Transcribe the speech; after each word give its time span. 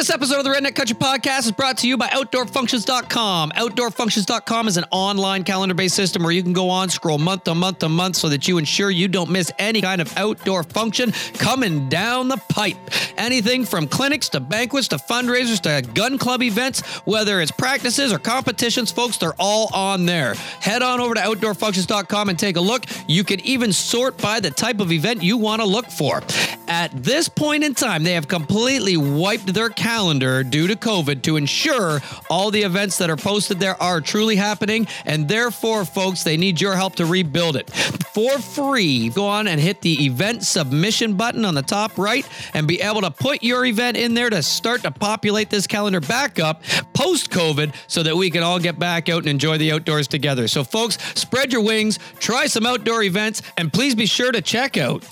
This 0.00 0.08
episode 0.08 0.38
of 0.38 0.44
the 0.44 0.50
Redneck 0.50 0.74
Country 0.76 0.96
Podcast 0.96 1.40
is 1.40 1.52
brought 1.52 1.76
to 1.76 1.86
you 1.86 1.98
by 1.98 2.06
OutdoorFunctions.com. 2.06 3.50
OutdoorFunctions.com 3.50 4.68
is 4.68 4.78
an 4.78 4.86
online 4.90 5.44
calendar 5.44 5.74
based 5.74 5.94
system 5.94 6.22
where 6.22 6.32
you 6.32 6.42
can 6.42 6.54
go 6.54 6.70
on, 6.70 6.88
scroll 6.88 7.18
month 7.18 7.44
to 7.44 7.54
month 7.54 7.80
to 7.80 7.88
month 7.90 8.16
so 8.16 8.30
that 8.30 8.48
you 8.48 8.56
ensure 8.56 8.90
you 8.90 9.08
don't 9.08 9.28
miss 9.28 9.52
any 9.58 9.82
kind 9.82 10.00
of 10.00 10.10
outdoor 10.16 10.62
function 10.62 11.12
coming 11.34 11.86
down 11.90 12.28
the 12.28 12.38
pipe. 12.48 12.78
Anything 13.18 13.66
from 13.66 13.86
clinics 13.86 14.30
to 14.30 14.40
banquets 14.40 14.88
to 14.88 14.96
fundraisers 14.96 15.60
to 15.60 15.86
gun 15.92 16.16
club 16.16 16.42
events, 16.42 16.80
whether 17.04 17.42
it's 17.42 17.50
practices 17.50 18.10
or 18.10 18.18
competitions, 18.18 18.90
folks, 18.90 19.18
they're 19.18 19.34
all 19.38 19.68
on 19.74 20.06
there. 20.06 20.32
Head 20.60 20.80
on 20.80 21.00
over 21.00 21.12
to 21.12 21.20
OutdoorFunctions.com 21.20 22.30
and 22.30 22.38
take 22.38 22.56
a 22.56 22.60
look. 22.62 22.86
You 23.06 23.22
can 23.22 23.40
even 23.40 23.70
sort 23.70 24.16
by 24.16 24.40
the 24.40 24.50
type 24.50 24.80
of 24.80 24.92
event 24.92 25.22
you 25.22 25.36
want 25.36 25.60
to 25.60 25.68
look 25.68 25.90
for. 25.90 26.22
At 26.70 27.02
this 27.02 27.28
point 27.28 27.64
in 27.64 27.74
time, 27.74 28.04
they 28.04 28.12
have 28.12 28.28
completely 28.28 28.96
wiped 28.96 29.52
their 29.52 29.70
calendar 29.70 30.44
due 30.44 30.68
to 30.68 30.76
COVID 30.76 31.20
to 31.22 31.36
ensure 31.36 32.00
all 32.30 32.52
the 32.52 32.62
events 32.62 32.98
that 32.98 33.10
are 33.10 33.16
posted 33.16 33.58
there 33.58 33.74
are 33.82 34.00
truly 34.00 34.36
happening. 34.36 34.86
And 35.04 35.28
therefore, 35.28 35.84
folks, 35.84 36.22
they 36.22 36.36
need 36.36 36.60
your 36.60 36.76
help 36.76 36.94
to 36.96 37.06
rebuild 37.06 37.56
it. 37.56 37.70
For 38.14 38.38
free, 38.38 39.08
go 39.08 39.26
on 39.26 39.48
and 39.48 39.60
hit 39.60 39.80
the 39.80 40.06
event 40.06 40.44
submission 40.44 41.14
button 41.14 41.44
on 41.44 41.56
the 41.56 41.62
top 41.62 41.98
right 41.98 42.24
and 42.54 42.68
be 42.68 42.80
able 42.80 43.00
to 43.00 43.10
put 43.10 43.42
your 43.42 43.64
event 43.64 43.96
in 43.96 44.14
there 44.14 44.30
to 44.30 44.40
start 44.40 44.82
to 44.82 44.92
populate 44.92 45.50
this 45.50 45.66
calendar 45.66 46.00
back 46.00 46.38
up 46.38 46.62
post 46.94 47.30
COVID 47.30 47.74
so 47.88 48.02
that 48.04 48.16
we 48.16 48.30
can 48.30 48.44
all 48.44 48.60
get 48.60 48.78
back 48.78 49.08
out 49.08 49.20
and 49.20 49.28
enjoy 49.28 49.58
the 49.58 49.72
outdoors 49.72 50.06
together. 50.06 50.46
So, 50.46 50.62
folks, 50.62 50.98
spread 51.18 51.52
your 51.52 51.62
wings, 51.62 51.98
try 52.20 52.46
some 52.46 52.64
outdoor 52.64 53.02
events, 53.02 53.42
and 53.56 53.72
please 53.72 53.96
be 53.96 54.06
sure 54.06 54.30
to 54.30 54.40
check 54.40 54.76
out 54.76 55.02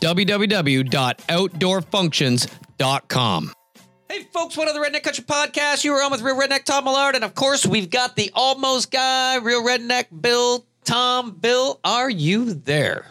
www.outdoorfunctions.com. 1.53 3.53
Hey, 4.11 4.23
folks, 4.33 4.57
one 4.57 4.69
of 4.69 4.75
the 4.75 4.81
Redneck 4.81 5.03
Country 5.03 5.25
Podcast. 5.25 5.85
You 5.85 5.93
are 5.93 6.03
on 6.03 6.11
with 6.11 6.23
Real 6.23 6.37
Redneck 6.37 6.65
Tom 6.65 6.85
Millard. 6.85 7.15
And 7.15 7.25
of 7.25 7.35
course, 7.35 7.67
we've 7.67 7.91
got 7.91 8.17
the 8.17 8.31
almost 8.35 8.91
guy, 8.91 9.37
Real 9.37 9.63
Redneck 9.63 10.07
Bill. 10.21 10.65
Tom, 10.85 11.33
Bill, 11.33 11.79
are 11.85 12.09
you 12.09 12.55
there? 12.55 13.07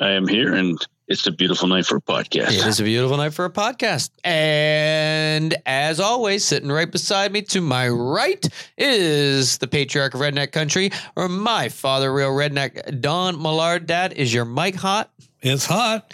I 0.00 0.10
am 0.10 0.26
here, 0.26 0.54
and 0.54 0.84
it's 1.06 1.24
a 1.28 1.30
beautiful 1.30 1.68
night 1.68 1.86
for 1.86 1.98
a 1.98 2.00
podcast. 2.00 2.48
It 2.48 2.66
is 2.66 2.80
a 2.80 2.82
beautiful 2.82 3.16
night 3.16 3.34
for 3.34 3.44
a 3.44 3.50
podcast. 3.50 4.10
And 4.24 5.54
as 5.66 6.00
always, 6.00 6.44
sitting 6.44 6.72
right 6.72 6.90
beside 6.90 7.30
me 7.30 7.42
to 7.42 7.60
my 7.60 7.88
right 7.88 8.44
is 8.76 9.58
the 9.58 9.68
patriarch 9.68 10.14
of 10.14 10.20
Redneck 10.20 10.50
Country, 10.50 10.90
or 11.14 11.28
my 11.28 11.68
father, 11.68 12.12
Real 12.12 12.30
Redneck, 12.30 13.00
Don 13.00 13.40
Millard. 13.40 13.86
Dad, 13.86 14.14
is 14.14 14.34
your 14.34 14.44
mic 14.44 14.74
hot? 14.74 15.12
It's 15.42 15.66
hot, 15.66 16.12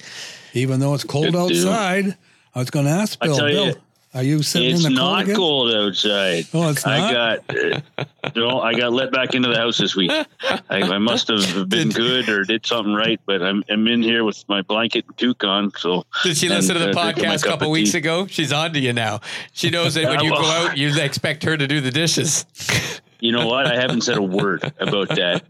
even 0.54 0.80
though 0.80 0.94
it's 0.94 1.04
cold 1.04 1.32
Good 1.32 1.48
deal. 1.48 1.68
outside. 1.68 2.16
I 2.54 2.58
was 2.58 2.70
going 2.70 2.84
to 2.86 2.92
ask 2.92 3.18
Bill. 3.20 3.36
tell 3.36 3.46
Bill, 3.48 3.66
you, 3.68 3.74
are 4.14 4.22
you 4.22 4.42
sitting 4.42 4.74
It's 4.74 4.84
in 4.84 4.92
the 4.92 5.00
cold 5.00 5.10
not 5.12 5.22
again? 5.22 5.36
cold 5.36 5.74
outside. 5.74 6.44
Oh, 6.52 6.68
it's 6.68 6.84
not. 6.84 7.00
I 7.00 7.12
got, 7.12 7.56
uh, 7.98 8.04
no, 8.36 8.60
I 8.60 8.74
got 8.74 8.92
let 8.92 9.10
back 9.10 9.34
into 9.34 9.48
the 9.48 9.56
house 9.56 9.78
this 9.78 9.96
week. 9.96 10.10
I, 10.10 10.60
I 10.68 10.98
must 10.98 11.28
have 11.28 11.68
been 11.70 11.88
good 11.88 12.28
or 12.28 12.44
did 12.44 12.66
something 12.66 12.92
right, 12.92 13.18
but 13.24 13.42
I'm, 13.42 13.64
I'm 13.70 13.88
in 13.88 14.02
here 14.02 14.24
with 14.24 14.46
my 14.50 14.60
blanket 14.60 15.06
and 15.06 15.16
toque 15.16 15.44
on. 15.44 15.72
So 15.78 16.04
Did 16.24 16.36
she 16.36 16.46
and, 16.48 16.56
listen 16.56 16.74
to 16.74 16.80
the 16.80 16.90
uh, 16.90 16.92
podcast 16.92 17.42
a 17.44 17.48
couple 17.48 17.68
of 17.68 17.72
weeks 17.72 17.92
tea. 17.92 17.98
ago? 17.98 18.26
She's 18.26 18.52
on 18.52 18.74
to 18.74 18.80
you 18.80 18.92
now. 18.92 19.20
She 19.54 19.70
knows 19.70 19.94
that 19.94 20.04
when 20.04 20.22
you 20.22 20.30
go 20.36 20.44
out, 20.44 20.76
you 20.76 20.94
expect 21.00 21.42
her 21.44 21.56
to 21.56 21.66
do 21.66 21.80
the 21.80 21.90
dishes. 21.90 22.44
You 23.22 23.30
know 23.30 23.46
what? 23.46 23.68
I 23.68 23.76
haven't 23.76 24.00
said 24.00 24.18
a 24.18 24.22
word 24.22 24.72
about 24.80 25.10
that. 25.10 25.44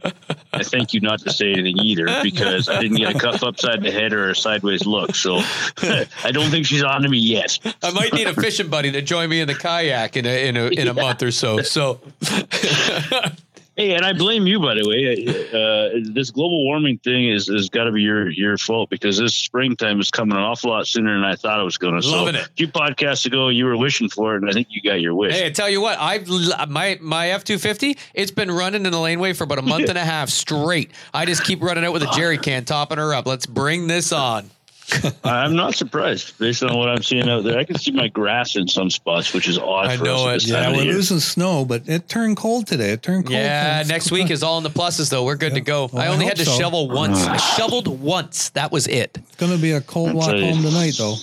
I 0.53 0.63
thank 0.63 0.93
you 0.93 1.01
not 1.01 1.21
to 1.21 1.33
say 1.33 1.53
anything 1.53 1.79
either 1.79 2.07
because 2.23 2.69
I 2.69 2.79
didn't 2.79 2.99
get 2.99 3.17
a 3.17 3.19
cuff 3.19 3.43
upside 3.43 3.83
the 3.83 3.91
head 3.91 4.13
or 4.13 4.29
a 4.29 4.37
sideways 4.37 4.85
look. 4.85 5.15
So 5.15 5.37
I 5.79 6.31
don't 6.33 6.51
think 6.51 6.67
she's 6.67 6.83
on 6.83 7.01
to 7.01 7.09
me 7.09 7.17
yet. 7.17 7.59
I 7.83 7.91
might 7.93 8.13
need 8.13 8.27
a 8.27 8.35
fishing 8.35 8.69
buddy 8.69 8.93
to 8.93 9.01
join 9.01 9.31
me 9.31 9.41
in 9.41 9.49
the 9.49 9.55
kayak 9.55 10.19
in 10.19 10.27
a 10.27 10.49
in 10.49 10.57
a 10.59 10.67
in 10.67 10.87
a 10.87 10.93
month 11.03 11.23
or 11.23 11.31
so. 11.31 11.63
So 11.63 12.03
Hey, 13.83 13.97
and 13.97 14.07
I 14.07 14.13
blame 14.13 14.47
you, 14.47 14.61
by 14.61 14.75
the 14.75 14.87
way. 14.87 15.27
Uh, 15.27 16.13
this 16.15 16.31
global 16.31 16.63
warming 16.63 16.99
thing 16.99 17.29
is 17.29 17.49
has 17.49 17.69
got 17.69 17.85
to 17.85 17.91
be 17.91 18.01
your 18.01 18.31
your 18.31 18.57
fault 18.57 18.91
because 18.91 19.19
this 19.19 19.35
springtime 19.35 19.99
is 19.99 20.09
coming 20.09 20.37
an 20.37 20.43
awful 20.45 20.71
lot 20.71 20.87
sooner 20.87 21.13
than 21.13 21.25
I 21.25 21.35
thought 21.35 21.59
it 21.59 21.65
was 21.65 21.79
going 21.79 22.01
to. 22.01 22.09
Loving 22.09 22.35
so, 22.35 22.41
it. 22.41 22.47
A 22.47 22.51
few 22.53 22.69
podcasts 22.69 23.27
ago, 23.27 23.49
you 23.49 23.65
were 23.65 23.77
wishing 23.77 24.09
for 24.09 24.37
it, 24.37 24.43
and 24.43 24.49
I 24.49 24.53
think 24.53 24.69
you 24.71 24.81
got 24.83 25.01
your 25.01 25.17
wish. 25.17 25.33
Hey, 25.33 25.47
I 25.47 25.51
tell 25.51 25.69
you 25.69 25.81
what, 25.81 25.99
I've 25.99 26.29
my 26.69 26.97
my 27.03 27.31
F 27.31 27.43
two 27.43 27.59
fifty. 27.59 27.99
It's 28.15 28.31
been 28.31 28.53
running 28.53 28.87
in 28.87 28.93
the 28.93 29.01
laneway 29.01 29.33
for 29.33 29.43
about 29.43 29.59
a 29.59 29.63
month 29.63 29.89
and 29.89 29.99
a 29.99 30.05
half 30.05 30.29
straight. 30.29 30.93
I 31.13 31.27
just 31.27 31.43
keep 31.43 31.61
running 31.61 31.85
out 31.85 31.93
with 31.93 32.05
a 32.05 32.11
jerry 32.15 32.39
can, 32.39 32.65
topping 32.65 32.99
her 32.99 33.13
up. 33.13 33.27
Let's 33.27 33.47
bring 33.47 33.89
this 33.89 34.13
on. 34.13 34.49
I'm 35.25 35.55
not 35.57 35.75
surprised 35.75 36.39
based 36.39 36.63
on 36.63 36.77
what 36.77 36.89
I'm 36.89 37.03
seeing 37.03 37.29
out 37.29 37.45
there. 37.45 37.59
I 37.59 37.65
can 37.65 37.79
see 37.79 37.93
my 37.93 38.09
grass 38.09 38.57
in 38.57 38.67
some 38.69 38.91
spots, 38.91 39.33
which 39.33 39.49
is 39.49 39.57
odd. 39.59 39.87
I 39.87 39.97
for 39.97 40.05
know 40.05 40.27
us 40.27 40.27
at 40.27 40.29
it. 40.29 40.41
this 40.43 40.51
Yeah, 40.51 40.71
we're 40.73 40.83
year. 40.85 40.93
losing 40.95 41.21
snow, 41.21 41.65
but 41.65 41.89
it 41.89 42.09
turned 42.09 42.37
cold 42.37 42.67
today. 42.67 42.91
It 42.93 43.03
turned 43.03 43.25
cold. 43.27 43.35
Yeah, 43.35 43.75
It's- 43.81 43.89
next 43.89 44.11
week 44.11 44.31
is 44.31 44.43
all 44.43 44.59
in 44.59 44.65
the 44.65 44.71
pluses 44.71 45.09
though. 45.11 45.25
We're 45.25 45.37
good 45.37 45.55
to 45.55 45.61
go. 45.61 45.89
Well, 45.93 46.03
I 46.03 46.07
I 46.07 46.09
only 46.09 46.27
hope 46.27 46.37
had 46.37 46.45
to 46.45 46.51
so. 46.53 46.59
shovel 46.59 46.89
ah. 46.91 46.95
once. 46.95 47.25
I 47.27 47.37
shoveled 47.37 47.89
once. 47.89 48.51
That 48.51 48.71
was 48.73 48.87
it. 48.89 49.17
It's 49.19 49.37
going 49.37 49.53
to 49.53 49.59
be 49.59 49.73
a 49.73 49.81
cold 49.81 50.13
walk 50.15 50.27
tell 50.31 50.39
you. 50.39 50.53
home 50.53 50.63
tonight, 50.63 50.95
though. 50.99 51.15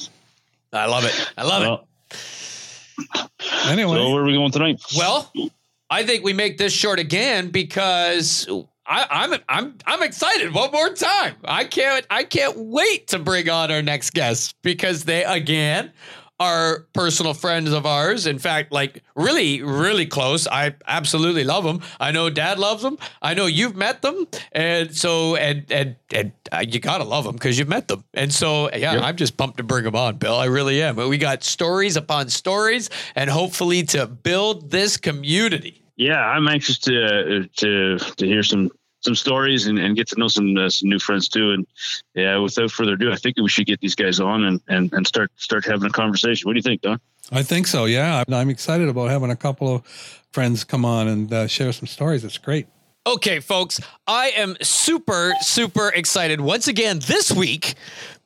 I 0.74 0.86
love 0.86 1.04
it. 1.06 1.32
I 1.38 1.44
love 1.44 1.64
it. 1.64 1.86
Anyway, 3.68 3.96
so 3.98 4.12
where 4.14 4.24
are 4.24 4.26
we 4.26 4.34
going 4.34 4.52
tonight? 4.52 4.82
Well, 4.98 5.32
I 5.90 6.04
think 6.04 6.24
we 6.24 6.34
make 6.34 6.58
this 6.58 6.74
short 6.74 7.00
again 7.00 7.50
because 7.50 8.48
I, 8.90 9.08
I'm 9.12 9.40
I'm 9.48 9.76
I'm 9.86 10.02
excited 10.04 10.54
one 10.54 10.72
more 10.72 10.90
time. 10.90 11.36
I 11.46 11.64
can't 11.64 12.06
I 12.10 12.24
can't 12.24 12.58
wait 12.58 13.08
to 13.10 13.20
bring 13.20 13.48
on 13.48 13.72
our 13.72 13.84
next 13.84 14.14
guest 14.14 14.56
because 14.64 15.06
they 15.06 15.24
again 15.24 15.92
are 16.40 16.88
personal 16.94 17.34
friends 17.34 17.72
of 17.74 17.86
ours. 17.86 18.26
In 18.26 18.40
fact, 18.40 18.72
like 18.72 19.04
really, 19.16 19.62
really 19.62 20.06
close. 20.06 20.48
I 20.48 20.74
absolutely 20.88 21.44
love 21.44 21.66
them. 21.66 21.82
I 22.00 22.12
know 22.12 22.30
Dad 22.30 22.58
loves 22.58 22.82
them. 22.82 22.98
I 23.22 23.34
know 23.34 23.46
you've 23.46 23.76
met 23.76 24.02
them, 24.02 24.26
and 24.54 24.96
so 24.96 25.36
and 25.36 25.70
and 25.72 25.96
and 26.12 26.32
uh, 26.52 26.64
you 26.68 26.80
gotta 26.80 27.04
love 27.04 27.26
them 27.26 27.34
because 27.36 27.60
you've 27.60 27.68
met 27.70 27.90
them. 27.90 28.04
And 28.14 28.34
so 28.34 28.70
yeah, 28.72 28.94
Yep. 28.94 29.04
I'm 29.04 29.18
just 29.18 29.38
pumped 29.38 29.58
to 29.58 29.64
bring 29.64 29.84
them 29.84 29.96
on, 29.96 30.16
Bill. 30.18 30.36
I 30.36 30.46
really 30.46 30.82
am. 30.82 30.96
But 30.96 31.10
we 31.10 31.18
got 31.20 31.44
stories 31.44 31.96
upon 31.96 32.30
stories, 32.30 32.90
and 33.16 33.30
hopefully 33.30 33.84
to 33.84 34.08
build 34.08 34.72
this 34.72 34.98
community. 34.98 35.84
Yeah, 35.98 36.22
I'm 36.26 36.48
anxious 36.48 36.80
to 36.80 37.04
uh, 37.06 37.44
to 37.58 37.98
to 38.00 38.26
hear 38.26 38.42
some 38.42 38.72
some 39.02 39.16
stories 39.16 39.68
and, 39.68 39.80
and 39.80 39.96
get 39.96 40.08
to 40.10 40.20
know 40.20 40.28
some 40.28 40.56
uh, 40.58 40.70
some 40.70 40.90
new 40.90 41.00
friends 41.00 41.30
too. 41.30 41.52
And 41.52 41.68
yeah, 42.14 42.38
without 42.38 42.72
further 42.72 42.94
ado, 42.94 43.12
I 43.12 43.16
think 43.16 43.38
we 43.38 43.50
should 43.50 43.66
get 43.66 43.80
these 43.80 43.96
guys 43.96 44.20
on 44.20 44.44
and, 44.44 44.62
and, 44.68 44.92
and 44.94 45.08
start 45.08 45.32
start 45.38 45.66
having 45.66 45.88
a 45.88 45.92
conversation. 45.92 46.48
What 46.48 46.54
do 46.54 46.58
you 46.58 46.64
think, 46.64 46.82
Don? 46.82 47.00
I 47.32 47.44
think 47.44 47.68
so. 47.68 47.86
Yeah, 47.86 48.24
I'm 48.28 48.50
excited 48.50 48.90
about 48.90 49.10
having 49.10 49.30
a 49.30 49.36
couple 49.36 49.76
of 49.76 49.86
friends 50.32 50.64
come 50.64 50.86
on 50.86 51.08
and 51.08 51.32
uh, 51.32 51.48
share 51.48 51.72
some 51.72 51.88
stories. 51.88 52.24
It's 52.24 52.38
great. 52.38 52.68
Okay, 53.08 53.40
folks, 53.40 53.80
I 54.08 54.32
am 54.36 54.56
super, 54.62 55.34
super 55.42 55.90
excited 55.90 56.42
once 56.42 56.68
again 56.68 57.00
this 57.00 57.32
week 57.32 57.76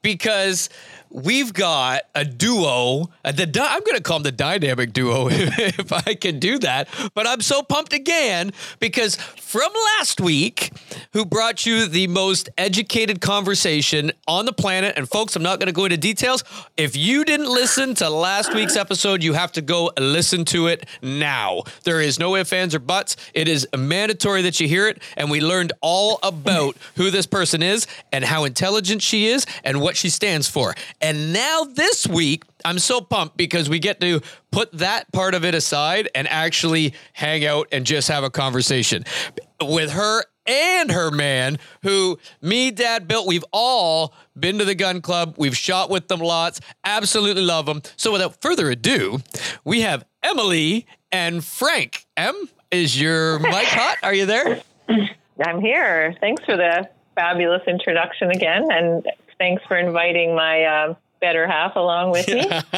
because 0.01 0.69
we've 1.13 1.53
got 1.53 2.01
a 2.15 2.25
duo. 2.25 3.09
uh, 3.23 3.31
The 3.31 3.45
dy- 3.45 3.61
I'm 3.61 3.81
going 3.81 3.95
to 3.97 4.01
call 4.03 4.17
them 4.17 4.23
the 4.23 4.31
dynamic 4.31 4.91
duo 4.93 5.27
if 5.31 5.93
I 5.93 6.15
can 6.15 6.39
do 6.39 6.57
that. 6.59 6.87
But 7.13 7.27
I'm 7.27 7.41
so 7.41 7.61
pumped 7.61 7.93
again 7.93 8.51
because 8.79 9.15
from 9.15 9.71
last 9.97 10.19
week, 10.19 10.71
who 11.13 11.23
brought 11.25 11.65
you 11.65 11.85
the 11.87 12.07
most 12.07 12.49
educated 12.57 13.21
conversation 13.21 14.11
on 14.27 14.45
the 14.45 14.53
planet. 14.53 14.93
And 14.97 15.07
folks, 15.07 15.35
I'm 15.35 15.43
not 15.43 15.59
going 15.59 15.67
to 15.67 15.73
go 15.73 15.85
into 15.85 15.97
details. 15.97 16.43
If 16.75 16.95
you 16.97 17.23
didn't 17.23 17.47
listen 17.49 17.93
to 17.95 18.09
last 18.09 18.53
week's 18.55 18.75
episode, 18.75 19.21
you 19.21 19.33
have 19.33 19.51
to 19.53 19.61
go 19.61 19.91
listen 19.99 20.45
to 20.45 20.67
it 20.67 20.87
now. 21.03 21.61
There 21.83 22.01
is 22.01 22.17
no 22.19 22.35
ifs, 22.35 22.51
ands, 22.51 22.73
or 22.73 22.79
buts. 22.79 23.15
It 23.35 23.47
is 23.47 23.67
mandatory 23.77 24.41
that 24.43 24.59
you 24.59 24.67
hear 24.67 24.87
it. 24.87 25.01
And 25.15 25.29
we 25.29 25.39
learned 25.41 25.73
all 25.81 26.17
about 26.23 26.75
who 26.95 27.11
this 27.11 27.27
person 27.27 27.61
is 27.61 27.85
and 28.11 28.23
how 28.25 28.45
intelligent 28.45 29.03
she 29.03 29.27
is 29.27 29.45
and 29.63 29.79
what 29.79 29.95
she 29.95 30.09
stands 30.09 30.49
for. 30.49 30.73
And 31.03 31.33
now 31.33 31.65
this 31.65 32.07
week, 32.07 32.45
I'm 32.63 32.79
so 32.79 33.01
pumped 33.01 33.35
because 33.35 33.69
we 33.69 33.79
get 33.79 33.99
to 33.99 34.21
put 34.51 34.71
that 34.71 35.11
part 35.11 35.35
of 35.35 35.43
it 35.43 35.53
aside 35.53 36.07
and 36.15 36.29
actually 36.29 36.93
hang 37.11 37.45
out 37.45 37.67
and 37.73 37.85
just 37.85 38.07
have 38.07 38.23
a 38.23 38.29
conversation 38.29 39.03
with 39.61 39.91
her 39.91 40.23
and 40.47 40.89
her 40.91 41.11
man 41.11 41.59
who 41.83 42.17
me 42.41 42.71
dad 42.71 43.05
built 43.07 43.27
we've 43.27 43.43
all 43.51 44.13
been 44.39 44.59
to 44.59 44.65
the 44.65 44.75
gun 44.75 45.01
club. 45.01 45.35
We've 45.37 45.57
shot 45.57 45.89
with 45.89 46.07
them 46.07 46.21
lots. 46.21 46.61
Absolutely 46.85 47.43
love 47.43 47.65
them 47.65 47.81
so 47.97 48.13
without 48.13 48.41
further 48.41 48.71
ado 48.71 49.19
we 49.65 49.81
have 49.81 50.05
emily 50.23 50.87
and 51.11 51.43
frank. 51.43 52.05
Em 52.15 52.35
is 52.71 52.99
your 52.99 53.39
mic 53.39 53.51
hot? 53.67 53.97
Are 54.03 54.13
you 54.13 54.25
there? 54.25 54.61
I'm 55.45 55.59
here. 55.59 56.15
Thanks 56.21 56.45
for 56.45 56.55
the 56.55 56.87
fabulous 57.15 57.61
introduction 57.67 58.31
again, 58.31 58.67
and 58.71 59.05
thanks 59.43 59.61
for 59.67 59.75
inviting 59.77 60.33
my 60.35 60.63
uh, 60.63 60.93
better 61.19 61.45
half 61.45 61.75
along 61.75 62.11
with 62.11 62.25
me. 62.29 62.45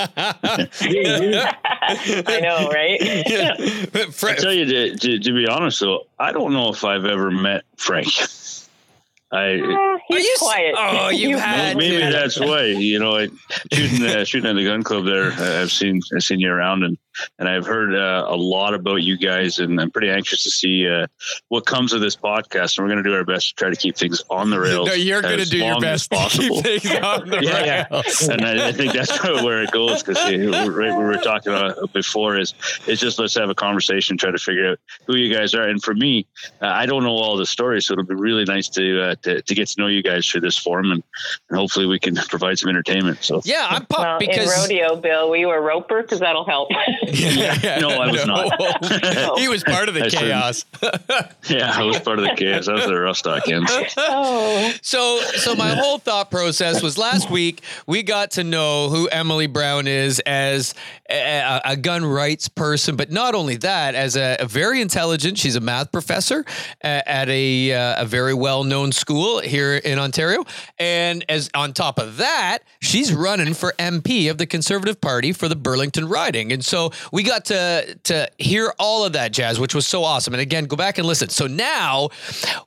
I 2.27 2.39
know, 2.41 2.69
right? 2.69 4.13
Fra- 4.13 4.31
I 4.31 4.35
tell 4.35 4.51
you 4.53 4.65
to, 4.65 4.95
to 4.97 5.19
to 5.19 5.31
be 5.33 5.47
honest 5.47 5.79
though, 5.79 6.07
I 6.19 6.31
don't 6.31 6.53
know 6.53 6.69
if 6.69 6.83
I've 6.83 7.06
ever 7.06 7.29
met 7.29 7.63
Frank. 7.77 8.07
I 9.31 9.59
Uh, 9.59 9.97
he's 10.07 10.23
you 10.25 10.31
s- 10.33 10.39
quiet. 10.39 10.75
oh, 10.77 11.09
you 11.21 11.29
You- 11.29 11.38
had- 11.38 11.77
maybe 11.77 11.97
to. 12.03 12.12
that's 12.12 12.39
why. 12.39 12.65
You 12.65 13.00
know, 13.00 13.18
I, 13.18 13.27
shooting 13.73 14.06
uh, 14.06 14.23
shooting 14.23 14.50
at 14.50 14.56
the 14.56 14.65
gun 14.65 14.81
club 14.83 15.06
there. 15.06 15.31
I've 15.33 15.71
seen 15.71 16.01
I've 16.15 16.23
seen 16.23 16.39
you 16.39 16.51
around, 16.51 16.83
and 16.83 16.97
and 17.39 17.47
I've 17.47 17.65
heard 17.65 17.94
uh, 17.94 18.25
a 18.27 18.35
lot 18.35 18.73
about 18.73 18.97
you 18.97 19.17
guys, 19.17 19.59
and 19.59 19.79
I'm 19.79 19.91
pretty 19.91 20.09
anxious 20.09 20.44
to 20.44 20.51
see 20.51 20.88
uh, 20.88 21.07
what 21.50 21.65
comes 21.65 21.94
of 21.94 22.01
this 22.01 22.15
podcast. 22.15 22.77
And 22.77 22.85
we're 22.85 22.94
going 22.94 23.03
to 23.03 23.09
do 23.09 23.15
our 23.15 23.25
best 23.25 23.50
to 23.50 23.56
try 23.56 23.69
to 23.69 23.75
keep 23.75 23.95
things 23.95 24.23
on 24.29 24.50
the 24.50 24.59
rails. 24.59 24.88
No, 24.88 24.94
you're 24.94 25.21
going 25.21 25.39
to 25.39 25.45
do 25.45 25.57
your 25.57 25.73
long 25.73 25.83
as 25.85 26.07
best 26.07 26.12
to 26.12 26.17
possible. 26.17 26.62
keep 26.62 26.81
things 26.81 26.95
on 27.03 27.29
the 27.29 27.39
Yeah, 27.41 27.85
yeah. 27.89 28.31
and 28.31 28.45
I, 28.45 28.69
I 28.69 28.71
think 28.71 28.94
that's 28.94 29.23
where 29.44 29.62
it 29.63 29.71
goes 29.71 30.03
because 30.03 30.17
right 30.17 30.97
we 30.97 31.03
were 31.03 31.17
talking 31.17 31.53
about 31.53 31.94
before 31.94 32.38
is 32.38 32.53
it's 32.88 33.01
just 33.01 33.19
let's 33.19 33.35
have 33.35 33.50
a 33.50 33.56
conversation, 33.56 34.18
try 34.18 34.31
to 34.31 34.38
figure 34.38 34.71
out 34.71 34.79
who 35.06 35.15
you 35.15 35.33
guys 35.33 35.53
are. 35.53 35.68
And 35.68 35.81
for 35.81 35.94
me, 35.94 36.27
uh, 36.61 36.68
I 36.68 36.85
don't 36.85 37.03
know 37.03 37.15
all 37.15 37.38
the 37.38 37.45
stories, 37.45 37.85
so 37.85 37.94
it'll 37.94 38.06
be 38.06 38.15
really 38.15 38.45
nice 38.45 38.69
to, 38.69 39.01
uh, 39.01 39.15
to 39.23 39.41
to 39.41 39.56
get 39.56 39.68
to 39.69 39.81
know 39.81 39.88
you 39.88 40.03
guys 40.03 40.27
through 40.27 40.41
this 40.41 40.57
forum, 40.57 40.91
and, 40.91 41.03
and 41.50 41.59
hopefully 41.59 41.85
we 41.85 42.00
can 42.00 42.15
provide 42.29 42.57
some 42.59 42.69
entertainment. 42.69 43.23
So 43.23 43.41
Yeah, 43.44 43.68
I'm 43.69 43.85
pumped 43.85 43.97
Well, 43.97 44.19
because 44.19 44.53
in 44.53 44.61
rodeo, 44.61 44.95
Bill, 44.95 45.29
we 45.29 45.45
were 45.45 45.61
roper 45.61 46.01
because 46.01 46.19
that'll 46.19 46.45
help. 46.45 46.69
Yeah, 47.13 47.80
No, 47.81 47.90
I 47.90 48.12
was 48.12 48.25
not. 48.25 49.40
he 49.40 49.48
was 49.48 49.63
part 49.63 49.88
of 49.90 49.96
the 49.96 50.06
I 50.06 50.07
shouldn't. 50.07 50.28
chaos. 50.30 50.66
yeah, 51.50 51.72
I 51.75 51.84
was 51.84 52.00
part 52.00 52.19
of 52.19 52.25
the 52.25 52.36
chaos. 52.36 52.68
I 52.68 52.74
was 52.74 52.86
the 52.86 52.96
rough 53.00 53.18
stock 53.18 53.48
ends. 53.48 53.72
oh, 53.98 54.74
So, 54.81 55.19
so 55.38 55.56
my 55.56 55.69
whole 55.75 55.98
thought 56.00 56.31
process 56.31 56.81
was 56.81 56.98
last 56.98 57.30
week 57.30 57.62
we 57.88 58.04
got 58.04 58.31
to 58.31 58.44
know 58.44 58.90
who 58.90 59.07
Emily 59.10 59.48
Brown 59.48 59.88
is 59.88 60.19
as 60.25 60.74
a, 61.10 61.62
a 61.66 61.78
gun 61.78 62.04
rights 62.06 62.50
person, 62.50 62.96
but 62.96 63.12
not 63.12 63.36
only 63.36 63.57
that, 63.57 63.96
as 63.96 64.16
a, 64.16 64.38
a 64.40 64.46
very 64.48 64.81
intelligent. 64.81 65.38
She's 65.38 65.56
a 65.56 65.60
math 65.62 65.92
professor 65.92 66.46
a- 66.84 67.07
at 67.10 67.30
a 67.30 67.74
uh, 67.74 68.04
a 68.04 68.06
very 68.06 68.34
well 68.34 68.63
known 68.63 68.92
school 68.92 69.40
here 69.40 69.75
in 69.75 70.00
Ontario, 70.00 70.44
and 70.80 71.24
as 71.30 71.50
on 71.54 71.74
top 71.74 72.00
of 72.00 72.18
that, 72.18 72.60
she's 72.81 73.13
running 73.13 73.54
for 73.54 73.74
MP 73.78 74.30
of 74.31 74.38
the 74.38 74.46
Conservative 74.46 75.00
Party 75.00 75.31
for 75.31 75.48
the 75.48 75.56
Burlington 75.56 76.07
riding, 76.07 76.52
and 76.52 76.63
so 76.66 76.92
we 77.12 77.24
got 77.24 77.45
to 77.45 77.97
to 78.03 78.30
hear 78.38 78.74
all 78.80 79.06
of 79.06 79.13
that 79.13 79.31
jazz, 79.31 79.59
which 79.59 79.75
was 79.75 79.88
so 79.88 80.03
awesome. 80.03 80.33
And 80.33 80.42
again, 80.42 80.65
go 80.65 80.75
back 80.75 80.97
and 80.97 81.07
listen. 81.07 81.30
So 81.30 81.47
now 81.47 82.09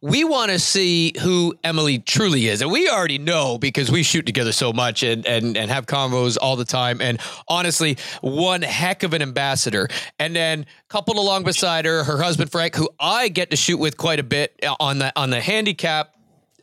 we 0.01 0.25
want 0.25 0.51
to 0.51 0.59
see 0.59 1.15
who 1.21 1.57
Emily 1.65 1.99
truly 1.99 2.49
is, 2.49 2.63
and 2.63 2.71
we 2.71 2.89
already 2.89 3.19
know 3.19 3.59
because 3.59 3.91
we 3.91 4.03
shoot 4.03 4.27
together 4.27 4.53
so 4.53 4.73
much 4.73 5.03
and 5.03 5.27
and 5.27 5.57
and 5.57 5.71
have 5.71 5.87
convos 5.87 6.37
all 6.41 6.57
the 6.57 6.65
time. 6.65 7.01
And 7.01 7.21
honestly, 7.49 7.97
one 8.21 8.63
heck 8.63 9.03
of 9.03 9.13
an 9.15 9.23
ambassador. 9.23 9.89
And 10.19 10.35
then 10.35 10.67
coupled 10.89 11.17
along 11.17 11.45
beside 11.45 11.85
her, 11.85 12.05
her 12.05 12.19
husband 12.23 12.51
Frank, 12.51 12.75
who 12.75 12.89
I 12.99 13.29
get 13.29 13.51
to 13.51 13.57
shoot 13.57 13.79
with 13.79 13.97
quite 13.97 14.19
a 14.19 14.23
bit 14.23 14.59
on 14.81 14.99
the 14.99 15.13
on 15.17 15.31
the 15.31 15.41
handicap 15.41 16.15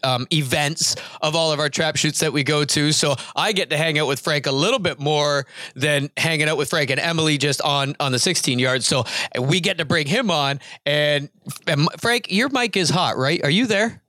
um, 0.05 0.27
events 0.31 0.95
of 1.21 1.35
all 1.35 1.51
of 1.51 1.59
our 1.59 1.69
trap 1.69 1.95
shoots 1.95 2.19
that 2.19 2.31
we 2.31 2.43
go 2.43 2.63
to. 2.63 2.91
So 2.91 3.15
I 3.35 3.51
get 3.51 3.71
to 3.71 3.77
hang 3.77 3.97
out 3.99 4.07
with 4.07 4.19
Frank 4.19 4.45
a 4.45 4.51
little 4.51 4.79
bit 4.79 4.99
more 4.99 5.45
than 5.75 6.11
hanging 6.15 6.47
out 6.47 6.57
with 6.57 6.69
Frank 6.69 6.91
and 6.91 6.99
Emily 6.99 7.37
just 7.37 7.61
on 7.61 7.95
on 7.99 8.11
the 8.11 8.19
16 8.19 8.59
yards. 8.59 8.85
So 8.85 9.03
we 9.39 9.59
get 9.59 9.79
to 9.79 9.85
bring 9.85 10.07
him 10.07 10.29
on. 10.29 10.59
And, 10.85 11.29
and 11.67 11.89
Frank, 11.99 12.31
your 12.31 12.49
mic 12.49 12.77
is 12.77 12.89
hot, 12.89 13.17
right? 13.17 13.43
Are 13.43 13.49
you 13.49 13.65
there? 13.65 14.01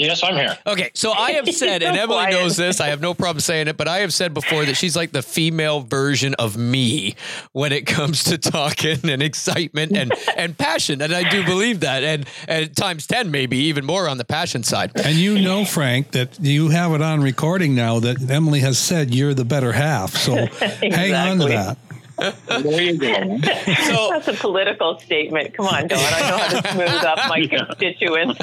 Yes, 0.00 0.24
I'm 0.24 0.34
here. 0.34 0.56
Okay, 0.66 0.90
so 0.94 1.12
I 1.12 1.32
have 1.32 1.46
said, 1.50 1.82
and 1.82 1.94
Emily 1.98 2.16
quiet. 2.16 2.32
knows 2.32 2.56
this. 2.56 2.80
I 2.80 2.86
have 2.86 3.02
no 3.02 3.12
problem 3.12 3.40
saying 3.40 3.68
it, 3.68 3.76
but 3.76 3.86
I 3.86 3.98
have 3.98 4.14
said 4.14 4.32
before 4.32 4.64
that 4.64 4.76
she's 4.76 4.96
like 4.96 5.12
the 5.12 5.20
female 5.20 5.82
version 5.82 6.34
of 6.38 6.56
me 6.56 7.16
when 7.52 7.70
it 7.70 7.84
comes 7.84 8.24
to 8.24 8.38
talking 8.38 8.98
and 9.04 9.22
excitement 9.22 9.92
and 9.94 10.10
and 10.38 10.56
passion, 10.56 11.02
and 11.02 11.12
I 11.12 11.28
do 11.28 11.44
believe 11.44 11.80
that, 11.80 12.02
and 12.02 12.26
and 12.48 12.74
times 12.74 13.06
ten 13.06 13.30
maybe 13.30 13.58
even 13.58 13.84
more 13.84 14.08
on 14.08 14.16
the 14.16 14.24
passion 14.24 14.62
side. 14.62 14.92
And 14.94 15.16
you 15.16 15.38
know, 15.38 15.66
Frank, 15.66 16.12
that 16.12 16.40
you 16.40 16.70
have 16.70 16.92
it 16.92 17.02
on 17.02 17.20
recording 17.20 17.74
now 17.74 18.00
that 18.00 18.30
Emily 18.30 18.60
has 18.60 18.78
said 18.78 19.14
you're 19.14 19.34
the 19.34 19.44
better 19.44 19.72
half. 19.72 20.16
So 20.16 20.46
hang 20.80 21.12
on 21.12 21.40
to 21.40 21.48
that. 21.52 21.76
There 22.20 22.82
you 22.82 22.98
go. 22.98 23.38
So 23.84 24.10
that's 24.10 24.28
a 24.28 24.34
political 24.34 24.98
statement. 24.98 25.54
Come 25.54 25.66
on, 25.66 25.88
Don. 25.88 25.98
I 25.98 26.30
know 26.30 26.38
how 26.38 26.60
to 26.60 26.72
smooth 26.72 27.04
up 27.04 27.18
my 27.28 27.46
constituents. 27.50 28.38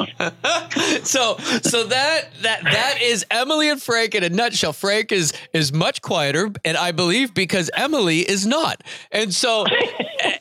so 1.09 1.38
so 1.38 1.83
that 1.85 2.29
that 2.41 2.63
that 2.63 3.00
is 3.01 3.25
Emily 3.29 3.69
and 3.69 3.81
Frank 3.81 4.15
in 4.15 4.24
a 4.24 4.29
nutshell. 4.29 4.74
Frank 4.74 5.12
is 5.12 5.33
is 5.53 5.71
much 5.71 6.01
quieter, 6.01 6.51
and 6.65 6.77
I 6.77 6.91
believe 6.91 7.33
because 7.33 7.69
Emily 7.75 8.19
is 8.19 8.45
not. 8.45 8.83
And 9.12 9.33
so, 9.33 9.65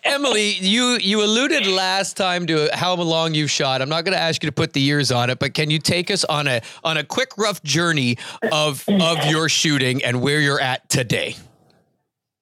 Emily, 0.04 0.52
you 0.52 0.98
you 1.00 1.22
alluded 1.22 1.66
last 1.66 2.16
time 2.16 2.46
to 2.46 2.68
how 2.72 2.94
long 2.96 3.34
you've 3.34 3.50
shot. 3.50 3.82
I'm 3.82 3.88
not 3.88 4.04
going 4.04 4.16
to 4.16 4.22
ask 4.22 4.42
you 4.42 4.48
to 4.48 4.54
put 4.54 4.72
the 4.72 4.80
years 4.80 5.12
on 5.12 5.30
it, 5.30 5.38
but 5.38 5.54
can 5.54 5.70
you 5.70 5.78
take 5.78 6.10
us 6.10 6.24
on 6.24 6.46
a 6.46 6.62
on 6.82 6.96
a 6.96 7.04
quick 7.04 7.36
rough 7.36 7.62
journey 7.62 8.16
of 8.50 8.84
of 8.88 9.26
your 9.26 9.48
shooting 9.48 10.02
and 10.02 10.22
where 10.22 10.40
you're 10.40 10.60
at 10.60 10.88
today? 10.88 11.36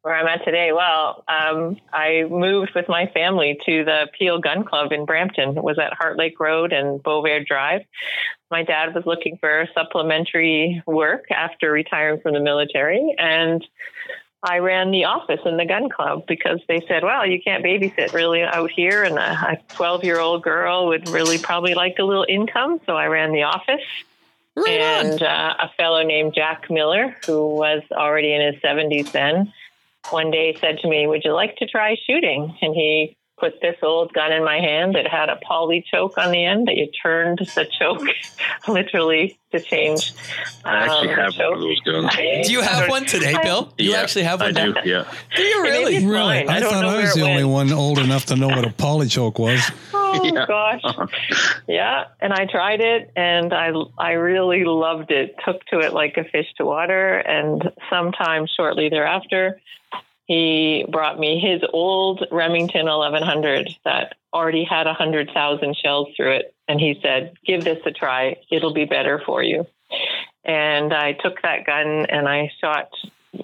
Where 0.04 0.14
I'm 0.14 0.26
at 0.26 0.44
today, 0.44 0.70
well, 0.70 1.24
um, 1.28 1.78
I 1.90 2.24
moved 2.28 2.72
with 2.74 2.90
my 2.90 3.06
family 3.14 3.58
to 3.64 3.86
the 3.86 4.06
Peel 4.18 4.38
Gun 4.38 4.62
Club 4.62 4.92
in 4.92 5.06
Brampton. 5.06 5.56
It 5.56 5.64
was 5.64 5.78
at 5.78 5.94
Heart 5.94 6.18
Lake 6.18 6.38
Road 6.38 6.74
and 6.74 7.02
Bovaird 7.02 7.46
Drive. 7.46 7.86
My 8.50 8.64
dad 8.64 8.94
was 8.94 9.06
looking 9.06 9.38
for 9.38 9.66
supplementary 9.72 10.82
work 10.86 11.30
after 11.30 11.72
retiring 11.72 12.20
from 12.20 12.34
the 12.34 12.40
military, 12.40 13.14
and 13.18 13.66
I 14.42 14.58
ran 14.58 14.90
the 14.90 15.06
office 15.06 15.40
in 15.46 15.56
the 15.56 15.64
gun 15.64 15.88
club 15.88 16.26
because 16.28 16.60
they 16.68 16.84
said, 16.86 17.02
well, 17.02 17.26
you 17.26 17.40
can't 17.40 17.64
babysit 17.64 18.12
really 18.12 18.42
out 18.42 18.70
here, 18.70 19.04
and 19.04 19.18
a 19.18 19.58
12 19.70 20.04
year 20.04 20.20
old 20.20 20.42
girl 20.42 20.88
would 20.88 21.08
really 21.08 21.38
probably 21.38 21.72
like 21.72 21.98
a 21.98 22.04
little 22.04 22.26
income. 22.28 22.78
So 22.84 22.94
I 22.94 23.06
ran 23.06 23.32
the 23.32 23.44
office. 23.44 23.80
Right 24.54 24.80
and 24.80 25.22
uh, 25.22 25.54
a 25.60 25.70
fellow 25.78 26.02
named 26.02 26.34
Jack 26.34 26.70
Miller, 26.70 27.16
who 27.24 27.48
was 27.48 27.82
already 27.90 28.34
in 28.34 28.52
his 28.52 28.62
70s 28.62 29.10
then, 29.10 29.52
one 30.10 30.30
day 30.30 30.56
said 30.60 30.78
to 30.78 30.88
me, 30.88 31.06
Would 31.06 31.22
you 31.24 31.32
like 31.32 31.56
to 31.56 31.66
try 31.66 31.96
shooting? 32.06 32.56
And 32.62 32.74
he 32.74 33.16
put 33.36 33.60
this 33.60 33.74
old 33.82 34.12
gun 34.12 34.30
in 34.32 34.44
my 34.44 34.58
hand 34.58 34.94
that 34.94 35.08
had 35.08 35.28
a 35.28 35.36
poly 35.44 35.84
choke 35.92 36.16
on 36.18 36.30
the 36.30 36.44
end 36.44 36.68
that 36.68 36.76
you 36.76 36.88
turned 37.02 37.38
the 37.56 37.66
choke 37.78 38.00
literally 38.68 39.36
to 39.50 39.58
change. 39.60 40.12
I 40.64 40.84
actually 40.84 41.08
um, 41.10 41.16
the 41.16 41.22
have 41.22 41.34
one 41.36 41.52
of 41.54 41.60
those 41.60 41.80
guns. 41.80 42.46
Do 42.46 42.52
you 42.52 42.60
have 42.60 42.88
one 42.88 43.06
today, 43.06 43.34
Bill? 43.42 43.72
You 43.76 43.90
Yeah, 43.90 43.96
actually 44.02 44.22
have 44.24 44.40
one? 44.40 44.56
I 44.56 44.66
now? 44.66 44.72
do. 44.80 44.88
Yeah. 44.88 45.12
Do 45.34 45.42
you 45.42 45.62
really? 45.62 46.06
Really? 46.06 46.46
I 46.46 46.56
I, 46.58 46.60
thought 46.60 46.84
I 46.84 47.00
was 47.02 47.14
the 47.14 47.20
it 47.20 47.28
only 47.28 47.44
went. 47.44 47.70
one 47.70 47.72
old 47.78 47.98
enough 47.98 48.26
to 48.26 48.36
know 48.36 48.48
what 48.48 48.64
a 48.64 48.70
polychoke 48.70 49.40
was. 49.40 49.68
Oh 50.20 50.24
Yeah. 50.34 50.46
gosh. 50.46 50.80
Uh-huh. 50.84 51.06
Yeah, 51.66 52.04
and 52.20 52.32
I 52.32 52.46
tried 52.46 52.80
it 52.80 53.10
and 53.16 53.52
I 53.52 53.72
I 53.98 54.12
really 54.12 54.64
loved 54.64 55.10
it. 55.10 55.34
Took 55.44 55.64
to 55.66 55.80
it 55.80 55.92
like 55.92 56.16
a 56.16 56.24
fish 56.24 56.46
to 56.58 56.64
water 56.64 57.16
and 57.18 57.70
sometime 57.90 58.46
shortly 58.46 58.88
thereafter 58.88 59.60
he 60.26 60.86
brought 60.90 61.18
me 61.18 61.38
his 61.38 61.60
old 61.72 62.24
Remington 62.30 62.86
1100 62.86 63.68
that 63.84 64.14
already 64.32 64.64
had 64.64 64.86
100,000 64.86 65.76
shells 65.76 66.08
through 66.16 66.32
it 66.32 66.54
and 66.66 66.80
he 66.80 66.98
said, 67.02 67.34
"Give 67.46 67.62
this 67.62 67.78
a 67.84 67.90
try. 67.90 68.36
It'll 68.50 68.72
be 68.72 68.86
better 68.86 69.20
for 69.26 69.42
you." 69.42 69.66
And 70.44 70.94
I 70.94 71.12
took 71.12 71.42
that 71.42 71.66
gun 71.66 72.06
and 72.08 72.26
I 72.28 72.50
shot 72.60 72.88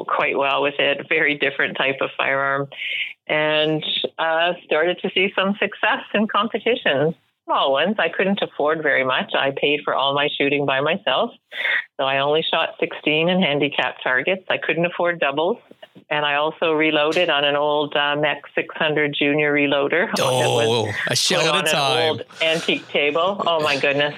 quite 0.07 0.39
well 0.39 0.63
with 0.63 0.75
it. 0.79 1.07
Very 1.09 1.35
different 1.37 1.77
type 1.77 1.99
of 2.01 2.11
firearm, 2.17 2.69
and 3.31 3.85
uh, 4.19 4.55
started 4.65 4.99
to 5.03 5.11
see 5.15 5.33
some 5.37 5.55
success 5.61 6.03
in 6.13 6.27
competitions. 6.27 7.15
Small 7.45 7.73
ones. 7.73 7.97
I 7.99 8.09
couldn't 8.09 8.43
afford 8.43 8.83
very 8.83 9.05
much. 9.05 9.33
I 9.35 9.53
paid 9.57 9.81
for 9.85 9.95
all 9.95 10.15
my 10.15 10.29
shooting 10.37 10.67
by 10.67 10.81
myself, 10.81 11.31
so 11.97 12.05
I 12.05 12.19
only 12.19 12.43
shot 12.43 12.71
16 12.81 13.29
in 13.29 13.41
handicap 13.41 13.97
targets. 14.03 14.45
I 14.51 14.59
couldn't 14.59 14.85
afford 14.85 15.21
doubles. 15.21 15.59
And 16.09 16.25
I 16.25 16.37
also 16.37 16.73
reloaded 16.73 17.31
on 17.31 17.45
an 17.45 17.57
old 17.57 17.95
uh, 17.95 18.17
MEC 18.17 18.41
600 18.55 19.15
Junior 19.17 19.53
reloader. 19.53 20.09
Oh, 20.19 20.91
a 21.07 21.17
shell 21.17 21.55
at 21.55 21.73
a 21.73 21.77
an 21.77 22.09
old 22.09 22.23
antique 22.43 22.87
table. 22.89 23.43
Oh 23.47 23.61
my 23.61 23.79
goodness. 23.79 24.15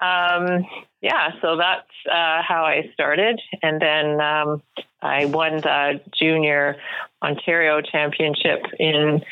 Um, 0.00 0.64
yeah, 1.00 1.32
so 1.40 1.56
that's 1.56 1.90
uh, 2.10 2.42
how 2.42 2.64
I 2.64 2.90
started, 2.94 3.40
and 3.62 3.80
then 3.80 4.20
um, 4.20 4.62
I 5.02 5.26
won 5.26 5.56
the 5.56 6.00
junior 6.12 6.76
Ontario 7.22 7.80
championship 7.80 8.60
in 8.78 9.22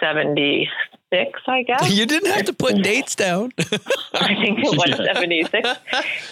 '76, 0.00 1.40
I 1.46 1.62
guess. 1.62 1.90
You 1.98 2.06
didn't 2.06 2.32
have 2.32 2.44
to 2.46 2.52
put 2.52 2.82
dates 2.82 3.14
down. 3.14 3.52
I 4.14 4.34
think 4.34 4.60
it 4.60 4.76
was 4.76 4.88
Yeah. 4.98 5.14
76. 5.14 5.68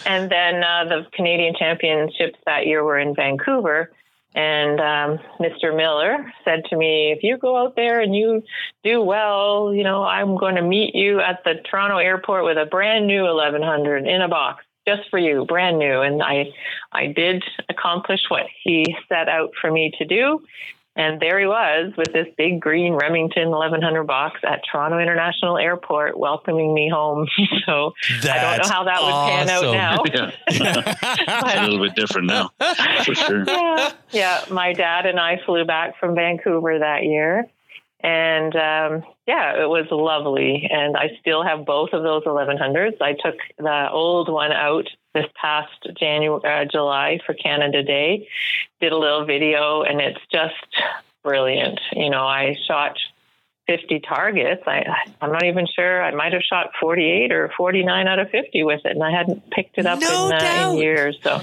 And 0.06 0.30
then 0.30 0.62
uh, 0.62 0.84
the 0.84 1.06
Canadian 1.12 1.54
Championships 1.58 2.38
that 2.46 2.66
year 2.66 2.84
were 2.84 2.98
in 2.98 3.14
Vancouver. 3.14 3.90
And 4.34 4.80
um, 4.80 5.18
Mr. 5.40 5.74
Miller 5.74 6.30
said 6.44 6.64
to 6.68 6.76
me, 6.76 7.10
if 7.10 7.22
you 7.22 7.38
go 7.38 7.56
out 7.56 7.74
there 7.74 8.00
and 8.02 8.14
you 8.14 8.42
do 8.84 9.00
well, 9.00 9.72
you 9.72 9.82
know, 9.82 10.02
I'm 10.02 10.36
going 10.36 10.56
to 10.56 10.62
meet 10.62 10.94
you 10.94 11.20
at 11.20 11.42
the 11.44 11.54
Toronto 11.70 11.96
airport 11.96 12.44
with 12.44 12.58
a 12.58 12.66
brand 12.66 13.06
new 13.06 13.22
1100 13.22 14.06
in 14.06 14.20
a 14.20 14.28
box 14.28 14.62
just 14.86 15.08
for 15.10 15.18
you, 15.18 15.46
brand 15.46 15.78
new. 15.78 16.02
And 16.02 16.22
I, 16.22 16.52
I 16.92 17.06
did 17.06 17.44
accomplish 17.70 18.20
what 18.28 18.44
he 18.62 18.84
set 19.08 19.28
out 19.28 19.52
for 19.58 19.70
me 19.70 19.92
to 19.98 20.04
do. 20.04 20.42
And 20.96 21.20
there 21.20 21.38
he 21.38 21.46
was 21.46 21.92
with 21.98 22.10
this 22.14 22.26
big 22.38 22.58
green 22.58 22.94
Remington 22.94 23.50
1100 23.50 24.04
box 24.04 24.40
at 24.42 24.62
Toronto 24.70 24.98
International 24.98 25.58
Airport 25.58 26.18
welcoming 26.18 26.72
me 26.72 26.88
home. 26.88 27.28
so 27.66 27.92
I 28.22 28.56
don't 28.56 28.62
know 28.62 28.74
how 28.74 28.84
that 28.84 29.02
would 29.02 29.12
pan 29.12 29.48
out 29.50 29.64
awesome. 29.64 29.72
now. 29.72 30.30
Yeah, 30.48 31.60
a 31.60 31.68
little 31.68 31.84
bit 31.86 31.94
different 31.94 32.28
now, 32.28 32.50
for 33.04 33.14
sure. 33.14 33.44
yeah, 33.46 33.92
yeah. 34.10 34.44
My 34.50 34.72
dad 34.72 35.04
and 35.04 35.20
I 35.20 35.38
flew 35.44 35.66
back 35.66 36.00
from 36.00 36.14
Vancouver 36.14 36.78
that 36.78 37.04
year, 37.04 37.46
and 38.00 38.56
um, 38.56 39.04
yeah, 39.26 39.62
it 39.62 39.68
was 39.68 39.86
lovely. 39.90 40.66
And 40.70 40.96
I 40.96 41.10
still 41.20 41.42
have 41.42 41.66
both 41.66 41.90
of 41.92 42.04
those 42.04 42.24
1100s. 42.24 43.02
I 43.02 43.12
took 43.12 43.36
the 43.58 43.88
old 43.90 44.32
one 44.32 44.52
out 44.52 44.88
this 45.16 45.26
past 45.40 45.86
January, 45.98 46.42
uh, 46.44 46.66
July 46.70 47.18
for 47.24 47.32
Canada 47.32 47.82
Day. 47.82 48.28
Did 48.80 48.92
a 48.92 48.98
little 48.98 49.24
video, 49.24 49.82
and 49.82 50.00
it's 50.00 50.20
just 50.30 50.54
brilliant. 51.24 51.80
You 51.92 52.10
know, 52.10 52.26
I 52.26 52.54
shot 52.68 52.98
50 53.66 54.00
targets. 54.00 54.62
I, 54.66 54.84
I'm 55.20 55.32
not 55.32 55.44
even 55.44 55.66
sure. 55.74 56.02
I 56.02 56.12
might 56.12 56.34
have 56.34 56.42
shot 56.42 56.70
48 56.78 57.32
or 57.32 57.50
49 57.56 58.06
out 58.06 58.18
of 58.18 58.30
50 58.30 58.62
with 58.64 58.84
it, 58.84 58.92
and 58.92 59.02
I 59.02 59.10
hadn't 59.10 59.50
picked 59.50 59.78
it 59.78 59.86
up 59.86 60.00
No 60.00 60.26
in, 60.26 60.32
uh, 60.34 60.70
in 60.70 60.78
years. 60.78 61.18
So 61.22 61.40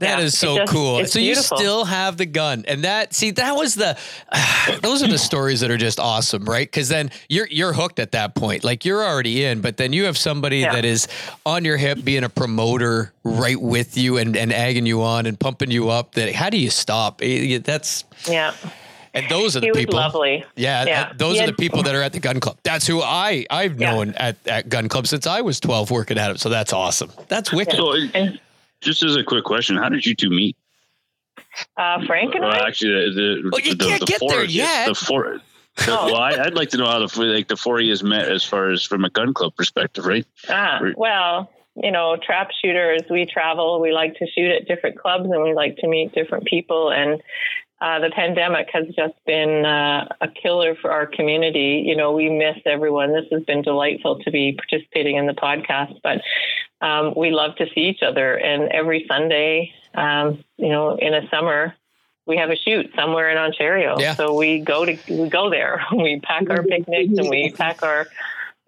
That 0.00 0.18
yeah, 0.18 0.24
is 0.24 0.36
so 0.38 0.56
just- 0.56 0.72
cool. 0.72 1.04
So 1.06 1.20
beautiful. 1.20 1.22
you 1.58 1.62
still 1.62 1.84
have 1.84 2.16
the 2.16 2.26
gun, 2.26 2.64
and 2.66 2.84
that 2.84 3.14
see 3.14 3.30
that 3.32 3.54
was 3.54 3.74
the 3.74 3.96
those 4.82 5.02
are 5.02 5.08
the 5.08 5.18
stories 5.18 5.60
that 5.60 5.70
are 5.70 5.76
just 5.76 6.00
awesome, 6.00 6.44
right? 6.44 6.66
Because 6.66 6.88
then 6.88 7.10
you're 7.28 7.46
you're 7.50 7.72
hooked 7.72 7.98
at 7.98 8.12
that 8.12 8.34
point, 8.34 8.64
like 8.64 8.84
you're 8.84 9.04
already 9.04 9.44
in, 9.44 9.60
but 9.60 9.76
then 9.76 9.92
you 9.92 10.04
have 10.04 10.16
somebody 10.18 10.58
Yeah. 10.60 10.72
that 10.74 10.84
is 10.84 11.06
on 11.46 11.64
your 11.64 11.76
hip, 11.76 12.02
being 12.02 12.24
a 12.24 12.28
promoter 12.28 13.12
right 13.24 13.60
with 13.60 13.96
you 13.96 14.16
and 14.18 14.36
and 14.36 14.52
egging 14.52 14.86
you 14.86 15.02
on 15.02 15.26
and 15.26 15.38
pumping 15.38 15.70
you 15.70 15.90
up. 15.90 16.12
That 16.14 16.34
how 16.34 16.50
do 16.50 16.56
you 16.58 16.70
stop? 16.70 17.20
That's 17.20 18.04
yeah. 18.26 18.54
and 19.12 19.26
those 19.28 19.54
are 19.56 19.60
the 19.60 19.70
people. 19.72 19.96
lovely. 19.96 20.44
Yeah, 20.56 20.84
Yeah. 20.86 21.12
those 21.16 21.36
He 21.36 21.42
are 21.44 21.46
the 21.46 21.52
people 21.52 21.82
that 21.82 21.94
are 21.94 22.02
at 22.02 22.12
the 22.14 22.20
gun 22.20 22.40
club. 22.40 22.56
That's 22.62 22.86
who 22.86 23.02
I 23.02 23.44
I've 23.50 23.78
known 23.78 24.14
at, 24.14 24.36
at 24.46 24.68
gun 24.70 24.88
club 24.88 25.06
since 25.06 25.26
I 25.26 25.42
was 25.42 25.60
12 25.60 25.90
working 25.90 26.16
at 26.16 26.30
it. 26.30 26.40
So 26.40 26.48
that's 26.48 26.72
awesome. 26.72 27.10
That's 27.28 27.52
wicked. 27.52 27.74
So, 27.76 27.92
And 28.14 28.40
just 28.80 29.02
as 29.02 29.16
a 29.16 29.24
quick 29.24 29.44
question, 29.44 29.76
how 29.76 29.88
did 29.88 30.04
you 30.06 30.14
two 30.14 30.30
meet? 30.30 30.56
uh, 31.76 32.04
Frank 32.06 32.34
and 32.34 32.44
Well, 32.44 32.52
I. 32.52 32.66
actually, 32.68 32.90
the, 33.14 33.40
the, 33.42 33.50
Well, 33.52 33.60
you 33.60 33.74
the, 33.74 33.84
can't 33.84 34.00
the 34.00 34.06
get 34.06 34.18
four, 34.20 34.30
there 34.30 34.44
yet. 34.44 34.86
The 34.88 34.94
four. 34.94 35.22
the- 35.34 35.40
Oh. 35.88 36.06
Well, 36.06 36.16
I, 36.16 36.30
I'd 36.32 36.54
like 36.54 36.68
to 36.70 36.76
know 36.76 36.86
how 36.86 36.98
the 37.06 37.22
like 37.22 37.46
the 37.48 37.56
four 37.56 37.78
of 37.78 37.84
you 37.86 37.94
met 38.02 38.28
as 38.30 38.44
far 38.44 38.70
as 38.70 38.82
from 38.82 39.04
a 39.04 39.08
gun 39.08 39.32
club 39.32 39.54
perspective, 39.56 40.04
right? 40.04 40.26
Ah, 40.48 40.78
Right. 40.82 40.98
well, 40.98 41.48
you 41.76 41.90
know, 41.92 42.16
trap 42.20 42.50
shooters, 42.60 43.02
we 43.08 43.24
travel, 43.24 43.80
we 43.80 43.92
like 43.92 44.14
to 44.16 44.26
shoot 44.26 44.50
at 44.50 44.66
different 44.66 44.98
clubs 44.98 45.24
and 45.30 45.42
we 45.42 45.54
like 45.54 45.76
to 45.76 45.86
meet 45.88 46.12
different 46.12 46.44
people. 46.44 46.90
And 46.90 47.22
uh, 47.80 47.98
the 47.98 48.10
pandemic 48.10 48.68
has 48.72 48.86
just 48.88 49.14
been 49.26 49.64
uh, 49.64 50.06
a 50.20 50.28
killer 50.28 50.74
for 50.74 50.92
our 50.92 51.06
community. 51.06 51.82
You 51.86 51.96
know, 51.96 52.12
we 52.12 52.28
miss 52.28 52.58
everyone. 52.66 53.12
This 53.12 53.24
has 53.32 53.42
been 53.44 53.62
delightful 53.62 54.18
to 54.20 54.30
be 54.30 54.52
participating 54.56 55.16
in 55.16 55.26
the 55.26 55.32
podcast, 55.32 55.98
but 56.02 56.20
um, 56.86 57.14
we 57.16 57.30
love 57.30 57.56
to 57.56 57.66
see 57.74 57.82
each 57.82 58.02
other. 58.02 58.34
And 58.34 58.70
every 58.70 59.06
Sunday, 59.08 59.72
um, 59.94 60.44
you 60.58 60.68
know, 60.68 60.96
in 60.96 61.14
a 61.14 61.28
summer, 61.30 61.74
we 62.26 62.36
have 62.36 62.50
a 62.50 62.56
shoot 62.56 62.90
somewhere 62.94 63.30
in 63.30 63.38
Ontario. 63.38 63.98
Yeah. 63.98 64.14
So 64.14 64.34
we 64.34 64.60
go 64.60 64.84
to 64.84 64.96
we 65.08 65.28
go 65.28 65.48
there. 65.48 65.82
We 65.92 66.20
pack 66.20 66.48
our 66.50 66.62
picnics 66.62 67.18
and 67.18 67.28
we 67.30 67.50
pack 67.50 67.82
our 67.82 68.06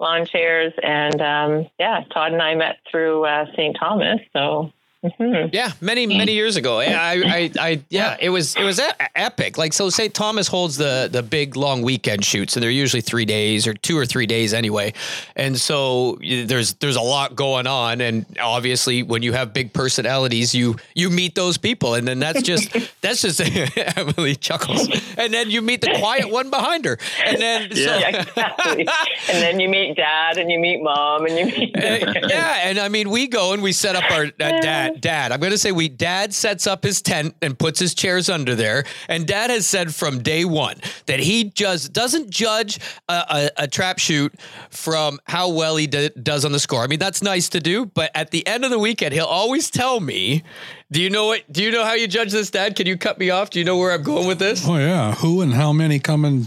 lawn 0.01 0.27
chairs. 0.27 0.73
And 0.83 1.21
um, 1.21 1.67
yeah, 1.79 2.05
Todd 2.13 2.33
and 2.33 2.43
I 2.43 2.55
met 2.55 2.79
through 2.91 3.25
uh, 3.25 3.47
St. 3.53 3.77
Thomas. 3.79 4.21
So 4.33 4.73
mhm. 5.05 5.51
Yeah, 5.53 5.73
many 5.81 6.07
many 6.07 6.33
years 6.33 6.57
ago. 6.57 6.81
Yeah, 6.81 7.01
I, 7.03 7.13
I, 7.13 7.51
I 7.59 7.83
yeah, 7.89 8.17
it 8.21 8.31
was 8.31 8.55
it 8.57 8.63
was 8.65 8.81
epic. 9.15 9.59
Like 9.59 9.73
so, 9.73 9.91
St. 9.91 10.13
Thomas 10.15 10.49
holds 10.49 10.77
the 10.77 11.09
the 11.11 11.23
big 11.23 11.57
long 11.57 11.83
weekend 11.83 12.25
shoots, 12.25 12.57
and 12.57 12.63
they're 12.63 12.71
usually 12.71 13.01
three 13.03 13.25
days 13.25 13.67
or 13.67 13.75
two 13.75 13.97
or 13.99 14.07
three 14.07 14.27
days 14.27 14.55
anyway. 14.55 14.93
And 15.37 15.59
so 15.59 16.19
there's 16.23 16.75
there's 16.75 16.97
a 16.97 17.01
lot 17.03 17.35
going 17.35 17.67
on, 17.67 18.01
and 18.01 18.25
obviously 18.41 19.03
when 19.03 19.23
you 19.23 19.33
have 19.33 19.53
big 19.53 19.73
personalities, 19.73 20.55
you 20.55 20.77
you 20.95 21.11
meet 21.11 21.35
those 21.35 21.59
people, 21.59 21.95
and 21.95 22.07
then 22.07 22.19
that's 22.19 22.43
just 22.43 22.71
that's 23.01 23.23
just 23.23 23.41
Emily 23.97 24.37
chuckles, 24.37 24.89
and 25.19 25.33
then 25.35 25.51
you 25.51 25.63
meet 25.63 25.81
the 25.81 25.95
quiet 25.99 26.31
one 26.31 26.51
behind 26.51 26.85
her, 26.85 26.99
and 27.25 27.41
then 27.41 27.71
so, 27.75 27.81
Yeah. 27.81 27.99
yeah, 27.99 28.21
exactly. 28.21 28.87
and 29.29 29.43
then 29.43 29.61
you 29.61 29.69
meet 29.69 29.97
dad 29.97 30.39
and 30.39 30.51
you 30.51 30.59
meet 30.59 30.83
mom 30.83 31.27
and 31.27 31.37
you 31.39 31.47
meet. 31.47 31.77
Uh, 31.77 32.13
yeah, 32.29 32.61
and 32.69 32.79
I 32.79 32.89
mean, 32.89 33.11
we 33.11 33.27
go 33.27 33.53
and 33.53 33.63
we 33.63 33.73
set 33.73 33.97
up 33.97 34.11
our 34.11 34.25
uh, 34.27 34.29
dad. 34.61 34.92
Dad, 35.01 35.33
I'm 35.33 35.41
going 35.41 35.53
to 35.53 35.59
say 35.59 35.73
we. 35.73 35.89
Dad 35.89 36.33
sets 36.35 36.67
up 36.67 36.85
his 36.85 37.03
tent 37.03 37.35
and 37.43 37.59
puts 37.59 37.79
his 37.79 37.95
chairs 37.95 38.29
under 38.29 38.55
there. 38.55 38.85
And 39.09 39.27
Dad 39.27 39.51
has 39.51 39.67
said 39.67 39.95
from 39.95 40.23
day 40.23 40.45
one 40.45 40.77
that 41.07 41.21
he 41.21 41.45
just 41.45 41.93
doesn't 41.93 42.31
judge 42.31 42.79
a, 43.09 43.13
a, 43.13 43.51
a 43.65 43.69
trap 43.69 43.99
shoot 43.99 44.35
from 44.71 45.21
how 45.27 45.51
well 45.51 45.77
he 45.77 45.87
d- 45.87 46.11
does 46.23 46.45
on 46.45 46.53
the 46.53 46.61
score. 46.61 46.83
I 46.83 46.87
mean, 46.87 46.99
that's 46.99 47.23
nice 47.23 47.49
to 47.51 47.61
do, 47.61 47.87
but 47.87 48.11
at 48.15 48.31
the 48.31 48.47
end 48.47 48.65
of 48.65 48.71
the 48.71 48.79
weekend, 48.79 49.15
he'll 49.15 49.25
always 49.25 49.71
tell 49.71 50.01
me. 50.01 50.43
Do 50.93 51.01
you 51.01 51.09
know 51.09 51.27
what? 51.27 51.51
Do 51.51 51.63
you 51.65 51.71
know 51.71 51.85
how 51.87 51.95
you 51.95 52.07
judge 52.07 52.33
this, 52.33 52.51
Dad? 52.51 52.77
Can 52.77 52.87
you 52.87 52.99
cut 52.99 53.19
me 53.19 53.31
off? 53.31 53.49
Do 53.49 53.59
you 53.59 53.65
know 53.65 53.79
where 53.79 53.93
I'm 53.93 54.03
going 54.03 54.27
with 54.27 54.39
this? 54.39 54.63
Oh 54.69 54.77
yeah, 54.77 55.15
who 55.15 55.41
and 55.41 55.55
how 55.55 55.73
many 55.73 55.99
come 55.99 56.27
and 56.27 56.47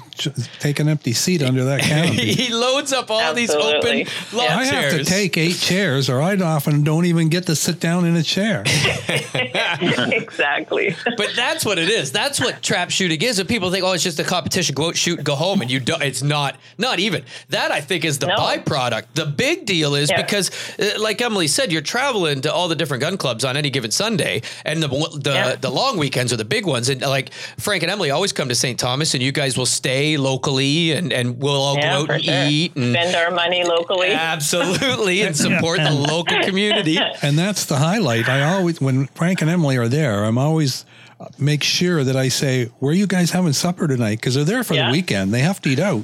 take 0.60 0.80
an 0.80 0.88
empty 0.88 1.14
seat 1.14 1.42
under 1.42 1.66
that 1.66 1.80
canopy? 1.82 2.32
he 2.34 2.54
loads 2.54 2.94
up 2.94 3.10
all 3.10 3.34
these 3.34 3.50
open 3.50 4.06
lawn 4.32 4.48
I 4.52 4.70
chairs. 4.70 4.94
have 4.94 5.02
to 5.02 5.04
take 5.04 5.36
eight 5.38 5.56
chairs, 5.58 6.10
or 6.12 6.22
I 6.22 6.36
often 6.38 6.84
don't 6.84 7.06
even 7.06 7.30
get 7.30 7.48
to 7.48 7.56
sit 7.56 7.80
down 7.80 8.06
in 8.06 8.16
a 8.16 8.22
chair. 8.22 8.64
exactly. 9.10 10.96
But 11.18 11.32
that's 11.36 11.66
what 11.66 11.80
it 11.80 11.90
is. 11.90 12.12
That's 12.12 12.40
what 12.40 12.62
trap 12.62 12.92
shooting 12.92 13.22
is. 13.22 13.40
And 13.40 13.50
people 13.50 13.72
think, 13.72 13.84
oh, 13.84 13.94
it's 13.94 14.04
just 14.04 14.20
a 14.20 14.24
competition. 14.24 14.76
Go 14.76 14.88
out, 14.90 14.96
shoot, 14.98 15.24
go 15.24 15.36
home. 15.36 15.62
And 15.62 15.72
you 15.72 15.80
don't. 15.80 16.02
It's 16.04 16.22
not. 16.22 16.56
Not 16.78 17.00
even. 17.00 17.24
That 17.50 17.72
I 17.72 17.82
think 17.82 18.06
is 18.06 18.20
the 18.20 18.28
No. 18.28 18.36
byproduct. 18.36 19.06
The 19.16 19.26
big 19.26 19.66
deal 19.66 19.96
is 19.96 20.10
Yeah. 20.10 20.22
because, 20.22 20.52
uh, 20.80 21.00
like 21.00 21.22
Emily 21.22 21.48
said, 21.48 21.72
you're 21.72 21.82
traveling 21.82 22.42
to 22.42 22.54
all 22.54 22.68
the 22.68 22.76
different 22.76 23.02
gun 23.02 23.18
clubs 23.18 23.44
on 23.44 23.58
any 23.58 23.70
given 23.70 23.92
Sunday, 23.92 24.35
and 24.66 24.82
the 24.84 24.88
the, 24.88 25.32
Yeah. 25.34 25.56
the 25.56 25.70
long 25.70 25.98
weekends 25.98 26.32
are 26.34 26.38
the 26.38 26.46
big 26.46 26.66
ones. 26.66 26.90
And 26.90 27.02
like 27.02 27.34
Frank 27.58 27.84
and 27.84 27.92
Emily 27.92 28.12
always 28.12 28.32
come 28.34 28.50
to 28.50 28.56
St. 28.56 28.80
Thomas, 28.80 29.14
and 29.14 29.22
you 29.24 29.32
guys 29.32 29.58
will 29.58 29.66
stay 29.66 30.18
locally, 30.18 30.92
and 30.94 31.12
and 31.14 31.42
we'll 31.42 31.62
all 31.62 31.76
Yeah, 31.76 31.94
go 31.94 32.04
out 32.04 32.10
and 32.12 32.24
sure. 32.24 32.46
eat 32.48 32.76
and. 32.76 32.94
Spend 32.96 33.16
our 33.16 33.32
money 33.32 33.64
locally. 33.64 34.12
Absolutely, 34.14 35.22
and 35.22 35.36
support 35.36 35.80
the 35.80 35.92
local 36.12 36.40
community. 36.44 36.98
And 37.22 37.38
that's 37.38 37.66
the 37.66 37.78
highlight. 37.78 38.28
I 38.30 38.44
always, 38.56 38.80
when 38.82 39.08
Frank 39.08 39.42
and 39.42 39.50
Emily 39.50 39.78
are 39.78 39.88
there, 39.88 40.24
I'm 40.26 40.38
always 40.38 40.86
uh, 41.20 41.28
make 41.40 41.64
sure 41.64 42.04
that 42.04 42.16
I 42.16 42.28
say, 42.30 42.66
"Where 42.80 42.92
are 42.92 42.96
you 42.96 43.08
guys 43.08 43.32
having 43.32 43.54
supper 43.54 43.88
tonight?" 43.88 44.18
Because 44.20 44.36
they're 44.36 44.44
there 44.44 44.64
for 44.64 44.74
Yeah. 44.76 44.88
the 44.88 44.92
weekend; 44.92 45.34
they 45.34 45.40
have 45.40 45.62
to 45.62 45.70
eat 45.70 45.80
out. 45.80 46.04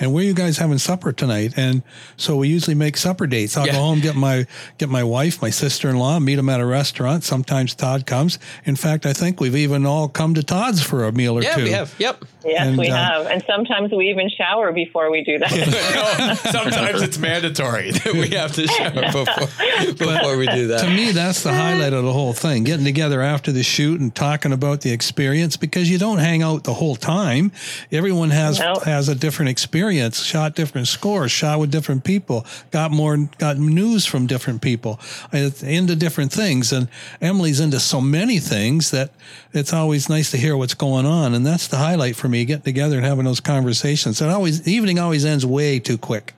And 0.00 0.12
where 0.12 0.22
are 0.22 0.26
you 0.26 0.34
guys 0.34 0.58
having 0.58 0.78
supper 0.78 1.12
tonight? 1.12 1.54
And 1.56 1.82
so 2.16 2.36
we 2.36 2.48
usually 2.48 2.74
make 2.74 2.96
supper 2.96 3.26
dates. 3.26 3.56
I'll 3.56 3.66
Yeah. 3.66 3.72
go 3.72 3.78
home, 3.78 4.00
get 4.00 4.14
my 4.16 4.46
get 4.78 4.88
my 4.88 5.02
wife, 5.04 5.42
my 5.42 5.50
sister 5.50 5.88
in 5.90 5.96
law, 5.98 6.18
meet 6.18 6.36
them 6.36 6.48
at 6.48 6.60
a 6.60 6.66
restaurant. 6.66 7.24
Sometimes 7.24 7.74
Todd 7.74 8.06
comes. 8.06 8.38
In 8.64 8.76
fact, 8.76 9.06
I 9.06 9.12
think 9.12 9.40
we've 9.40 9.56
even 9.56 9.86
all 9.86 10.08
come 10.08 10.34
to 10.34 10.42
Todd's 10.42 10.82
for 10.82 11.04
a 11.06 11.12
meal 11.12 11.36
or 11.38 11.42
Yeah, 11.42 11.54
two. 11.56 11.64
we 11.64 11.70
have. 11.70 11.94
Yep. 11.98 12.24
Yes, 12.44 12.66
And, 12.66 12.78
we 12.78 12.88
uh, 12.88 12.96
have. 12.96 13.26
And 13.26 13.42
sometimes 13.46 13.90
we 13.92 14.08
even 14.10 14.30
shower 14.30 14.72
before 14.72 15.10
we 15.10 15.22
do 15.24 15.38
that. 15.38 15.50
no, 16.44 16.50
sometimes 16.52 17.02
it's 17.02 17.18
mandatory 17.18 17.90
that 18.04 18.12
we 18.14 18.28
have 18.30 18.52
to 18.54 18.66
shower 18.66 18.90
before, 19.12 19.94
before 19.96 20.36
we 20.36 20.46
do 20.46 20.68
that. 20.68 20.80
to 20.80 20.88
me, 20.88 21.12
that's 21.12 21.42
the 21.42 21.52
highlight 21.52 21.92
of 21.92 22.04
the 22.04 22.12
whole 22.12 22.32
thing. 22.32 22.64
Getting 22.64 22.84
together 22.84 23.20
after 23.20 23.52
the 23.52 23.62
shoot 23.62 24.00
and 24.00 24.14
talking 24.14 24.52
about 24.52 24.80
the 24.82 24.92
experience 24.92 25.56
because 25.56 25.90
you 25.90 25.98
don't 25.98 26.18
hang 26.18 26.42
out 26.42 26.64
the 26.64 26.74
whole 26.74 26.96
time. 26.96 27.52
Everyone 27.92 28.30
has 28.30 28.58
No. 28.60 28.74
has 28.84 29.08
a 29.08 29.14
different 29.14 29.47
experience, 29.48 30.22
shot 30.22 30.54
different 30.54 30.88
scores, 30.88 31.30
shot 31.30 31.60
with 31.60 31.70
different 31.70 32.04
people, 32.04 32.46
got 32.70 32.90
more 32.90 33.16
got 33.38 33.58
news 33.58 34.06
from 34.06 34.26
different 34.26 34.62
people, 34.62 35.00
into 35.32 35.96
different 35.96 36.32
things. 36.32 36.72
And 36.72 36.88
Emily's 37.20 37.60
into 37.60 37.80
so 37.80 38.00
many 38.00 38.38
things 38.38 38.90
that 38.90 39.12
it's 39.52 39.72
always 39.72 40.08
nice 40.08 40.30
to 40.30 40.36
hear 40.36 40.56
what's 40.56 40.74
going 40.74 41.06
on. 41.06 41.34
And 41.34 41.46
that's 41.46 41.68
the 41.68 41.76
highlight 41.76 42.16
for 42.16 42.28
me, 42.28 42.44
getting 42.44 42.62
together 42.62 42.96
and 42.96 43.04
having 43.04 43.24
those 43.24 43.40
conversations. 43.40 44.20
And 44.20 44.30
always 44.30 44.62
the 44.62 44.72
evening 44.72 44.98
always 44.98 45.24
ends 45.24 45.44
way 45.44 45.78
too 45.78 45.98
quick. 45.98 46.34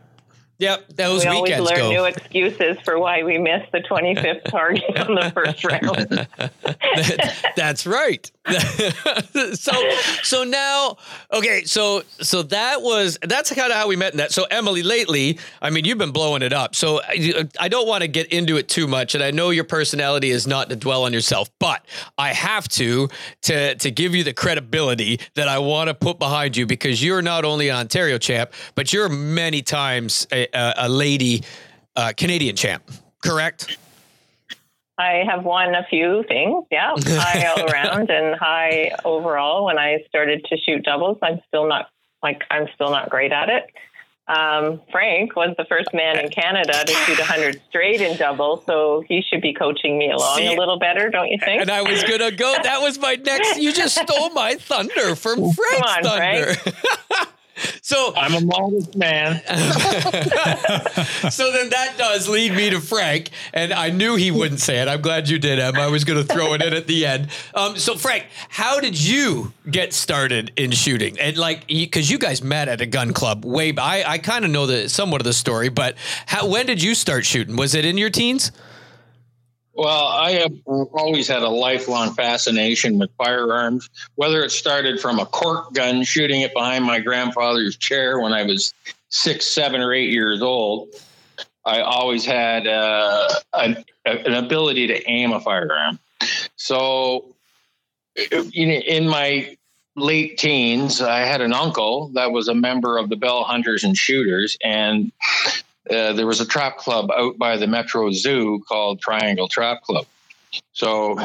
Yep, 0.61 0.89
those 0.91 1.25
we 1.25 1.31
always 1.31 1.59
learn 1.59 1.77
go. 1.79 1.91
new 1.91 2.05
excuses 2.05 2.77
for 2.85 2.99
why 2.99 3.23
we 3.23 3.39
missed 3.39 3.73
the 3.73 3.81
25th 3.81 4.45
target 4.45 4.99
on 4.99 5.15
the 5.15 5.31
first 5.35 5.65
round. 5.65 6.29
That's 7.57 7.87
right. 7.87 8.31
so 9.55 9.73
so 10.23 10.45
now 10.45 10.97
okay, 11.33 11.65
so 11.65 12.03
so 12.21 12.43
that 12.43 12.83
was 12.83 13.19
that's 13.23 13.53
kind 13.55 13.71
of 13.71 13.77
how 13.79 13.89
we 13.89 13.97
met 13.97 14.13
in 14.13 14.19
that. 14.19 14.33
So 14.33 14.45
Emily, 14.51 14.83
lately, 14.83 15.39
I 15.63 15.71
mean, 15.71 15.85
you've 15.85 15.99
been 15.99 16.11
blowing 16.11 16.43
it 16.43 16.53
up. 16.53 16.75
So 16.75 17.01
I, 17.03 17.47
I 17.59 17.69
don't 17.69 17.87
want 17.87 18.03
to 18.03 18.09
get 18.09 18.27
into 18.29 18.57
it 18.57 18.69
too 18.69 18.87
much, 18.87 19.15
and 19.15 19.23
I 19.23 19.31
know 19.31 19.51
your 19.51 19.65
personality 19.65 20.31
is 20.31 20.47
not 20.47 20.71
to 20.71 20.77
dwell 20.77 21.05
on 21.05 21.13
yourself, 21.13 21.51
but 21.59 21.85
I 22.19 22.33
have 22.33 22.69
to 22.71 23.09
to 23.43 23.75
to 23.75 23.91
give 23.91 24.15
you 24.15 24.25
the 24.25 24.33
credibility 24.35 25.21
that 25.35 25.49
I 25.49 25.59
want 25.59 25.89
to 25.89 25.95
put 25.95 26.19
behind 26.19 26.57
you 26.57 26.67
because 26.67 27.03
you're 27.03 27.23
not 27.23 27.45
only 27.45 27.69
an 27.69 27.77
Ontario 27.77 28.19
champ, 28.19 28.53
but 28.75 28.93
you're 28.93 29.09
many 29.09 29.63
times 29.63 30.27
a, 30.33 30.47
a, 30.53 30.75
a 30.79 30.89
lady 30.89 31.43
uh, 31.97 32.13
Canadian 32.17 32.57
champ. 32.57 32.83
Correct? 33.23 33.77
I 35.01 35.25
have 35.25 35.45
won 35.45 35.75
a 35.75 35.87
few 35.89 36.25
things. 36.29 36.67
Yeah, 36.71 36.95
high 37.07 37.47
all 37.47 37.65
around 37.71 38.11
and 38.11 38.39
high 38.39 38.93
overall. 39.05 39.65
When 39.65 39.79
I 39.79 40.05
started 40.09 40.45
to 40.51 40.59
shoot 40.59 40.85
doubles, 40.85 41.19
I'm 41.23 41.41
still 41.49 41.67
not 41.67 41.87
like 42.23 42.43
I'm 42.51 42.67
still 42.75 42.91
not 42.91 43.09
great 43.09 43.33
at 43.33 43.49
it. 43.49 43.65
Um, 44.29 44.81
Frank 44.93 45.35
was 45.35 45.57
the 45.59 45.65
first 45.65 45.93
man 45.93 46.19
in 46.21 46.29
Canada 46.31 46.85
to 46.85 46.93
shoot 46.93 47.19
100 47.19 47.61
straight 47.69 48.01
in 48.01 48.17
double, 48.17 48.63
so 48.65 49.03
he 49.09 49.23
should 49.23 49.41
be 49.41 49.53
coaching 49.53 49.99
me 49.99 50.13
along 50.13 50.37
See, 50.37 50.47
a 50.55 50.57
little 50.57 50.79
better, 50.79 51.11
don't 51.11 51.29
you 51.29 51.39
think? 51.45 51.63
And 51.63 51.71
I 51.71 51.83
was 51.83 52.05
gonna 52.05 52.31
go. 52.31 52.55
That 52.63 52.81
was 52.81 52.99
my 52.99 53.17
next. 53.17 53.59
You 53.59 53.73
just 53.73 53.97
stole 53.97 54.31
my 54.31 54.55
thunder 54.55 55.17
from 55.17 55.51
Frank's 55.51 55.97
on, 55.97 56.03
thunder. 56.05 56.55
so 57.83 58.15
I'm 58.17 58.35
a 58.35 58.41
modest 58.41 58.97
man. 58.97 59.43
so 61.31 61.53
then 61.53 61.71
that 61.71 61.95
does 61.99 62.29
lead 62.29 62.53
me 62.53 62.71
to 62.71 62.81
Frank, 62.81 63.31
and 63.53 63.73
I 63.73 63.91
knew 63.91 64.17
he 64.17 64.31
wouldn't 64.31 64.61
say 64.61 64.81
it. 64.81 64.89
I'm 64.89 65.01
glad 65.01 65.29
you 65.29 65.39
did, 65.39 65.59
Em. 65.59 65.77
I 65.77 65.89
was 65.89 66.05
going 66.05 66.25
to 66.25 66.33
throw 66.33 66.55
it 66.55 66.63
in 66.63 66.73
at 66.73 66.87
the 66.87 67.07
end. 67.07 67.29
Um, 67.55 67.77
so 67.77 67.97
Frank, 67.97 68.27
how 68.49 68.81
did 68.81 69.01
you 69.01 69.53
get 69.71 69.93
started 69.93 70.53
in 70.57 70.71
shooting? 70.71 71.19
And 71.19 71.37
like, 71.37 71.67
because 71.67 72.11
you 72.11 72.19
guys 72.19 72.43
met 72.43 72.69
at 72.69 72.81
a 72.81 72.87
gun 72.87 73.13
club 73.13 73.45
way. 73.45 73.75
I 73.77 74.05
I 74.07 74.19
kind 74.19 74.45
of 74.45 74.51
know 74.51 74.67
the 74.67 74.89
somewhat 74.89 75.21
of 75.21 75.25
the 75.25 75.33
story, 75.33 75.69
but 75.69 75.97
how 76.27 76.47
when 76.49 76.67
did 76.67 76.83
you 76.83 76.95
start 76.95 77.25
shooting? 77.25 77.57
Was 77.57 77.75
it 77.75 77.85
in 77.85 77.99
your 77.99 78.11
teens? 78.11 78.53
Well, 79.81 80.09
I 80.09 80.33
have 80.33 80.53
always 80.67 81.27
had 81.27 81.41
a 81.41 81.49
lifelong 81.49 82.13
fascination 82.13 82.99
with 82.99 83.09
firearms, 83.17 83.89
whether 84.15 84.43
it 84.43 84.51
started 84.51 85.01
from 85.01 85.19
a 85.19 85.25
cork 85.25 85.73
gun, 85.73 86.05
shooting 86.05 86.43
it 86.43 86.53
behind 86.53 86.85
my 86.85 87.01
grandfather's 87.01 87.79
chair 87.79 88.21
when 88.21 88.35
I 88.35 88.43
was 88.43 88.75
six, 89.09 89.47
seven, 89.47 89.81
or 89.81 89.95
eight 89.95 90.11
years 90.11 90.43
old. 90.43 90.91
I 91.65 91.81
always 91.81 92.27
had 92.27 92.67
uh, 92.67 93.33
an, 93.55 93.83
an 94.05 94.35
ability 94.35 94.89
to 94.89 95.03
aim 95.09 95.33
a 95.33 95.41
firearm. 95.41 95.99
So, 96.57 97.35
in 98.53 99.09
my 99.09 99.57
late 99.97 100.37
teens, 100.37 101.01
I 101.01 101.21
had 101.21 101.41
an 101.41 101.55
uncle 101.55 102.09
that 102.17 102.33
was 102.33 102.49
a 102.49 102.55
member 102.55 102.99
of 102.99 103.09
the 103.09 103.17
Bell 103.17 103.45
Hunters 103.45 103.83
and 103.83 103.97
Shooters, 103.97 104.59
and 104.63 105.11
uh, 105.91 106.13
there 106.13 106.27
was 106.27 106.41
a 106.41 106.47
trap 106.47 106.79
club 106.79 107.11
out 107.11 107.39
by 107.39 107.57
the 107.57 107.67
Metro 107.67 108.11
Zoo 108.13 108.63
called 108.69 109.01
Triangle 109.01 109.49
Trap 109.49 109.83
Club. 109.83 110.07
So 110.73 111.19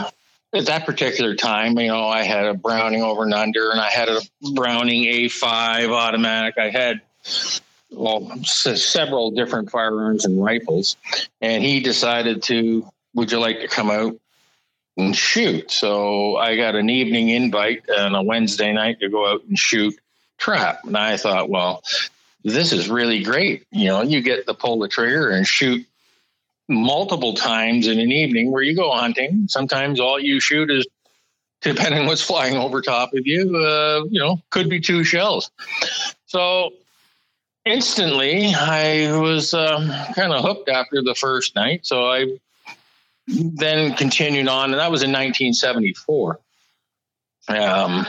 at 0.53 0.65
that 0.65 0.85
particular 0.85 1.35
time, 1.35 1.77
you 1.77 1.87
know, 1.87 2.07
I 2.07 2.23
had 2.23 2.45
a 2.45 2.53
Browning 2.53 3.03
over 3.03 3.23
and 3.23 3.33
under, 3.33 3.71
and 3.71 3.79
I 3.79 3.89
had 3.89 4.09
a 4.09 4.21
Browning 4.53 5.03
A5 5.03 5.89
automatic. 5.89 6.57
I 6.57 6.69
had 6.69 7.01
well 7.91 8.31
s- 8.39 8.83
several 8.83 9.31
different 9.31 9.69
firearms 9.69 10.25
and 10.25 10.43
rifles, 10.43 10.95
and 11.41 11.63
he 11.63 11.79
decided 11.79 12.43
to, 12.43 12.87
would 13.13 13.31
you 13.31 13.39
like 13.39 13.59
to 13.59 13.67
come 13.67 13.89
out 13.89 14.15
and 14.97 15.15
shoot? 15.15 15.71
So 15.71 16.37
I 16.37 16.55
got 16.55 16.75
an 16.75 16.89
evening 16.89 17.29
invite 17.29 17.89
on 17.89 18.15
a 18.15 18.23
Wednesday 18.23 18.73
night 18.73 18.99
to 19.01 19.09
go 19.09 19.31
out 19.31 19.43
and 19.47 19.57
shoot 19.57 19.95
trap, 20.37 20.79
and 20.85 20.97
I 20.97 21.17
thought, 21.17 21.49
well, 21.49 21.83
this 22.45 22.71
is 22.71 22.87
really 22.87 23.23
great. 23.23 23.65
You 23.71 23.87
know, 23.87 24.01
you 24.03 24.21
get 24.21 24.45
to 24.45 24.53
pull 24.53 24.77
the 24.77 24.87
trigger 24.87 25.31
and 25.31 25.47
shoot 25.47 25.85
multiple 26.69 27.33
times 27.33 27.87
in 27.87 27.99
an 27.99 28.11
evening 28.11 28.51
where 28.51 28.61
you 28.61 28.75
go 28.75 28.91
hunting. 28.91 29.47
Sometimes 29.49 29.99
all 29.99 30.19
you 30.19 30.39
shoot 30.39 30.69
is, 30.69 30.85
depending 31.61 32.05
what's 32.05 32.21
flying 32.21 32.55
over 32.55 32.83
top 32.83 33.15
of 33.15 33.25
you, 33.25 33.57
uh, 33.57 34.03
you 34.11 34.19
know, 34.19 34.39
could 34.51 34.69
be 34.69 34.79
two 34.79 35.03
shells. 35.03 35.49
So 36.27 36.73
instantly, 37.65 38.53
I 38.53 39.17
was 39.19 39.55
um, 39.55 39.89
kind 40.13 40.31
of 40.31 40.43
hooked 40.43 40.69
after 40.69 41.01
the 41.01 41.15
first 41.15 41.55
night. 41.55 41.87
So 41.87 42.05
I 42.05 42.37
then 43.27 43.95
continued 43.95 44.47
on, 44.47 44.65
and 44.65 44.79
that 44.79 44.91
was 44.91 45.01
in 45.01 45.09
1974. 45.09 46.39
Um, 47.47 48.05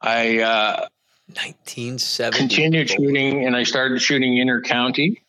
I 0.00 0.38
uh, 0.38 0.88
1970. 1.30 2.38
continued 2.38 2.90
shooting 2.90 3.44
and 3.46 3.56
I 3.56 3.62
started 3.62 4.00
shooting 4.00 4.36
inter 4.36 4.60
county. 4.60 5.22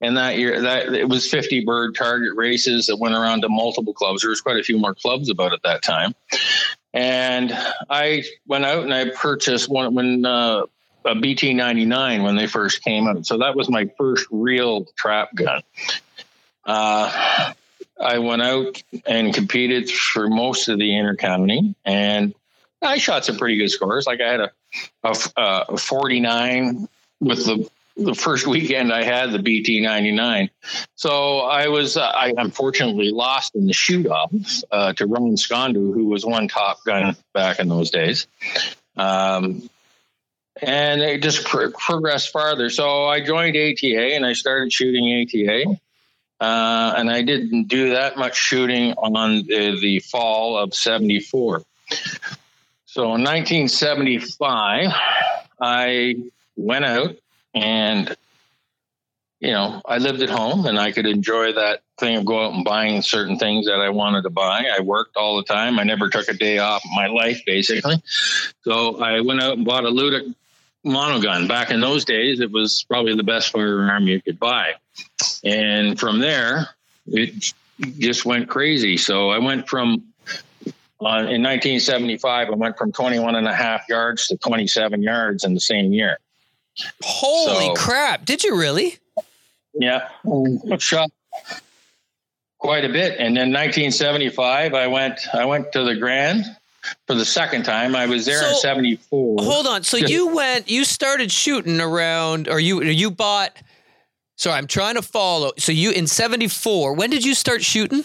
And 0.00 0.16
that 0.16 0.38
year 0.38 0.62
that 0.62 0.94
it 0.94 1.08
was 1.08 1.28
50 1.28 1.64
bird 1.64 1.94
target 1.94 2.36
races 2.36 2.86
that 2.86 2.96
went 2.98 3.14
around 3.14 3.42
to 3.42 3.48
multiple 3.48 3.92
clubs. 3.92 4.22
There 4.22 4.30
was 4.30 4.40
quite 4.40 4.58
a 4.58 4.62
few 4.62 4.78
more 4.78 4.94
clubs 4.94 5.28
about 5.28 5.52
at 5.52 5.62
that 5.64 5.82
time. 5.82 6.14
And 6.94 7.52
I 7.90 8.24
went 8.46 8.64
out 8.64 8.84
and 8.84 8.94
I 8.94 9.10
purchased 9.10 9.68
one 9.68 9.94
when 9.94 10.24
uh, 10.24 10.62
a 11.04 11.14
BT 11.14 11.54
99 11.54 12.22
when 12.22 12.36
they 12.36 12.46
first 12.46 12.82
came 12.82 13.06
out. 13.06 13.26
So 13.26 13.38
that 13.38 13.56
was 13.56 13.68
my 13.68 13.90
first 13.98 14.26
real 14.30 14.84
trap 14.96 15.34
gun. 15.34 15.62
Uh, 16.64 17.52
I 18.00 18.18
went 18.18 18.42
out 18.42 18.82
and 19.06 19.34
competed 19.34 19.90
for 19.90 20.28
most 20.28 20.68
of 20.68 20.78
the 20.78 20.96
inter 20.96 21.16
county 21.16 21.74
and 21.84 22.34
I 22.80 22.98
shot 22.98 23.24
some 23.24 23.36
pretty 23.36 23.56
good 23.58 23.70
scores. 23.70 24.06
Like 24.06 24.20
I 24.20 24.30
had 24.30 24.40
a 24.40 24.50
a, 25.02 25.16
a 25.36 25.76
49 25.76 26.88
with 27.20 27.44
the 27.46 27.68
the 27.98 28.14
first 28.14 28.46
weekend 28.46 28.92
I 28.92 29.02
had 29.02 29.32
the 29.32 29.40
BT 29.40 29.80
99. 29.80 30.50
So 30.94 31.40
I 31.40 31.66
was, 31.68 31.96
uh, 31.96 32.02
I 32.02 32.32
unfortunately 32.36 33.10
lost 33.10 33.56
in 33.56 33.66
the 33.66 33.72
shoot 33.72 34.06
off 34.06 34.32
uh, 34.70 34.92
to 34.94 35.06
Ron 35.06 35.34
Skondu, 35.34 35.92
who 35.92 36.06
was 36.06 36.24
one 36.24 36.46
top 36.46 36.84
gun 36.84 37.16
back 37.34 37.58
in 37.58 37.68
those 37.68 37.90
days. 37.90 38.28
Um, 38.96 39.68
and 40.62 41.00
it 41.00 41.22
just 41.22 41.44
pr- 41.44 41.70
progressed 41.76 42.30
farther. 42.30 42.70
So 42.70 43.06
I 43.06 43.20
joined 43.20 43.56
ATA 43.56 44.14
and 44.14 44.24
I 44.24 44.32
started 44.32 44.72
shooting 44.72 45.26
ATA. 45.26 45.78
Uh, 46.40 46.94
and 46.96 47.10
I 47.10 47.22
didn't 47.22 47.64
do 47.64 47.90
that 47.90 48.16
much 48.16 48.36
shooting 48.36 48.92
on 48.92 49.12
the, 49.12 49.78
the 49.80 49.98
fall 49.98 50.56
of 50.56 50.72
74. 50.72 51.64
So 52.90 53.02
in 53.14 53.22
1975, 53.22 54.92
I 55.60 56.14
went 56.56 56.86
out 56.86 57.16
and, 57.54 58.16
you 59.40 59.50
know, 59.50 59.82
I 59.84 59.98
lived 59.98 60.22
at 60.22 60.30
home 60.30 60.64
and 60.64 60.78
I 60.78 60.92
could 60.92 61.04
enjoy 61.04 61.52
that 61.52 61.82
thing 61.98 62.16
of 62.16 62.24
going 62.24 62.46
out 62.46 62.54
and 62.54 62.64
buying 62.64 63.02
certain 63.02 63.38
things 63.38 63.66
that 63.66 63.78
I 63.78 63.90
wanted 63.90 64.22
to 64.22 64.30
buy. 64.30 64.64
I 64.74 64.80
worked 64.80 65.18
all 65.18 65.36
the 65.36 65.42
time. 65.42 65.78
I 65.78 65.82
never 65.82 66.08
took 66.08 66.28
a 66.28 66.32
day 66.32 66.60
off 66.60 66.82
in 66.82 66.90
my 66.94 67.08
life, 67.08 67.42
basically. 67.44 68.02
So 68.62 68.96
I 69.02 69.20
went 69.20 69.42
out 69.42 69.58
and 69.58 69.66
bought 69.66 69.84
a 69.84 69.90
Ljutic 69.90 70.34
monogun. 70.82 71.46
Back 71.46 71.70
in 71.70 71.80
those 71.80 72.06
days, 72.06 72.40
it 72.40 72.50
was 72.50 72.86
probably 72.88 73.14
the 73.14 73.22
best 73.22 73.52
firearm 73.52 74.08
you 74.08 74.22
could 74.22 74.38
buy. 74.38 74.76
And 75.44 76.00
from 76.00 76.20
there, 76.20 76.70
it 77.06 77.52
just 77.98 78.24
went 78.24 78.48
crazy. 78.48 78.96
So 78.96 79.28
I 79.28 79.40
went 79.40 79.68
from 79.68 80.07
uh, 81.00 81.26
in 81.30 81.42
1975, 81.42 82.48
I 82.48 82.50
went 82.54 82.76
from 82.76 82.92
21 82.92 83.36
and 83.36 83.46
a 83.46 83.54
half 83.54 83.88
yards 83.88 84.26
to 84.28 84.36
27 84.36 85.02
yards 85.02 85.44
in 85.44 85.54
the 85.54 85.60
same 85.60 85.92
year. 85.92 86.18
Holy 87.02 87.66
So- 87.66 87.74
crap! 87.74 88.24
Did 88.24 88.44
you 88.44 88.56
really? 88.56 88.98
Yeah, 89.74 90.08
shot 90.78 91.10
quite 92.58 92.84
a 92.84 92.88
bit. 92.88 93.12
And 93.18 93.36
then 93.36 93.52
1975, 93.52 94.74
I 94.74 94.86
went 94.88 95.20
I 95.32 95.44
went 95.44 95.72
to 95.72 95.84
the 95.84 95.94
Grand 95.96 96.44
for 97.06 97.14
the 97.14 97.24
second 97.24 97.64
time. 97.64 97.94
I 97.94 98.06
was 98.06 98.26
there 98.26 98.46
in 98.48 98.56
74. 98.56 99.36
Hold 99.42 99.66
on. 99.66 99.82
So 99.84 99.96
you 99.96 100.28
went, 100.34 100.70
you 100.70 100.84
started 100.84 101.30
shooting 101.30 101.80
around, 101.80 102.48
or 102.48 102.58
you 102.60 102.82
you 102.82 103.10
bought. 103.10 103.56
Sorry, 104.36 104.56
I'm 104.56 104.66
trying 104.68 104.94
to 104.94 105.02
follow. 105.02 105.52
So 105.58 105.72
you 105.72 105.90
in 105.90 106.06
'74. 106.06 106.94
When 106.94 107.10
did 107.10 107.24
you 107.24 107.34
start 107.34 107.64
shooting? 107.64 108.04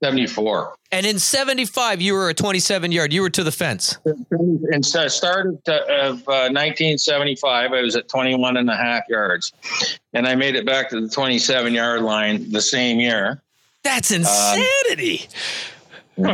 1974. 0.00 0.74
And 0.92 1.06
in 1.06 1.18
'75, 1.18 2.00
you 2.00 2.14
were 2.14 2.28
a 2.28 2.34
27 2.34 2.92
yard. 2.92 3.12
You 3.12 3.22
were 3.22 3.30
to 3.30 3.42
the 3.42 3.52
fence. 3.52 3.98
And 4.04 4.84
so 4.84 5.08
to, 5.08 5.74
of 5.74 6.20
uh, 6.28 6.52
1975. 6.52 7.72
I 7.72 7.80
was 7.80 7.96
at 7.96 8.08
21 8.08 8.56
and 8.56 8.68
a 8.68 8.76
half 8.76 9.04
yards, 9.08 9.52
and 10.12 10.26
I 10.26 10.34
made 10.34 10.54
it 10.54 10.66
back 10.66 10.90
to 10.90 11.00
the 11.00 11.08
27 11.08 11.72
yard 11.72 12.02
line 12.02 12.50
the 12.50 12.60
same 12.60 13.00
year. 13.00 13.42
That's 13.82 14.10
insanity. 14.10 15.28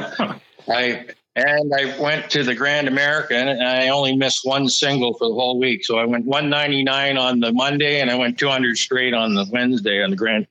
I 0.68 1.06
and 1.34 1.72
I 1.74 1.98
went 1.98 2.30
to 2.32 2.44
the 2.44 2.54
Grand 2.54 2.88
American, 2.88 3.48
and 3.48 3.62
I 3.62 3.88
only 3.88 4.14
missed 4.16 4.40
one 4.44 4.68
single 4.68 5.14
for 5.14 5.28
the 5.28 5.34
whole 5.34 5.58
week. 5.58 5.84
So 5.84 5.98
I 5.98 6.04
went 6.04 6.26
199 6.26 7.16
on 7.16 7.40
the 7.40 7.52
Monday, 7.52 8.00
and 8.00 8.10
I 8.10 8.16
went 8.16 8.38
200 8.38 8.76
straight 8.76 9.14
on 9.14 9.34
the 9.34 9.46
Wednesday 9.50 10.02
on 10.02 10.10
the 10.10 10.16
Grand 10.16 10.46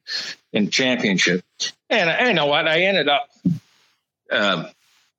in 0.54 0.70
Championship. 0.70 1.44
And 1.92 2.10
I 2.10 2.28
you 2.30 2.34
know 2.34 2.48
what? 2.48 2.68
I 2.68 2.84
ended 2.84 3.10
up 3.10 3.30
uh, 4.32 4.70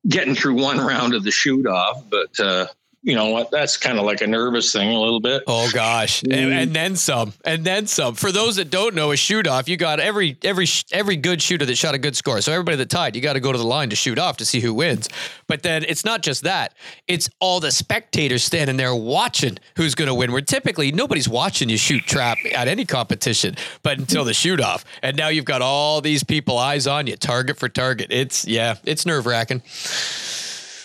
getting 0.09 0.35
through 0.35 0.55
one 0.55 0.79
round 0.79 1.15
of 1.15 1.23
the 1.23 1.31
shoot 1.31 1.67
off, 1.67 2.03
but 2.09 2.41
uh, 2.41 2.67
you 3.05 3.17
know 3.17 3.31
what? 3.31 3.51
That's 3.51 3.77
kind 3.77 3.99
of 3.99 4.05
like 4.05 4.21
a 4.21 4.27
nervous 4.29 4.73
thing 4.73 4.95
a 4.95 5.01
little 5.01 5.19
bit. 5.19 5.43
Oh 5.49 5.69
gosh, 5.73 6.23
and, 6.23 6.33
mm. 6.33 6.53
and, 6.53 6.73
then 6.73 6.95
some, 6.95 7.33
and 7.45 7.65
then 7.65 7.89
some. 7.89 8.15
For 8.15 8.31
those 8.31 8.57
that 8.57 8.71
don't 8.71 8.95
know, 8.95 9.11
a 9.11 9.17
shoot 9.17 9.49
off, 9.49 9.69
you 9.69 9.77
got 9.77 9.99
every 9.99 10.37
every 10.45 10.67
every 10.93 11.17
good 11.17 11.43
shooter 11.43 11.67
that 11.67 11.77
shot 11.77 11.97
a 11.97 11.99
good 11.99 12.15
score. 12.17 12.41
So 12.41 12.53
everybody 12.53 12.77
that 12.77 12.91
tied, 12.91 13.17
you 13.17 13.23
got 13.23 13.33
to 13.33 13.41
go 13.41 13.51
to 13.51 13.59
the 13.59 13.67
line 13.67 13.91
to 13.91 13.97
shoot 13.97 14.21
off 14.21 14.37
to 14.37 14.45
see 14.45 14.61
who 14.61 14.73
wins. 14.73 15.09
But 15.49 15.65
then 15.65 15.85
it's 15.89 16.05
not 16.05 16.23
just 16.23 16.45
that; 16.45 16.75
it's 17.09 17.29
all 17.41 17.59
the 17.59 17.73
spectators 17.73 18.45
standing 18.45 18.77
there 18.77 18.95
watching 18.95 19.59
who's 19.77 19.97
going 19.97 20.09
to 20.09 20.15
win. 20.15 20.31
Where 20.31 20.41
typically 20.41 20.93
nobody's 20.93 21.29
watching 21.29 21.69
you 21.69 21.79
shoot 21.79 22.05
trap 22.05 22.39
at 22.55 22.69
any 22.69 22.85
competition, 22.85 23.57
but 23.83 23.99
until 23.99 24.25
the 24.25 24.35
shoot 24.35 24.61
off, 24.61 24.85
and 25.03 25.17
now 25.17 25.27
you've 25.27 25.45
got 25.45 25.61
all 25.61 26.01
these 26.01 26.23
people 26.23 26.57
eyes 26.57 26.87
on 26.87 27.09
you, 27.09 27.17
target 27.17 27.59
for 27.59 27.69
target. 27.69 28.13
It's 28.13 28.47
yeah, 28.47 28.77
it's 28.85 29.05
nerve 29.05 29.27
wracking. 29.27 29.61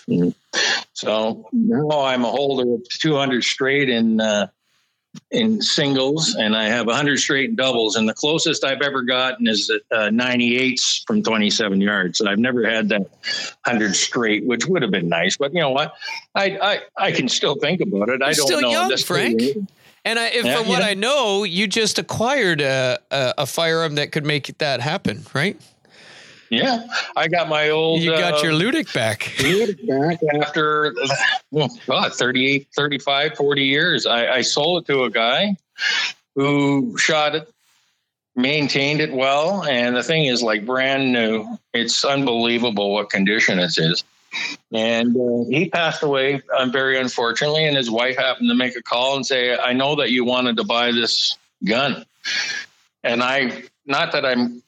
Mm. 0.10 0.34
So 0.94 1.48
now 1.52 2.02
I'm 2.02 2.26
a 2.26 2.32
holder 2.32 2.74
of 2.74 2.90
200 2.90 3.44
straight 3.44 3.90
in 3.90 4.20
uh, 4.20 4.48
in 5.32 5.62
singles, 5.62 6.36
and 6.36 6.56
I 6.56 6.66
have 6.66 6.88
100 6.88 7.20
straight 7.20 7.50
in 7.50 7.56
doubles. 7.56 7.96
And 7.96 8.08
the 8.08 8.14
closest 8.14 8.64
I've 8.64 8.82
ever 8.82 9.02
gotten 9.02 9.48
is 9.48 9.72
uh, 9.92 9.96
98s 9.96 11.06
from 11.06 11.24
27 11.24 11.82
yards. 11.82 12.20
And 12.20 12.30
I've 12.30 12.40
never 12.40 12.68
had 12.68 12.90
that 12.90 13.02
100 13.02 13.96
straight, 13.96 14.46
which 14.46 14.66
would 14.68 14.82
have 14.82 14.92
been 14.92 15.10
nice. 15.10 15.38
But 15.38 15.54
you 15.54 15.60
know 15.60 15.72
what? 15.72 15.94
I 16.36 16.58
I, 16.62 16.80
I 16.98 17.12
can 17.12 17.30
still 17.30 17.56
think 17.56 17.82
about 17.82 18.10
it. 18.10 18.22
I 18.22 18.34
don't 18.34 18.48
still 18.48 18.62
know. 18.62 18.72
young, 18.72 18.98
Frank. 18.98 19.42
And 20.06 20.18
I, 20.18 20.28
if, 20.28 20.46
Yeah, 20.46 20.58
from 20.58 20.70
what. 20.70 20.82
I 20.84 20.94
know, 20.94 21.44
you 21.44 21.68
just 21.68 22.00
acquired 22.00 22.62
a, 22.62 22.98
a, 23.12 23.34
a 23.40 23.46
firearm 23.46 23.96
that 23.96 24.14
could 24.14 24.26
make 24.26 24.58
that 24.60 24.80
happen, 24.80 25.26
right? 25.34 25.60
Yeah, 26.50 26.88
I 27.16 27.28
got 27.28 27.50
my 27.50 27.70
old. 27.70 28.02
You 28.02 28.12
got 28.12 28.36
uh, 28.36 28.44
your 28.44 28.54
Ljutic 28.54 28.94
back. 28.94 29.22
Ljutic 29.38 29.88
back 29.88 30.20
after 30.42 30.94
oh 31.54 31.70
god 31.86 32.14
38 32.14 32.68
35 32.76 33.36
40 33.36 33.64
years 33.64 34.06
I, 34.06 34.28
I 34.28 34.42
sold 34.42 34.84
it 34.84 34.92
to 34.92 35.04
a 35.04 35.10
guy 35.10 35.56
who 36.36 36.98
shot 36.98 37.36
it 37.36 37.50
maintained 38.36 39.02
it 39.02 39.12
well 39.12 39.64
and 39.64 39.96
the 39.96 40.04
thing 40.04 40.26
is 40.26 40.44
like 40.44 40.66
brand 40.66 41.12
new 41.12 41.58
it's 41.74 42.06
unbelievable 42.06 42.94
what 42.94 43.10
condition 43.10 43.60
it 43.60 43.78
is 43.78 44.04
and 44.72 45.16
uh, 45.16 45.50
he 45.50 45.70
passed 45.70 46.04
away 46.04 46.42
uh, 46.56 46.66
very 46.68 47.00
unfortunately 47.00 47.66
and 47.66 47.76
his 47.76 47.90
wife 47.90 48.16
happened 48.16 48.50
to 48.50 48.56
make 48.56 48.76
a 48.76 48.84
call 48.84 49.16
and 49.16 49.26
say 49.26 49.58
i 49.58 49.74
know 49.74 49.96
that 49.96 50.12
you 50.12 50.24
wanted 50.24 50.58
to 50.58 50.64
buy 50.64 50.92
this 50.92 51.36
gun 51.66 52.06
and 53.04 53.24
i 53.24 53.64
not 53.88 54.12
that 54.12 54.24
i'm 54.24 54.62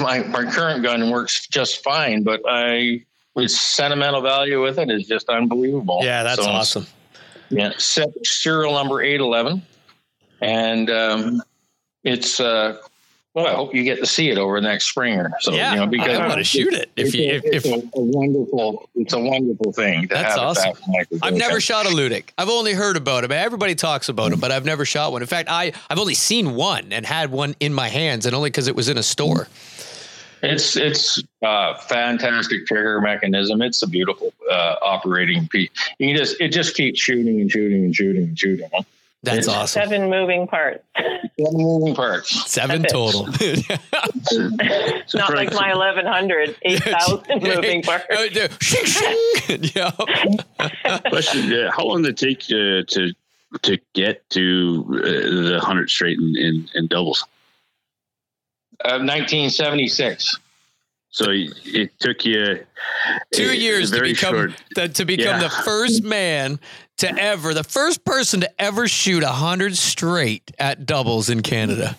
my, 0.00 0.22
my 0.24 0.50
current 0.50 0.82
gun 0.82 1.10
works 1.10 1.46
just 1.48 1.82
fine 1.82 2.22
but 2.22 2.40
i 2.48 3.04
its 3.36 3.58
sentimental 3.58 4.20
value 4.20 4.62
with 4.62 4.78
it 4.78 4.90
is 4.90 5.06
just 5.06 5.28
unbelievable. 5.28 6.00
Yeah, 6.02 6.22
that's 6.22 6.42
So, 6.42 6.50
awesome. 6.50 6.86
Yeah, 7.50 7.72
set 7.78 8.08
serial 8.26 8.72
number 8.72 9.02
eight 9.02 9.20
eleven, 9.20 9.62
and 10.40 10.90
um, 10.90 11.42
it's. 12.04 12.40
Uh, 12.40 12.78
well, 13.34 13.46
I 13.46 13.54
hope 13.54 13.74
you 13.74 13.82
get 13.82 13.98
to 13.98 14.06
see 14.06 14.28
it 14.28 14.36
over 14.36 14.60
next 14.60 14.86
spring. 14.86 15.24
So 15.40 15.52
Yeah, 15.52 15.72
you 15.72 15.80
know, 15.80 15.86
because 15.86 16.18
I 16.18 16.26
want 16.26 16.38
to 16.38 16.44
shoot 16.44 16.74
it. 16.74 16.90
If 16.96 17.06
it's, 17.06 17.14
you, 17.14 17.30
a, 17.30 17.34
if, 17.36 17.44
it's 17.44 17.66
if 17.66 17.72
a, 17.72 17.98
a 17.98 18.02
wonderful, 18.02 18.90
it's 18.94 19.14
a 19.14 19.18
wonderful 19.18 19.72
thing. 19.72 20.02
To 20.02 20.08
That's 20.08 20.34
have 20.34 20.38
awesome. 20.38 20.70
It 20.70 20.74
back 20.74 21.06
in 21.10 21.18
my 21.18 21.26
I've 21.28 21.34
never 21.34 21.60
shot 21.60 21.86
a 21.86 21.88
Ljutic. 21.88 22.30
I've 22.36 22.50
only 22.50 22.74
heard 22.74 22.98
about 22.98 23.22
them. 23.22 23.32
Everybody 23.32 23.74
talks 23.74 24.10
about 24.10 24.32
them, 24.32 24.40
but 24.40 24.52
I've 24.52 24.66
never 24.66 24.84
shot 24.84 25.12
one. 25.12 25.22
In 25.22 25.28
fact, 25.28 25.48
I 25.50 25.72
I've 25.88 25.98
only 25.98 26.14
seen 26.14 26.54
one 26.54 26.92
and 26.92 27.06
had 27.06 27.30
one 27.30 27.56
in 27.58 27.72
my 27.72 27.88
hands, 27.88 28.26
and 28.26 28.34
only 28.34 28.50
because 28.50 28.68
it 28.68 28.76
was 28.76 28.90
in 28.90 28.98
a 28.98 29.02
store. 29.02 29.48
It's 30.42 30.76
it's 30.76 31.22
uh, 31.40 31.74
fantastic 31.74 32.66
trigger 32.66 33.00
mechanism. 33.00 33.62
It's 33.62 33.80
a 33.82 33.86
beautiful 33.86 34.34
uh, 34.50 34.76
operating 34.82 35.48
piece. 35.48 35.70
You 35.98 36.16
just 36.16 36.38
it 36.38 36.48
just 36.48 36.74
keeps 36.74 37.00
shooting 37.00 37.40
and 37.40 37.50
shooting 37.50 37.84
and 37.84 37.94
shooting 37.94 38.24
and 38.24 38.38
shooting. 38.38 38.68
Huh? 39.24 39.34
That's 39.34 39.46
Yeah. 39.48 39.54
awesome. 39.54 39.82
Seven 39.82 40.10
moving 40.10 40.46
parts. 40.46 40.82
Seven 41.38 41.54
moving 41.56 41.94
parts. 41.94 42.50
Seven 42.50 42.82
That's 42.82 42.92
total. 42.92 43.28
It's 44.34 45.14
not 45.14 45.34
like 45.34 45.52
my 45.52 45.74
1100, 45.74 46.56
8,000 46.62 47.42
moving 47.42 47.82
parts. 47.82 48.04
Oh, 48.10 48.22
yeah. 48.32 48.48
Shing, 48.60 48.84
shing. 48.84 49.58
Question: 51.10 51.50
yeah, 51.50 51.70
How 51.70 51.84
long 51.84 52.02
did 52.02 52.20
it 52.22 52.38
take 52.38 52.42
uh, 52.44 52.82
to 52.88 53.12
to 53.62 53.78
get 53.94 54.28
to 54.30 54.84
uh, 54.88 55.50
the 55.52 55.60
hundred 55.62 55.90
straight 55.90 56.18
in, 56.18 56.36
in, 56.36 56.68
in 56.74 56.86
doubles? 56.86 57.24
Uh, 58.84 58.98
1976. 58.98 60.38
So 61.10 61.26
it 61.28 61.90
took 62.00 62.24
you 62.24 62.64
Two 63.34 63.48
uh, 63.50 63.52
years 63.52 63.90
to 63.90 64.00
become 64.00 64.34
short. 64.34 64.62
to, 64.76 64.88
to 64.88 65.04
become 65.04 65.40
Yeah. 65.40 65.48
the 65.48 65.50
first 65.50 66.02
man 66.02 66.58
to 67.02 67.22
ever, 67.22 67.54
the 67.54 67.64
first 67.64 68.04
person 68.04 68.40
to 68.40 68.60
ever 68.60 68.88
shoot 68.88 69.22
a 69.22 69.28
hundred 69.28 69.76
straight 69.76 70.50
at 70.58 70.86
doubles 70.86 71.28
in 71.28 71.42
Canada. 71.42 71.96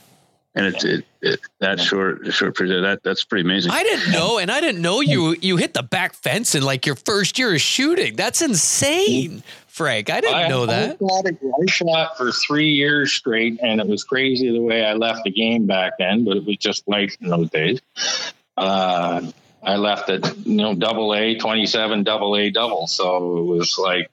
and 0.55 0.67
it, 0.67 0.83
it, 0.83 1.05
it 1.21 1.39
that 1.59 1.79
short 1.79 2.31
short 2.33 2.55
period 2.55 2.83
that 2.83 3.03
that's 3.03 3.23
pretty 3.23 3.47
amazing. 3.47 3.71
I 3.71 3.83
didn't 3.83 4.11
know, 4.11 4.37
and 4.37 4.51
I 4.51 4.61
didn't 4.61 4.81
know 4.81 5.01
you 5.01 5.35
you 5.41 5.57
hit 5.57 5.73
the 5.73 5.83
back 5.83 6.13
fence 6.13 6.55
in 6.55 6.63
like 6.63 6.85
your 6.85 6.95
first 6.95 7.37
year 7.39 7.53
of 7.53 7.61
shooting. 7.61 8.15
That's 8.15 8.41
insane, 8.41 9.43
Frank. 9.67 10.09
I 10.09 10.21
didn't 10.21 10.35
I, 10.35 10.47
know 10.47 10.65
that. 10.65 10.97
I 11.01 11.05
shot, 11.05 11.25
I 11.27 11.65
shot 11.71 12.17
for 12.17 12.31
three 12.31 12.69
years 12.69 13.11
straight, 13.11 13.59
and 13.61 13.81
it 13.81 13.87
was 13.87 14.03
crazy 14.03 14.51
the 14.51 14.61
way 14.61 14.85
I 14.85 14.93
left 14.93 15.23
the 15.23 15.31
game 15.31 15.65
back 15.67 15.93
then, 15.97 16.23
but 16.23 16.37
it 16.37 16.45
was 16.45 16.57
just 16.57 16.87
life 16.87 17.15
in 17.19 17.29
those 17.29 17.49
days. 17.49 17.81
Uh, 18.55 19.31
I 19.63 19.77
left 19.77 20.09
it, 20.09 20.37
you 20.45 20.57
know, 20.57 20.75
double 20.75 21.15
A, 21.15 21.35
27 21.35 22.03
double 22.03 22.35
A 22.35 22.49
double. 22.51 22.87
So 22.87 23.37
it 23.37 23.43
was 23.43 23.77
like, 23.77 24.09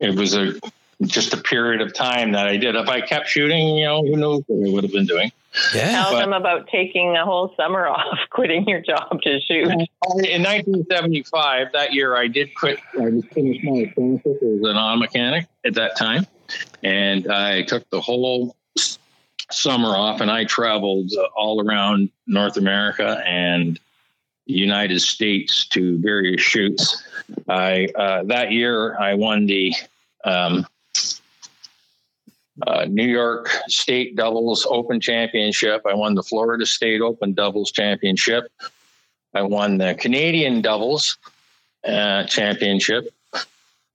it 0.00 0.14
was 0.14 0.34
a 0.34 0.54
just 1.02 1.34
a 1.34 1.36
period 1.36 1.80
of 1.80 1.92
time 1.92 2.32
that 2.32 2.46
I 2.46 2.56
did. 2.56 2.76
If 2.76 2.88
I 2.88 3.00
kept 3.00 3.28
shooting, 3.28 3.76
you 3.76 3.84
know, 3.84 4.02
who 4.02 4.16
knows 4.16 4.42
what 4.46 4.68
I 4.68 4.72
would 4.72 4.84
have 4.84 4.92
been 4.92 5.06
doing. 5.06 5.32
Yeah. 5.74 5.90
Tell 5.90 6.12
but- 6.12 6.20
them 6.20 6.32
about 6.32 6.68
taking 6.68 7.16
a 7.16 7.24
whole 7.24 7.54
summer 7.56 7.86
off, 7.88 8.18
quitting 8.30 8.68
your 8.68 8.80
job 8.80 9.20
to 9.22 9.40
shoot. 9.40 9.68
In 9.68 10.42
1975, 10.42 11.72
that 11.72 11.92
year, 11.92 12.16
I 12.16 12.28
did 12.28 12.54
quit. 12.54 12.78
I 12.98 13.08
was 13.08 13.24
finished 13.26 13.64
my 13.64 13.80
apprenticeship 13.80 14.36
as 14.42 14.60
an 14.62 14.76
auto 14.76 14.96
mechanic 14.98 15.46
at 15.64 15.74
that 15.74 15.96
time, 15.96 16.26
and 16.82 17.30
I 17.30 17.62
took 17.62 17.88
the 17.90 18.00
whole 18.00 18.56
summer 19.50 19.90
off, 19.90 20.20
and 20.20 20.30
I 20.30 20.44
traveled 20.44 21.12
uh, 21.16 21.24
all 21.36 21.64
around 21.64 22.10
North 22.26 22.56
America 22.56 23.22
and 23.26 23.76
the 23.76 23.80
United 24.46 25.00
States 25.00 25.66
to 25.68 25.98
various 25.98 26.40
shoots. 26.40 27.02
I 27.48 27.88
uh, 27.94 28.24
that 28.24 28.52
year 28.52 28.98
I 28.98 29.14
won 29.14 29.46
the 29.46 29.74
um, 30.24 30.66
uh, 32.66 32.84
New 32.88 33.06
York 33.06 33.50
State 33.68 34.16
Doubles 34.16 34.66
Open 34.68 35.00
Championship. 35.00 35.82
I 35.86 35.94
won 35.94 36.14
the 36.14 36.22
Florida 36.22 36.66
State 36.66 37.00
Open 37.00 37.32
Doubles 37.32 37.72
Championship. 37.72 38.44
I 39.34 39.42
won 39.42 39.78
the 39.78 39.94
Canadian 39.94 40.62
doubles 40.62 41.18
uh, 41.86 42.24
championship, 42.24 43.12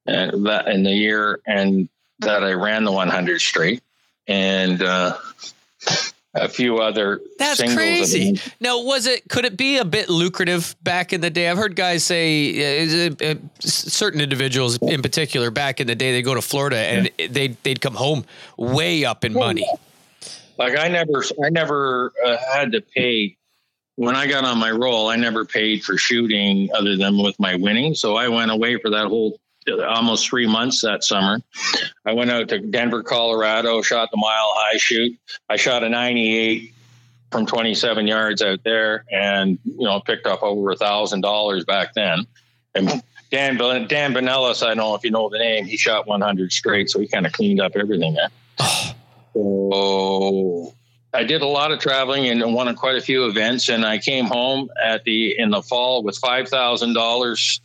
and 0.06 0.46
that 0.46 0.68
in 0.68 0.84
the 0.84 0.94
year 0.94 1.40
and 1.48 1.88
that 2.20 2.44
I 2.44 2.52
ran 2.54 2.84
the 2.84 2.92
100 2.92 3.40
straight, 3.40 3.82
and 4.28 4.82
uh, 4.82 5.18
a 6.36 6.48
few 6.48 6.78
other. 6.78 7.22
That's 7.38 7.62
crazy. 7.74 8.40
Now, 8.60 8.82
was 8.84 9.08
it? 9.08 9.28
Could 9.30 9.46
it 9.46 9.58
be 9.58 9.78
a 9.78 9.86
bit 9.86 10.10
lucrative 10.10 10.76
back 10.84 11.14
in 11.14 11.22
the 11.22 11.30
day? 11.30 11.50
I've 11.50 11.58
heard 11.58 11.76
guys 11.76 12.04
say 12.04 13.08
uh, 13.08 13.14
uh, 13.22 13.36
certain 13.60 14.22
individuals, 14.22 14.78
in 14.82 15.02
particular, 15.02 15.52
back 15.52 15.80
in 15.80 15.88
the 15.88 15.96
day, 15.96 16.12
they 16.12 16.22
go 16.22 16.36
to 16.36 16.42
Florida 16.42 16.78
and 16.78 17.10
they 17.30 17.50
they'd 17.64 17.82
come 17.82 17.96
home 17.96 18.26
way 18.58 19.06
up 19.06 19.26
in 19.26 19.34
money. 19.34 19.68
Like 20.58 20.78
I 20.78 20.88
never, 20.90 21.24
I 21.44 21.50
never 21.50 22.12
uh, 22.26 22.38
had 22.54 22.72
to 22.74 22.82
pay. 22.82 23.38
When 23.96 24.16
I 24.16 24.28
got 24.28 24.46
on 24.46 24.58
my 24.58 24.72
roll, 24.72 25.10
I 25.10 25.18
never 25.18 25.44
paid 25.44 25.84
for 25.84 25.98
shooting 25.98 26.70
other 26.74 26.96
than 26.96 27.22
with 27.22 27.38
my 27.40 27.56
winning. 27.56 27.96
So 27.96 28.16
I 28.16 28.30
went 28.30 28.50
away 28.50 28.78
for 28.78 28.90
that 28.92 29.08
whole 29.08 29.40
almost 29.72 30.30
three 30.30 30.48
months 30.48 30.82
that 30.82 31.04
summer. 31.04 31.42
I 32.06 32.14
went 32.14 32.32
out 32.32 32.50
to 32.50 32.60
Denver, 32.60 33.04
Colorado, 33.04 33.82
shot 33.82 34.10
the 34.12 34.18
mile 34.18 34.54
high 34.56 34.78
shoot. 34.78 35.18
I 35.50 35.56
shot 35.56 35.84
a 35.84 35.90
98 35.90 36.74
from 37.32 37.46
27 37.46 38.08
yards 38.08 38.42
out 38.42 38.64
there, 38.64 39.06
and 39.12 39.60
you 39.64 39.86
know 39.86 40.00
picked 40.00 40.26
up 40.26 40.44
over 40.44 40.72
a 40.72 40.76
thousand 40.76 41.22
dollars 41.22 41.66
back 41.66 41.94
then. 41.94 42.26
And 42.76 42.88
Dan 43.32 43.58
Dan 43.58 44.14
Vanellis, 44.14 44.64
I 44.64 44.70
don't 44.70 44.78
know 44.78 44.96
if 44.96 45.04
you 45.04 45.12
know 45.12 45.30
the 45.30 45.38
name. 45.38 45.66
He 45.66 45.78
shot 45.78 46.08
100 46.08 46.52
straight, 46.52 46.90
so 46.90 47.00
he 47.00 47.08
kind 47.08 47.26
of 47.26 47.32
cleaned 47.32 47.62
up 47.62 47.74
everything 47.76 48.16
there. 48.16 48.30
So 49.34 50.74
I 51.14 51.24
did 51.24 51.42
a 51.42 51.48
lot 51.48 51.72
of 51.72 51.80
traveling 51.80 52.28
and 52.28 52.54
won 52.54 52.74
quite 52.76 52.96
a 52.96 53.02
few 53.02 53.26
events. 53.28 53.70
And 53.70 53.86
I 53.86 54.00
came 54.00 54.26
home 54.26 54.70
at 54.84 55.04
the 55.04 55.38
in 55.38 55.52
the 55.52 55.62
fall 55.62 56.04
with 56.04 56.18
five 56.18 56.50
thousand 56.50 56.94
dollars 56.94 57.62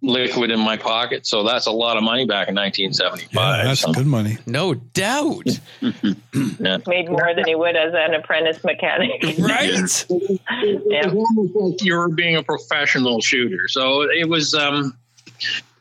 liquid 0.00 0.50
in 0.50 0.60
my 0.60 0.76
pocket. 0.76 1.26
So 1.26 1.42
that's 1.42 1.66
a 1.66 1.72
lot 1.72 1.96
of 1.96 2.02
money 2.04 2.24
back 2.24 2.48
in 2.48 2.54
1975. 2.54 3.32
Yeah, 3.34 3.64
that's 3.64 3.80
So, 3.80 3.92
good 3.92 4.06
money. 4.06 4.38
No 4.46 4.74
doubt, 4.74 5.46
yeah. 5.80 6.78
Made 6.86 7.08
more 7.10 7.34
than 7.34 7.44
he 7.46 7.54
would 7.54 7.74
as 7.76 7.92
an 7.94 8.14
apprentice 8.14 8.62
mechanic. 8.62 9.22
right? 9.38 10.06
Yeah. 10.08 11.06
It 11.06 11.12
was 11.12 11.26
almost 11.36 11.54
like 11.56 11.82
you 11.84 11.96
were 11.96 12.08
being 12.08 12.36
a 12.36 12.42
professional 12.42 13.20
shooter. 13.20 13.66
So 13.68 14.02
it 14.02 14.28
was 14.28 14.54
um, 14.54 14.96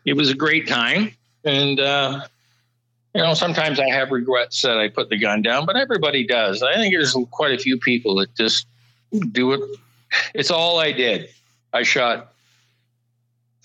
it 0.06 0.14
was 0.14 0.30
a 0.32 0.36
great 0.36 0.68
time. 0.68 1.12
and 1.46 1.80
uh, 1.80 2.22
you 3.16 3.24
know, 3.24 3.34
sometimes 3.34 3.80
I 3.80 3.90
have 3.90 4.12
regrets 4.12 4.62
that 4.62 4.78
I 4.78 4.90
put 4.90 5.10
the 5.10 5.18
gun 5.18 5.42
down, 5.42 5.66
but 5.66 5.76
everybody 5.76 6.26
does. 6.26 6.62
I 6.62 6.76
think 6.76 6.94
there's 6.94 7.16
quite 7.32 7.54
a 7.54 7.58
few 7.58 7.78
people 7.80 8.16
that 8.16 8.34
just 8.36 8.68
do 9.32 9.54
it. 9.54 9.62
It's 10.36 10.52
all 10.52 10.80
I 10.80 10.92
did. 10.92 11.30
I 11.74 11.84
shot 11.84 12.34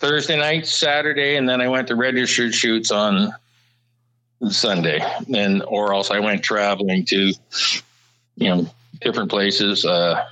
Thursday 0.03 0.37
night, 0.37 0.67
Saturday, 0.67 1.37
and 1.37 1.49
then 1.49 1.61
I 1.61 1.69
went 1.69 1.87
to 1.87 1.95
registered 1.95 2.53
shoots 2.53 2.91
on 2.91 3.33
Sunday, 4.51 5.01
and 5.33 5.63
or 5.63 5.95
else 5.95 6.11
I 6.11 6.19
went 6.19 6.43
traveling 6.43 7.05
to, 7.05 7.33
you 8.35 8.49
know, 8.49 8.67
different 9.01 9.31
places. 9.31 9.85
Uh, 9.85 10.27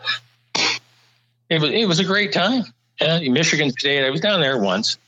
it 1.49 1.61
was 1.61 1.71
it 1.71 1.87
was 1.87 2.01
a 2.01 2.05
great 2.05 2.33
time. 2.33 2.65
Yeah, 3.01 3.21
Michigan 3.29 3.71
State. 3.71 4.05
I 4.05 4.11
was 4.11 4.21
down 4.21 4.41
there 4.41 4.59
once. 4.59 4.99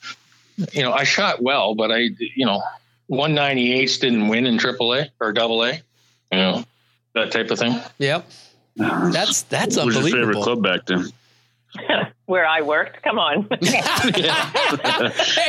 You 0.73 0.83
know, 0.83 0.93
I 0.93 1.03
shot 1.03 1.43
well, 1.43 1.75
but 1.75 1.91
I, 1.91 2.11
you 2.37 2.47
know, 2.47 2.63
198s 3.11 4.01
didn't 4.01 4.29
win 4.29 4.47
in 4.47 4.59
AAA 4.59 5.09
or 5.19 5.33
Double 5.33 5.65
A. 5.65 5.73
You 5.73 6.39
know, 6.39 6.65
that 7.15 7.33
type 7.33 7.51
of 7.51 7.59
thing. 7.59 7.81
Yep. 7.99 8.31
That's 8.77 9.43
that's 9.43 9.77
What 9.77 9.87
was 9.87 9.97
your 9.97 10.05
favorite 10.05 10.43
club 10.43 10.63
back 10.63 10.87
then? 10.87 11.13
Where 12.27 12.47
I 12.47 12.63
worked. 12.63 13.03
Come 13.03 13.19
on. 13.19 13.49
hey, 13.63 13.73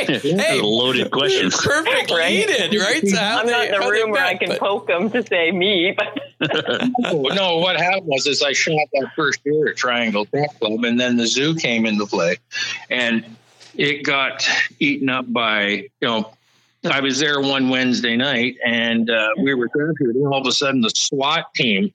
That's 0.06 0.22
hey, 0.22 0.58
a 0.58 0.62
loaded 0.62 1.10
question. 1.10 1.50
perfect 1.50 2.10
Right. 2.10 2.46
lead-in, 2.48 2.80
right? 2.80 3.06
So 3.06 3.16
I'm 3.16 3.46
not 3.46 3.66
in 3.68 3.74
how 3.74 3.88
a 3.88 3.90
room 3.90 4.10
where 4.10 4.24
I 4.24 4.34
can 4.34 4.48
but- 4.48 4.60
poke 4.60 4.86
them 4.88 5.10
to 5.10 5.24
say 5.26 5.50
me, 5.50 5.96
but 5.96 6.18
no, 6.98 7.22
no, 7.22 7.56
what 7.58 7.76
happened 7.76 8.06
was 8.06 8.26
is 8.26 8.42
I 8.42 8.52
shot 8.52 8.76
that 8.94 9.10
first 9.16 9.40
year 9.44 9.68
at 9.68 9.76
Triangle 9.76 10.26
Trap 10.26 10.58
Club, 10.58 10.84
and 10.84 10.98
then 11.00 11.16
the 11.16 11.26
zoo 11.26 11.54
came 11.54 11.86
into 11.86 12.06
play, 12.06 12.36
and 12.90 13.24
it 13.74 14.02
got 14.04 14.46
eaten 14.78 15.08
up 15.08 15.32
by 15.32 15.64
you 15.66 15.88
know. 16.02 16.30
I 16.86 17.00
was 17.00 17.18
there 17.18 17.40
one 17.40 17.70
Wednesday 17.70 18.14
night, 18.14 18.56
and 18.62 19.08
uh, 19.08 19.28
we 19.42 19.54
were 19.54 19.70
there. 19.74 19.94
And 20.00 20.26
all 20.26 20.38
of 20.42 20.46
a 20.46 20.52
sudden, 20.52 20.82
the 20.82 20.90
SWAT 20.90 21.54
team 21.54 21.94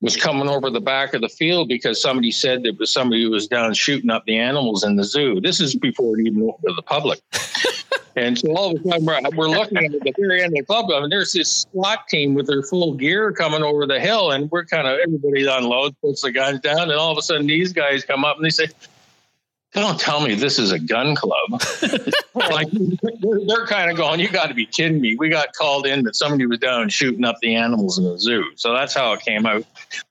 was 0.00 0.16
coming 0.16 0.48
over 0.48 0.70
the 0.70 0.80
back 0.80 1.12
of 1.14 1.20
the 1.20 1.28
field 1.28 1.68
because 1.68 2.00
somebody 2.00 2.30
said 2.30 2.62
there 2.62 2.72
was 2.78 2.92
somebody 2.92 3.22
who 3.22 3.30
was 3.30 3.46
down 3.46 3.74
shooting 3.74 4.10
up 4.10 4.24
the 4.24 4.38
animals 4.38 4.82
in 4.82 4.96
the 4.96 5.04
zoo. 5.04 5.40
This 5.40 5.60
is 5.60 5.74
before 5.74 6.18
it 6.18 6.26
even 6.26 6.46
went 6.46 6.56
to 6.66 6.72
the 6.74 6.82
public. 6.82 7.20
And 8.16 8.38
so 8.38 8.52
all 8.54 8.74
of 8.74 8.84
a 8.84 8.88
sudden, 8.88 9.06
we're, 9.06 9.20
we're 9.34 9.48
looking 9.48 9.78
at 9.78 9.92
the 9.92 10.12
very 10.18 10.42
end 10.42 10.52
of 10.52 10.58
the 10.58 10.64
club, 10.64 10.90
and 10.90 11.10
there's 11.10 11.32
this 11.32 11.66
SWAT 11.70 12.08
team 12.08 12.34
with 12.34 12.46
their 12.46 12.62
full 12.62 12.94
gear 12.94 13.32
coming 13.32 13.62
over 13.62 13.86
the 13.86 14.00
hill, 14.00 14.32
and 14.32 14.50
we're 14.50 14.64
kind 14.64 14.86
of 14.86 14.98
everybody 14.98 15.46
unloads, 15.46 15.96
puts 16.02 16.22
the 16.22 16.32
guns 16.32 16.60
down, 16.60 16.82
and 16.82 16.92
all 16.92 17.12
of 17.12 17.18
a 17.18 17.22
sudden 17.22 17.46
these 17.46 17.72
guys 17.72 18.04
come 18.04 18.24
up 18.24 18.36
and 18.36 18.44
they 18.44 18.50
say, 18.50 18.66
"Don't 19.72 19.98
tell 20.00 20.20
me 20.20 20.34
this 20.34 20.58
is 20.58 20.72
a 20.72 20.78
gun 20.78 21.14
club." 21.14 21.50
like 22.34 22.68
they're, 22.72 23.40
they're 23.46 23.66
kind 23.66 23.90
of 23.90 23.96
going, 23.96 24.18
"You 24.18 24.28
got 24.28 24.48
to 24.48 24.54
be 24.54 24.66
kidding 24.66 25.00
me!" 25.00 25.16
We 25.16 25.28
got 25.28 25.54
called 25.54 25.86
in 25.86 26.02
that 26.04 26.16
somebody 26.16 26.46
was 26.46 26.58
down 26.58 26.88
shooting 26.88 27.24
up 27.24 27.38
the 27.40 27.54
animals 27.54 27.96
in 27.96 28.04
the 28.04 28.18
zoo, 28.18 28.44
so 28.56 28.74
that's 28.74 28.94
how 28.94 29.12
it 29.12 29.20
came 29.20 29.46
out. 29.46 29.64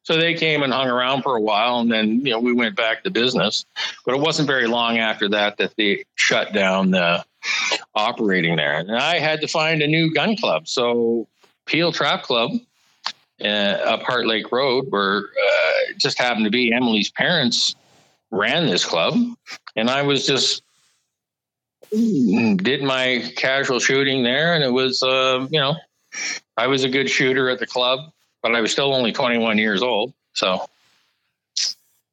So 0.03 0.17
they 0.17 0.33
came 0.33 0.63
and 0.63 0.73
hung 0.73 0.87
around 0.87 1.23
for 1.23 1.35
a 1.35 1.41
while, 1.41 1.79
and 1.79 1.91
then 1.91 2.25
you 2.25 2.31
know 2.31 2.39
we 2.39 2.53
went 2.53 2.75
back 2.75 3.03
to 3.03 3.09
business. 3.09 3.65
But 4.05 4.15
it 4.15 4.21
wasn't 4.21 4.47
very 4.47 4.67
long 4.67 4.97
after 4.97 5.29
that 5.29 5.57
that 5.57 5.75
they 5.77 6.05
shut 6.15 6.53
down 6.53 6.91
the 6.91 7.25
operating 7.95 8.55
there, 8.55 8.79
and 8.79 8.95
I 8.95 9.19
had 9.19 9.41
to 9.41 9.47
find 9.47 9.81
a 9.81 9.87
new 9.87 10.13
gun 10.13 10.35
club. 10.35 10.67
So 10.67 11.27
Peel 11.65 11.91
Trap 11.91 12.23
Club 12.23 12.51
uh, 13.41 13.47
up 13.47 14.03
Heart 14.03 14.27
Lake 14.27 14.51
Road, 14.51 14.87
where 14.89 15.19
uh, 15.19 15.93
just 15.97 16.17
happened 16.17 16.45
to 16.45 16.51
be 16.51 16.73
Emily's 16.73 17.11
parents 17.11 17.75
ran 18.31 18.67
this 18.67 18.85
club, 18.85 19.15
and 19.75 19.89
I 19.89 20.03
was 20.03 20.25
just 20.25 20.63
did 21.91 22.83
my 22.83 23.31
casual 23.35 23.79
shooting 23.79 24.23
there, 24.23 24.53
and 24.53 24.63
it 24.63 24.71
was 24.71 25.01
uh, 25.01 25.47
you 25.49 25.59
know 25.59 25.75
I 26.57 26.67
was 26.67 26.83
a 26.83 26.89
good 26.89 27.09
shooter 27.09 27.49
at 27.49 27.59
the 27.59 27.67
club, 27.67 28.11
but 28.41 28.55
I 28.55 28.61
was 28.61 28.71
still 28.71 28.93
only 28.93 29.11
21 29.11 29.57
years 29.57 29.81
old, 29.81 30.13
so. 30.33 30.67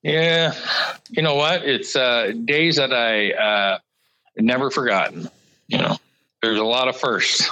Yeah, 0.02 0.54
you 1.10 1.22
know 1.22 1.34
what? 1.34 1.64
It's 1.64 1.96
uh, 1.96 2.32
days 2.44 2.76
that 2.76 2.92
I 2.92 3.32
uh, 3.32 3.78
never 4.36 4.70
forgotten. 4.70 5.28
You 5.66 5.78
know, 5.78 5.96
there's 6.42 6.60
a 6.60 6.64
lot 6.64 6.86
of 6.86 6.96
firsts. 6.96 7.50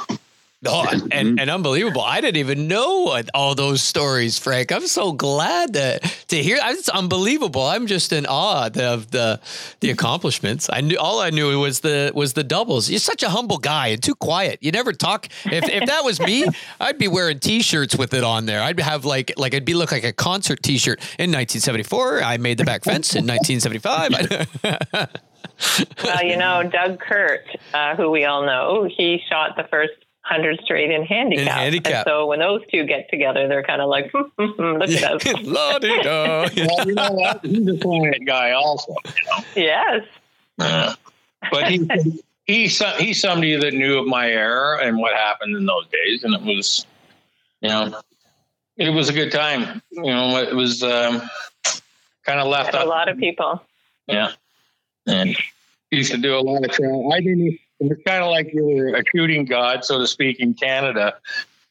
Oh, 0.67 0.87
and, 1.13 1.41
and 1.41 1.51
unbelievable. 1.51 2.03
I 2.03 2.21
didn't 2.21 2.39
even 2.39 2.69
know 2.69 3.01
what, 3.01 3.29
all 3.35 3.55
those 3.55 3.83
stories, 3.83 4.39
Frank. 4.39 4.73
I'm 4.73 4.87
so 4.87 5.13
glad 5.13 5.75
to, 5.75 5.99
to 6.29 6.43
hear. 6.43 6.59
It's 6.63 6.89
unbelievable. 6.89 7.63
I'm 7.63 7.87
just 7.87 8.13
in 8.13 8.27
awe 8.27 8.71
of 8.75 9.11
the 9.11 9.41
the 9.81 9.91
accomplishments. 9.91 10.69
I 10.73 10.81
knew 10.81 10.99
all 10.99 11.21
I 11.21 11.31
knew 11.31 11.59
was 11.61 11.81
the 11.81 12.13
was 12.15 12.33
the 12.33 12.45
doubles. 12.45 12.91
You're 12.91 12.99
such 12.99 13.23
a 13.23 13.29
humble 13.29 13.59
guy 13.59 13.89
and 13.89 14.03
too 14.03 14.15
quiet. 14.15 14.59
You 14.63 14.73
never 14.73 14.93
talk. 14.93 15.29
If, 15.45 15.69
if 15.69 15.87
that 15.87 16.05
was 16.05 16.21
me, 16.21 16.47
I'd 16.81 16.99
be 16.99 17.09
wearing 17.09 17.39
T-shirts 17.39 17.97
with 17.97 18.15
it 18.15 18.25
on 18.25 18.47
there. 18.47 18.63
I'd 18.63 18.81
have 18.81 19.05
like 19.05 19.33
like 19.37 19.53
it'd 19.53 19.65
be 19.65 19.75
look 19.75 19.93
like 19.93 20.05
a 20.05 20.13
concert 20.13 20.63
T-shirt 20.63 20.99
in 21.19 21.31
1974. 21.31 22.23
I 22.23 22.37
made 22.37 22.59
the 22.59 22.65
back 22.65 22.85
fence 22.85 23.15
in 23.15 23.27
1975. 23.27 24.49
well, 26.05 26.23
you 26.23 26.37
know, 26.37 26.63
Doug 26.63 27.01
Kurt, 27.01 27.47
uh, 27.73 27.97
who 27.97 28.11
we 28.11 28.25
all 28.25 28.45
know, 28.45 28.89
he 28.91 29.23
shot 29.29 29.57
the 29.57 29.65
first 29.65 29.93
hundred 30.25 30.59
straight 30.65 30.91
in 30.91 31.05
handicap. 31.05 31.47
handicap. 31.47 31.93
And 31.93 32.05
so 32.07 32.27
when 32.27 32.41
those 32.41 32.63
two 32.71 32.85
get 32.85 33.09
together, 33.11 33.47
they're 33.47 33.63
kind 33.63 33.83
of 33.83 33.89
like, 33.89 34.11
hmm, 34.15 34.23
hmm, 34.39 34.51
hmm, 34.51 34.79
look 34.79 34.91
at 34.91 35.27
us. 35.27 35.43
La-di-da. 35.43 36.49
well, 36.57 36.87
you 36.87 36.95
know 36.95 37.13
what? 37.13 37.45
He's 37.45 37.69
a 37.69 37.79
quiet 37.79 38.25
guy, 38.27 38.53
also. 38.53 38.95
yes. 39.55 40.03
Uh, 40.59 40.95
but 41.51 41.69
he 41.69 41.89
he's 42.47 42.83
he's 42.99 43.21
somebody 43.21 43.57
that 43.57 43.75
knew 43.75 43.99
of 43.99 44.07
my 44.07 44.31
era 44.31 44.79
and 44.83 44.99
what 44.99 45.15
happened 45.15 45.57
in 45.57 45.67
those 45.67 45.87
days, 45.89 46.25
and 46.25 46.35
it 46.35 46.43
was, 46.43 46.87
you 47.61 47.69
know, 47.69 48.01
it 48.77 48.91
was 48.91 49.09
a 49.09 49.13
good 49.13 49.33
time. 49.33 49.83
You 49.91 50.05
know, 50.05 50.39
it 50.39 50.55
was 50.55 50.83
um, 50.83 51.23
kind 52.25 52.41
of 52.41 52.47
left 52.47 52.75
A 52.75 52.85
lot 52.85 53.09
of 53.09 53.19
people. 53.19 53.61
Yeah, 54.07 54.33
and 55.07 55.37
he 55.91 55.97
used 55.97 56.13
to 56.13 56.19
do 56.19 56.37
a 56.37 56.41
lot 56.41 56.65
of 56.65 56.71
travel. 56.71 57.13
I 57.13 57.21
didn't. 57.21 57.59
It 57.81 57.89
was 57.89 57.99
kind 58.07 58.23
of 58.23 58.31
like 58.31 58.53
you 58.53 58.65
were 58.65 58.97
a 58.97 59.03
shooting 59.15 59.45
god, 59.45 59.85
so 59.85 59.99
to 59.99 60.07
speak, 60.07 60.41
in 60.41 60.55
Canada. 60.55 61.17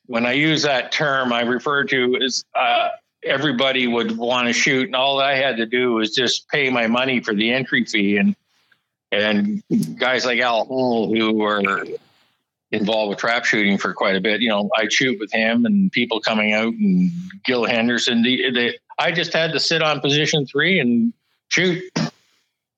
When 0.06 0.26
I 0.26 0.34
use 0.34 0.64
that 0.64 0.92
term, 0.92 1.32
I 1.32 1.42
refer 1.42 1.86
to 1.86 2.18
as 2.24 2.44
uh, 2.54 2.90
everybody 3.24 3.88
would 3.88 4.18
want 4.18 4.48
to 4.48 4.54
shoot, 4.54 4.88
and 4.88 4.96
all 4.96 5.20
I 5.20 5.36
had 5.36 5.58
to 5.58 5.66
do 5.66 5.94
was 5.94 6.14
just 6.14 6.48
pay 6.50 6.70
my 6.70 6.88
money 6.88 7.22
for 7.22 7.34
the 7.34 7.52
entry 7.54 7.86
fee, 7.86 8.18
and 8.18 8.36
and 9.12 9.64
guys 9.98 10.26
like 10.26 10.40
Al 10.40 10.66
Hull, 10.66 11.14
who 11.14 11.34
were 11.34 11.86
involved 12.74 13.10
with 13.10 13.20
trap 13.20 13.46
shooting 13.46 13.78
for 13.78 13.94
quite 13.94 14.16
a 14.16 14.22
bit, 14.22 14.42
you 14.42 14.50
know, 14.50 14.68
I'd 14.76 14.92
shoot 14.92 15.20
with 15.20 15.32
him 15.32 15.66
and 15.66 15.92
people 15.92 16.20
coming 16.20 16.54
out, 16.54 16.74
and 16.74 17.12
Gil 17.46 17.66
Henderson. 17.66 18.24
The, 18.24 18.52
the, 18.52 18.74
I 18.98 19.12
just 19.12 19.32
had 19.32 19.54
to 19.54 19.60
sit 19.60 19.82
on 19.82 20.02
position 20.02 20.46
three 20.48 20.80
and 20.80 21.14
shoot. 21.50 21.84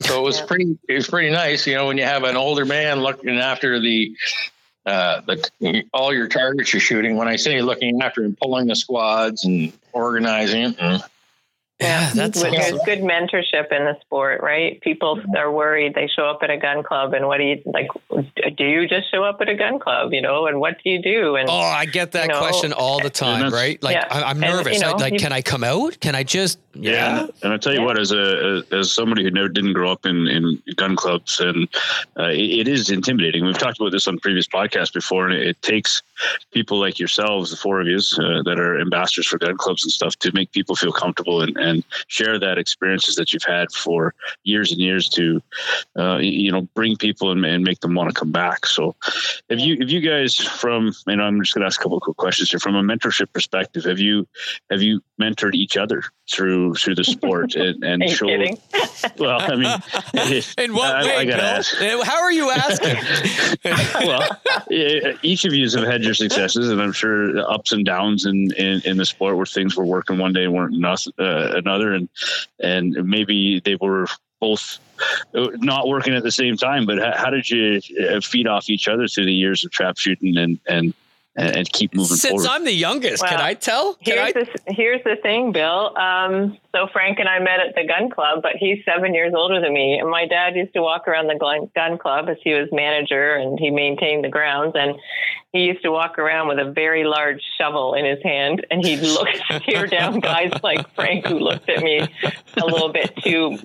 So 0.01 0.19
it 0.19 0.23
was 0.23 0.39
Yeah. 0.39 0.45
pretty. 0.45 0.77
It 0.89 0.93
was 0.95 1.07
pretty 1.07 1.29
nice, 1.31 1.65
you 1.65 1.75
know, 1.75 1.87
when 1.87 1.97
you 1.97 2.03
have 2.03 2.23
an 2.23 2.35
older 2.35 2.65
man 2.65 3.01
looking 3.01 3.37
after 3.39 3.79
the, 3.79 4.15
uh, 4.85 5.21
the 5.21 5.83
all 5.93 6.13
your 6.13 6.27
targets 6.27 6.73
you're 6.73 6.79
shooting. 6.81 7.15
When 7.15 7.27
I 7.27 7.37
say 7.37 7.61
looking 7.61 8.01
after 8.01 8.23
and 8.23 8.37
pulling 8.37 8.67
the 8.67 8.75
squads 8.75 9.45
and 9.45 9.71
organizing 9.93 10.63
it, 10.63 10.75
and 10.79 11.03
Yeah, 11.81 12.11
that's 12.13 12.37
awesome. 12.41 12.51
There's 12.51 12.79
good 12.85 12.99
mentorship 12.99 13.69
in 13.73 13.83
the 13.83 13.97
sport, 13.99 14.41
right? 14.41 14.79
People 14.79 15.19
are 15.37 15.51
worried. 15.51 15.93
They 15.93 16.07
show 16.07 16.25
up 16.25 16.39
at 16.41 16.49
a 16.49 16.55
gun 16.55 16.83
club, 16.83 17.13
and 17.13 17.27
what 17.27 17.37
do 17.39 17.43
you 17.43 17.61
like? 17.65 17.87
Do 18.55 18.63
you 18.63 18.87
just 18.87 19.11
show 19.11 19.25
up 19.25 19.41
at 19.41 19.49
a 19.49 19.55
gun 19.55 19.79
club, 19.79 20.13
you 20.13 20.21
know? 20.21 20.47
And 20.47 20.61
what 20.61 20.77
do 20.81 20.89
you 20.89 21.01
do? 21.01 21.35
And 21.35 21.49
Oh, 21.49 21.53
I 21.53 21.85
get 21.85 22.13
that 22.13 22.27
you 22.27 22.31
know, 22.33 22.39
question 22.39 22.71
all 22.71 23.01
the 23.01 23.09
time, 23.09 23.51
right? 23.51 23.81
Like, 23.83 23.95
Yeah. 23.95 24.07
I, 24.09 24.23
I'm 24.23 24.41
And, 24.41 24.53
nervous. 24.55 24.75
you 24.75 24.79
know, 24.79 24.91
I, 24.91 24.97
like, 24.97 25.13
you- 25.13 25.19
can 25.19 25.33
I 25.33 25.41
come 25.41 25.65
out? 25.65 25.99
Can 25.99 26.15
I 26.15 26.23
just? 26.23 26.59
Yeah, 26.75 27.27
and 27.43 27.53
I 27.53 27.57
tell 27.57 27.73
you 27.73 27.79
Yeah. 27.79 27.85
what, 27.85 27.99
as 27.99 28.11
a 28.13 28.63
as 28.71 28.91
somebody 28.91 29.23
who 29.23 29.31
never 29.31 29.47
didn't 29.49 29.73
grow 29.73 29.91
up 29.91 30.05
in, 30.05 30.27
in 30.27 30.61
gun 30.77 30.95
clubs, 30.95 31.39
and 31.41 31.67
uh, 32.19 32.29
it, 32.29 32.59
it 32.61 32.67
is 32.69 32.89
intimidating. 32.89 33.45
We've 33.45 33.57
talked 33.57 33.79
about 33.79 33.91
this 33.91 34.07
on 34.07 34.17
previous 34.19 34.47
podcasts 34.47 34.93
before, 34.93 35.25
and 35.27 35.33
it, 35.33 35.47
it 35.47 35.61
takes 35.61 36.01
people 36.51 36.79
like 36.79 36.99
yourselves, 36.99 37.51
the 37.51 37.57
four 37.57 37.81
of 37.81 37.87
you, 37.87 37.97
uh, 37.97 38.43
that 38.43 38.59
are 38.59 38.79
ambassadors 38.79 39.27
for 39.27 39.37
gun 39.37 39.57
clubs 39.57 39.83
and 39.83 39.91
stuff, 39.91 40.15
to 40.17 40.31
make 40.33 40.51
people 40.51 40.75
feel 40.75 40.91
comfortable 40.91 41.41
and, 41.41 41.55
and 41.57 41.83
share 42.07 42.39
that 42.39 42.57
experiences 42.57 43.15
that 43.15 43.33
you've 43.33 43.43
had 43.43 43.71
for 43.71 44.13
years 44.43 44.71
and 44.71 44.79
years 44.79 45.09
to, 45.09 45.41
uh, 45.97 46.17
you 46.17 46.51
know, 46.51 46.61
bring 46.73 46.95
people 46.95 47.31
and, 47.31 47.45
and 47.45 47.63
make 47.63 47.79
them 47.79 47.95
want 47.95 48.09
to 48.09 48.19
come 48.19 48.31
back. 48.31 48.65
So, 48.65 48.95
if 49.49 49.59
you 49.59 49.77
if 49.79 49.89
you 49.89 50.01
guys 50.01 50.35
from? 50.35 50.93
And 51.07 51.21
I'm 51.21 51.41
just 51.41 51.53
going 51.53 51.61
to 51.61 51.67
ask 51.67 51.79
a 51.79 51.83
couple 51.83 51.97
of 51.97 52.03
quick 52.03 52.17
questions 52.17 52.49
here. 52.49 52.59
From 52.59 52.75
a 52.75 52.83
mentorship 52.83 53.31
perspective, 53.33 53.83
have 53.85 53.99
you 53.99 54.27
have 54.69 54.81
you 54.81 55.01
mentored 55.19 55.55
each 55.55 55.77
other 55.77 56.03
through 56.31 56.73
through 56.75 56.95
the 56.95 57.03
sport 57.03 57.55
and, 57.55 57.83
and 57.83 58.01
are 58.01 58.05
you 58.05 58.15
showed? 58.15 58.27
kidding? 58.27 58.57
Well, 59.19 59.39
I 59.39 59.55
mean, 59.55 60.43
In 60.57 60.73
what 60.73 60.95
I- 60.95 61.03
way, 61.05 61.15
I 61.17 61.25
gotta 61.25 61.37
Bill? 61.37 61.45
ask. 61.45 61.81
Uh, 61.81 62.03
How 62.03 62.21
are 62.23 62.31
you 62.31 62.49
asking? 62.49 62.95
well, 64.07 65.17
each 65.21 65.45
of 65.45 65.53
you 65.53 65.69
have 65.69 65.83
had 65.87 66.03
your 66.03 66.13
successes, 66.15 66.69
and 66.69 66.81
I'm 66.81 66.91
sure 66.91 67.39
ups 67.49 67.71
and 67.71 67.85
downs 67.85 68.25
in, 68.25 68.51
in, 68.53 68.81
in 68.83 68.97
the 68.97 69.05
sport 69.05 69.37
where 69.37 69.45
things 69.45 69.75
were 69.77 69.85
working 69.85 70.17
one 70.17 70.33
day 70.33 70.47
weren't 70.47 70.73
nos- 70.77 71.07
uh, 71.19 71.51
another, 71.55 71.93
and 71.93 72.09
and 72.59 72.93
maybe 73.07 73.59
they 73.63 73.75
were 73.75 74.07
both 74.41 74.79
uh, 75.35 75.47
not 75.57 75.87
working 75.87 76.13
at 76.15 76.23
the 76.23 76.31
same 76.31 76.57
time. 76.57 76.85
But 76.85 76.97
how, 76.99 77.15
how 77.15 77.29
did 77.29 77.49
you 77.49 77.79
uh, 78.09 78.21
feed 78.21 78.47
off 78.47 78.69
each 78.69 78.87
other 78.87 79.07
through 79.07 79.25
the 79.25 79.33
years 79.33 79.63
of 79.63 79.71
trap 79.71 79.97
shooting 79.97 80.35
and 80.37 80.59
and 80.67 80.93
and 81.35 81.71
keep 81.71 81.93
moving 81.93 82.17
Since 82.17 82.43
forward? 82.43 82.47
I'm 82.49 82.65
the 82.65 82.73
youngest, 82.73 83.21
Well, 83.21 83.31
can 83.31 83.41
I 83.41 83.53
tell? 83.53 83.95
Can 83.95 84.17
I? 84.17 84.31
Here's 84.31 84.47
the 84.47 84.73
here's 84.73 85.03
the 85.03 85.15
thing, 85.21 85.51
Bill. 85.51 85.97
Um, 85.97 86.57
so 86.73 86.87
Frank 86.91 87.19
and 87.19 87.27
I 87.27 87.39
met 87.39 87.59
at 87.59 87.75
the 87.75 87.85
gun 87.85 88.09
club, 88.09 88.41
but 88.41 88.53
he's 88.57 88.79
seven 88.85 89.13
years 89.13 89.33
older 89.35 89.61
than 89.61 89.73
me. 89.73 89.97
And 89.99 90.09
my 90.09 90.27
dad 90.27 90.55
used 90.55 90.73
to 90.73 90.81
walk 90.81 91.07
around 91.07 91.27
the 91.27 91.35
gun, 91.35 91.69
gun 91.75 91.97
club 91.97 92.29
as 92.29 92.37
he 92.43 92.53
was 92.53 92.69
manager 92.71 93.35
and 93.35 93.59
he 93.59 93.69
maintained 93.69 94.23
the 94.23 94.29
grounds. 94.29 94.73
And 94.75 94.95
he 95.55 95.63
used 95.63 95.83
to 95.83 95.91
walk 95.91 96.19
around 96.19 96.49
with 96.49 96.59
a 96.59 96.69
very 96.69 97.05
large 97.05 97.41
shovel 97.57 97.93
in 97.93 98.03
his 98.03 98.21
hand, 98.23 98.65
and 98.69 98.85
he'd 98.85 98.99
look 98.99 99.29
stare 99.63 99.87
down 99.87 100.19
guys 100.19 100.51
like 100.61 100.93
Frank 100.95 101.25
who 101.25 101.39
looked 101.39 101.69
at 101.69 101.81
me 101.81 101.99
a 102.57 102.65
little 102.65 102.91
bit 102.91 103.15
too 103.23 103.57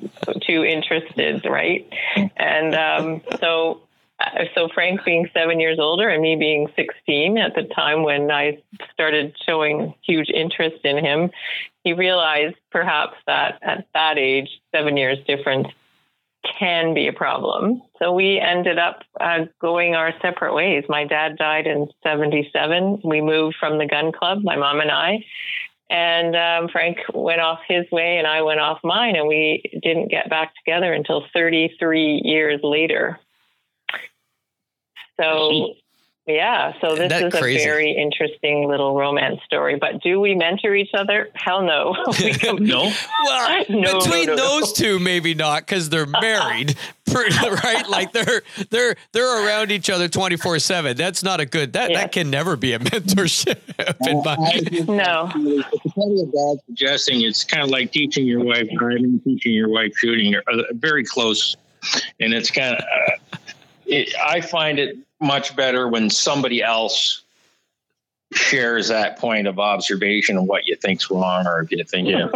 too 0.42 0.64
interested, 0.64 1.44
right? 1.44 1.88
And 2.36 2.74
um, 2.76 3.22
so 3.40 3.80
so 4.54 4.68
Frank 4.74 5.04
being 5.04 5.28
seven 5.32 5.60
years 5.60 5.78
older 5.78 6.08
and 6.08 6.22
me 6.22 6.36
being 6.36 6.68
16 6.76 7.38
at 7.38 7.54
the 7.54 7.64
time 7.74 8.02
when 8.02 8.30
I 8.30 8.62
started 8.92 9.34
showing 9.46 9.94
huge 10.02 10.28
interest 10.30 10.84
in 10.84 10.98
him, 10.98 11.30
he 11.84 11.92
realized 11.92 12.56
perhaps 12.70 13.16
that 13.26 13.58
at 13.62 13.86
that 13.94 14.18
age, 14.18 14.48
seven 14.74 14.96
years 14.96 15.18
difference 15.26 15.68
can 16.58 16.94
be 16.94 17.06
a 17.06 17.12
problem. 17.12 17.82
So 17.98 18.12
we 18.12 18.38
ended 18.38 18.78
up 18.78 19.02
uh, 19.20 19.46
going 19.60 19.94
our 19.94 20.12
separate 20.22 20.54
ways. 20.54 20.84
My 20.88 21.04
dad 21.04 21.36
died 21.36 21.66
in 21.66 21.88
77. 22.02 23.00
We 23.04 23.20
moved 23.20 23.56
from 23.60 23.78
the 23.78 23.86
gun 23.86 24.12
club, 24.12 24.40
my 24.42 24.56
mom 24.56 24.80
and 24.80 24.90
I. 24.90 25.24
And 25.90 26.36
um, 26.36 26.68
Frank 26.70 26.98
went 27.12 27.40
off 27.40 27.58
his 27.66 27.84
way 27.90 28.16
and 28.16 28.26
I 28.26 28.42
went 28.42 28.60
off 28.60 28.78
mine, 28.84 29.16
and 29.16 29.26
we 29.26 29.62
didn't 29.82 30.08
get 30.08 30.30
back 30.30 30.54
together 30.54 30.92
until 30.92 31.24
33 31.34 32.22
years 32.24 32.60
later. 32.62 33.18
So, 35.20 35.74
yeah, 36.26 36.74
so 36.80 36.94
this 36.94 37.08
That 37.08 37.24
is 37.24 37.34
crazy. 37.34 37.62
a 37.62 37.66
very 37.66 37.90
interesting 37.92 38.68
little 38.68 38.94
romance 38.94 39.40
story. 39.44 39.76
But 39.80 40.00
do 40.02 40.20
we 40.20 40.34
mentor 40.36 40.74
each 40.76 40.90
other? 40.94 41.28
Hell 41.34 41.62
no. 41.62 41.96
We 42.20 42.32
no, 42.60 42.90
Well, 43.24 43.64
No, 43.68 43.80
no, 43.80 43.98
between 44.00 44.26
no, 44.26 44.34
no. 44.34 44.36
those 44.36 44.72
two, 44.72 44.98
maybe 45.00 45.34
not 45.34 45.66
because 45.66 45.88
they're 45.88 46.06
married, 46.06 46.76
right? 47.12 47.84
Like 47.88 48.12
they're 48.12 48.42
they're 48.70 48.94
they're 49.12 49.46
around 49.46 49.72
each 49.72 49.90
other 49.90 50.06
twenty 50.08 50.36
four 50.36 50.58
seven. 50.60 50.96
That's 50.96 51.22
not 51.24 51.40
a 51.40 51.46
good. 51.46 51.72
That 51.72 51.90
Yeah. 51.90 52.00
that 52.02 52.12
can 52.12 52.30
never 52.30 52.54
be 52.56 52.74
a 52.74 52.78
mentorship. 52.78 53.58
in 54.06 54.22
my, 54.22 54.94
no. 54.94 55.30
It's 55.72 55.94
funny 55.94 56.22
about 56.22 56.58
suggesting 56.66 57.22
it's 57.22 57.42
kind 57.42 57.64
of 57.64 57.70
like 57.70 57.90
teaching 57.90 58.24
your 58.26 58.44
wife 58.44 58.68
driving, 58.78 59.20
teaching 59.24 59.52
your 59.52 59.68
wife 59.70 59.92
shooting, 59.96 60.34
are 60.36 60.42
uh, 60.52 60.62
very 60.74 61.02
close. 61.04 61.56
And 62.20 62.34
it's 62.34 62.50
kind 62.50 62.76
of, 62.76 62.80
uh, 63.32 63.38
it, 63.86 64.14
I 64.22 64.42
find 64.42 64.78
it 64.78 64.96
much 65.20 65.54
better 65.56 65.88
when 65.88 66.10
somebody 66.10 66.62
else 66.62 67.22
shares 68.32 68.86
that 68.88 69.18
point 69.18 69.48
of 69.48 69.58
observation 69.58 70.36
of 70.36 70.44
what 70.44 70.64
you 70.68 70.76
think's 70.76 71.10
wrong 71.10 71.44
or 71.48 71.62
if 71.62 71.72
you 71.72 71.82
think, 71.82 72.06
yeah, 72.08 72.28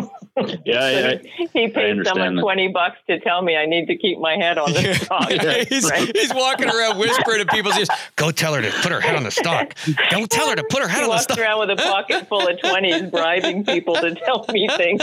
yeah. 0.65 0.81
I, 0.81 1.11
I, 1.13 1.49
He 1.53 1.69
paid 1.69 2.05
someone 2.05 2.35
that. 2.35 2.43
20 2.43 2.69
bucks 2.69 2.97
to 3.07 3.21
tell 3.21 3.43
me 3.43 3.57
I 3.57 3.67
need 3.67 3.87
to 3.87 3.97
keep 3.97 4.19
my 4.19 4.35
head 4.35 4.59
on 4.59 4.73
the 4.73 4.95
stock. 5.01 5.29
he's, 5.69 5.89
right? 5.89 6.11
he's 6.17 6.35
walking 6.35 6.69
around 6.69 6.99
whispering 6.99 7.39
to 7.39 7.47
people's 7.47 7.79
ears. 7.79 7.89
Go 8.17 8.33
tell 8.33 8.55
her 8.55 8.63
to 8.63 8.71
put 8.83 8.91
her 8.91 9.01
head 9.01 9.15
on 9.15 9.23
the 9.23 9.31
stock. 9.31 9.75
Don't 10.11 10.29
tell 10.29 10.49
her 10.51 10.57
to 10.57 10.65
put 10.69 10.83
her 10.83 10.89
head 10.89 11.05
He 11.05 11.05
on 11.05 11.11
the 11.11 11.19
stock. 11.19 11.39
around 11.39 11.61
with 11.61 11.79
a 11.79 11.83
pocket 11.83 12.27
full 12.27 12.45
of 12.49 12.59
20s, 12.59 13.09
bribing 13.13 13.65
people 13.65 13.95
to 13.95 14.17
tell 14.17 14.45
me 14.53 14.67
things. 14.77 15.01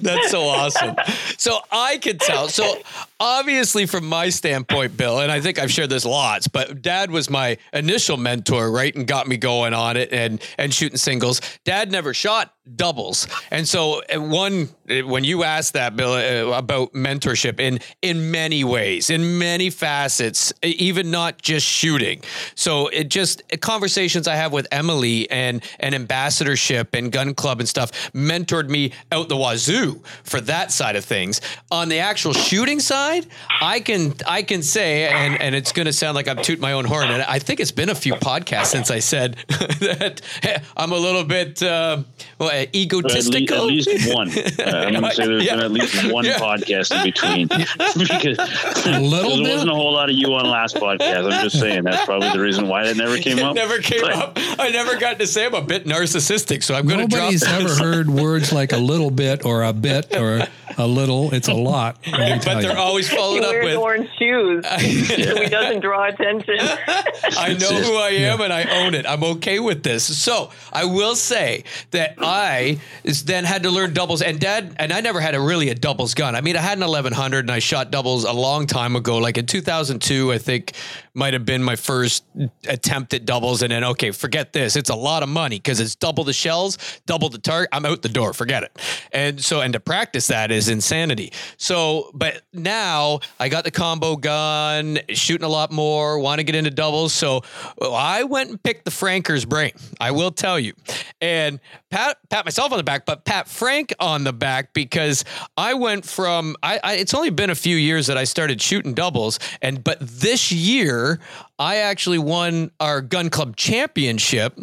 That's 0.00 0.30
so 0.30 0.42
awesome. 0.42 0.94
So 1.38 1.60
I 1.70 1.96
could 1.96 2.20
tell. 2.20 2.48
So 2.48 2.76
obviously, 3.22 3.86
from 3.86 4.08
my 4.08 4.28
standpoint, 4.28 4.96
Bill, 4.96 5.20
and 5.20 5.30
I 5.30 5.40
think 5.40 5.58
I've 5.58 5.70
shared 5.70 5.90
this 5.90 6.04
lots, 6.04 6.48
but 6.48 6.82
Dad 6.82 7.10
was 7.10 7.30
my 7.30 7.56
initial 7.72 8.16
mentor, 8.16 8.70
right, 8.70 8.94
and 8.94 9.06
got 9.06 9.28
me 9.28 9.36
going 9.36 9.72
on 9.72 9.96
it 9.96 10.12
and 10.12 10.42
and 10.58 10.74
shooting 10.74 10.98
singles. 10.98 11.40
Dad 11.64 11.90
never 11.92 12.12
shot 12.12 12.52
doubles, 12.74 13.28
and 13.50 13.66
so 13.66 14.02
uh, 14.12 14.20
one 14.20 14.68
when 15.00 15.24
you 15.24 15.44
asked 15.44 15.72
that, 15.72 15.96
Bill, 15.96 16.12
uh, 16.12 16.56
about 16.56 16.92
mentorship 16.92 17.58
in 17.60 17.80
in 18.02 18.30
many 18.30 18.64
ways, 18.64 19.10
in 19.10 19.38
many 19.38 19.70
facets, 19.70 20.52
even 20.62 21.10
not 21.10 21.40
just 21.40 21.66
shooting. 21.66 22.22
So 22.54 22.88
it 22.88 23.08
just 23.08 23.42
conversations 23.60 24.28
I 24.28 24.36
have 24.36 24.52
with 24.52 24.66
Emily 24.70 25.30
and 25.30 25.62
and 25.80 25.94
ambassadorship 25.94 26.94
and 26.94 27.10
gun 27.10 27.34
club 27.34 27.60
and 27.60 27.68
stuff 27.68 28.12
mentored 28.12 28.68
me 28.68 28.92
out 29.10 29.28
the 29.28 29.36
wazoo 29.36 30.02
for 30.24 30.40
that 30.42 30.72
side 30.72 30.96
of 30.96 31.04
things. 31.04 31.40
On 31.70 31.88
the 31.88 31.98
actual 31.98 32.32
shooting 32.32 32.80
side, 32.80 33.26
I 33.60 33.80
can 33.80 34.14
I 34.26 34.42
can 34.42 34.62
say, 34.62 35.08
and 35.08 35.40
and 35.40 35.54
it's 35.54 35.72
going 35.72 35.86
to 35.86 35.92
sound 35.92 36.14
like 36.14 36.28
I'm 36.28 36.42
tooting 36.42 36.62
my 36.62 36.72
own 36.72 36.84
horn, 36.84 37.10
and 37.10 37.22
I 37.22 37.38
think 37.38 37.60
it's 37.60 37.72
been 37.72 37.88
a 37.88 37.94
few 37.94 38.14
podcasts 38.14 38.66
since 38.66 38.90
I 38.90 38.98
said 38.98 39.36
that 39.48 40.20
I'm 40.76 40.92
a 40.92 40.96
little 40.96 41.24
bit 41.24 41.62
uh, 41.62 42.02
well, 42.38 42.50
at, 42.50 42.74
le- 42.74 42.80
egotistical. 42.80 43.56
at 43.56 43.64
least 43.64 44.14
one. 44.14 44.30
Uh, 44.62 44.81
I'm 44.86 44.92
going 44.92 45.04
to 45.04 45.10
say 45.14 45.26
there's 45.26 45.44
Yeah. 45.44 45.56
been 45.56 45.64
at 45.64 45.70
least 45.72 46.12
one 46.12 46.24
Yeah. 46.24 46.38
podcast 46.38 46.96
in 46.96 47.02
between 47.04 47.46
because 47.48 48.36
there 48.84 49.00
bit? 49.00 49.52
wasn't 49.52 49.70
a 49.70 49.74
whole 49.74 49.92
lot 49.92 50.10
of 50.10 50.16
you 50.16 50.32
on 50.34 50.46
last 50.46 50.76
podcast. 50.76 51.32
I'm 51.32 51.42
just 51.44 51.58
saying 51.60 51.84
that's 51.84 52.04
probably 52.04 52.30
the 52.30 52.40
reason 52.40 52.68
why 52.68 52.84
that 52.84 52.96
never 52.96 53.16
came 53.18 53.38
It 53.38 53.44
up. 53.44 53.54
never 53.54 53.78
came 53.78 54.00
But- 54.02 54.14
up. 54.16 54.38
I 54.58 54.70
never 54.70 54.96
got 54.96 55.18
to 55.18 55.26
say 55.26 55.46
I'm 55.46 55.54
a 55.54 55.62
bit 55.62 55.86
narcissistic, 55.86 56.62
so 56.62 56.74
I'm 56.74 56.86
going 56.86 57.00
to 57.00 57.06
drop 57.06 57.22
Nobody's 57.32 57.44
ever 57.44 57.74
heard 57.84 58.10
words 58.10 58.52
like 58.52 58.72
a 58.72 58.76
little 58.78 59.10
bit 59.10 59.44
or 59.44 59.62
a 59.62 59.72
bit 59.72 60.16
or 60.16 60.46
a 60.78 60.86
little. 60.86 61.32
It's 61.34 61.48
a 61.48 61.54
lot. 61.54 61.98
But 62.04 62.60
they're 62.60 62.72
you. 62.72 62.78
always 62.78 63.08
He 63.08 63.16
followed 63.16 63.42
up 63.42 63.50
wears 63.50 63.64
with, 63.64 63.76
orange 63.76 64.08
shoes 64.18 64.64
so 65.08 65.36
he 65.36 65.48
doesn't 65.48 65.80
draw 65.80 66.08
attention. 66.08 66.58
I 66.58 67.56
know 67.58 67.68
who 67.68 67.96
I 67.96 68.10
am 68.10 68.40
and 68.40 68.52
I 68.52 68.84
own 68.84 68.94
it. 68.94 69.06
I'm 69.06 69.22
okay 69.24 69.58
with 69.60 69.82
this. 69.82 70.04
So 70.22 70.50
I 70.72 70.84
will 70.84 71.14
say 71.16 71.64
that 71.90 72.14
I 72.18 72.78
is 73.04 73.24
then 73.24 73.44
had 73.44 73.62
to 73.64 73.70
learn 73.70 73.92
doubles 73.92 74.22
and 74.22 74.38
dad, 74.38 74.74
and 74.78 74.92
I 74.92 75.00
never 75.00 75.20
had 75.20 75.34
a 75.34 75.40
really 75.40 75.68
a 75.68 75.74
doubles 75.74 76.14
gun. 76.14 76.34
I 76.34 76.40
mean, 76.40 76.56
I 76.56 76.60
had 76.60 76.78
an 76.78 76.84
1100 76.84 77.40
and 77.40 77.50
I 77.50 77.58
shot 77.58 77.90
doubles 77.90 78.24
a 78.24 78.32
long 78.32 78.66
time 78.66 78.96
ago, 78.96 79.18
like 79.18 79.38
in 79.38 79.46
2002, 79.46 80.32
I 80.32 80.38
think 80.38 80.72
might 81.14 81.34
have 81.34 81.44
been 81.44 81.62
my 81.62 81.76
first 81.76 82.24
attempt 82.66 83.12
at 83.14 83.24
doubles. 83.24 83.62
And 83.62 83.70
then, 83.70 83.84
okay, 83.84 84.10
forget 84.10 84.52
this. 84.52 84.76
It's 84.76 84.90
a 84.90 84.94
lot 84.94 85.22
of 85.22 85.28
money 85.28 85.56
because 85.56 85.80
it's 85.80 85.94
double 85.94 86.24
the 86.24 86.32
shells, 86.32 86.78
double 87.06 87.28
the 87.28 87.38
target. 87.38 87.68
I'm 87.72 87.84
out 87.84 88.02
the 88.02 88.08
door. 88.08 88.32
Forget 88.32 88.62
it. 88.62 88.78
And 89.12 89.42
so, 89.42 89.60
and 89.60 89.72
to 89.74 89.80
practice 89.80 90.28
that 90.28 90.50
is 90.50 90.68
insanity. 90.68 91.32
So, 91.56 92.10
but 92.14 92.42
now 92.52 93.20
I 93.38 93.48
got 93.48 93.64
the 93.64 93.70
combo 93.70 94.16
gun, 94.16 94.98
shooting 95.08 95.44
a 95.44 95.50
lot 95.50 95.70
more, 95.70 96.18
want 96.18 96.38
to 96.38 96.44
get 96.44 96.54
into 96.54 96.70
doubles. 96.70 97.12
So 97.12 97.42
I 97.82 98.24
went 98.24 98.50
and 98.50 98.62
picked 98.62 98.84
the 98.84 98.90
Franker's 98.90 99.44
brain. 99.44 99.72
I 100.00 100.12
will 100.12 100.30
tell 100.30 100.58
you. 100.58 100.72
And 101.20 101.60
pat, 101.92 102.16
pat 102.30 102.44
myself 102.44 102.72
on 102.72 102.78
the 102.78 102.84
back, 102.84 103.06
but 103.06 103.24
pat 103.24 103.46
Frank 103.46 103.92
on 104.00 104.24
the 104.24 104.32
back 104.32 104.72
because 104.72 105.24
I 105.56 105.74
went 105.74 106.04
from, 106.04 106.56
I, 106.62 106.80
I 106.82 106.94
it's 106.94 107.14
only 107.14 107.30
been 107.30 107.50
a 107.50 107.54
few 107.54 107.76
years 107.76 108.06
that 108.08 108.16
I 108.16 108.24
started 108.24 108.60
shooting 108.60 108.94
doubles. 108.94 109.38
And, 109.60 109.84
but 109.84 109.98
this 110.00 110.50
year, 110.50 111.20
I 111.58 111.76
actually 111.76 112.18
won 112.18 112.72
our 112.80 113.02
gun 113.02 113.30
club 113.30 113.56
championship 113.56 114.58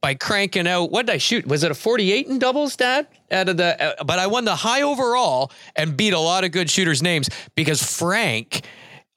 by 0.00 0.14
cranking 0.14 0.66
out. 0.66 0.90
What 0.90 1.06
did 1.06 1.14
I 1.14 1.18
shoot? 1.18 1.46
Was 1.46 1.62
it 1.62 1.70
a 1.70 1.74
48 1.74 2.26
in 2.26 2.38
doubles, 2.38 2.74
Dad? 2.76 3.06
Out 3.30 3.48
of 3.48 3.58
the, 3.58 4.00
uh, 4.00 4.02
but 4.02 4.18
I 4.18 4.26
won 4.26 4.44
the 4.46 4.56
high 4.56 4.82
overall 4.82 5.52
and 5.76 5.96
beat 5.96 6.14
a 6.14 6.18
lot 6.18 6.44
of 6.44 6.50
good 6.50 6.70
shooters' 6.70 7.02
names 7.02 7.28
because 7.54 7.82
Frank. 7.82 8.62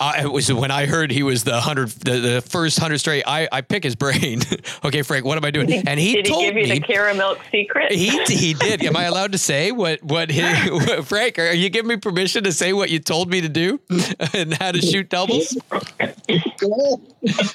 Uh, 0.03 0.23
it 0.23 0.31
was 0.33 0.51
when 0.51 0.69
I 0.69 0.85
heard 0.85 1.11
he 1.11 1.23
was 1.23 1.45
the 1.45 1.61
hundred, 1.61 1.87
the, 1.87 2.19
the 2.19 2.41
first 2.41 2.77
hundred 2.77 2.97
straight. 2.97 3.23
I, 3.25 3.47
I 3.49 3.61
pick 3.61 3.85
his 3.85 3.95
brain. 3.95 4.41
okay, 4.83 5.01
Frank, 5.01 5.23
what 5.23 5.37
am 5.37 5.45
I 5.45 5.51
doing? 5.51 5.71
And 5.71 5.97
he 5.97 6.15
Did 6.15 6.27
he 6.27 6.31
told 6.33 6.43
give 6.43 6.57
you 6.57 6.63
me 6.63 6.79
the 6.79 6.81
caramel 6.81 7.37
secret? 7.49 7.89
he 7.89 8.09
he 8.25 8.53
did. 8.53 8.83
Am 8.83 8.97
I 8.97 9.05
allowed 9.05 9.31
to 9.31 9.37
say 9.37 9.71
what 9.71 10.03
what, 10.03 10.29
he, 10.29 10.41
what 10.69 11.05
Frank? 11.05 11.39
Are 11.39 11.53
you 11.53 11.69
giving 11.69 11.87
me 11.87 11.95
permission 11.95 12.43
to 12.43 12.51
say 12.51 12.73
what 12.73 12.89
you 12.89 12.99
told 12.99 13.29
me 13.29 13.39
to 13.39 13.47
do 13.47 13.79
and 14.33 14.53
how 14.55 14.73
to 14.73 14.81
shoot 14.81 15.09
doubles? 15.09 15.55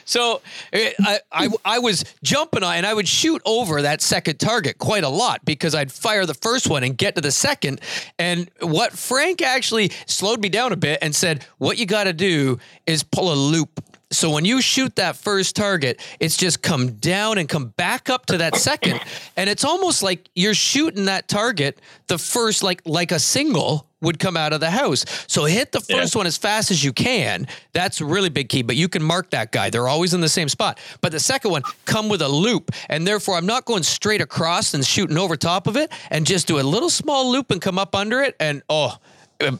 So 0.06 0.40
eh, 0.72 0.92
I, 1.00 1.20
I 1.30 1.48
I 1.66 1.78
was 1.80 2.02
jumping 2.22 2.62
on 2.62 2.76
and 2.76 2.86
I 2.86 2.94
would 2.94 3.08
shoot 3.08 3.42
over 3.44 3.82
that 3.82 4.00
second 4.00 4.38
target 4.38 4.78
quite 4.78 5.04
a 5.04 5.10
lot 5.10 5.44
because 5.44 5.74
I'd 5.74 5.92
fire 5.92 6.24
the 6.24 6.32
first 6.32 6.70
one 6.70 6.82
and 6.82 6.96
get 6.96 7.14
to 7.16 7.20
the 7.20 7.30
second. 7.30 7.82
And 8.18 8.50
what 8.60 8.92
Frank 8.92 9.42
actually 9.42 9.92
slowed 10.06 10.40
me 10.40 10.48
down 10.48 10.72
a 10.72 10.76
bit 10.76 11.00
and 11.02 11.14
said, 11.14 11.44
"What 11.58 11.76
you 11.76 11.84
got 11.84 12.04
to 12.04 12.14
do 12.38 12.58
is 12.86 13.02
pull 13.02 13.32
a 13.32 13.34
loop." 13.34 13.84
So 14.10 14.30
when 14.30 14.46
you 14.46 14.62
shoot 14.62 14.96
that 14.96 15.16
first 15.16 15.54
target, 15.54 16.00
it's 16.18 16.36
just 16.36 16.62
come 16.62 16.92
down 16.92 17.36
and 17.36 17.46
come 17.46 17.66
back 17.76 18.08
up 18.08 18.24
to 18.26 18.38
that 18.38 18.56
second, 18.56 19.00
and 19.36 19.50
it's 19.50 19.64
almost 19.64 20.02
like 20.02 20.30
you're 20.34 20.54
shooting 20.54 21.04
that 21.06 21.28
target 21.28 21.80
the 22.06 22.18
first 22.18 22.62
like 22.62 22.80
like 22.86 23.12
a 23.12 23.18
single 23.18 23.88
would 24.00 24.18
come 24.18 24.36
out 24.36 24.52
of 24.52 24.60
the 24.60 24.70
house. 24.70 25.04
So 25.26 25.44
hit 25.44 25.72
the 25.72 25.80
first 25.80 26.14
one 26.14 26.26
as 26.26 26.36
fast 26.36 26.70
as 26.70 26.84
you 26.84 26.92
can. 26.92 27.46
That's 27.72 28.00
a 28.00 28.04
really 28.04 28.28
big 28.28 28.48
key, 28.48 28.62
but 28.62 28.76
you 28.76 28.88
can 28.88 29.02
mark 29.02 29.30
that 29.30 29.52
guy. 29.52 29.70
They're 29.70 29.88
always 29.88 30.14
in 30.14 30.20
the 30.20 30.28
same 30.28 30.48
spot. 30.48 30.78
But 31.00 31.12
the 31.12 31.20
second 31.20 31.50
one, 31.50 31.62
come 31.84 32.08
with 32.08 32.22
a 32.22 32.28
loop. 32.28 32.70
And 32.88 33.06
therefore, 33.06 33.36
I'm 33.36 33.46
not 33.46 33.64
going 33.64 33.82
straight 33.82 34.20
across 34.20 34.74
and 34.74 34.84
shooting 34.86 35.18
over 35.18 35.36
top 35.36 35.66
of 35.66 35.76
it 35.76 35.90
and 36.10 36.26
just 36.26 36.46
do 36.46 36.60
a 36.60 36.62
little 36.62 36.90
small 36.90 37.30
loop 37.30 37.50
and 37.50 37.60
come 37.60 37.78
up 37.78 37.94
under 37.94 38.22
it. 38.22 38.36
And 38.38 38.62
oh, 38.68 38.96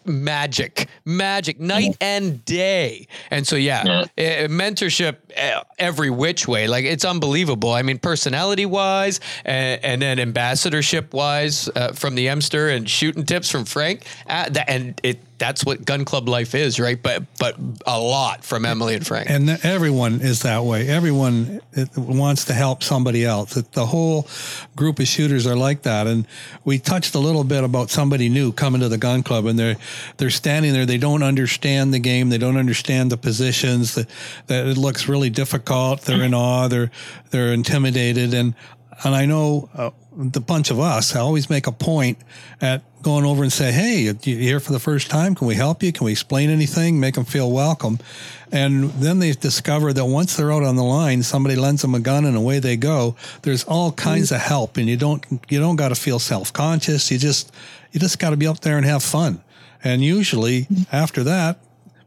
magic, 0.04 0.88
magic, 1.04 1.60
night 1.60 1.96
and 2.00 2.44
day. 2.44 3.06
And 3.30 3.46
so, 3.46 3.56
yeah, 3.56 3.84
Yeah. 3.84 4.00
uh, 4.44 4.48
mentorship 4.48 5.16
uh, 5.36 5.62
every 5.78 6.10
which 6.10 6.48
way. 6.48 6.66
Like 6.66 6.84
it's 6.84 7.04
unbelievable. 7.04 7.72
I 7.72 7.82
mean, 7.82 7.98
personality 7.98 8.66
wise, 8.66 9.20
and, 9.44 9.84
and 9.84 10.02
then 10.02 10.18
ambassadorship 10.18 11.14
wise 11.14 11.68
uh, 11.74 11.92
from 11.92 12.14
the 12.14 12.28
Emster, 12.28 12.68
and 12.68 12.88
shooting 12.88 13.24
tips 13.24 13.50
from 13.50 13.64
Frank. 13.64 14.04
Uh, 14.26 14.48
that, 14.50 14.68
and 14.68 15.00
it 15.04 15.20
that's 15.38 15.64
what 15.64 15.84
gun 15.84 16.04
club 16.04 16.28
life 16.28 16.54
is, 16.54 16.78
right? 16.80 17.00
But 17.00 17.24
but 17.38 17.56
a 17.86 17.98
lot 17.98 18.44
from 18.44 18.64
Emily 18.64 18.94
and 18.94 19.06
Frank. 19.06 19.30
and 19.30 19.48
everyone 19.64 20.20
is 20.20 20.42
that 20.42 20.64
way. 20.64 20.88
Everyone 20.88 21.60
wants 21.96 22.46
to 22.46 22.52
help 22.52 22.82
somebody 22.82 23.24
else. 23.24 23.54
The 23.54 23.86
whole 23.86 24.28
group 24.76 24.98
of 24.98 25.06
shooters 25.06 25.46
are 25.46 25.56
like 25.56 25.82
that. 25.82 26.06
And 26.06 26.26
we 26.64 26.78
touched 26.78 27.14
a 27.14 27.18
little 27.18 27.44
bit 27.44 27.64
about 27.64 27.90
somebody 27.90 28.28
new 28.28 28.52
coming 28.52 28.80
to 28.80 28.88
the 28.88 28.98
gun 28.98 29.22
club, 29.22 29.46
and 29.46 29.58
they're 29.58 29.76
they're 30.16 30.30
standing 30.30 30.72
there. 30.72 30.86
They 30.86 30.98
don't 30.98 31.22
understand 31.22 31.94
the 31.94 32.00
game. 32.00 32.28
They 32.28 32.38
don't 32.38 32.56
understand 32.56 33.12
the 33.12 33.16
positions. 33.16 33.94
That 33.94 34.08
that 34.48 34.66
it 34.66 34.76
looks 34.76 35.08
really 35.08 35.30
difficult. 35.30 36.02
They're 36.02 36.22
in 36.22 36.34
awe. 36.34 36.68
They're 36.68 36.90
they're 37.30 37.52
intimidated. 37.52 38.34
And 38.34 38.54
and 39.04 39.14
I 39.14 39.26
know 39.26 39.68
uh, 39.74 39.90
the 40.20 40.40
bunch 40.40 40.70
of 40.72 40.80
us 40.80 41.14
I 41.14 41.20
always 41.20 41.48
make 41.48 41.68
a 41.68 41.72
point 41.72 42.18
at 42.60 42.82
going 43.02 43.24
over 43.24 43.44
and 43.44 43.52
say, 43.52 43.70
"Hey, 43.70 44.00
you're 44.00 44.14
here 44.40 44.58
for 44.58 44.72
the 44.72 44.80
first 44.80 45.08
time? 45.10 45.36
Can 45.36 45.46
we 45.46 45.54
help 45.54 45.80
you? 45.82 45.92
Can 45.92 46.04
we 46.06 46.10
explain 46.12 46.50
anything? 46.50 46.98
Make 46.98 47.14
them 47.14 47.24
feel 47.24 47.52
welcome." 47.52 48.00
And 48.50 48.90
then 48.94 49.20
they 49.20 49.30
discover 49.32 49.92
that 49.92 50.04
once 50.06 50.34
they're 50.34 50.52
out 50.52 50.64
on 50.64 50.74
the 50.74 50.82
line, 50.82 51.22
somebody 51.22 51.54
lends 51.54 51.82
them 51.82 51.94
a 51.94 52.00
gun 52.00 52.24
and 52.24 52.36
away 52.36 52.58
they 52.58 52.76
go. 52.76 53.14
There's 53.42 53.62
all 53.64 53.92
kinds 53.92 54.32
of 54.32 54.40
help, 54.40 54.76
and 54.76 54.88
you 54.88 54.96
don't 54.96 55.24
you 55.48 55.60
don't 55.60 55.76
got 55.76 55.90
to 55.90 55.94
feel 55.94 56.18
self 56.18 56.52
conscious. 56.52 57.10
You 57.12 57.18
just 57.18 57.52
you 57.92 58.00
just 58.00 58.18
got 58.18 58.30
to 58.30 58.36
be 58.36 58.46
up 58.48 58.60
there 58.60 58.76
and 58.76 58.84
have 58.86 59.04
fun. 59.04 59.40
And 59.84 60.02
usually 60.02 60.66
after 60.90 61.22
that, 61.24 61.60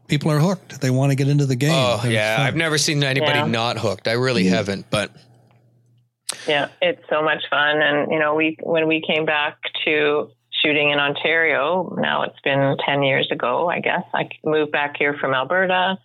people 0.06 0.30
are 0.30 0.38
hooked. 0.40 0.82
They 0.82 0.90
want 0.90 1.10
to 1.12 1.16
get 1.16 1.28
into 1.28 1.46
the 1.46 1.56
game. 1.56 1.72
Oh 1.72 2.02
yeah, 2.06 2.36
fun. 2.36 2.46
I've 2.46 2.56
never 2.56 2.76
seen 2.76 3.02
anybody 3.02 3.38
Yeah. 3.38 3.46
not 3.46 3.78
hooked. 3.78 4.06
I 4.06 4.12
really 4.12 4.44
haven't, 4.48 4.84
but 4.90 5.10
Yeah, 6.46 6.68
it's 6.80 7.02
so 7.08 7.22
much 7.22 7.44
fun. 7.50 7.82
And, 7.82 8.10
you 8.10 8.18
know, 8.18 8.34
we, 8.34 8.56
when 8.62 8.88
we 8.88 9.00
came 9.00 9.24
back 9.24 9.58
to 9.84 10.30
shooting 10.62 10.90
in 10.90 10.98
Ontario, 10.98 11.96
now 11.98 12.22
it's 12.22 12.40
been 12.40 12.76
10 12.84 13.02
years 13.02 13.28
ago, 13.30 13.68
I 13.68 13.80
guess. 13.80 14.04
I 14.14 14.28
moved 14.44 14.72
back 14.72 14.96
here 14.98 15.14
from 15.14 15.34
Alberta. 15.34 15.98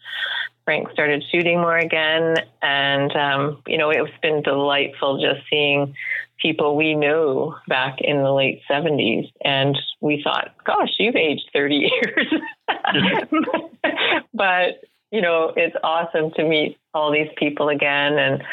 Frank 0.65 0.89
started 0.91 1.23
shooting 1.31 1.61
more 1.61 1.77
again. 1.77 2.35
And, 2.61 3.15
um, 3.15 3.61
you 3.67 3.77
know, 3.77 3.89
it's 3.89 4.11
been 4.21 4.41
delightful 4.41 5.21
just 5.21 5.47
seeing 5.49 5.95
people 6.41 6.75
we 6.75 6.93
knew 6.93 7.53
back 7.67 7.99
in 8.01 8.17
the 8.17 8.33
late 8.33 8.61
70s. 8.69 9.31
And 9.43 9.77
we 10.01 10.21
thought, 10.21 10.51
gosh, 10.65 10.93
you've 10.99 11.15
aged 11.15 11.49
30 11.53 11.75
years. 12.03 12.33
but, 14.33 14.81
you 15.11 15.21
know, 15.21 15.53
it's 15.55 15.75
awesome 15.83 16.31
to 16.31 16.43
meet 16.43 16.77
all 16.93 17.11
these 17.11 17.29
people 17.37 17.69
again. 17.69 18.17
And 18.17 18.43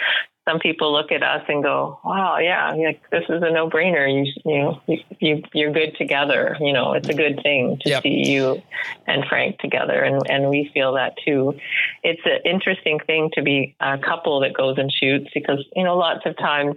some 0.46 0.58
people 0.58 0.92
look 0.92 1.10
at 1.10 1.22
us 1.22 1.42
and 1.48 1.62
go, 1.62 1.98
"Wow, 2.04 2.38
yeah, 2.38 2.72
like 2.72 3.00
this 3.10 3.24
is 3.28 3.42
a 3.42 3.50
no-brainer. 3.50 4.06
You, 4.12 4.32
you 4.44 4.58
know, 4.58 4.82
you, 4.86 4.98
you 5.18 5.42
you're 5.54 5.72
good 5.72 5.96
together. 5.96 6.56
You 6.60 6.72
know, 6.72 6.92
it's 6.92 7.08
a 7.08 7.14
good 7.14 7.40
thing 7.42 7.78
to 7.82 7.88
Yep. 7.90 8.02
see 8.02 8.10
you 8.10 8.62
and 9.06 9.24
Frank 9.26 9.58
together, 9.58 10.02
and 10.02 10.22
and 10.28 10.50
we 10.50 10.70
feel 10.74 10.92
that 10.94 11.14
too. 11.24 11.54
It's 12.02 12.20
an 12.26 12.40
interesting 12.44 12.98
thing 13.06 13.30
to 13.34 13.42
be 13.42 13.74
a 13.80 13.96
couple 13.98 14.40
that 14.40 14.52
goes 14.52 14.76
and 14.76 14.92
shoots 14.92 15.30
because 15.32 15.64
you 15.74 15.84
know 15.84 15.96
lots 15.96 16.26
of 16.26 16.36
times 16.36 16.76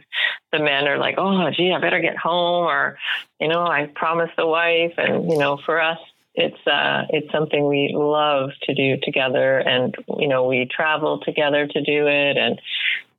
the 0.54 0.60
men 0.60 0.88
are 0.88 0.98
like, 0.98 1.16
"Oh, 1.18 1.50
gee, 1.52 1.74
I 1.74 1.80
better 1.80 2.00
get 2.00 2.18
home," 2.18 2.66
or 2.68 2.98
you 3.40 3.50
know, 3.50 3.66
I 3.66 3.90
promised 3.94 4.38
the 4.38 4.48
wife, 4.48 4.94
and 4.98 5.30
you 5.30 5.38
know, 5.38 5.58
for 5.66 5.82
us. 5.82 6.00
It's 6.40 6.68
uh, 6.68 7.06
it's 7.10 7.32
something 7.32 7.68
we 7.68 7.92
love 7.96 8.52
to 8.66 8.76
do 8.76 8.98
together, 9.02 9.58
and 9.58 9.96
you 10.20 10.28
know 10.28 10.46
we 10.46 10.68
travel 10.70 11.20
together 11.20 11.66
to 11.66 11.82
do 11.82 12.06
it, 12.06 12.38
and 12.38 12.62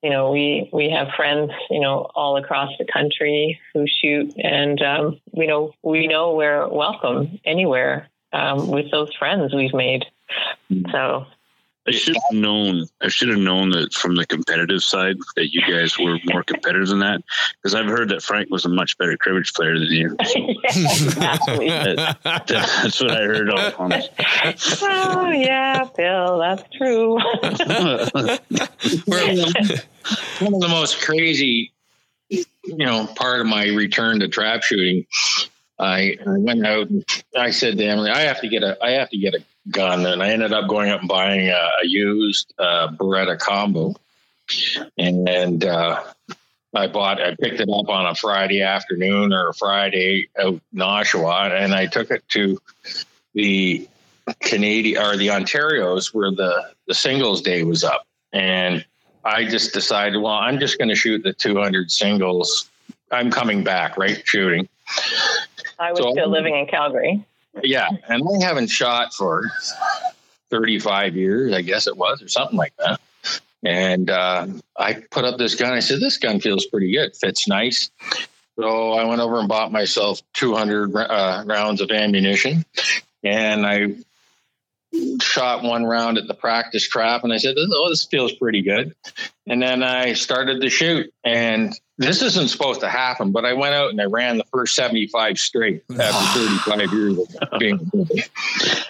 you 0.02 0.10
know, 0.10 0.30
we 0.30 0.68
we 0.72 0.90
have 0.90 1.08
friends, 1.16 1.50
you 1.70 1.80
know, 1.80 2.10
all 2.14 2.36
across 2.36 2.70
the 2.78 2.84
country 2.84 3.60
who 3.74 3.86
shoot, 3.86 4.32
and 4.36 4.80
um, 4.82 5.20
you 5.32 5.46
know, 5.46 5.72
we 5.82 6.06
know 6.06 6.34
we're 6.34 6.68
welcome 6.68 7.40
anywhere 7.44 8.08
um, 8.32 8.68
with 8.68 8.90
those 8.90 9.14
friends 9.16 9.54
we've 9.54 9.74
made. 9.74 10.04
So 10.92 11.26
I 11.88 11.90
should 11.92 12.16
have 12.16 12.38
known. 12.38 12.86
I 13.00 13.08
should 13.08 13.30
have 13.30 13.38
known 13.38 13.70
that 13.70 13.94
from 13.94 14.14
the 14.16 14.26
competitive 14.26 14.82
side 14.82 15.16
that 15.36 15.54
you 15.54 15.62
guys 15.62 15.98
were 15.98 16.18
more 16.26 16.42
competitive 16.42 16.88
than 16.88 16.98
that, 16.98 17.22
because 17.62 17.74
I've 17.74 17.86
heard 17.86 18.10
that 18.10 18.22
Frank 18.22 18.50
was 18.50 18.66
a 18.66 18.68
much 18.68 18.98
better 18.98 19.16
cribbage 19.16 19.54
player 19.54 19.78
than 19.78 19.88
you. 19.90 20.14
yeah, 20.36 20.50
exactly. 20.50 21.68
That- 21.70 22.18
that's 22.24 23.00
what 23.00 23.10
I 23.10 23.22
heard. 23.22 23.48
All 23.48 23.72
on 23.78 23.92
oh 24.82 25.30
yeah, 25.30 25.88
Bill, 25.96 26.38
that's 26.38 26.62
true. 26.76 27.14
one 30.40 30.54
of 30.54 30.60
the 30.60 30.68
most 30.68 31.00
crazy, 31.00 31.72
you 32.28 32.44
know, 32.64 33.06
part 33.16 33.40
of 33.40 33.46
my 33.46 33.66
return 33.68 34.20
to 34.20 34.28
trap 34.28 34.62
shooting. 34.62 35.06
I, 35.80 36.16
I 36.26 36.38
went 36.38 36.66
out 36.66 36.88
and 36.90 37.04
I 37.36 37.50
said 37.50 37.78
to 37.78 37.84
Emily, 37.84 38.10
I 38.10 38.22
have 38.22 38.40
to 38.40 38.48
get 38.48 38.62
a, 38.62 38.76
I 38.82 38.90
have 38.90 39.10
to 39.10 39.16
get 39.16 39.34
a 39.34 39.44
gun, 39.70 40.06
and 40.06 40.22
I 40.22 40.30
ended 40.30 40.52
up 40.52 40.68
going 40.68 40.90
up 40.90 41.00
and 41.00 41.08
buying 41.08 41.48
a, 41.48 41.52
a 41.82 41.86
used 41.86 42.52
uh, 42.58 42.88
Beretta 42.88 43.38
combo, 43.38 43.94
and, 44.96 45.28
and 45.28 45.64
uh, 45.64 46.02
I 46.74 46.86
bought, 46.86 47.20
I 47.20 47.34
picked 47.34 47.60
it 47.60 47.68
up 47.68 47.88
on 47.88 48.06
a 48.06 48.14
Friday 48.14 48.62
afternoon 48.62 49.32
or 49.32 49.48
a 49.50 49.54
Friday 49.54 50.28
out 50.38 50.60
in 50.72 50.78
Oshawa, 50.78 51.50
and 51.52 51.74
I 51.74 51.86
took 51.86 52.10
it 52.10 52.26
to 52.30 52.60
the 53.34 53.86
Canadian 54.40 55.02
or 55.02 55.16
the 55.16 55.30
Ontario's 55.30 56.12
where 56.12 56.30
the 56.30 56.70
the 56.86 56.94
singles 56.94 57.42
day 57.42 57.62
was 57.64 57.84
up, 57.84 58.06
and 58.32 58.84
I 59.24 59.44
just 59.44 59.74
decided, 59.74 60.18
well, 60.22 60.34
I'm 60.34 60.58
just 60.58 60.78
going 60.78 60.88
to 60.88 60.94
shoot 60.94 61.22
the 61.22 61.32
200 61.34 61.90
singles. 61.90 62.68
I'm 63.10 63.30
coming 63.30 63.62
back, 63.64 63.96
right? 63.98 64.22
Shooting. 64.24 64.68
I 65.78 65.92
was 65.92 66.00
So- 66.00 66.12
still 66.12 66.28
living 66.30 66.56
in 66.56 66.66
Calgary. 66.66 67.22
Yeah. 67.62 67.88
And 68.08 68.22
I 68.22 68.44
haven't 68.44 68.68
shot 68.68 69.14
for 69.14 69.42
35 70.50 71.16
years, 71.16 71.52
I 71.52 71.62
guess 71.62 71.86
it 71.86 71.96
was, 71.96 72.22
or 72.22 72.28
something 72.28 72.56
like 72.56 72.74
that. 72.78 73.00
And 73.64 74.08
uh, 74.08 74.46
I 74.76 74.94
put 75.10 75.24
up 75.24 75.38
this 75.38 75.54
gun. 75.54 75.72
I 75.72 75.80
said, 75.80 76.00
this 76.00 76.16
gun 76.16 76.40
feels 76.40 76.66
pretty 76.66 76.92
good, 76.92 77.16
fits 77.16 77.48
nice. 77.48 77.90
So 78.56 78.92
I 78.92 79.04
went 79.04 79.20
over 79.20 79.38
and 79.38 79.48
bought 79.48 79.72
myself 79.72 80.20
200 80.34 80.94
uh, 80.94 81.44
rounds 81.46 81.80
of 81.80 81.90
ammunition. 81.90 82.64
And 83.22 83.66
I 83.66 83.94
shot 85.20 85.62
one 85.62 85.84
round 85.84 86.18
at 86.18 86.26
the 86.26 86.34
practice 86.34 86.88
trap 86.88 87.24
and 87.24 87.32
I 87.32 87.38
said, 87.38 87.56
Oh, 87.58 87.88
this 87.88 88.06
feels 88.06 88.32
pretty 88.32 88.62
good. 88.62 88.94
And 89.46 89.62
then 89.62 89.82
I 89.82 90.14
started 90.14 90.60
to 90.62 90.70
shoot. 90.70 91.12
And 91.24 91.78
this 91.98 92.22
isn't 92.22 92.48
supposed 92.48 92.80
to 92.80 92.88
happen, 92.88 93.32
but 93.32 93.44
I 93.44 93.54
went 93.54 93.74
out 93.74 93.90
and 93.90 94.00
I 94.00 94.04
ran 94.04 94.38
the 94.38 94.44
first 94.52 94.74
75 94.74 95.38
straight 95.38 95.82
after 95.90 96.40
35 96.40 96.92
years 96.92 97.18
of 97.18 97.28
being 97.58 97.74
a 97.74 97.84
bully. 97.84 98.24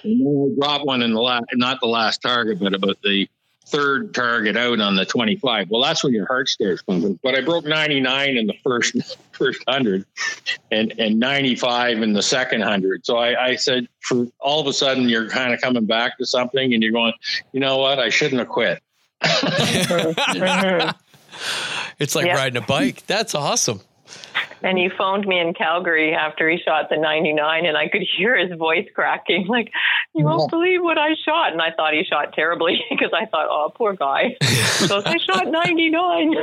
And 0.05 0.20
then 0.20 0.53
I 0.53 0.61
dropped 0.61 0.86
one 0.86 1.03
in 1.03 1.12
the 1.12 1.20
last, 1.20 1.46
not 1.55 1.80
the 1.80 1.86
last 1.86 2.22
target, 2.22 2.59
but 2.61 2.74
about 2.74 3.01
the 3.03 3.28
third 3.71 4.14
target 4.14 4.57
out 4.57 4.81
on 4.81 4.97
the 4.97 5.05
25. 5.05 5.71
Well, 5.71 5.83
that's 5.83 6.03
when 6.03 6.12
your 6.14 6.27
heart 6.27 6.49
starts 6.49 6.83
pumping. 6.83 7.19
But 7.23 7.35
I 7.35 7.43
broke 7.43 7.64
99 7.64 8.37
in 8.37 8.47
the 8.47 8.55
first 8.64 8.97
first 9.33 9.61
100 9.66 10.05
and, 10.71 10.93
and 10.99 11.19
95 11.21 12.03
in 12.03 12.12
the 12.12 12.23
second 12.23 12.61
100. 12.61 13.05
So 13.07 13.16
I, 13.19 13.49
I 13.51 13.57
said, 13.57 13.89
for 14.01 14.27
all 14.41 14.61
of 14.61 14.66
a 14.66 14.73
sudden, 14.73 15.09
you're 15.09 15.29
kind 15.29 15.53
of 15.55 15.61
coming 15.61 15.85
back 15.87 16.19
to 16.19 16.27
something 16.27 16.73
and 16.75 16.83
you're 16.83 16.93
going, 16.93 17.12
you 17.53 17.61
know 17.61 17.77
what? 17.79 17.99
I 17.99 18.09
shouldn't 18.09 18.39
have 18.41 18.49
quit. 18.49 18.83
It's 22.01 22.14
like 22.14 22.27
Yeah. 22.27 22.35
riding 22.37 22.57
a 22.62 22.66
bike. 22.66 23.05
That's 23.07 23.35
awesome. 23.35 23.81
And 24.62 24.76
he 24.78 24.88
phoned 24.88 25.26
me 25.26 25.38
in 25.38 25.54
Calgary 25.54 26.14
after 26.14 26.48
he 26.48 26.59
shot 26.59 26.88
the 26.90 26.96
99, 26.96 27.66
and 27.66 27.76
I 27.76 27.88
could 27.88 28.02
hear 28.16 28.36
his 28.36 28.56
voice 28.59 28.86
cracking, 28.94 29.46
like, 29.46 29.70
You 30.14 30.24
won't 30.24 30.50
believe 30.50 30.82
what 30.82 30.98
I 30.98 31.14
shot. 31.24 31.52
And 31.52 31.62
I 31.62 31.70
thought 31.72 31.94
he 31.94 32.04
shot 32.04 32.32
terribly 32.32 32.82
because 32.90 33.11
I 33.12 33.26
thought, 33.26 33.46
Oh, 33.50 33.72
poor 33.74 33.94
guy. 33.94 34.36
so 34.42 35.02
I 35.04 35.16
shot 35.18 35.48
99. 35.48 36.34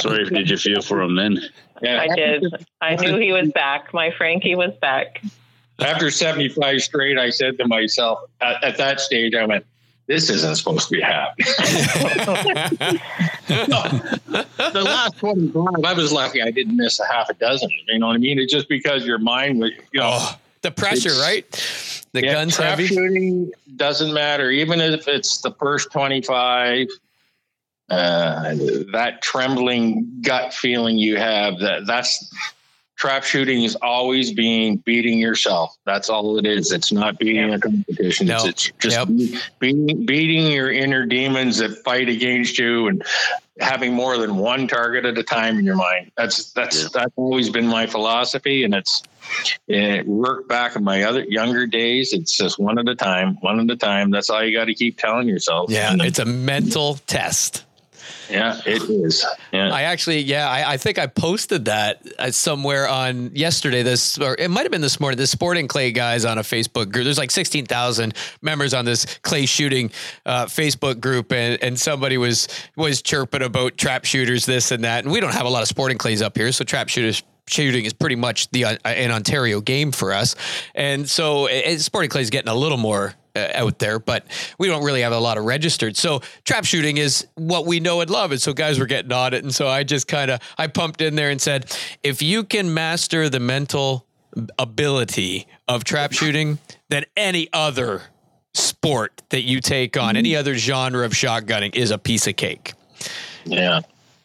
Sorry, 0.00 0.24
did 0.24 0.50
you 0.50 0.56
feel 0.56 0.82
for 0.82 1.00
him 1.00 1.16
then? 1.16 1.38
Yeah, 1.82 2.00
I 2.00 2.14
did. 2.14 2.44
I 2.80 2.96
knew 2.96 3.18
he 3.18 3.32
was 3.32 3.50
back. 3.52 3.92
My 3.94 4.10
Frankie 4.16 4.54
was 4.54 4.72
back. 4.80 5.22
After 5.80 6.10
75 6.10 6.82
straight, 6.82 7.18
I 7.18 7.30
said 7.30 7.56
to 7.58 7.68
myself, 7.68 8.18
at, 8.40 8.64
at 8.64 8.76
that 8.78 9.00
stage, 9.00 9.34
I 9.34 9.44
went, 9.44 9.64
this 10.08 10.30
isn't 10.30 10.56
supposed 10.56 10.88
to 10.88 10.94
be 10.96 11.00
happening. 11.02 11.46
the 13.46 14.82
last 14.84 15.18
25, 15.18 15.66
I 15.84 15.92
was 15.92 16.10
lucky 16.12 16.42
I 16.42 16.50
didn't 16.50 16.76
miss 16.76 16.98
a 16.98 17.06
half 17.06 17.28
a 17.28 17.34
dozen. 17.34 17.70
You 17.86 17.98
know 17.98 18.08
what 18.08 18.14
I 18.16 18.18
mean? 18.18 18.38
It's 18.38 18.52
just 18.52 18.68
because 18.68 19.06
your 19.06 19.18
mind 19.18 19.60
was, 19.60 19.70
you 19.92 20.00
know, 20.00 20.08
Oh, 20.10 20.38
the 20.62 20.70
pressure, 20.70 21.12
right? 21.20 21.46
The 22.12 22.24
yeah, 22.24 22.32
gun's 22.32 22.56
trap 22.56 22.70
heavy. 22.70 22.86
shooting 22.86 23.52
doesn't 23.76 24.12
matter, 24.12 24.50
even 24.50 24.80
if 24.80 25.06
it's 25.06 25.38
the 25.42 25.52
first 25.52 25.92
25. 25.92 26.88
Uh, 27.90 28.54
that 28.92 29.20
trembling 29.22 30.20
gut 30.20 30.52
feeling 30.52 30.98
you 30.98 31.16
have 31.16 31.58
that 31.58 31.86
that's 31.86 32.30
trap 32.98 33.22
shooting 33.24 33.62
is 33.62 33.76
always 33.76 34.32
being 34.32 34.76
beating 34.78 35.18
yourself. 35.18 35.74
That's 35.86 36.10
all 36.10 36.38
it 36.38 36.44
is. 36.46 36.72
It's 36.72 36.92
not 36.92 37.18
beating 37.18 37.52
a 37.54 37.58
competition. 37.58 38.26
No. 38.26 38.44
It's, 38.44 38.68
it's 38.68 38.72
just 38.78 38.96
Yep. 38.96 39.08
beating, 39.60 40.04
beating 40.04 40.48
your 40.52 40.70
inner 40.70 41.06
demons 41.06 41.58
that 41.58 41.70
fight 41.84 42.08
against 42.08 42.58
you 42.58 42.88
and 42.88 43.02
having 43.60 43.92
more 43.94 44.18
than 44.18 44.36
one 44.36 44.66
target 44.68 45.04
at 45.04 45.16
a 45.16 45.22
time 45.22 45.58
in 45.58 45.64
your 45.64 45.76
mind. 45.76 46.10
That's 46.16 46.52
that's 46.52 46.82
Yeah. 46.82 46.88
that's 46.92 47.12
always 47.16 47.50
been 47.50 47.66
my 47.68 47.86
philosophy, 47.86 48.64
and 48.64 48.74
it's 48.74 49.02
it 49.68 50.06
worked 50.06 50.48
back 50.48 50.74
in 50.74 50.82
my 50.84 51.04
other 51.04 51.22
younger 51.22 51.66
days. 51.66 52.12
It's 52.12 52.36
just 52.36 52.58
one 52.58 52.78
at 52.78 52.88
a 52.88 52.94
time, 52.96 53.36
one 53.40 53.60
at 53.60 53.70
a 53.70 53.76
time. 53.76 54.10
That's 54.10 54.28
all 54.30 54.42
you 54.44 54.56
got 54.56 54.64
to 54.66 54.74
keep 54.74 54.98
telling 54.98 55.28
yourself. 55.28 55.70
Yeah, 55.70 55.94
it's 56.00 56.18
a 56.18 56.24
mental 56.24 56.94
test. 57.06 57.64
Yeah, 58.30 58.60
it 58.66 58.82
is. 58.88 59.24
Yeah. 59.52 59.70
I 59.72 59.82
actually, 59.82 60.20
yeah, 60.20 60.48
I, 60.48 60.72
I 60.72 60.76
think 60.76 60.98
I 60.98 61.06
posted 61.06 61.66
that 61.66 62.02
uh, 62.18 62.30
somewhere 62.30 62.88
on 62.88 63.34
yesterday. 63.34 63.82
This, 63.82 64.18
or 64.18 64.36
it 64.38 64.50
might 64.50 64.62
have 64.62 64.72
been 64.72 64.80
this 64.80 65.00
morning. 65.00 65.18
The 65.18 65.26
Sporting 65.26 65.68
Clay 65.68 65.92
guys 65.92 66.24
on 66.24 66.38
a 66.38 66.42
Facebook 66.42 66.90
group. 66.92 67.04
There's 67.04 67.18
like 67.18 67.30
sixteen 67.30 67.66
thousand 67.66 68.14
members 68.42 68.74
on 68.74 68.84
this 68.84 69.18
clay 69.22 69.46
shooting 69.46 69.90
uh, 70.26 70.46
Facebook 70.46 71.00
group, 71.00 71.32
and 71.32 71.62
and 71.62 71.78
somebody 71.78 72.18
was 72.18 72.48
was 72.76 73.02
chirping 73.02 73.42
about 73.42 73.76
trap 73.78 74.04
shooters, 74.04 74.46
this 74.46 74.70
and 74.70 74.84
that. 74.84 75.04
And 75.04 75.12
we 75.12 75.20
don't 75.20 75.34
have 75.34 75.46
a 75.46 75.50
lot 75.50 75.62
of 75.62 75.68
Sporting 75.68 75.98
Clays 75.98 76.22
up 76.22 76.36
here, 76.36 76.52
so 76.52 76.64
trap 76.64 76.88
shooters. 76.88 77.22
Shooting 77.50 77.86
is 77.86 77.94
pretty 77.94 78.16
much 78.16 78.50
the 78.50 78.66
uh, 78.66 78.76
an 78.84 79.10
Ontario 79.10 79.62
game 79.62 79.90
for 79.90 80.12
us, 80.12 80.36
and 80.74 81.08
so 81.08 81.48
uh, 81.48 81.78
Sporting 81.78 82.10
Clay 82.10 82.20
is 82.20 82.28
getting 82.28 82.50
a 82.50 82.54
little 82.54 82.76
more 82.76 83.14
uh, 83.38 83.50
out 83.54 83.78
there, 83.78 83.98
but 83.98 84.26
we 84.58 84.68
don't 84.68 84.84
really 84.84 85.02
have 85.02 85.12
a 85.12 85.18
lot 85.18 85.38
of 85.38 85.44
registered. 85.44 85.96
So 85.96 86.20
trap 86.44 86.64
shooting 86.64 86.96
is 86.96 87.26
what 87.34 87.66
we 87.66 87.80
know 87.80 88.00
and 88.00 88.10
love. 88.10 88.32
And 88.32 88.40
so 88.40 88.52
guys 88.52 88.78
were 88.78 88.86
getting 88.86 89.12
on 89.12 89.34
it. 89.34 89.42
And 89.42 89.54
so 89.54 89.68
I 89.68 89.84
just 89.84 90.08
kind 90.08 90.30
of, 90.30 90.40
I 90.56 90.66
pumped 90.66 91.00
in 91.00 91.14
there 91.14 91.30
and 91.30 91.40
said, 91.40 91.74
if 92.02 92.22
you 92.22 92.44
can 92.44 92.74
master 92.74 93.28
the 93.28 93.40
mental 93.40 94.06
ability 94.58 95.46
of 95.66 95.84
trap 95.84 96.12
shooting, 96.12 96.58
then 96.88 97.04
any 97.16 97.48
other 97.52 98.02
sport 98.54 99.22
that 99.30 99.42
you 99.42 99.60
take 99.60 99.96
on, 99.96 100.16
any 100.16 100.34
other 100.34 100.54
genre 100.56 101.04
of 101.04 101.12
shotgunning 101.12 101.74
is 101.74 101.90
a 101.90 101.98
piece 101.98 102.26
of 102.26 102.36
cake. 102.36 102.74
Yeah. 103.44 103.80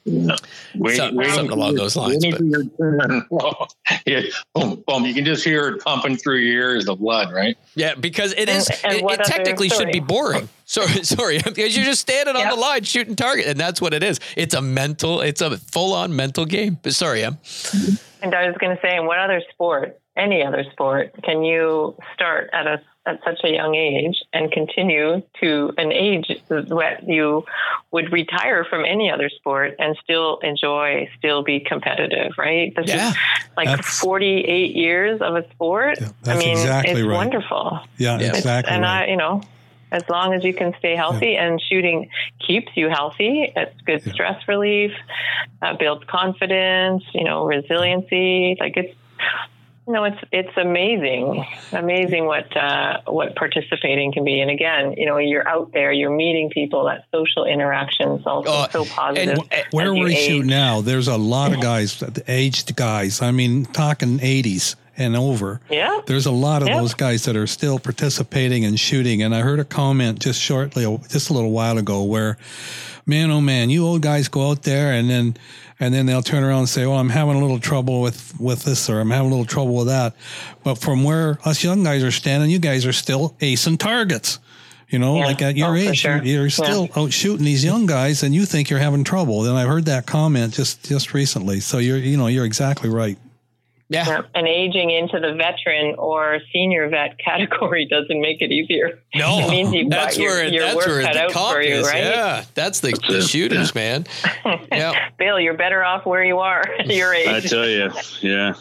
Yeah. 0.06 0.36
Wait, 0.76 0.98
Some- 0.98 1.16
waiting 1.16 1.34
something 1.34 1.52
along 1.58 1.76
those 1.76 1.96
lines, 1.96 2.24
waiting 2.26 2.36
for 2.38 2.44
your 2.44 2.64
turn. 2.78 3.26
Oh, 3.32 3.68
yeah. 4.06 4.22
Boom, 4.54 4.84
boom. 4.86 5.06
You 5.06 5.14
can 5.14 5.24
just 5.24 5.44
hear 5.46 5.70
it 5.70 5.82
pumping 5.82 6.18
through 6.18 6.40
your 6.40 6.72
ears, 6.72 6.86
the 6.86 6.96
blood, 6.96 7.32
right? 7.34 7.58
Yeah, 7.76 7.96
because 7.96 8.34
it 8.34 8.50
is, 8.50 8.70
And- 8.84 8.98
and 9.02 9.10
it, 9.12 9.20
it 9.20 9.24
technically 9.26 9.70
should 9.70 9.92
be 9.92 10.00
boring. 10.02 10.50
Sorry, 10.66 11.04
sorry, 11.04 11.38
because 11.44 11.76
you're 11.76 11.86
just 11.86 12.02
standing 12.02 12.36
on 12.38 12.48
the 12.48 12.56
line 12.56 12.84
shooting 12.84 13.16
target, 13.18 13.46
and 13.48 13.60
that's 13.60 13.82
what 13.82 13.94
it 13.94 14.02
is. 14.02 14.20
It's 14.38 14.54
a 14.56 14.62
mental, 14.62 15.20
it's 15.22 15.42
a 15.42 15.58
full 15.58 15.94
on 15.94 16.16
mental 16.16 16.46
game. 16.46 16.80
But 16.82 16.94
sorry, 16.94 17.24
Em. 17.24 17.38
And 18.22 18.34
I 18.34 18.48
was 18.48 18.56
going 18.60 18.74
to 18.76 18.82
say, 18.82 18.96
in 18.96 19.06
what 19.06 19.20
other 19.20 19.42
sport, 19.52 20.00
any 20.16 20.42
other 20.42 20.64
sport, 20.72 21.14
can 21.24 21.44
you 21.44 21.96
start 22.16 22.50
at 22.54 22.66
a 22.66 22.82
at 23.06 23.20
such 23.26 23.42
a 23.44 23.50
young 23.50 23.76
age 23.76 24.24
and 24.32 24.52
continue 24.52 25.22
to 25.42 25.74
an 25.78 25.92
age 25.92 26.28
that 26.50 27.00
you 27.06 27.44
would 27.92 28.12
retire 28.14 28.64
from 28.64 28.86
any 28.86 29.12
other 29.12 29.30
sport 29.30 29.76
and 29.78 29.98
still 30.02 30.38
enjoy, 30.40 31.10
still 31.18 31.44
be 31.44 31.60
competitive, 31.60 32.32
right? 32.38 32.74
This 32.76 32.88
Yeah. 32.88 33.10
is 33.10 33.16
like 33.58 33.68
That's- 33.68 34.00
48 34.00 34.74
years 34.76 35.22
of 35.22 35.36
a 35.36 35.50
sport. 35.52 36.00
Yeah, 36.00 36.34
I 36.34 36.38
mean, 36.38 36.52
exactly 36.52 36.92
it's 36.94 37.02
right. 37.02 37.14
wonderful. 37.16 37.80
Yeah, 37.98 38.20
Yeah. 38.20 38.28
exactly. 38.30 38.74
and 38.74 38.84
right. 38.84 39.04
I, 39.04 39.12
you 39.12 39.18
know, 39.18 39.42
as 39.92 40.10
long 40.10 40.34
as 40.34 40.44
you 40.44 40.54
can 40.54 40.74
stay 40.80 40.96
healthy 40.96 41.36
and 41.36 41.62
shooting 41.62 42.10
keeps 42.40 42.72
you 42.76 42.90
healthy, 42.90 43.52
it's 43.56 43.80
good 43.82 44.02
Yeah. 44.06 44.14
stress 44.14 44.48
relief, 44.48 44.92
uh, 45.62 45.74
builds 45.76 46.04
confidence, 46.06 47.04
you 47.14 47.26
know, 47.26 47.44
resiliency. 47.46 48.56
Like 48.60 48.78
it's, 48.78 48.96
know, 49.92 50.06
it's 50.06 50.18
it's 50.32 50.56
amazing, 50.56 51.46
amazing 51.74 52.26
what 52.26 52.56
uh, 52.56 53.02
what 53.08 53.36
participating 53.36 54.14
can 54.14 54.24
be. 54.24 54.40
And 54.40 54.50
again, 54.50 54.94
you 54.98 55.06
know, 55.06 55.18
you're 55.18 55.46
out 55.48 55.72
there, 55.74 55.92
you're 55.92 56.16
meeting 56.16 56.50
people. 56.50 56.86
That 56.86 57.06
social 57.14 57.44
interaction 57.46 58.12
is 58.12 58.26
also 58.26 58.50
Oh, 58.50 58.68
so 58.72 58.86
positive. 58.86 59.40
and- 59.52 59.66
Where 59.72 59.92
as 59.92 59.98
you 59.98 60.04
we 60.06 60.16
shoot 60.16 60.46
now, 60.46 60.82
there's 60.82 61.08
a 61.08 61.18
lot 61.18 61.54
of 61.54 61.60
guys, 61.62 62.02
aged 62.28 62.76
guys. 62.76 63.22
I 63.22 63.32
mean, 63.32 63.66
talking 63.66 64.20
80s 64.20 64.76
and 64.96 65.16
over. 65.18 65.60
Yeah. 65.70 66.02
There's 66.06 66.28
a 66.28 66.32
lot 66.32 66.62
of 66.62 66.68
Yeah. 66.68 66.78
those 66.80 66.94
guys 66.94 67.26
that 67.26 67.36
are 67.36 67.48
still 67.48 67.80
participating 67.80 68.64
and 68.64 68.80
shooting. 68.80 69.24
And 69.24 69.34
I 69.36 69.40
heard 69.42 69.60
a 69.60 69.66
comment 69.66 70.20
just 70.20 70.40
shortly, 70.40 70.84
just 71.10 71.30
a 71.30 71.34
little 71.34 71.50
while 71.52 71.78
ago, 71.80 72.04
where, 72.04 72.38
man, 73.06 73.32
oh 73.32 73.42
man, 73.42 73.70
you 73.72 73.86
old 73.86 74.04
guys 74.04 74.28
go 74.28 74.50
out 74.52 74.62
there 74.64 74.92
and 74.94 75.10
then 75.10 75.36
and 75.80 75.94
then 75.94 76.06
they'll 76.06 76.22
turn 76.22 76.44
around 76.44 76.60
and 76.60 76.70
say, 76.70 76.86
"Well, 76.86 76.98
I'm 77.00 77.10
having 77.10 77.36
a 77.36 77.40
little 77.40 77.60
trouble 77.60 78.02
with 78.02 78.34
with 78.40 78.64
this, 78.64 78.90
or 78.90 79.00
I'm 79.00 79.10
having 79.12 79.28
a 79.28 79.30
little 79.36 79.46
trouble 79.46 79.76
with 79.76 79.88
that." 79.88 80.16
But 80.64 80.76
from 80.76 81.04
where 81.04 81.40
us 81.46 81.64
young 81.64 81.84
guys 81.84 82.04
are 82.04 82.12
standing, 82.12 82.50
you 82.50 82.60
guys 82.60 82.86
are 82.86 82.94
still 82.94 83.36
acing 83.42 83.78
targets. 83.80 84.40
You 84.90 85.00
know, 85.00 85.18
Yeah. 85.18 85.26
like 85.26 85.42
at 85.42 85.58
your 85.58 85.70
Oh, 85.70 85.76
age, 85.76 85.98
sure. 86.00 86.18
you're, 86.24 86.42
you're 86.42 86.50
still 86.52 86.88
out 86.96 87.12
shooting 87.12 87.46
these 87.46 87.64
young 87.64 87.88
guys, 87.88 88.22
and 88.22 88.36
you 88.36 88.46
think 88.46 88.70
you're 88.70 88.80
having 88.80 89.04
trouble. 89.04 89.44
And 89.48 89.58
I 89.58 89.64
heard 89.66 89.86
that 89.86 90.06
comment 90.06 90.54
just 90.54 90.84
just 90.88 91.14
recently. 91.16 91.62
So 91.62 91.80
you're, 91.80 91.98
you 91.98 92.16
know, 92.18 92.28
you're 92.28 92.46
exactly 92.46 92.90
right. 92.90 93.18
Yeah. 93.94 94.08
Yeah. 94.08 94.22
And 94.34 94.48
aging 94.48 94.90
into 94.90 95.20
the 95.20 95.34
veteran 95.36 95.96
or 96.00 96.40
senior 96.52 96.90
vet 96.90 97.18
category 97.24 97.86
doesn't 97.86 98.20
make 98.20 98.42
it 98.42 98.52
easier. 98.52 99.00
No, 99.14 99.40
It 99.40 99.50
means 99.52 99.72
you've 99.74 99.90
that's 99.92 100.18
got 100.18 100.24
your- 100.24 100.32
where 100.34 100.46
your 100.48 100.64
that's 100.64 100.76
work 100.76 100.86
where 100.88 101.02
cut 101.04 101.14
the 101.14 101.22
out 101.26 101.32
comp 101.32 101.56
for 101.56 101.62
you, 101.62 101.76
is. 101.76 101.88
right? 101.88 102.04
Yeah, 102.04 102.44
that's 102.56 102.80
the, 102.80 102.92
the 103.08 103.20
it. 103.20 103.22
shooters, 103.24 103.76
man. 103.76 104.06
Yeah, 104.72 105.10
Bill, 105.20 105.40
you're 105.40 105.54
better 105.54 105.84
off 105.84 106.06
where 106.06 106.24
you 106.24 106.40
are 106.40 106.62
at 106.62 106.88
your 106.88 107.14
age. 107.14 107.28
I 107.28 107.40
tell 107.40 107.68
you, 107.68 107.92
yeah, 108.22 108.54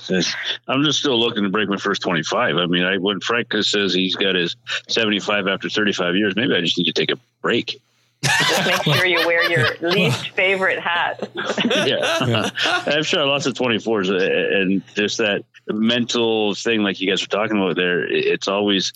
I'm 0.69 0.85
just 0.85 0.99
still 1.01 1.19
looking 1.19 1.43
to 1.43 1.49
break 1.49 1.69
my 1.69 1.77
first 1.79 2.03
25. 2.03 2.57
I 2.57 2.67
mean, 2.67 2.85
I, 2.85 2.99
when 2.99 3.21
Frank 3.21 3.53
says 3.63 3.95
he's 3.95 4.15
got 4.15 4.35
his 4.35 4.55
75 4.89 5.49
after 5.49 5.69
35 5.71 6.15
years, 6.17 6.35
maybe 6.37 6.55
I 6.55 6.61
just 6.61 6.77
need 6.79 6.85
to 6.85 6.93
take 6.93 7.11
a 7.11 7.19
break. 7.41 7.81
Just 8.23 8.67
make 8.67 8.97
sure 8.97 9.07
you 9.07 9.27
wear 9.27 9.51
your 9.51 9.77
least 9.91 10.31
favorite 10.31 10.79
hat. 10.79 11.31
yeah. 11.65 12.51
I've 12.87 13.07
shot 13.07 13.27
lots 13.27 13.47
of 13.47 13.55
24s 13.55 14.11
uh, 14.11 14.61
and 14.61 14.83
just 14.95 15.19
that 15.19 15.45
mental 15.69 16.55
thing, 16.55 16.83
like 16.83 17.01
you 17.01 17.09
guys 17.09 17.23
were 17.23 17.29
talking 17.29 17.57
about 17.57 17.77
there. 17.77 18.05
It's 18.05 18.49
always, 18.49 18.93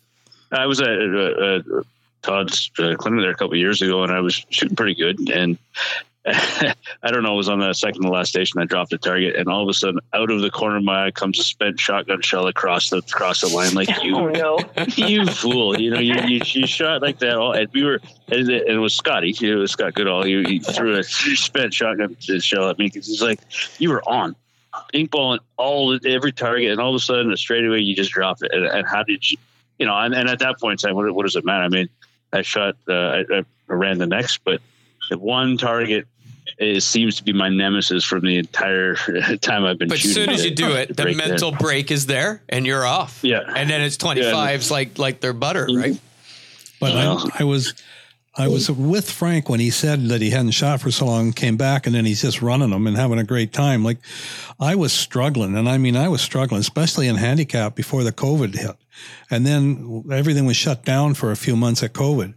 I 0.53 0.67
was 0.67 0.81
at 0.81 0.89
uh, 0.89 0.93
uh, 0.93 1.83
Todd's 2.23 2.71
uh, 2.79 2.95
clinic 2.97 3.23
there 3.23 3.31
a 3.31 3.35
couple 3.35 3.55
of 3.55 3.59
years 3.59 3.83
ago 3.83 4.03
and 4.03 4.13
I 4.13 4.21
was 4.21 4.45
shooting 4.51 4.77
pretty 4.77 4.95
good. 4.95 5.31
And 5.31 5.59
I 6.29 7.11
don't 7.11 7.23
know, 7.23 7.35
it 7.35 7.37
was 7.37 7.49
on 7.49 7.61
the 7.61 7.73
second 7.73 8.03
to 8.03 8.09
last 8.09 8.31
station. 8.31 8.61
I 8.61 8.65
dropped 8.65 8.93
a 8.93 8.99
target 8.99 9.37
and 9.37 9.49
all 9.49 9.63
of 9.63 9.69
a 9.69 9.75
sudden 9.75 10.01
out 10.13 10.31
of 10.31 10.41
the 10.41 10.51
corner 10.51 10.77
of 10.77 10.83
my 10.83 11.07
eye 11.07 11.11
comes 11.13 11.39
a 11.39 11.45
spent 11.45 11.79
shotgun 11.79 12.21
shell 12.21 12.49
across 12.49 12.91
the, 12.91 12.99
across 12.99 13.43
the 13.43 13.49
line. 13.49 13.75
Like 13.75 13.89
you, 14.03 14.17
Oh 14.17 14.29
no. 14.31 14.59
you 14.97 15.27
fool! 15.27 15.79
You 15.79 15.91
know, 15.91 16.01
you, 16.01 16.15
you, 16.27 16.41
you 16.45 16.67
shot 16.67 17.03
like 17.03 17.19
that. 17.21 17.37
All, 17.37 17.53
and 17.53 17.69
we 17.73 17.85
were, 17.85 18.01
and 18.29 18.49
it, 18.49 18.67
and 18.67 18.77
it 18.77 18.79
was 18.79 18.95
Scotty. 18.95 19.37
It 19.41 19.55
was 19.55 19.71
Scott 19.71 19.95
Goodall. 19.95 20.25
He, 20.25 20.43
he 20.45 20.59
threw 20.59 20.97
a 20.97 21.05
spent 21.05 21.75
shotgun 21.75 22.17
shell 22.41 22.71
at 22.71 22.79
me 22.79 22.87
because 22.87 23.07
he's 23.07 23.23
like, 23.23 23.41
you 23.79 23.91
were 23.91 24.03
on, 24.09 24.35
inkballing 24.95 25.41
all 25.57 25.99
every 26.05 26.33
target, 26.33 26.71
and 26.71 26.81
all 26.81 26.91
of 26.91 26.97
a 26.97 26.99
sudden, 26.99 27.37
straight 27.37 27.65
away, 27.65 27.79
you 27.81 27.95
just 27.95 28.11
drop 28.11 28.43
it. 28.43 28.51
And, 28.53 28.65
and 28.67 28.87
how 28.87 29.03
did 29.03 29.31
you, 29.31 29.37
you 29.79 29.87
know? 29.87 29.95
And, 29.97 30.15
and 30.15 30.29
at 30.29 30.39
that 30.41 30.59
point 30.59 30.83
in 30.83 30.89
time, 30.89 30.97
what, 30.97 31.13
what 31.15 31.25
does 31.25 31.37
it 31.37 31.45
matter? 31.45 31.65
I 31.65 31.69
mean, 31.69 31.89
I 32.33 32.43
shot, 32.43 32.77
uh, 32.89 32.93
I, 32.93 33.25
I 33.39 33.45
ran 33.69 33.99
the 33.99 34.07
next, 34.07 34.39
but 34.45 34.61
the 35.11 35.19
one 35.19 35.57
target. 35.57 36.07
It 36.59 36.83
seems 36.83 37.17
to 37.17 37.25
be 37.25 37.33
my 37.35 37.49
nemesis 37.51 38.03
from 38.05 38.23
the 38.23 38.39
entire 38.39 38.95
time 39.43 39.65
I've 39.65 39.79
been 39.79 39.89
but 39.89 39.95
as 39.99 40.01
shooting. 40.01 40.15
soon 40.25 40.31
as 40.31 40.43
to- 40.43 40.49
you 40.49 40.55
do 40.55 40.73
it, 40.73 40.89
the 40.97 41.03
break 41.03 41.17
that. 41.19 41.29
mental 41.29 41.53
break 41.53 41.91
is 41.91 42.07
there, 42.07 42.41
and 42.49 42.65
you're 42.67 42.87
off. 42.87 43.21
Yeah. 43.23 43.41
and 43.55 43.69
then 43.69 43.83
it's 43.83 43.97
25s 43.99 44.71
like 44.71 44.99
like 44.99 45.21
they're 45.21 45.33
butter, 45.35 45.67
Mhm. 45.67 45.83
right? 45.83 46.01
But 46.81 46.95
Well. 46.95 47.31
I, 47.35 47.41
I 47.41 47.45
was 47.45 47.75
I 48.39 48.49
was 48.49 48.71
with 48.71 49.11
Frank 49.11 49.49
when 49.49 49.61
he 49.61 49.71
said 49.71 50.09
that 50.09 50.21
he 50.21 50.31
hadn't 50.31 50.51
shot 50.51 50.83
for 50.83 50.91
so 50.91 51.07
long, 51.07 51.33
came 51.33 51.57
back, 51.57 51.87
and 51.87 51.95
then 51.95 52.05
he's 52.05 52.21
just 52.21 52.43
running 52.43 52.71
them 52.71 52.87
and 52.87 52.97
having 52.97 53.19
a 53.19 53.25
great 53.25 53.53
time. 53.53 53.83
Like 53.83 53.99
I 54.61 54.75
was 54.75 54.93
struggling, 54.93 55.57
and 55.57 55.69
I 55.69 55.79
mean 55.79 55.97
I 55.97 56.09
was 56.09 56.21
struggling, 56.21 56.61
especially 56.61 57.09
in 57.09 57.17
handicap 57.17 57.75
before 57.75 58.05
the 58.05 58.13
COVID 58.13 58.55
hit, 58.55 58.77
and 59.31 59.47
then 59.47 60.05
everything 60.13 60.45
was 60.45 60.57
shut 60.57 60.85
down 60.85 61.15
for 61.15 61.31
a 61.31 61.37
few 61.37 61.57
months 61.57 61.83
at 61.83 61.95
COVID, 61.95 62.35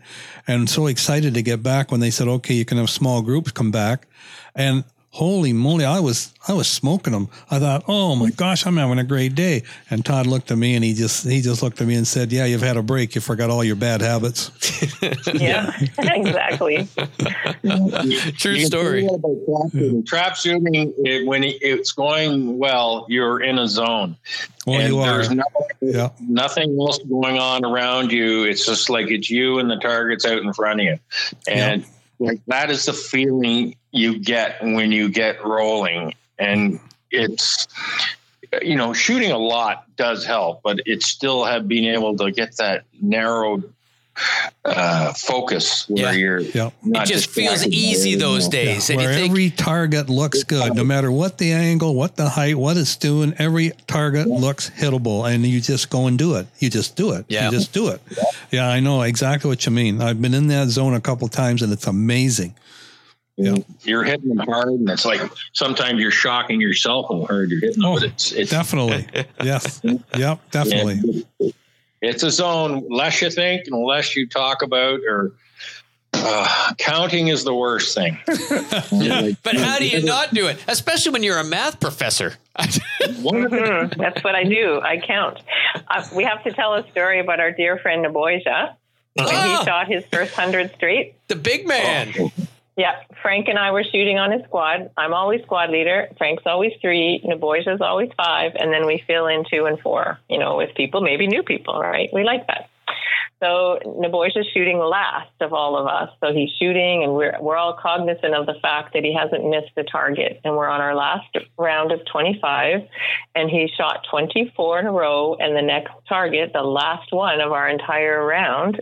and 0.48 0.70
so 0.70 0.88
excited 0.88 1.34
to 1.34 1.42
get 1.42 1.62
back 1.62 1.92
when 1.92 2.00
they 2.00 2.12
said, 2.12 2.30
okay, 2.30 2.54
you 2.54 2.66
can 2.66 2.78
have 2.78 2.90
small 2.90 3.22
groups 3.22 3.52
come 3.52 3.72
back, 3.72 4.08
and 4.56 4.86
holy 5.12 5.54
moly, 5.54 5.86
I 5.86 6.00
was 6.00 6.34
I 6.48 6.54
was 6.54 6.68
smoking 6.68 7.14
them. 7.14 7.30
I 7.52 7.60
thought, 7.60 7.84
oh 7.88 8.16
my 8.16 8.30
gosh, 8.30 8.66
I'm 8.66 8.78
having 8.78 9.00
a 9.00 9.04
great 9.04 9.36
day. 9.36 9.64
And 9.90 10.06
Todd 10.06 10.28
looked 10.28 10.52
at 10.52 10.58
me 10.58 10.76
and 10.76 10.84
he 10.84 10.94
just 10.94 11.28
he 11.28 11.42
just 11.42 11.62
looked 11.64 11.82
at 11.82 11.88
me 11.88 11.96
and 11.96 12.08
said, 12.08 12.32
yeah, 12.32 12.46
you've 12.46 12.62
had 12.62 12.78
a 12.78 12.84
break. 12.84 13.16
You 13.16 13.22
forgot 13.22 13.50
all 13.50 13.64
your 13.64 13.76
bad 13.76 14.02
habits. 14.02 14.52
Yeah, 15.34 15.72
exactly. 15.98 16.88
True 18.38 18.54
You 18.54 18.66
story. 18.66 19.02
say 19.04 19.08
that 19.08 19.94
about 19.94 20.06
Trap 20.08 20.36
shooting, 20.36 20.94
it, 20.98 21.26
when 21.26 21.44
it's 21.44 21.92
going 21.92 22.58
well, 22.58 23.06
you're 23.10 23.42
in 23.42 23.58
a 23.60 23.68
zone. 23.68 24.16
Well, 24.66 24.80
and 24.80 24.90
you 24.94 25.00
are. 25.00 25.06
there's 25.14 25.30
no, 25.32 25.44
Yeah. 25.82 26.10
nothing 26.20 26.78
else 26.80 27.00
going 27.00 27.38
on 27.38 27.64
around 27.66 28.12
you. 28.12 28.44
It's 28.44 28.66
just 28.66 28.90
like 28.90 29.10
it's 29.12 29.30
you 29.30 29.60
and 29.60 29.70
the 29.70 29.78
targets 29.78 30.26
out 30.26 30.40
in 30.42 30.52
front 30.54 30.82
of 30.82 30.86
you. 30.86 31.00
And 31.48 31.86
like 32.20 32.42
that 32.48 32.70
is 32.70 32.86
the 32.86 32.94
feeling 32.94 33.76
you 33.92 34.20
get 34.20 34.62
when 34.62 34.92
you 34.92 35.10
get 35.10 35.44
rolling. 35.46 36.14
And 36.38 36.80
it's 37.12 37.68
you 38.64 38.76
know, 38.76 38.94
shooting 38.94 39.32
a 39.32 39.38
lot 39.38 39.86
does 39.96 40.26
help, 40.26 40.62
but 40.64 40.80
it 40.86 41.04
still 41.04 41.44
have 41.46 41.68
being 41.68 41.94
able 41.94 42.18
to 42.18 42.32
get 42.32 42.58
that 42.58 42.84
narrowed 43.00 43.72
uh, 44.66 45.14
focus 45.14 45.88
where 45.88 46.12
Yeah. 46.14 46.20
you're. 46.20 46.40
Yep. 46.40 46.74
it 46.84 47.06
just 47.06 47.30
feels 47.30 47.66
easy 47.66 48.14
everything 48.14 48.20
those 48.20 48.44
else. 48.46 48.52
days. 48.52 48.90
And 48.90 49.00
you 49.00 49.08
Where 49.08 49.16
think, 49.16 49.30
every 49.32 49.50
target 49.52 50.10
looks 50.10 50.44
good, 50.44 50.76
no 50.76 50.84
matter 50.84 51.12
what 51.12 51.38
the 51.38 51.52
angle, 51.54 51.96
what 51.96 52.16
the 52.18 52.28
height, 52.28 52.58
what 52.58 52.76
it's 52.76 52.96
doing. 52.98 53.34
Every 53.38 53.72
target 53.88 54.28
looks 54.28 54.70
hittable, 54.72 55.32
and 55.32 55.46
you 55.46 55.62
just 55.62 55.90
go 55.90 56.08
and 56.08 56.18
do 56.18 56.36
it. 56.36 56.48
You 56.60 56.70
just 56.70 56.96
do 56.98 57.14
it. 57.14 57.26
Yeah. 57.30 57.46
You 57.46 57.52
just 57.52 57.72
do 57.72 57.90
it. 57.90 58.02
Yeah, 58.52 58.68
I 58.68 58.80
know 58.82 59.04
exactly 59.04 59.48
what 59.48 59.66
you 59.66 59.72
mean. 59.72 60.02
I've 60.02 60.22
been 60.22 60.34
in 60.34 60.48
that 60.48 60.68
zone 60.70 60.96
a 60.96 61.02
couple 61.02 61.28
times, 61.30 61.62
and 61.62 61.72
it's 61.72 61.88
amazing. 61.88 62.56
Yeah. 63.42 63.56
You're 63.84 64.04
hitting 64.04 64.28
them 64.36 64.40
hard, 64.46 64.68
and 64.70 64.90
it's 64.90 65.06
like 65.06 65.22
sometimes 65.54 66.02
you're 66.02 66.12
shocking 66.12 66.60
yourself 66.60 67.06
how 67.10 67.26
hard 67.26 67.50
you're 67.52 67.62
hitting. 67.62 67.82
them, 67.82 67.86
Oh, 67.92 67.94
but 67.96 68.04
it's 68.04 68.32
it's 68.34 68.52
Definitely. 68.52 69.08
yes. 69.44 69.80
Yep. 69.84 70.40
Definitely. 70.52 71.26
it's 72.02 72.24
a 72.24 72.32
zone. 72.32 72.86
Less 72.90 73.22
you 73.22 73.30
think, 73.32 73.68
and 73.68 73.82
less 73.86 74.14
you 74.16 74.28
talk 74.28 74.62
about, 74.62 75.00
or 75.08 75.32
uh, 76.14 76.74
counting 76.78 77.30
is 77.30 77.46
the 77.46 77.54
worst 77.54 77.96
thing. 77.96 78.18
but 78.26 79.56
how 79.56 79.78
do 79.80 79.88
you 79.88 80.04
not 80.04 80.34
do 80.34 80.48
it? 80.48 80.58
Especially 80.68 81.14
when 81.14 81.24
you're 81.24 81.38
a 81.40 81.44
math 81.46 81.80
professor. 81.80 82.34
One 83.22 83.46
of 83.46 83.52
the- 83.52 83.58
Mhm. 83.58 83.96
That's 83.98 84.22
what 84.24 84.36
I 84.36 84.44
do. 84.44 84.82
I 84.82 84.98
count. 84.98 85.40
Uh, 85.88 86.06
we 86.14 86.26
have 86.26 86.44
to 86.44 86.52
tell 86.52 86.74
a 86.74 86.86
story 86.92 87.20
about 87.22 87.40
our 87.40 87.52
dear 87.52 87.78
friend 87.78 88.04
Naboja. 88.06 88.74
When 89.14 89.28
Ah! 89.30 89.60
he 89.60 89.66
shot 89.66 89.88
his 89.88 90.04
first 90.12 90.36
100 90.38 90.74
straight. 90.76 91.16
the 91.30 91.36
big 91.36 91.66
man. 91.68 92.14
Yeah, 92.80 92.96
Frank 93.22 93.50
and 93.50 93.60
I 93.60 93.72
were 93.72 93.84
shooting 93.84 94.20
on 94.20 94.32
his 94.32 94.42
squad. 94.46 94.90
I'm 94.96 95.14
always 95.14 95.42
squad 95.42 95.70
leader. 95.70 96.08
Frank's 96.18 96.44
always 96.46 96.72
three. 96.80 97.22
Naboja's 97.26 97.82
always 97.82 98.10
five. 98.16 98.54
And 98.56 98.72
then 98.72 98.88
we 98.88 99.04
fill 99.06 99.28
in 99.28 99.44
two 99.52 99.66
and 99.66 99.78
four, 99.82 100.18
you 100.30 100.40
know, 100.40 100.56
with 100.56 100.74
people, 100.76 101.02
maybe 101.02 101.28
new 101.28 101.44
people, 101.44 101.78
right? 101.78 102.10
We 102.14 102.24
like 102.24 102.48
that. 102.48 102.70
So 103.42 103.80
Naboja's 103.86 104.48
shooting 104.54 104.80
last 104.80 105.32
of 105.42 105.52
all 105.52 105.78
of 105.78 105.88
us. 105.88 106.10
So 106.22 106.32
he's 106.34 106.52
shooting, 106.58 107.04
and 107.04 107.14
we're 107.14 107.36
we're 107.42 107.58
all 107.58 107.74
cognizant 107.74 108.34
of 108.34 108.46
the 108.46 108.56
fact 108.62 108.94
that 108.94 109.04
he 109.04 109.14
hasn't 109.14 109.50
missed 109.50 109.76
the 109.76 109.84
target. 109.84 110.40
And 110.46 110.56
we're 110.56 110.68
on 110.68 110.80
our 110.80 110.96
last 110.96 111.28
round 111.58 111.92
of 111.92 112.00
25, 112.12 112.82
and 113.36 113.50
he 113.50 113.70
shot 113.78 114.06
24 114.10 114.80
in 114.80 114.88
a 114.88 114.92
row. 114.92 115.36
And 115.36 115.56
the 115.56 115.62
next 115.62 115.92
target, 116.08 116.52
the 116.54 116.64
last 116.64 117.12
one 117.12 117.42
of 117.42 117.52
our 117.52 117.68
entire 117.68 118.26
round, 118.26 118.82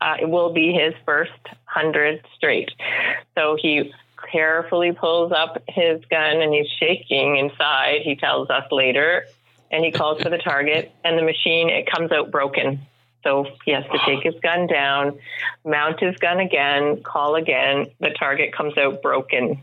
uh, 0.00 0.16
it 0.20 0.28
will 0.28 0.52
be 0.52 0.72
his 0.72 0.94
first 1.04 1.32
100 1.44 2.24
straight. 2.36 2.70
So 3.34 3.56
he 3.60 3.92
carefully 4.30 4.92
pulls 4.92 5.32
up 5.32 5.62
his 5.68 6.04
gun 6.06 6.40
and 6.40 6.52
he's 6.52 6.68
shaking 6.78 7.36
inside. 7.36 8.00
He 8.02 8.16
tells 8.16 8.50
us 8.50 8.70
later, 8.70 9.26
and 9.70 9.84
he 9.84 9.90
calls 9.90 10.22
for 10.22 10.30
the 10.30 10.38
target, 10.38 10.92
and 11.04 11.18
the 11.18 11.22
machine 11.22 11.70
it 11.70 11.90
comes 11.90 12.12
out 12.12 12.30
broken. 12.30 12.80
So 13.22 13.46
he 13.64 13.72
has 13.72 13.84
to 13.84 13.98
take 14.06 14.22
his 14.22 14.34
gun 14.40 14.66
down, 14.66 15.18
mount 15.64 15.98
his 16.00 16.16
gun 16.16 16.40
again, 16.40 17.02
call 17.02 17.36
again. 17.36 17.86
The 17.98 18.10
target 18.10 18.52
comes 18.54 18.76
out 18.76 19.02
broken. 19.02 19.60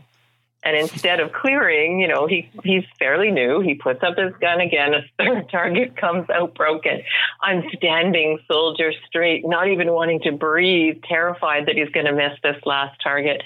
And 0.64 0.76
instead 0.76 1.18
of 1.18 1.32
clearing, 1.32 1.98
you 1.98 2.06
know, 2.06 2.26
he 2.26 2.48
he's 2.62 2.84
fairly 2.98 3.32
new. 3.32 3.60
He 3.60 3.74
puts 3.74 4.02
up 4.04 4.16
his 4.16 4.32
gun 4.40 4.60
again. 4.60 4.94
A 4.94 5.02
third 5.18 5.48
target 5.50 5.96
comes 5.96 6.30
out 6.30 6.54
broken. 6.54 7.02
I'm 7.40 7.64
standing 7.74 8.38
soldier 8.46 8.92
straight, 9.06 9.44
not 9.44 9.68
even 9.68 9.92
wanting 9.92 10.20
to 10.20 10.32
breathe, 10.32 11.02
terrified 11.08 11.66
that 11.66 11.76
he's 11.76 11.88
going 11.88 12.06
to 12.06 12.12
miss 12.12 12.38
this 12.42 12.56
last 12.64 13.00
target. 13.02 13.42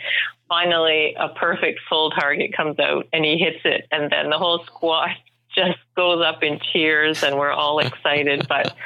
Finally, 0.49 1.17
a 1.19 1.31
perfect 1.31 1.81
full 1.89 2.11
target 2.11 2.55
comes 2.55 2.79
out 2.79 3.09
and 3.13 3.25
he 3.25 3.39
hits 3.39 3.61
it. 3.65 3.87
And 3.91 4.13
then 4.13 4.29
the 4.29 4.39
whole 4.39 4.63
squad 4.65 5.11
just 5.55 5.79
goes 5.97 6.23
up 6.23 6.43
in 6.43 6.61
cheers 6.73 7.23
and 7.23 7.39
we're 7.39 7.51
all 7.51 7.79
excited, 7.79 8.47
but 8.47 8.77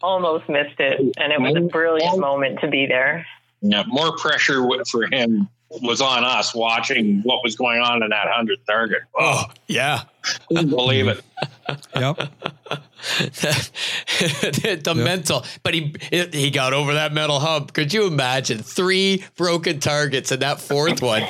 almost 0.00 0.48
missed 0.48 0.80
it. 0.80 0.98
And 1.18 1.32
it 1.32 1.40
was 1.40 1.54
a 1.54 1.68
brilliant 1.68 2.18
moment 2.18 2.60
to 2.60 2.68
be 2.68 2.86
there. 2.86 3.26
yeah, 3.60 3.82
more 3.86 4.16
pressure 4.16 4.66
for 4.90 5.06
him 5.06 5.50
was 5.70 6.00
on 6.00 6.24
us 6.24 6.54
watching 6.54 7.20
what 7.22 7.42
was 7.42 7.56
going 7.56 7.80
on 7.80 8.02
in 8.02 8.10
that 8.10 8.28
hundredth 8.28 8.64
target. 8.66 9.02
Oh, 9.18 9.44
yeah. 9.66 10.02
Couldn't 10.48 10.70
believe 10.70 11.08
it. 11.08 11.20
Yep. 11.94 12.30
the 14.18 14.94
mental, 14.96 15.44
but 15.62 15.72
he 15.74 15.94
he 16.10 16.50
got 16.50 16.72
over 16.72 16.94
that 16.94 17.12
mental 17.12 17.38
hump. 17.38 17.72
Could 17.72 17.92
you 17.92 18.06
imagine 18.06 18.58
three 18.58 19.24
broken 19.36 19.78
targets 19.80 20.32
and 20.32 20.42
that 20.42 20.60
fourth 20.60 21.00
one? 21.00 21.22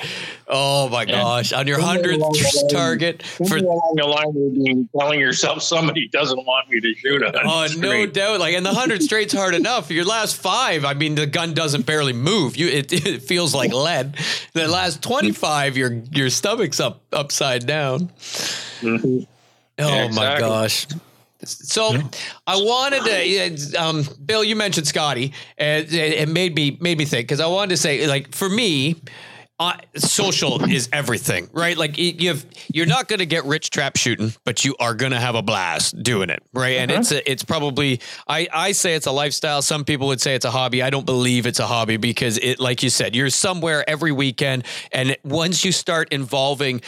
Oh 0.47 0.89
my 0.89 1.05
gosh! 1.05 1.53
On 1.53 1.67
your 1.67 1.79
hundredth 1.79 2.23
target 2.71 3.23
for 3.23 3.45
Somewhere 3.47 3.65
along 3.65 3.95
the 3.97 4.07
line, 4.07 4.33
you're 4.35 4.51
being- 4.65 4.89
telling 4.99 5.21
yourself 5.21 5.63
somebody 5.63 6.09
doesn't 6.09 6.39
want 6.47 6.71
me 6.71 6.81
to 6.81 6.95
shoot 6.95 7.23
a 7.23 7.33
Oh, 7.45 7.49
hundred 7.49 7.81
no 7.81 8.07
doubt. 8.07 8.41
Like, 8.41 8.55
and 8.55 8.65
the 8.65 8.73
hundred 8.73 9.03
straight's 9.03 9.35
hard 9.35 9.55
enough. 9.55 9.91
Your 9.91 10.07
last 10.07 10.37
five, 10.37 10.87
I 10.87 10.95
mean, 10.95 11.17
the 11.17 11.27
gun 11.27 11.53
doesn't 11.53 11.85
barely 11.85 12.15
move. 12.15 12.57
You, 12.57 12.69
it, 12.69 12.93
it 13.07 13.23
feels 13.23 13.55
like 13.55 13.75
lead. 13.75 14.17
The 14.55 14.69
last 14.69 15.03
twenty-five, 15.03 15.77
your 15.77 15.93
your 16.13 16.31
stomach's 16.31 16.81
up 16.81 17.03
upside 17.13 17.67
down. 17.67 18.11
Mhm. 18.81 19.27
Oh 19.81 19.89
Yeah, 19.89 20.09
my 20.09 20.39
gosh. 20.39 20.87
So 21.45 21.97
I 22.49 22.57
wanted 22.57 23.05
to, 23.05 23.75
um, 23.77 24.05
Bill. 24.27 24.43
You 24.43 24.57
mentioned 24.57 24.89
Scotty, 24.89 25.33
and 25.57 25.85
it, 25.87 25.95
it 25.95 26.29
made 26.29 26.55
me 26.57 26.77
made 26.81 26.99
me 26.99 27.05
think 27.05 27.29
because 27.29 27.39
I 27.41 27.47
wanted 27.47 27.71
to 27.71 27.77
say, 27.77 28.07
like, 28.09 28.35
for 28.35 28.49
me, 28.49 28.97
uh, 29.61 29.75
social 29.97 30.63
is 30.65 30.89
everything, 30.93 31.49
right? 31.53 31.77
Like, 31.77 31.99
you've 31.99 32.47
you're 32.73 32.87
not 32.87 33.09
going 33.09 33.19
to 33.19 33.27
get 33.27 33.45
rich 33.45 33.71
trap 33.71 33.97
shooting, 33.97 34.33
but 34.45 34.65
you 34.65 34.77
are 34.79 34.95
going 34.95 35.13
to 35.13 35.21
have 35.21 35.35
a 35.35 35.43
blast 35.43 36.01
doing 36.03 36.31
it, 36.31 36.43
right? 36.53 36.77
And 36.77 36.91
it's 36.91 37.11
a, 37.11 37.29
it's 37.31 37.45
probably 37.45 38.01
I 38.29 38.49
I 38.53 38.73
say 38.73 38.95
it's 38.95 39.07
a 39.07 39.13
lifestyle. 39.13 39.63
Some 39.63 39.85
people 39.85 40.07
would 40.09 40.21
say 40.21 40.35
it's 40.35 40.45
a 40.45 40.51
hobby. 40.51 40.83
I 40.83 40.91
don't 40.91 41.07
believe 41.07 41.47
it's 41.47 41.59
a 41.59 41.67
hobby 41.67 41.97
because 41.97 42.39
it, 42.39 42.61
like 42.61 42.83
you 42.83 42.91
said, 42.91 43.17
you're 43.17 43.31
somewhere 43.31 43.89
every 43.89 44.13
weekend, 44.13 44.65
and 44.93 45.17
once 45.25 45.65
you 45.65 45.73
start 45.73 46.13
involving 46.13 46.81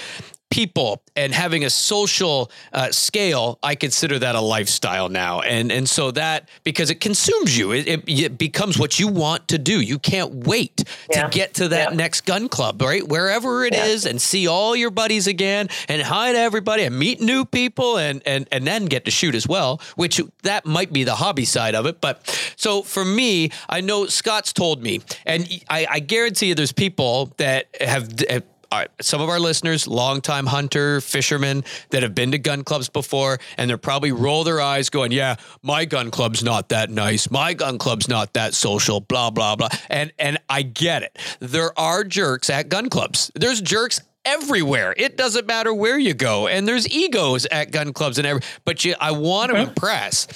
people 0.50 1.02
and 1.16 1.32
having 1.32 1.64
a 1.64 1.70
social 1.70 2.50
uh, 2.72 2.90
scale, 2.90 3.58
I 3.62 3.74
consider 3.74 4.18
that 4.18 4.34
a 4.34 4.40
lifestyle 4.40 5.08
now. 5.08 5.40
And 5.40 5.70
and 5.72 5.88
so 5.88 6.10
that 6.12 6.48
because 6.64 6.90
it 6.90 7.00
consumes 7.00 7.56
you, 7.56 7.72
it, 7.72 7.86
it, 7.86 8.08
it 8.08 8.38
becomes 8.38 8.78
what 8.78 8.98
you 8.98 9.08
want 9.08 9.48
to 9.48 9.58
do. 9.58 9.80
You 9.80 9.98
can't 9.98 10.46
wait 10.46 10.84
Yeah. 11.10 11.22
to 11.24 11.28
get 11.30 11.54
to 11.54 11.68
that 11.68 11.90
Yeah. 11.90 11.96
next 11.96 12.22
gun 12.26 12.48
club, 12.48 12.82
right? 12.82 13.06
Wherever 13.06 13.64
it 13.64 13.74
is, 13.74 14.04
Yeah. 14.04 14.10
and 14.10 14.20
see 14.20 14.46
all 14.48 14.74
your 14.76 14.90
buddies 14.90 15.26
again 15.26 15.68
and 15.88 16.02
hi 16.02 16.32
to 16.32 16.38
everybody 16.38 16.82
and 16.84 16.98
meet 16.98 17.20
new 17.20 17.44
people 17.44 17.96
and 17.96 18.20
and 18.26 18.48
and 18.50 18.66
then 18.66 18.86
get 18.86 19.04
to 19.04 19.10
shoot 19.10 19.34
as 19.34 19.46
well, 19.46 19.80
which 19.96 20.20
that 20.42 20.66
might 20.66 20.92
be 20.92 21.04
the 21.04 21.14
hobby 21.16 21.44
side 21.44 21.74
of 21.74 21.86
it. 21.86 22.00
But 22.00 22.26
so 22.56 22.82
for 22.82 23.04
me, 23.04 23.50
I 23.68 23.80
know 23.80 24.06
Scott's 24.06 24.52
told 24.52 24.82
me, 24.82 25.00
and 25.24 25.48
I, 25.68 25.86
I 25.90 26.00
guarantee 26.00 26.46
you 26.48 26.54
there's 26.56 26.72
people 26.72 27.32
that 27.36 27.68
have 27.80 28.08
have 28.28 28.42
all 28.72 28.78
right, 28.78 28.90
some 29.00 29.20
of 29.20 29.28
our 29.28 29.40
listeners, 29.40 29.88
longtime 29.88 30.46
hunter, 30.46 31.00
fishermen 31.00 31.64
that 31.90 32.02
have 32.04 32.14
been 32.14 32.30
to 32.30 32.38
gun 32.38 32.62
clubs 32.62 32.88
before, 32.88 33.38
and 33.56 33.68
they're 33.68 33.78
probably 33.78 34.12
roll 34.12 34.44
their 34.44 34.60
eyes 34.60 34.90
going, 34.90 35.10
Yeah, 35.10 35.36
my 35.62 35.84
gun 35.84 36.10
club's 36.10 36.44
not 36.44 36.68
that 36.68 36.88
nice. 36.88 37.30
My 37.30 37.52
gun 37.52 37.78
club's 37.78 38.08
not 38.08 38.34
that 38.34 38.54
social, 38.54 39.00
blah, 39.00 39.30
blah, 39.30 39.56
blah. 39.56 39.68
And 39.88 40.12
and 40.18 40.38
I 40.48 40.62
get 40.62 41.02
it. 41.02 41.18
There 41.40 41.76
are 41.78 42.04
jerks 42.04 42.48
at 42.48 42.68
gun 42.68 42.88
clubs. 42.90 43.32
There's 43.34 43.60
jerks 43.60 44.00
everywhere. 44.24 44.94
It 44.96 45.16
doesn't 45.16 45.46
matter 45.46 45.72
where 45.74 45.98
you 45.98 46.14
go. 46.14 46.46
And 46.46 46.68
there's 46.68 46.88
egos 46.88 47.46
at 47.46 47.70
gun 47.70 47.92
clubs 47.92 48.18
and 48.18 48.26
every 48.26 48.42
but 48.64 48.84
you 48.84 48.94
I 49.00 49.12
want 49.12 49.50
to 49.50 49.60
impress. 49.60 50.26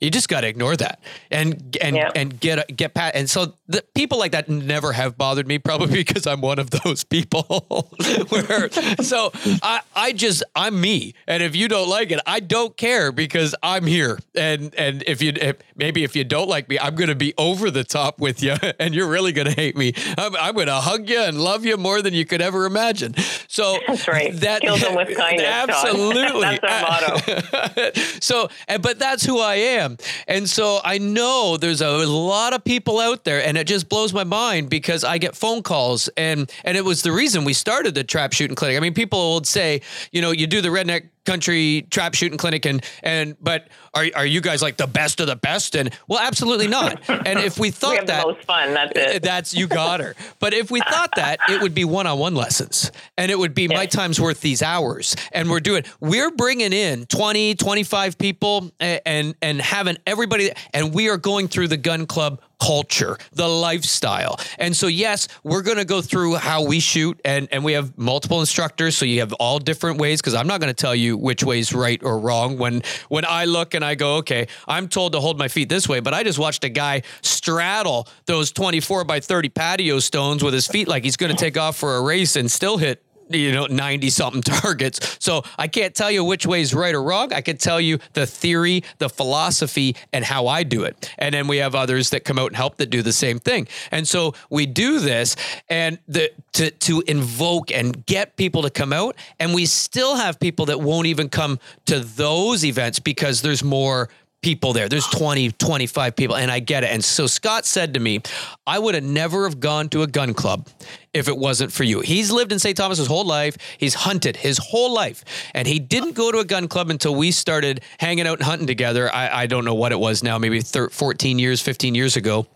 You 0.00 0.10
just 0.10 0.28
got 0.28 0.40
to 0.42 0.48
ignore 0.48 0.76
that 0.76 1.00
and 1.30 1.76
and 1.80 1.94
Yeah. 1.96 2.10
and 2.14 2.38
get 2.40 2.74
get 2.76 2.94
past. 2.94 3.14
And 3.16 3.28
so 3.28 3.54
the 3.68 3.84
people 3.94 4.18
like 4.18 4.32
that 4.32 4.48
never 4.48 4.92
have 4.92 5.18
bothered 5.18 5.46
me, 5.46 5.58
probably 5.58 5.94
because 6.04 6.26
I'm 6.26 6.40
one 6.40 6.58
of 6.58 6.70
those 6.70 7.04
people. 7.04 7.88
where 8.30 8.70
so 9.02 9.30
I 9.62 9.80
I 9.94 10.12
just 10.12 10.42
I'm 10.56 10.80
me, 10.80 11.14
and 11.26 11.42
if 11.42 11.54
you 11.54 11.68
don't 11.68 11.88
like 11.88 12.10
it, 12.10 12.20
I 12.26 12.40
don't 12.40 12.76
care 12.76 13.12
because 13.12 13.54
I'm 13.62 13.86
here. 13.86 14.18
And 14.34 14.74
and 14.74 15.04
if 15.06 15.20
you 15.20 15.32
if, 15.36 15.56
maybe 15.76 16.02
if 16.04 16.16
you 16.16 16.24
don't 16.24 16.48
like 16.48 16.68
me, 16.68 16.78
I'm 16.78 16.94
gonna 16.94 17.14
be 17.14 17.34
over 17.36 17.70
the 17.70 17.84
top 17.84 18.20
with 18.20 18.42
you, 18.42 18.54
and 18.78 18.94
you're 18.94 19.08
really 19.08 19.32
gonna 19.32 19.50
hate 19.52 19.76
me. 19.76 19.92
I'm, 20.16 20.34
I'm 20.36 20.54
gonna 20.54 20.80
hug 20.80 21.08
you 21.08 21.20
and 21.20 21.38
love 21.40 21.64
you 21.66 21.76
more 21.76 22.00
than 22.00 22.14
you 22.14 22.24
could 22.24 22.40
ever 22.40 22.64
imagine. 22.64 23.14
So 23.48 23.78
That's 23.86 24.08
right. 24.08 24.32
That 24.36 24.62
Kill 24.62 24.78
them 24.78 24.94
with 24.94 25.16
kindness, 25.16 25.46
Absolutely. 25.46 26.58
That's 26.62 26.64
our 26.64 26.82
motto. 26.82 27.92
so, 28.20 28.48
and, 28.68 28.82
but 28.82 28.98
that's 28.98 29.24
who 29.24 29.38
I 29.40 29.56
am. 29.56 29.89
And 30.26 30.48
so 30.48 30.80
I 30.84 30.98
know 30.98 31.56
there's 31.56 31.80
a 31.80 31.90
lot 32.06 32.52
of 32.52 32.64
people 32.64 32.98
out 32.98 33.24
there 33.24 33.44
and 33.44 33.56
it 33.56 33.66
just 33.66 33.88
blows 33.88 34.12
my 34.12 34.24
mind 34.24 34.70
because 34.70 35.04
I 35.04 35.18
get 35.18 35.36
phone 35.36 35.62
calls 35.62 36.08
and, 36.16 36.50
and 36.64 36.76
it 36.76 36.84
was 36.84 37.02
the 37.02 37.12
reason 37.12 37.44
we 37.44 37.52
started 37.52 37.94
the 37.94 38.04
trap 38.04 38.32
shooting 38.32 38.56
clinic. 38.56 38.76
I 38.76 38.80
mean, 38.80 38.94
people 38.94 39.34
would 39.34 39.46
say, 39.46 39.82
you 40.12 40.20
know, 40.22 40.30
you 40.30 40.46
do 40.46 40.60
the 40.60 40.68
redneck 40.68 41.08
country 41.30 41.86
trap 41.90 42.14
shooting 42.14 42.36
clinic 42.36 42.66
and 42.66 42.84
and 43.04 43.36
but 43.40 43.68
are 43.94 44.04
are 44.16 44.26
you 44.26 44.40
guys 44.40 44.62
like 44.62 44.76
the 44.76 44.88
best 44.88 45.20
of 45.20 45.28
the 45.28 45.36
best? 45.36 45.76
And 45.76 45.94
well 46.08 46.18
absolutely 46.18 46.66
not. 46.66 47.08
And 47.08 47.38
if 47.38 47.56
we 47.56 47.70
thought 47.70 47.90
we 47.90 47.96
have 47.98 48.06
that 48.08 48.22
the 48.22 48.32
most 48.32 48.44
fun. 48.44 48.74
That's 48.74 48.92
eh, 48.96 49.10
it. 49.12 49.22
that's 49.22 49.54
you 49.54 49.68
got 49.68 50.00
her. 50.00 50.16
But 50.40 50.54
if 50.54 50.72
we 50.72 50.80
thought 50.80 51.10
that 51.14 51.38
it 51.48 51.62
would 51.62 51.74
be 51.74 51.84
one-on-one 51.84 52.34
lessons. 52.34 52.90
And 53.16 53.30
it 53.30 53.38
would 53.38 53.54
be 53.54 53.68
my 53.68 53.86
time's 53.86 54.20
worth 54.20 54.40
these 54.40 54.60
hours. 54.60 55.14
And 55.32 55.48
we're 55.48 55.60
doing 55.60 55.84
we're 56.00 56.32
bringing 56.32 56.72
in 56.72 57.06
20 57.06 57.54
25 57.54 58.18
people 58.18 58.72
and 58.80 59.00
and, 59.06 59.34
and 59.40 59.60
having 59.60 59.98
everybody 60.06 60.50
and 60.72 60.92
we 60.92 61.10
are 61.10 61.18
going 61.18 61.46
through 61.46 61.68
the 61.68 61.76
gun 61.76 62.06
club 62.06 62.40
culture, 62.60 63.16
the 63.32 63.48
lifestyle. 63.48 64.38
And 64.58 64.76
so, 64.76 64.86
yes, 64.86 65.28
we're 65.42 65.62
going 65.62 65.78
to 65.78 65.84
go 65.84 66.02
through 66.02 66.36
how 66.36 66.64
we 66.64 66.80
shoot, 66.80 67.20
and, 67.24 67.48
and 67.50 67.64
we 67.64 67.72
have 67.72 67.96
multiple 67.98 68.40
instructors. 68.40 68.96
So 68.96 69.04
you 69.04 69.20
have 69.20 69.32
all 69.34 69.58
different 69.58 69.98
ways 69.98 70.20
because 70.20 70.34
I'm 70.34 70.46
not 70.46 70.60
going 70.60 70.72
to 70.72 70.80
tell 70.80 70.94
you 70.94 71.16
which 71.16 71.42
way's 71.42 71.72
right 71.72 72.02
or 72.02 72.18
wrong. 72.18 72.58
When 72.58 72.82
when 73.08 73.24
I 73.24 73.44
look 73.46 73.74
and 73.74 73.84
I 73.84 73.94
go, 73.94 74.16
okay, 74.16 74.46
I'm 74.68 74.88
told 74.88 75.12
to 75.12 75.20
hold 75.20 75.38
my 75.38 75.48
feet 75.48 75.68
this 75.68 75.88
way, 75.88 76.00
but 76.00 76.14
I 76.14 76.22
just 76.22 76.38
watched 76.38 76.64
a 76.64 76.68
guy 76.68 77.02
straddle 77.22 78.08
those 78.26 78.52
24 78.52 79.04
by 79.04 79.20
30 79.20 79.48
patio 79.50 79.98
stones 79.98 80.42
with 80.42 80.54
his 80.54 80.66
feet 80.66 80.88
like 80.88 81.04
he's 81.04 81.16
going 81.16 81.34
to 81.34 81.38
take 81.38 81.56
off 81.56 81.76
for 81.76 81.96
a 81.96 82.02
race 82.02 82.36
and 82.36 82.50
still 82.50 82.76
hit 82.76 83.04
you 83.30 83.52
know 83.52 83.66
90 83.66 84.10
something 84.10 84.42
targets. 84.60 85.16
So 85.20 85.42
i 85.58 85.68
can't 85.68 85.94
tell 85.94 86.10
you 86.10 86.24
which 86.24 86.46
way 86.46 86.60
is 86.60 86.74
right 86.74 86.94
or 86.94 87.02
wrong. 87.02 87.32
I 87.32 87.40
can 87.40 87.56
tell 87.56 87.80
you 87.80 87.98
the 88.12 88.26
theory 88.26 88.84
the 88.98 89.08
philosophy 89.08 89.96
and 90.12 90.24
how 90.24 90.46
i 90.46 90.62
do 90.62 90.84
it. 90.84 91.12
And 91.18 91.34
then 91.34 91.46
we 91.46 91.58
have 91.58 91.74
others 91.74 92.10
that 92.10 92.24
come 92.24 92.38
out 92.38 92.48
and 92.48 92.56
help 92.56 92.76
that 92.76 92.90
do 92.90 93.02
the 93.02 93.12
same 93.12 93.38
thing. 93.38 93.68
And 93.90 94.06
so 94.06 94.34
we 94.50 94.66
do 94.66 94.98
this 94.98 95.36
and 95.68 95.98
the 96.08 96.30
to 96.52 96.70
to 96.70 97.02
invoke 97.06 97.70
and 97.70 98.04
get 98.06 98.36
people 98.36 98.62
to 98.62 98.70
come 98.70 98.92
out 98.92 99.16
and 99.38 99.54
we 99.54 99.66
still 99.66 100.16
have 100.16 100.38
people 100.40 100.66
that 100.66 100.80
won't 100.80 101.06
even 101.06 101.28
come 101.28 101.58
to 101.86 102.00
those 102.00 102.64
events 102.64 102.98
because 102.98 103.42
there's 103.42 103.62
more 103.62 104.08
people 104.42 104.72
there. 104.72 104.88
There's 104.88 105.06
20, 105.06 105.52
25 105.52 106.16
people, 106.16 106.36
and 106.36 106.50
I 106.50 106.60
get 106.60 106.84
it. 106.84 106.90
And 106.90 107.04
so 107.04 107.26
Scott 107.26 107.66
said 107.66 107.94
to 107.94 108.00
me, 108.00 108.20
I 108.66 108.78
would 108.78 108.94
have 108.94 109.04
never 109.04 109.44
have 109.44 109.60
gone 109.60 109.88
to 109.90 110.02
a 110.02 110.06
gun 110.06 110.34
club 110.34 110.68
if 111.12 111.28
it 111.28 111.36
wasn't 111.36 111.72
for 111.72 111.84
you. 111.84 112.00
He's 112.00 112.30
lived 112.30 112.52
in 112.52 112.58
St. 112.58 112.76
Thomas 112.76 112.98
his 112.98 113.06
whole 113.06 113.24
life. 113.24 113.56
He's 113.78 113.94
hunted 113.94 114.36
his 114.36 114.58
whole 114.58 114.92
life. 114.92 115.24
And 115.54 115.66
he 115.66 115.78
didn't 115.78 116.12
go 116.12 116.32
to 116.32 116.38
a 116.38 116.44
gun 116.44 116.68
club 116.68 116.90
until 116.90 117.14
we 117.14 117.32
started 117.32 117.82
hanging 117.98 118.26
out 118.26 118.38
and 118.38 118.46
hunting 118.46 118.66
together. 118.66 119.12
I, 119.12 119.42
I 119.42 119.46
don't 119.46 119.64
know 119.64 119.74
what 119.74 119.92
it 119.92 119.98
was 119.98 120.22
now, 120.22 120.38
maybe 120.38 120.60
thir 120.60 120.88
14 120.88 121.38
years, 121.38 121.60
15 121.60 121.94
years 121.94 122.16
ago. 122.16 122.46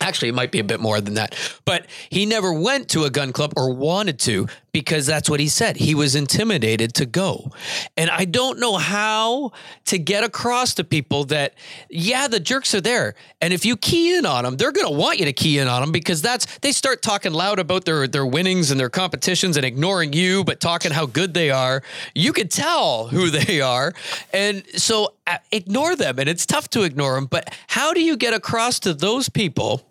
Actually, 0.00 0.28
it 0.28 0.34
might 0.34 0.52
be 0.52 0.58
a 0.58 0.64
bit 0.64 0.78
more 0.78 1.00
than 1.00 1.14
that. 1.14 1.34
But 1.64 1.86
he 2.10 2.26
never 2.26 2.52
went 2.52 2.90
to 2.90 3.04
a 3.04 3.10
gun 3.10 3.32
club 3.32 3.54
or 3.56 3.72
wanted 3.72 4.18
to 4.20 4.46
because 4.72 5.06
that's 5.06 5.30
what 5.30 5.40
he 5.40 5.48
said. 5.48 5.78
He 5.78 5.94
was 5.94 6.14
intimidated 6.14 6.92
to 6.96 7.06
go. 7.06 7.50
And 7.96 8.10
I 8.10 8.26
don't 8.26 8.58
know 8.58 8.76
how 8.76 9.52
to 9.86 9.98
get 9.98 10.22
across 10.22 10.74
to 10.74 10.84
people 10.84 11.24
that, 11.24 11.54
yeah, 11.88 12.28
the 12.28 12.38
jerks 12.38 12.74
are 12.74 12.82
there. 12.82 13.14
And 13.40 13.54
if 13.54 13.64
you 13.64 13.74
key 13.74 14.14
in 14.14 14.26
on 14.26 14.44
them, 14.44 14.58
they're 14.58 14.72
going 14.72 14.86
to 14.86 14.92
want 14.92 15.18
you 15.18 15.24
to 15.24 15.32
key 15.32 15.58
in 15.58 15.66
on 15.66 15.80
them 15.80 15.92
because 15.92 16.20
that's, 16.20 16.58
they 16.58 16.72
start 16.72 17.00
talking 17.00 17.32
loud 17.32 17.58
about 17.58 17.86
their, 17.86 18.06
their 18.06 18.26
winnings 18.26 18.70
and 18.70 18.78
their 18.78 18.90
competitions 18.90 19.56
and 19.56 19.64
ignoring 19.64 20.12
you, 20.12 20.44
but 20.44 20.60
talking 20.60 20.92
how 20.92 21.06
good 21.06 21.32
they 21.32 21.50
are. 21.50 21.82
You 22.14 22.34
could 22.34 22.50
tell 22.50 23.06
who 23.06 23.30
they 23.30 23.62
are. 23.62 23.94
And 24.34 24.62
so 24.76 25.14
Uh, 25.26 25.38
ignore 25.50 25.96
them. 25.96 26.18
And 26.18 26.28
it's 26.28 26.46
tough 26.46 26.70
to 26.70 26.82
ignore 26.82 27.14
them. 27.14 27.26
But 27.26 27.54
how 27.68 27.92
do 27.92 28.00
you 28.00 28.16
get 28.16 28.32
across 28.32 28.78
to 28.80 28.94
those 28.94 29.28
people? 29.28 29.88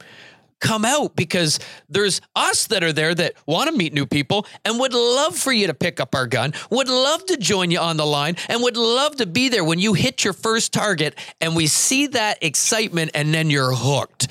come 0.60 0.86
out 0.86 1.16
because 1.16 1.60
there's 1.90 2.22
us 2.36 2.68
that 2.68 2.84
are 2.84 2.94
there 2.94 3.14
that 3.14 3.34
want 3.46 3.70
to 3.70 3.76
meet 3.76 3.94
new 3.94 4.06
people 4.06 4.48
and 4.64 4.80
would 4.80 4.94
love 4.94 5.38
for 5.38 5.52
you 5.52 5.68
to 5.68 5.74
pick 5.74 6.00
up 6.00 6.16
our 6.16 6.26
gun, 6.26 6.54
would 6.70 6.90
love 6.90 7.26
to 7.26 7.38
join 7.38 7.70
you 7.72 7.80
on 7.80 7.98
the 7.98 8.06
line, 8.06 8.36
and 8.50 8.62
would 8.64 8.78
love 8.78 9.16
to 9.18 9.26
be 9.26 9.50
there 9.50 9.64
when 9.64 9.80
you 9.80 9.94
hit 9.94 10.24
your 10.24 10.34
first 10.34 10.74
target 10.74 11.16
and 11.42 11.56
we 11.56 11.68
see 11.68 12.08
that 12.08 12.42
excitement 12.42 13.12
and 13.14 13.34
then 13.34 13.50
you're 13.50 13.74
hooked. 13.74 14.28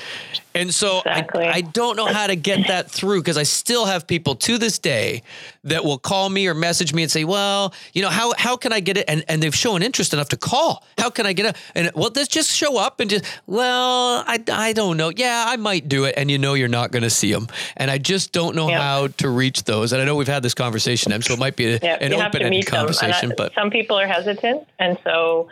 And 0.55 0.73
so 0.73 0.99
Exactly. 0.99 1.45
I, 1.45 1.55
I 1.55 1.61
don't 1.63 1.97
know 1.97 2.07
how 2.07 2.27
to 2.29 2.37
get 2.37 2.69
that 2.69 2.91
through 2.91 3.21
because 3.23 3.37
I 3.37 3.43
still 3.43 3.87
have 3.87 4.07
people 4.07 4.37
to 4.37 4.57
this 4.57 4.79
day 4.79 5.23
that 5.65 5.85
will 5.85 5.99
call 5.99 6.31
me 6.31 6.47
or 6.47 6.55
message 6.55 6.95
me 6.95 7.03
and 7.03 7.11
say, 7.11 7.25
well, 7.25 7.75
you 7.93 8.03
know, 8.03 8.09
how, 8.11 8.33
how 8.39 8.57
can 8.57 8.73
I 8.73 8.81
get 8.81 8.97
it? 8.97 9.05
And, 9.09 9.25
and 9.29 9.43
they've 9.43 9.55
shown 9.55 9.83
interest 9.83 10.13
enough 10.15 10.29
to 10.29 10.37
call. 10.37 10.85
How 10.99 11.11
can 11.11 11.27
I 11.27 11.33
get 11.33 11.47
it? 11.47 11.57
And 11.75 11.91
well, 11.95 12.11
let's 12.15 12.29
just 12.29 12.51
show 12.53 12.79
up 12.79 13.01
and 13.01 13.11
just, 13.11 13.25
well, 13.47 14.23
I, 14.27 14.39
I 14.53 14.73
don't 14.73 14.97
know. 14.97 15.11
Yeah, 15.15 15.45
I 15.49 15.57
might 15.57 15.89
do 15.89 16.05
it. 16.05 16.15
And 16.17 16.31
you 16.31 16.39
know, 16.39 16.55
you're 16.55 16.69
not 16.69 16.93
going 16.93 17.03
to 17.03 17.11
see 17.11 17.33
them. 17.33 17.49
And 17.77 17.91
I 17.91 17.99
just 17.99 18.33
don't 18.33 18.55
know 18.55 18.69
Yeah. 18.69 18.81
how 18.81 19.07
to 19.09 19.29
reach 19.29 19.65
those. 19.65 19.93
And 19.93 20.01
I 20.01 20.05
know 20.05 20.15
we've 20.15 20.29
had 20.29 20.43
this 20.43 20.55
conversation, 20.55 21.13
Em, 21.13 21.23
so 21.23 21.35
it 21.35 21.39
might 21.41 21.57
be 21.57 21.67
a, 21.75 21.79
Yeah, 21.83 21.99
an 22.01 22.13
open 22.15 22.43
ended. 22.43 22.53
And 22.55 22.67
conversation, 22.67 23.33
but 23.37 23.53
some 23.55 23.71
people 23.71 23.99
are 23.99 24.07
hesitant, 24.07 24.67
and 24.79 24.99
so 25.05 25.49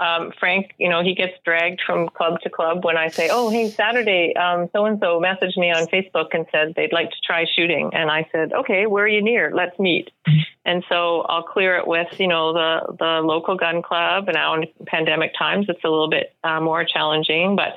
um, 0.00 0.32
Frank, 0.40 0.74
you 0.78 0.88
know, 0.88 1.02
he 1.02 1.14
gets 1.14 1.34
dragged 1.44 1.82
from 1.86 2.08
club 2.08 2.40
to 2.40 2.50
club 2.50 2.84
when 2.84 2.96
I 2.96 3.10
say, 3.10 3.28
"Oh, 3.30 3.50
hey, 3.50 3.70
Saturday, 3.70 4.32
so 4.34 4.86
and 4.86 4.98
so 4.98 5.20
messaged 5.20 5.58
me 5.58 5.70
on 5.70 5.86
Facebook 5.88 6.28
and 6.32 6.46
said 6.50 6.72
they'd 6.74 6.92
like 6.92 7.10
to 7.10 7.16
try 7.24 7.44
shooting," 7.44 7.90
and 7.92 8.10
I 8.10 8.26
said, 8.32 8.52
"Okay, 8.52 8.86
where 8.86 9.04
are 9.04 9.08
you 9.08 9.22
near? 9.22 9.52
Let's 9.54 9.78
meet." 9.78 10.10
And 10.64 10.84
so 10.88 11.22
I'll 11.22 11.42
clear 11.42 11.76
it 11.76 11.86
with, 11.86 12.08
you 12.18 12.28
know, 12.28 12.52
the 12.52 12.96
the 12.98 13.20
local 13.24 13.56
gun 13.56 13.82
club. 13.82 14.28
And 14.28 14.34
now 14.34 14.54
in 14.54 14.66
pandemic 14.86 15.32
times, 15.38 15.66
it's 15.68 15.84
a 15.84 15.88
little 15.88 16.10
bit 16.10 16.34
uh, 16.44 16.60
more 16.60 16.84
challenging, 16.84 17.56
but 17.56 17.74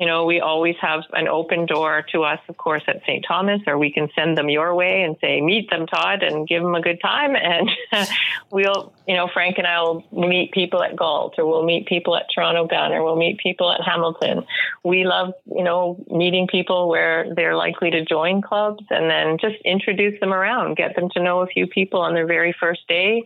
you 0.00 0.06
know, 0.06 0.24
we 0.24 0.40
always 0.40 0.74
have 0.80 1.02
an 1.12 1.28
open 1.28 1.66
door 1.66 2.04
to 2.10 2.24
us, 2.24 2.40
of 2.48 2.56
course, 2.56 2.82
at 2.88 3.02
St. 3.02 3.24
Thomas, 3.26 3.60
or 3.66 3.78
we 3.78 3.92
can 3.92 4.08
send 4.14 4.36
them 4.36 4.48
your 4.48 4.74
way 4.74 5.02
and 5.02 5.16
say, 5.20 5.40
meet 5.40 5.70
them, 5.70 5.86
Todd, 5.86 6.24
and 6.24 6.48
give 6.48 6.62
them 6.62 6.74
a 6.74 6.82
good 6.82 7.00
time. 7.00 7.36
And 7.92 8.08
we'll, 8.50 8.92
you 9.06 9.14
know, 9.14 9.28
Frank 9.32 9.58
and 9.58 9.66
I 9.66 9.80
will 9.82 10.04
meet 10.10 10.50
people 10.52 10.82
at 10.82 10.96
Galt, 10.96 11.34
or 11.38 11.46
we'll 11.46 11.64
meet 11.64 11.86
people 11.86 12.16
at 12.16 12.26
Toronto 12.34 12.66
Gun, 12.66 12.92
or 12.92 13.04
we'll 13.04 13.16
meet 13.16 13.38
people 13.38 13.70
at 13.70 13.80
Hamilton. 13.82 14.44
We 14.82 15.04
love, 15.04 15.34
you 15.46 15.62
know, 15.62 16.04
meeting 16.10 16.48
people 16.48 16.88
where 16.88 17.32
they're 17.34 17.54
likely 17.54 17.90
to 17.92 18.04
join 18.04 18.42
clubs 18.42 18.84
and 18.90 19.08
then 19.08 19.38
just 19.38 19.62
introduce 19.64 20.18
them 20.18 20.32
around, 20.32 20.76
get 20.76 20.96
them 20.96 21.08
to 21.10 21.22
know 21.22 21.40
a 21.40 21.46
few 21.46 21.66
people 21.66 22.00
on 22.00 22.13
their 22.14 22.26
very 22.26 22.54
first 22.58 22.86
day. 22.88 23.24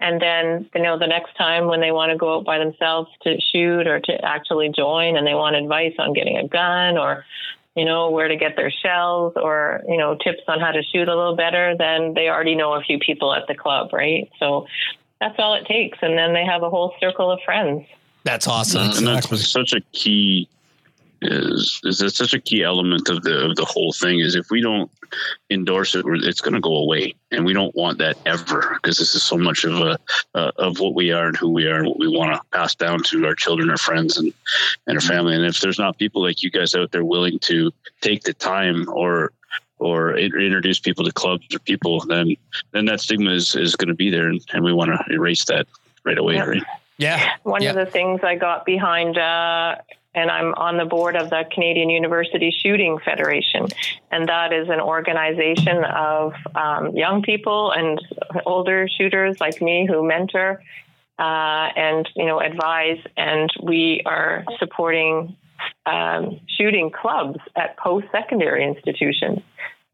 And 0.00 0.20
then, 0.20 0.68
you 0.74 0.82
know, 0.82 0.98
the 0.98 1.06
next 1.06 1.36
time 1.36 1.68
when 1.68 1.80
they 1.80 1.92
want 1.92 2.10
to 2.10 2.18
go 2.18 2.38
out 2.38 2.44
by 2.44 2.58
themselves 2.58 3.08
to 3.22 3.40
shoot 3.40 3.86
or 3.86 4.00
to 4.00 4.24
actually 4.24 4.70
join 4.76 5.16
and 5.16 5.24
they 5.24 5.34
want 5.34 5.54
advice 5.54 5.94
on 5.98 6.12
getting 6.12 6.36
a 6.36 6.48
gun 6.48 6.98
or, 6.98 7.24
you 7.76 7.84
know, 7.84 8.10
where 8.10 8.26
to 8.26 8.36
get 8.36 8.56
their 8.56 8.70
shells 8.70 9.34
or, 9.36 9.82
you 9.88 9.96
know, 9.96 10.16
tips 10.16 10.42
on 10.48 10.58
how 10.58 10.72
to 10.72 10.82
shoot 10.82 11.08
a 11.08 11.16
little 11.16 11.36
better, 11.36 11.76
then 11.78 12.14
they 12.14 12.28
already 12.28 12.56
know 12.56 12.74
a 12.74 12.80
few 12.80 12.98
people 12.98 13.32
at 13.32 13.46
the 13.46 13.54
club, 13.54 13.92
right? 13.92 14.28
So 14.40 14.66
that's 15.20 15.36
all 15.38 15.54
it 15.54 15.66
takes. 15.66 15.98
And 16.02 16.18
then 16.18 16.34
they 16.34 16.44
have 16.44 16.64
a 16.64 16.70
whole 16.70 16.94
circle 16.98 17.30
of 17.30 17.38
friends. 17.44 17.86
that's 18.24 18.48
awesome. 18.48 18.90
and 18.90 19.06
that's 19.06 19.48
such 19.48 19.72
a 19.72 19.80
key 19.92 20.48
is 21.22 21.80
is 21.84 21.98
that 21.98 22.10
such 22.10 22.34
a 22.34 22.40
key 22.40 22.62
element 22.62 23.08
of 23.08 23.22
the 23.22 23.46
of 23.48 23.56
the 23.56 23.64
whole 23.64 23.92
thing 23.92 24.20
is 24.20 24.34
if 24.34 24.50
we 24.50 24.60
don't 24.60 24.90
endorse 25.50 25.94
it 25.94 26.04
it's 26.06 26.40
going 26.40 26.54
to 26.54 26.60
go 26.60 26.76
away 26.76 27.14
and 27.30 27.44
we 27.44 27.52
don't 27.52 27.74
want 27.74 27.98
that 27.98 28.16
ever 28.26 28.78
because 28.82 28.98
this 28.98 29.14
is 29.14 29.22
so 29.22 29.36
much 29.36 29.64
of 29.64 29.74
a 29.74 29.98
uh, 30.34 30.50
of 30.56 30.80
what 30.80 30.94
we 30.94 31.12
are 31.12 31.26
and 31.28 31.36
who 31.36 31.50
we 31.50 31.66
are 31.66 31.78
and 31.80 31.88
what 31.88 31.98
we 31.98 32.08
want 32.08 32.32
to 32.32 32.40
pass 32.56 32.74
down 32.74 33.02
to 33.02 33.24
our 33.26 33.34
children 33.34 33.70
our 33.70 33.76
friends 33.78 34.16
and 34.16 34.32
and 34.86 34.96
our 34.96 35.00
family 35.02 35.34
and 35.34 35.44
if 35.44 35.60
there's 35.60 35.78
not 35.78 35.98
people 35.98 36.22
like 36.22 36.42
you 36.42 36.50
guys 36.50 36.74
out 36.74 36.90
there 36.92 37.04
willing 37.04 37.38
to 37.38 37.70
take 38.00 38.22
the 38.24 38.34
time 38.34 38.88
or 38.88 39.32
or 39.78 40.16
introduce 40.16 40.78
people 40.78 41.04
to 41.04 41.12
clubs 41.12 41.46
or 41.54 41.58
people 41.60 42.04
then 42.06 42.34
then 42.72 42.84
that 42.86 43.00
stigma 43.00 43.30
is 43.32 43.54
is 43.54 43.76
going 43.76 43.88
to 43.88 43.94
be 43.94 44.10
there 44.10 44.28
and, 44.28 44.40
and 44.52 44.64
we 44.64 44.72
want 44.72 44.90
to 44.90 45.14
erase 45.14 45.44
that 45.44 45.66
right 46.04 46.18
away 46.18 46.34
Yeah. 46.34 46.44
right 46.44 46.62
Yeah. 46.98 47.30
One 47.42 47.62
Yeah. 47.62 47.70
of 47.70 47.76
the 47.76 47.86
things 47.86 48.20
I 48.22 48.36
got 48.36 48.64
behind, 48.64 49.18
uh, 49.18 49.76
and 50.14 50.30
I'm 50.30 50.54
on 50.54 50.76
the 50.76 50.84
board 50.84 51.16
of 51.16 51.30
the 51.30 51.44
Canadian 51.50 51.90
University 51.90 52.50
Shooting 52.50 52.98
Federation, 53.04 53.66
and 54.10 54.28
that 54.28 54.52
is 54.52 54.68
an 54.68 54.80
organization 54.80 55.84
of 55.84 56.34
um, 56.54 56.94
young 56.96 57.22
people 57.22 57.72
and 57.72 58.00
older 58.46 58.86
shooters 58.88 59.40
like 59.40 59.62
me 59.62 59.86
who 59.86 60.06
mentor 60.06 60.62
uh, 61.18 61.68
and 61.76 62.08
you 62.16 62.26
know 62.26 62.40
advise, 62.40 62.98
and 63.16 63.50
we 63.62 64.02
are 64.06 64.44
supporting 64.58 65.36
um, 65.86 66.40
shooting 66.58 66.90
clubs 66.90 67.38
at 67.54 67.76
post-secondary 67.76 68.64
institutions 68.64 69.40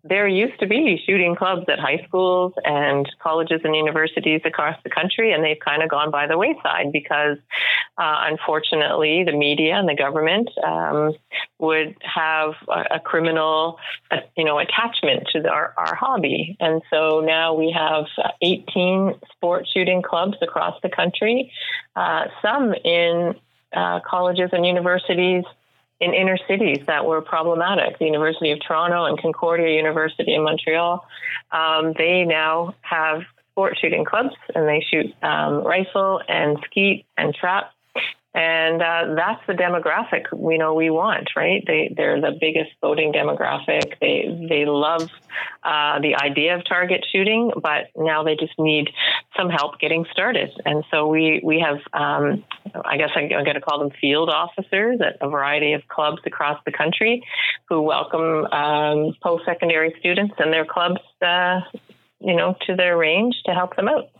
there 0.09 0.27
used 0.29 0.59
to 0.61 0.67
be 0.67 1.03
shooting 1.07 1.37
clubs 1.37 1.67
at 1.69 1.79
high 1.79 2.03
schools 2.07 2.53
and 2.65 3.09
colleges 3.21 3.61
and 3.65 3.75
universities 3.75 4.41
across 4.45 4.77
the 4.85 4.91
country, 4.91 5.33
and 5.33 5.45
they've 5.45 5.59
kind 5.59 5.83
of 5.83 5.89
gone 5.89 6.11
by 6.11 6.27
the 6.27 6.39
wayside 6.39 6.93
because, 6.93 7.37
uh, 7.99 8.25
unfortunately, 8.31 9.25
the 9.25 9.33
media 9.33 9.75
and 9.75 9.89
the 9.89 9.95
government 9.95 10.49
um, 10.65 11.13
would 11.59 11.95
have 12.03 12.55
a, 12.69 12.97
a 12.97 13.01
criminal, 13.01 13.79
uh, 14.11 14.19
you 14.37 14.45
know, 14.45 14.59
attachment 14.59 15.29
to 15.33 15.41
the, 15.43 15.49
our, 15.49 15.75
our 15.77 15.95
hobby, 15.95 16.57
and 16.61 16.83
so 16.91 17.21
now 17.21 17.55
we 17.55 17.71
have 17.71 18.07
uh, 18.19 18.31
18 18.43 19.15
sport 19.33 19.67
shooting 19.73 20.03
clubs 20.03 20.37
across 20.43 20.81
the 20.83 20.89
country, 20.89 21.53
uh, 21.97 22.25
some 22.43 22.73
in 22.85 23.35
uh, 23.73 24.01
colleges 24.01 24.51
and 24.53 24.65
universities 24.65 25.45
in 26.01 26.15
inner 26.15 26.39
cities 26.47 26.79
that 26.87 27.05
were 27.05 27.21
problematic. 27.21 27.99
The 27.99 28.05
University 28.05 28.53
of 28.53 28.61
Toronto 28.61 29.05
and 29.05 29.21
Concordia 29.21 29.75
University 29.75 30.35
in 30.35 30.43
Montreal, 30.43 31.05
um, 31.51 31.93
they 31.97 32.25
now 32.25 32.75
have 32.83 33.23
sport 33.51 33.77
shooting 33.81 34.05
clubs, 34.05 34.37
and 34.55 34.69
they 34.69 34.85
shoot 34.89 35.13
um, 35.23 35.65
rifle 35.65 36.21
and 36.29 36.59
skeet 36.65 37.07
and 37.17 37.35
trap 37.35 37.73
and 38.39 38.81
uh, 38.81 39.17
that's 39.17 39.45
the 39.49 39.53
demographic 39.53 40.27
we 40.33 40.59
know 40.59 40.73
we 40.73 40.91
want, 40.91 41.31
right? 41.35 41.65
They 41.67 41.93
they're 41.97 42.21
the 42.21 42.39
biggest 42.41 42.71
voting 42.81 43.13
demographic. 43.13 43.95
They 44.01 44.47
they 44.49 44.65
love 44.65 45.11
uh, 45.65 45.99
the 45.99 46.15
idea 46.15 46.55
of 46.55 46.65
target 46.65 47.05
shooting, 47.11 47.51
but 47.61 47.89
now 47.97 48.23
they 48.23 48.37
just 48.37 48.53
need 48.57 48.91
some 49.37 49.51
help 49.51 49.81
getting 49.81 50.07
started. 50.13 50.51
And 50.65 50.85
so 50.89 51.09
we 51.09 51.41
we 51.43 51.59
have, 51.59 51.79
um, 51.93 52.45
I 52.85 52.97
guess 52.97 53.11
I'm 53.17 53.29
going 53.29 53.55
to 53.55 53.61
call 53.61 53.81
them 53.81 53.91
field 54.01 54.31
officers 54.31 55.01
at 55.01 55.17
a 55.21 55.29
variety 55.29 55.73
of 55.73 55.89
clubs 55.89 56.23
across 56.25 56.61
the 56.65 56.71
country, 56.71 57.25
who 57.69 57.83
welcome 57.83 58.47
um, 58.53 59.17
post 59.21 59.47
secondary 59.47 59.97
students 59.99 60.35
and 60.39 60.53
their 60.53 60.65
clubs, 60.65 61.01
uh, 61.23 61.59
you 62.21 62.37
know, 62.37 62.55
to 62.69 62.77
their 62.77 62.97
range 62.97 63.35
to 63.47 63.53
help 63.53 63.75
them 63.75 63.89
out. 63.89 64.11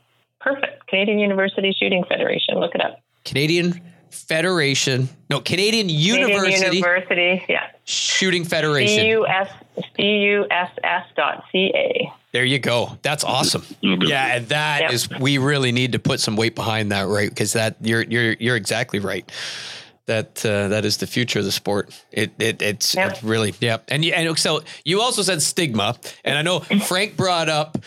Perfect. 0.41 0.89
Canadian 0.89 1.21
University 1.21 1.73
Shooting 1.79 2.03
Federation. 2.09 2.57
Look 2.57 2.75
it 2.75 2.81
up. 2.81 2.99
Canadian 3.25 3.81
Federation, 4.11 5.09
no, 5.31 5.41
Canadian 5.41 5.89
University, 5.89 6.53
Canadian 6.55 6.75
University, 6.75 7.45
yeah. 7.49 7.71
Shooting 7.85 8.45
Federation. 8.45 8.99
C-U-S, 9.01 9.51
C-U-S-S 9.97 11.07
dot 11.17 11.45
C-A. 11.53 12.13
There 12.33 12.45
you 12.45 12.59
go. 12.59 12.99
That's 13.03 13.25
awesome. 13.25 13.65
Yeah, 13.81 14.37
and 14.37 14.49
that 14.49 14.83
Yep. 14.83 14.93
is 14.93 15.09
we 15.19 15.39
really 15.39 15.73
need 15.73 15.93
to 15.93 15.99
put 15.99 16.21
some 16.21 16.37
weight 16.37 16.55
behind 16.55 16.93
that, 16.93 17.07
right? 17.09 17.29
Because 17.29 17.55
that 17.55 17.77
you're 17.81 18.03
you're 18.03 18.33
you're 18.39 18.57
exactly 18.57 18.99
right. 18.99 19.31
That 20.07 20.45
uh, 20.45 20.69
that 20.69 20.85
is 20.85 20.99
the 20.99 21.07
future 21.07 21.39
of 21.39 21.45
the 21.47 21.53
sport. 21.53 21.91
It 22.13 22.33
it 22.39 22.61
it's, 22.63 22.95
Yep. 22.95 23.11
it's 23.11 23.23
really 23.23 23.55
yeah. 23.61 23.79
And 23.89 24.05
you, 24.05 24.13
and 24.13 24.39
so 24.39 24.63
you 24.85 25.01
also 25.01 25.23
said 25.23 25.41
stigma, 25.43 25.97
and 26.25 26.37
I 26.37 26.43
know 26.43 26.61
Frank 26.87 27.17
brought 27.17 27.49
up 27.49 27.79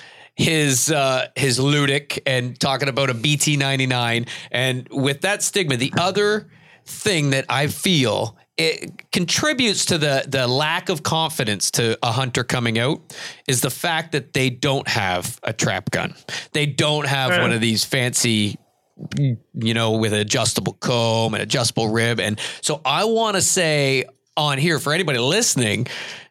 his 0.42 0.92
uh 0.92 1.28
his 1.36 1.60
Ljutic 1.60 2.20
and 2.26 2.60
talking 2.60 2.90
about 2.90 3.10
a 3.10 3.14
BT 3.14 3.58
ninety 3.58 3.86
nine, 3.86 4.26
and 4.52 4.88
with 4.90 5.22
that 5.22 5.44
stigma, 5.44 5.78
the 5.78 5.94
other 5.98 6.50
thing 6.86 7.30
that 7.30 7.46
I 7.50 7.68
feel 7.68 8.38
it 8.58 9.12
contributes 9.12 9.86
to 9.86 9.98
the 9.98 10.26
the 10.28 10.48
lack 10.48 10.90
of 10.90 11.04
confidence 11.04 11.72
to 11.72 11.98
a 12.04 12.12
hunter 12.12 12.44
coming 12.44 12.78
out 12.80 13.16
is 13.48 13.62
the 13.62 13.70
fact 13.70 14.12
that 14.12 14.34
they 14.34 14.50
don't 14.50 14.88
have 14.88 15.40
a 15.44 15.54
trap 15.54 15.92
gun. 15.92 16.16
They 16.52 16.66
don't 16.66 17.08
have 17.08 17.40
one 17.42 17.52
of 17.52 17.62
these 17.62 17.84
fancy 17.84 18.58
you 19.18 19.74
know, 19.74 19.92
with 19.94 20.14
an 20.14 20.20
adjustable 20.20 20.74
comb 20.74 21.34
and 21.34 21.42
adjustable 21.42 21.90
rib. 21.90 22.20
And 22.20 22.40
so 22.62 22.82
I 22.86 23.06
want 23.06 23.36
to 23.36 23.42
say 23.42 24.06
on 24.38 24.58
here 24.58 24.80
for 24.80 24.94
anybody 24.94 25.20
listening 25.20 25.88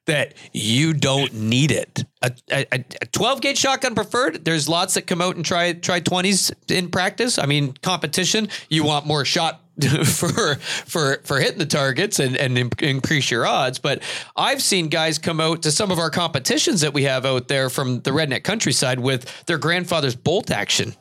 that 0.07 0.35
you 0.53 0.93
don't 0.93 1.33
need 1.35 1.71
it. 1.71 2.05
A, 2.23 2.33
a, 2.51 2.67
a 2.73 3.07
12 3.07 3.41
gauge 3.41 3.59
shotgun 3.59 3.95
preferred. 3.95 4.45
There's 4.45 4.69
lots 4.69 4.95
that 4.95 5.07
come 5.07 5.21
out 5.21 5.37
and 5.37 5.45
try 5.45 5.73
try 5.73 6.01
20s 6.01 6.53
in 6.71 6.91
practice. 6.91 7.39
I 7.39 7.47
mean, 7.47 7.75
competition. 7.83 8.49
You 8.69 8.85
want 8.85 9.07
more 9.07 9.25
shot 9.25 9.61
for 10.05 10.57
for 10.57 11.21
for 11.25 11.41
hitting 11.41 11.59
the 11.59 11.67
targets 11.67 12.19
and 12.19 12.37
and 12.37 12.59
increase 12.83 13.31
your 13.31 13.47
odds. 13.47 13.79
But 13.79 14.03
I've 14.37 14.63
seen 14.63 14.89
guys 14.89 15.19
come 15.19 15.41
out 15.41 15.63
to 15.63 15.73
some 15.73 15.91
of 15.91 15.99
our 15.99 16.11
competitions 16.11 16.83
that 16.83 16.93
we 16.93 17.05
have 17.05 17.25
out 17.25 17.49
there 17.49 17.71
from 17.71 18.01
the 18.01 18.11
redneck 18.11 18.45
countryside 18.45 19.01
with 19.01 19.47
their 19.47 19.59
grandfather's 19.59 20.17
bolt 20.17 20.51
action 20.51 20.95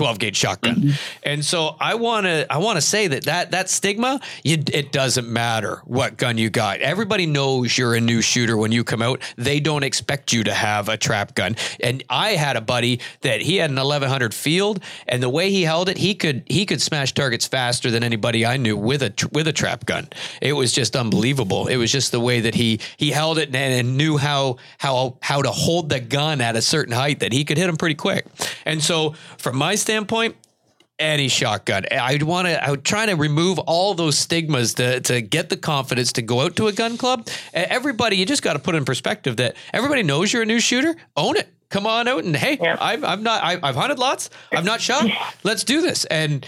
12 0.00 0.18
gauge 0.18 0.36
shotgun. 0.36 0.94
And 1.22 1.44
so 1.44 1.76
I 1.78 1.96
want 1.96 2.24
to 2.24 2.50
I 2.50 2.56
want 2.56 2.78
to 2.78 2.80
say 2.80 3.06
that 3.08 3.24
that 3.24 3.50
that 3.50 3.68
stigma 3.68 4.18
you, 4.42 4.56
it 4.72 4.92
doesn't 4.92 5.28
matter 5.28 5.82
what 5.84 6.16
gun 6.16 6.38
you 6.38 6.48
got. 6.48 6.80
Everybody 6.80 7.26
knows 7.26 7.76
you're 7.76 7.94
a 7.94 8.00
new 8.00 8.22
shooter 8.22 8.56
when 8.56 8.72
you 8.72 8.82
come 8.82 9.02
out. 9.02 9.20
They 9.36 9.60
don't 9.60 9.82
expect 9.82 10.32
you 10.32 10.42
to 10.44 10.54
have 10.54 10.88
a 10.88 10.96
trap 10.96 11.34
gun. 11.34 11.54
And 11.80 12.02
I 12.08 12.30
had 12.30 12.56
a 12.56 12.62
buddy 12.62 13.00
that 13.20 13.42
he 13.42 13.56
had 13.56 13.68
an 13.68 13.76
1100 13.76 14.32
field 14.32 14.82
and 15.06 15.22
the 15.22 15.28
way 15.28 15.50
he 15.50 15.64
held 15.64 15.90
it, 15.90 15.98
he 15.98 16.14
could 16.14 16.44
he 16.46 16.64
could 16.64 16.80
smash 16.80 17.12
targets 17.12 17.46
faster 17.46 17.90
than 17.90 18.02
anybody 18.02 18.46
I 18.46 18.56
knew 18.56 18.78
with 18.78 19.02
a 19.02 19.28
with 19.32 19.48
a 19.48 19.52
trap 19.52 19.84
gun. 19.84 20.08
It 20.40 20.54
was 20.54 20.72
just 20.72 20.96
unbelievable. 20.96 21.66
It 21.66 21.76
was 21.76 21.92
just 21.92 22.10
the 22.10 22.20
way 22.20 22.40
that 22.40 22.54
he 22.54 22.80
he 22.96 23.10
held 23.10 23.36
it 23.36 23.48
and, 23.48 23.56
and 23.56 23.98
knew 23.98 24.16
how 24.16 24.56
how 24.78 25.18
how 25.20 25.42
to 25.42 25.50
hold 25.50 25.90
the 25.90 26.00
gun 26.00 26.40
at 26.40 26.56
a 26.56 26.62
certain 26.62 26.94
height 26.94 27.20
that 27.20 27.34
he 27.34 27.44
could 27.44 27.58
hit 27.58 27.66
them 27.66 27.76
pretty 27.76 27.96
quick. 27.96 28.24
And 28.64 28.82
so 28.82 29.14
from 29.36 29.58
my 29.58 29.74
any 30.98 31.28
shotgun. 31.28 31.86
I'd 31.90 32.22
want 32.22 32.46
to. 32.46 32.62
I 32.62 32.70
would 32.70 32.84
try 32.84 33.06
to 33.06 33.14
remove 33.14 33.58
all 33.58 33.94
those 33.94 34.18
stigmas 34.18 34.74
to 34.74 35.00
to 35.00 35.20
get 35.20 35.48
the 35.48 35.56
confidence 35.56 36.12
to 36.12 36.22
go 36.22 36.42
out 36.42 36.56
to 36.56 36.66
a 36.66 36.72
gun 36.72 36.96
club. 36.98 37.26
Everybody, 37.54 38.16
you 38.16 38.26
just 38.26 38.42
got 38.42 38.52
to 38.52 38.58
put 38.58 38.74
in 38.74 38.84
perspective 38.84 39.36
that 39.38 39.56
everybody 39.72 40.02
knows 40.02 40.32
you're 40.32 40.42
a 40.42 40.46
new 40.46 40.60
shooter. 40.60 40.94
Own 41.16 41.36
it. 41.36 41.48
Come 41.70 41.86
on 41.86 42.08
out 42.08 42.24
and 42.24 42.36
hey, 42.36 42.58
Yeah. 42.60 42.76
I've 42.80 43.02
I'm 43.04 43.22
not. 43.22 43.42
I, 43.42 43.58
I've 43.62 43.76
hunted 43.76 43.98
lots. 43.98 44.28
I've 44.52 44.64
not 44.64 44.80
shot. 44.80 45.06
Let's 45.44 45.64
do 45.64 45.80
this. 45.80 46.04
And 46.04 46.44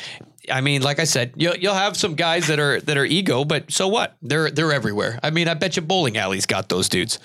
I 0.50 0.60
mean, 0.60 0.82
like 0.82 0.98
I 0.98 1.04
said, 1.04 1.32
you'll 1.36 1.56
you'll 1.56 1.74
have 1.74 1.96
some 1.96 2.14
guys 2.14 2.48
that 2.48 2.58
are 2.58 2.80
that 2.80 2.96
are 2.96 3.04
ego, 3.04 3.44
but 3.44 3.70
so 3.72 3.88
what? 3.88 4.16
They're 4.20 4.50
they're 4.50 4.72
everywhere. 4.72 5.18
I 5.22 5.30
mean, 5.30 5.48
I 5.48 5.54
bet 5.54 5.76
you 5.76 5.82
bowling 5.82 6.16
alleys 6.16 6.44
got 6.46 6.68
those 6.68 6.88
dudes. 6.88 7.18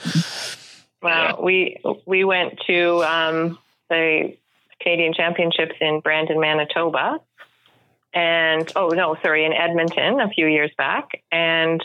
Well, 1.01 1.39
we 1.43 1.78
we 2.05 2.24
went 2.24 2.59
to 2.68 3.03
um, 3.03 3.57
the 3.89 4.38
Canadian 4.82 5.13
Championships 5.13 5.75
in 5.82 5.99
Brandon, 6.01 6.39
Manitoba, 6.39 7.19
and 8.13 8.71
oh 8.75 8.89
no, 8.89 9.15
sorry, 9.21 9.45
in 9.45 9.53
Edmonton 9.53 10.19
a 10.19 10.30
few 10.30 10.47
years 10.47 10.71
back, 10.78 11.21
and 11.32 11.82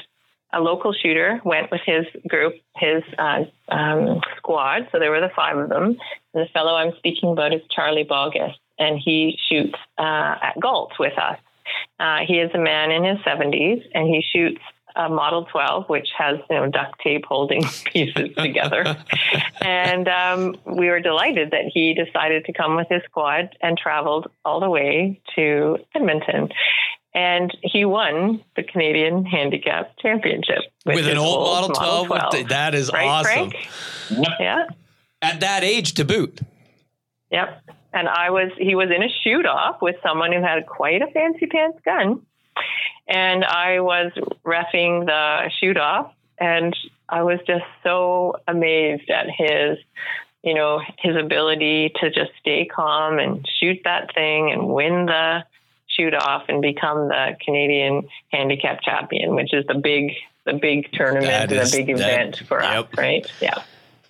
a 0.52 0.60
local 0.60 0.92
shooter 0.92 1.40
went 1.44 1.70
with 1.70 1.80
his 1.84 2.04
group, 2.28 2.54
his 2.76 3.02
uh, 3.18 3.44
um, 3.68 4.20
squad. 4.36 4.88
So 4.92 4.98
there 4.98 5.10
were 5.10 5.20
the 5.20 5.30
five 5.34 5.56
of 5.56 5.68
them. 5.68 5.96
And 6.34 6.46
the 6.46 6.46
fellow 6.52 6.74
I'm 6.74 6.92
speaking 6.98 7.32
about 7.32 7.54
is 7.54 7.62
Charlie 7.70 8.04
Bogus, 8.04 8.52
and 8.78 8.98
he 9.02 9.38
shoots 9.48 9.78
uh, 9.98 10.36
at 10.42 10.60
Galt 10.60 10.92
with 10.98 11.16
us. 11.18 11.38
Uh, 11.98 12.18
he 12.26 12.38
is 12.38 12.50
a 12.54 12.58
man 12.58 12.90
in 12.90 13.04
his 13.04 13.18
70s, 13.18 13.82
and 13.94 14.08
he 14.08 14.22
shoots 14.22 14.60
a 14.96 15.08
Model 15.08 15.46
12, 15.50 15.88
which 15.88 16.08
has 16.16 16.38
you 16.50 16.56
know 16.56 16.68
duct 16.68 17.00
tape 17.00 17.24
holding 17.26 17.62
pieces 17.92 18.30
together. 18.36 18.96
and 19.60 20.08
um, 20.08 20.56
we 20.66 20.88
were 20.88 21.00
delighted 21.00 21.50
that 21.52 21.64
he 21.72 21.94
decided 21.94 22.44
to 22.46 22.52
come 22.52 22.76
with 22.76 22.88
his 22.90 23.02
squad 23.04 23.56
and 23.60 23.78
traveled 23.78 24.30
all 24.44 24.60
the 24.60 24.70
way 24.70 25.20
to 25.34 25.78
Edmonton. 25.94 26.48
And 27.14 27.54
he 27.62 27.84
won 27.84 28.42
the 28.56 28.62
Canadian 28.62 29.26
Handicap 29.26 29.98
Championship 29.98 30.60
With, 30.86 31.06
an 31.06 31.18
old 31.18 31.46
Model 31.46 31.68
12, 31.68 32.08
with 32.08 32.22
the- 32.32 32.42
that 32.44 32.74
is 32.74 32.90
right, 32.90 33.06
awesome. 33.06 33.50
Frank? 33.50 33.68
Yeah. 34.40 34.64
At 35.20 35.40
that 35.40 35.62
age 35.62 35.92
to 35.94 36.06
boot. 36.06 36.40
Yep. 37.30 37.62
And 37.92 38.08
I 38.08 38.30
was, 38.30 38.50
he 38.56 38.74
was 38.74 38.88
in 38.90 39.02
a 39.02 39.08
shoot 39.22 39.44
off 39.44 39.82
with 39.82 39.96
someone 40.02 40.32
who 40.32 40.40
had 40.40 40.66
quite 40.66 41.02
a 41.02 41.06
fancy 41.08 41.46
pants 41.46 41.78
gun. 41.84 42.22
And 43.08 43.44
I 43.44 43.80
was 43.80 44.12
refing 44.44 45.06
the 45.06 45.50
shoot 45.60 45.76
off. 45.76 46.12
And 46.38 46.74
I 47.08 47.22
was 47.22 47.38
just 47.46 47.64
so 47.82 48.36
amazed 48.48 49.10
at 49.10 49.26
his, 49.28 49.78
you 50.42 50.54
know, 50.54 50.80
his 50.98 51.14
ability 51.16 51.92
to 52.00 52.10
just 52.10 52.32
stay 52.40 52.64
calm 52.64 53.18
and 53.18 53.46
shoot 53.60 53.80
that 53.84 54.14
thing 54.14 54.50
and 54.50 54.68
win 54.68 55.06
the 55.06 55.44
shoot 55.86 56.14
off 56.14 56.44
and 56.48 56.62
become 56.62 57.08
the 57.08 57.36
Canadian 57.44 58.08
handicap 58.32 58.80
champion, 58.82 59.34
which 59.34 59.52
is 59.52 59.64
the 59.66 59.74
big, 59.74 60.12
the 60.46 60.54
big 60.54 60.90
tournament 60.92 61.26
That 61.26 61.52
and 61.52 61.60
is- 61.60 61.72
the 61.72 61.84
big 61.84 61.96
that- 61.98 62.12
event 62.12 62.42
for 62.48 62.62
yep. 62.62 62.90
us, 62.92 62.98
right? 62.98 63.26
Yeah. 63.40 63.62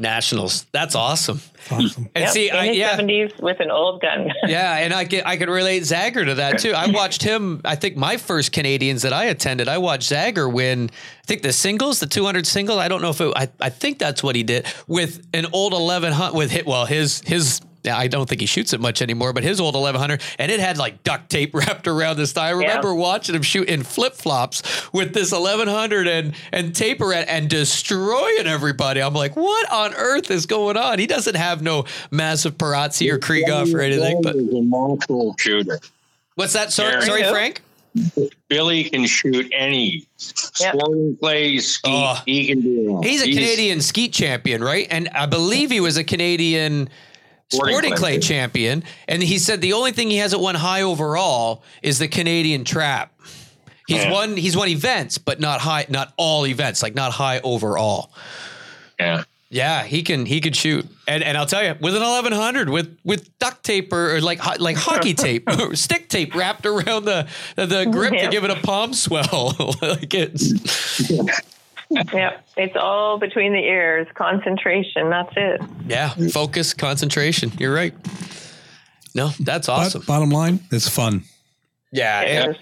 Nationals. 0.03 0.66
That's 0.72 0.94
awesome. 0.94 1.40
Awesome. 1.70 2.11
And 2.14 2.24
Yep. 2.24 2.30
see, 2.30 2.50
in 2.50 2.57
I, 2.57 2.66
his 2.66 2.76
yeah, 2.76 2.98
70s 2.98 3.40
with 3.40 3.61
an 3.61 3.70
old 3.70 4.03
gun. 4.03 4.30
yeah, 4.46 4.76
and 4.78 4.92
I 4.92 5.05
could 5.07 5.22
I 5.24 5.36
could 5.38 5.48
relate 5.48 5.84
Zagger 5.84 6.24
to 6.26 6.34
that 6.34 6.59
too. 6.59 6.72
I 6.72 6.90
watched 6.90 7.22
him. 7.22 7.61
I 7.64 7.76
think 7.76 7.96
my 7.96 8.16
first 8.18 8.53
Canadians 8.53 9.03
that 9.03 9.12
I 9.12 9.26
attended, 9.26 9.68
I 9.68 9.78
watched 9.78 10.11
Zagger 10.11 10.53
win. 10.53 10.90
I 10.92 11.26
think 11.26 11.42
the 11.42 11.53
singles, 11.53 12.00
the 12.00 12.07
200 12.07 12.46
single. 12.46 12.78
I 12.78 12.88
don't 12.88 13.00
know 13.00 13.11
if 13.11 13.20
it. 13.20 13.32
I, 13.34 13.48
I 13.61 13.70
think 13.70 13.98
that's 13.98 14.22
what 14.22 14.36
he 14.36 14.42
did 14.42 14.66
with 14.86 15.24
an 15.32 15.46
old 15.53 15.72
11 15.72 16.12
hunt 16.12 16.34
with 16.34 16.50
hit. 16.50 16.66
Well, 16.66 16.84
his 16.84 17.22
his. 17.22 17.61
Yeah, 17.85 17.99
I 17.99 18.07
don't 18.07 18.28
think 18.28 18.41
he 18.41 18.47
shoots 18.47 18.72
it 18.72 18.80
much 18.80 19.03
anymore, 19.03 19.33
but 19.33 19.43
his 19.43 19.59
old 19.61 19.74
1100, 19.74 20.22
and 20.39 20.53
it 20.53 20.61
had 20.61 20.78
like 20.78 21.03
duct 21.03 21.28
tape 21.28 21.53
wrapped 21.55 21.89
around 21.89 22.16
this 22.16 22.33
thigh. 22.33 22.49
I 22.49 22.51
remember 22.51 22.95
watching 22.95 23.35
him 23.35 23.43
shoot 23.43 23.68
in 23.68 23.83
flip 23.83 24.14
flops 24.14 24.62
with 24.93 25.14
this 25.14 25.33
1100 25.33 26.07
and 26.07 26.35
and 26.53 26.74
tape 26.74 27.01
around 27.01 27.24
and 27.24 27.51
destroying 27.51 28.47
everybody. 28.47 29.03
I'm 29.03 29.14
like, 29.14 29.35
what 29.35 29.70
on 29.72 29.95
earth 29.95 30.30
is 30.30 30.47
going 30.47 30.76
on? 30.76 30.99
He 31.01 31.07
doesn't 31.09 31.35
have 31.37 31.61
no 31.62 31.85
massive 32.12 32.57
Perazzi 32.57 33.11
or 33.12 33.18
Krieghoff 33.18 33.74
or 33.74 33.80
anything, 33.80 34.22
but 34.22 34.37
He's 34.37 34.53
a 34.53 34.62
monster 34.62 35.14
shooter. 35.39 35.80
What's 36.37 36.53
that? 36.53 36.72
Sorry, 36.72 36.93
Yeah. 36.95 37.01
sorry, 37.01 37.22
Frank. 37.24 37.62
Billy 38.49 38.85
can 38.85 39.05
shoot 39.07 39.51
any 39.53 40.07
Yep. 40.61 40.72
sporting 40.74 41.16
clays, 41.20 41.66
ski. 41.68 41.91
Oh. 41.93 42.18
he 42.24 42.47
can 42.47 42.61
do 42.61 42.80
it. 42.80 42.89
all. 42.93 43.03
He's 43.03 43.22
a 43.22 43.26
Canadian 43.30 43.80
skeet 43.80 44.12
champion, 44.12 44.62
right? 44.62 44.87
And 44.91 45.09
I 45.11 45.26
believe 45.26 45.70
he 45.70 45.80
was 45.80 45.97
a 45.97 46.05
Canadian 46.05 46.89
sporting, 47.53 47.74
Sporting 47.74 47.94
clay 47.94 48.12
clay. 48.14 48.20
champion. 48.20 48.84
And 49.09 49.22
he 49.22 49.38
said 49.38 49.61
the 49.61 49.72
only 49.74 49.92
thing 49.92 50.11
he 50.11 50.16
hasn't 50.18 50.42
won 50.42 50.55
high 50.55 50.82
overall 50.82 51.62
is 51.82 51.98
the 51.98 52.09
Canadian 52.09 52.64
trap. 52.64 53.12
He's 53.88 54.05
Yeah. 54.05 54.12
won 54.12 54.36
he's 54.36 54.57
won 54.57 54.68
events, 54.68 55.18
but 55.18 55.40
not 55.40 55.61
high, 55.61 55.86
not 55.88 56.12
all 56.16 56.46
events, 56.46 56.82
like 56.82 56.94
not 56.94 57.12
high 57.12 57.40
overall. 57.40 58.12
Yeah. 58.98 59.24
Yeah, 59.50 59.82
he 59.84 60.03
can 60.03 60.24
he 60.24 60.40
could 60.40 60.57
shoot, 60.57 60.86
and 61.07 61.22
and 61.22 61.36
I'll 61.36 61.44
tell 61.44 61.62
you, 61.62 61.74
with 61.78 61.94
an 61.94 62.00
eleven 62.03 62.32
hundred, 62.32 62.70
with 62.70 62.96
with 63.05 63.38
duct 63.38 63.62
tape 63.62 63.92
or, 63.92 64.16
or 64.16 64.20
like 64.22 64.40
like 64.61 64.78
hockey 64.78 65.12
tape, 65.26 65.46
or 65.46 65.76
stick 65.76 66.09
tape 66.09 66.34
wrapped 66.34 66.64
around 66.64 67.05
the 67.05 67.26
the 67.57 67.84
grip 67.92 68.14
Yeah. 68.14 68.24
to 68.24 68.30
give 68.30 68.44
it 68.44 68.50
a 68.50 68.57
palm 68.57 68.94
swell, 68.94 69.55
like 69.82 70.14
it's 70.14 71.11
yeah, 71.11 71.22
it's 72.57 72.76
all 72.76 73.18
between 73.18 73.53
the 73.53 73.59
ears. 73.61 74.07
Concentration. 74.14 75.11
That's 75.11 75.32
it. 75.36 75.61
yeah, 75.86 76.09
focus, 76.32 76.74
concentration. 76.74 77.53
You're 77.59 77.74
right. 77.74 77.95
No, 79.14 79.28
that's 79.40 79.66
But 79.66 79.72
awesome. 79.72 80.03
bottom 80.07 80.30
line, 80.30 80.61
it's 80.70 80.88
fun. 80.88 81.24
Yeah, 81.93 82.20
and- 82.20 82.59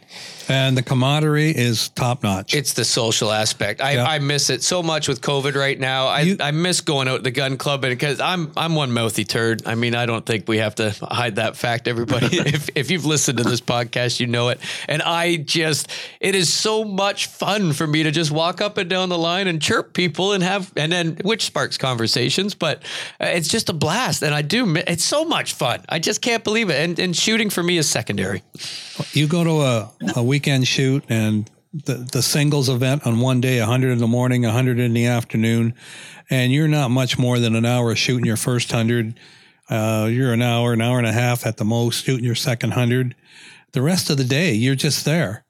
And 0.48 0.76
the 0.76 0.82
camaraderie 0.82 1.50
is 1.56 1.90
top 1.90 2.24
notch. 2.24 2.54
It's 2.54 2.72
the 2.72 2.84
social 2.84 3.30
aspect. 3.30 3.80
I, 3.80 3.92
Yeah. 3.92 4.04
I 4.04 4.18
miss 4.18 4.50
it 4.50 4.64
so 4.64 4.82
much 4.82 5.06
with 5.06 5.20
COVID 5.20 5.54
right 5.54 5.78
now. 5.78 6.08
I, 6.08 6.20
You- 6.22 6.36
I 6.40 6.50
miss 6.50 6.80
going 6.80 7.06
out 7.06 7.18
to 7.18 7.22
the 7.22 7.30
gun 7.30 7.56
club 7.56 7.82
because 7.82 8.18
I'm 8.18 8.50
I'm 8.56 8.74
one 8.74 8.90
mouthy 8.90 9.22
turd. 9.24 9.62
I 9.64 9.76
mean, 9.76 9.94
I 9.94 10.06
don't 10.06 10.26
think 10.26 10.48
we 10.48 10.58
have 10.58 10.74
to 10.76 10.90
hide 11.02 11.36
that 11.36 11.56
fact. 11.56 11.86
Everybody, 11.86 12.36
if 12.38 12.68
if 12.74 12.90
you've 12.90 13.04
listened 13.06 13.38
to 13.38 13.44
this 13.44 13.60
podcast, 13.60 14.18
you 14.18 14.26
know 14.26 14.48
it. 14.48 14.58
And 14.88 15.02
I 15.02 15.36
just, 15.36 15.88
it 16.18 16.34
is 16.34 16.52
so 16.52 16.84
much 16.84 17.26
fun 17.28 17.72
for 17.72 17.86
me 17.86 18.02
to 18.02 18.10
just 18.10 18.32
walk 18.32 18.60
up 18.60 18.76
and 18.76 18.90
down 18.90 19.08
the 19.08 19.18
line 19.18 19.46
and 19.46 19.62
chirp 19.62 19.92
people 19.92 20.32
and 20.32 20.42
have, 20.42 20.72
and 20.76 20.90
then 20.90 21.16
which 21.22 21.44
sparks 21.44 21.78
conversations. 21.78 22.56
But 22.56 22.82
uh, 23.20 23.26
it's 23.26 23.46
just 23.46 23.68
a 23.68 23.72
blast, 23.72 24.24
and 24.24 24.34
I 24.34 24.42
do. 24.42 24.74
It's 24.88 25.04
so 25.04 25.24
much 25.24 25.52
fun. 25.52 25.84
I 25.88 26.00
just 26.00 26.22
can't 26.22 26.42
believe 26.42 26.70
it. 26.70 26.80
And 26.80 26.98
and 26.98 27.14
shooting 27.16 27.50
for 27.50 27.62
me 27.62 27.78
is 27.78 27.88
secondary. 27.88 28.42
You 29.20 29.28
go 29.28 29.44
to 29.44 29.60
a, 29.60 29.92
a 30.16 30.22
weekend 30.22 30.66
shoot 30.66 31.04
and 31.08 31.48
the, 31.72 31.94
the 31.94 32.22
singles 32.22 32.68
event 32.68 33.06
on 33.06 33.20
one 33.20 33.40
day, 33.40 33.60
100 33.60 33.92
in 33.92 33.98
the 33.98 34.06
morning, 34.06 34.42
100 34.42 34.78
in 34.78 34.94
the 34.94 35.06
afternoon, 35.06 35.74
and 36.30 36.52
you're 36.52 36.66
not 36.66 36.90
much 36.90 37.18
more 37.18 37.38
than 37.38 37.54
an 37.54 37.66
hour 37.66 37.94
shooting 37.94 38.24
your 38.24 38.38
first 38.38 38.72
100. 38.72 39.20
Uh, 39.68 40.08
you're 40.10 40.32
an 40.32 40.42
hour, 40.42 40.72
an 40.72 40.80
hour 40.80 40.98
and 40.98 41.06
a 41.06 41.12
half 41.12 41.46
at 41.46 41.58
the 41.58 41.64
most 41.64 42.04
shooting 42.04 42.24
your 42.24 42.34
second 42.34 42.70
100. 42.70 43.14
The 43.72 43.82
rest 43.82 44.10
of 44.10 44.16
the 44.16 44.24
day, 44.24 44.52
you're 44.54 44.74
just 44.74 45.04
there. 45.04 45.44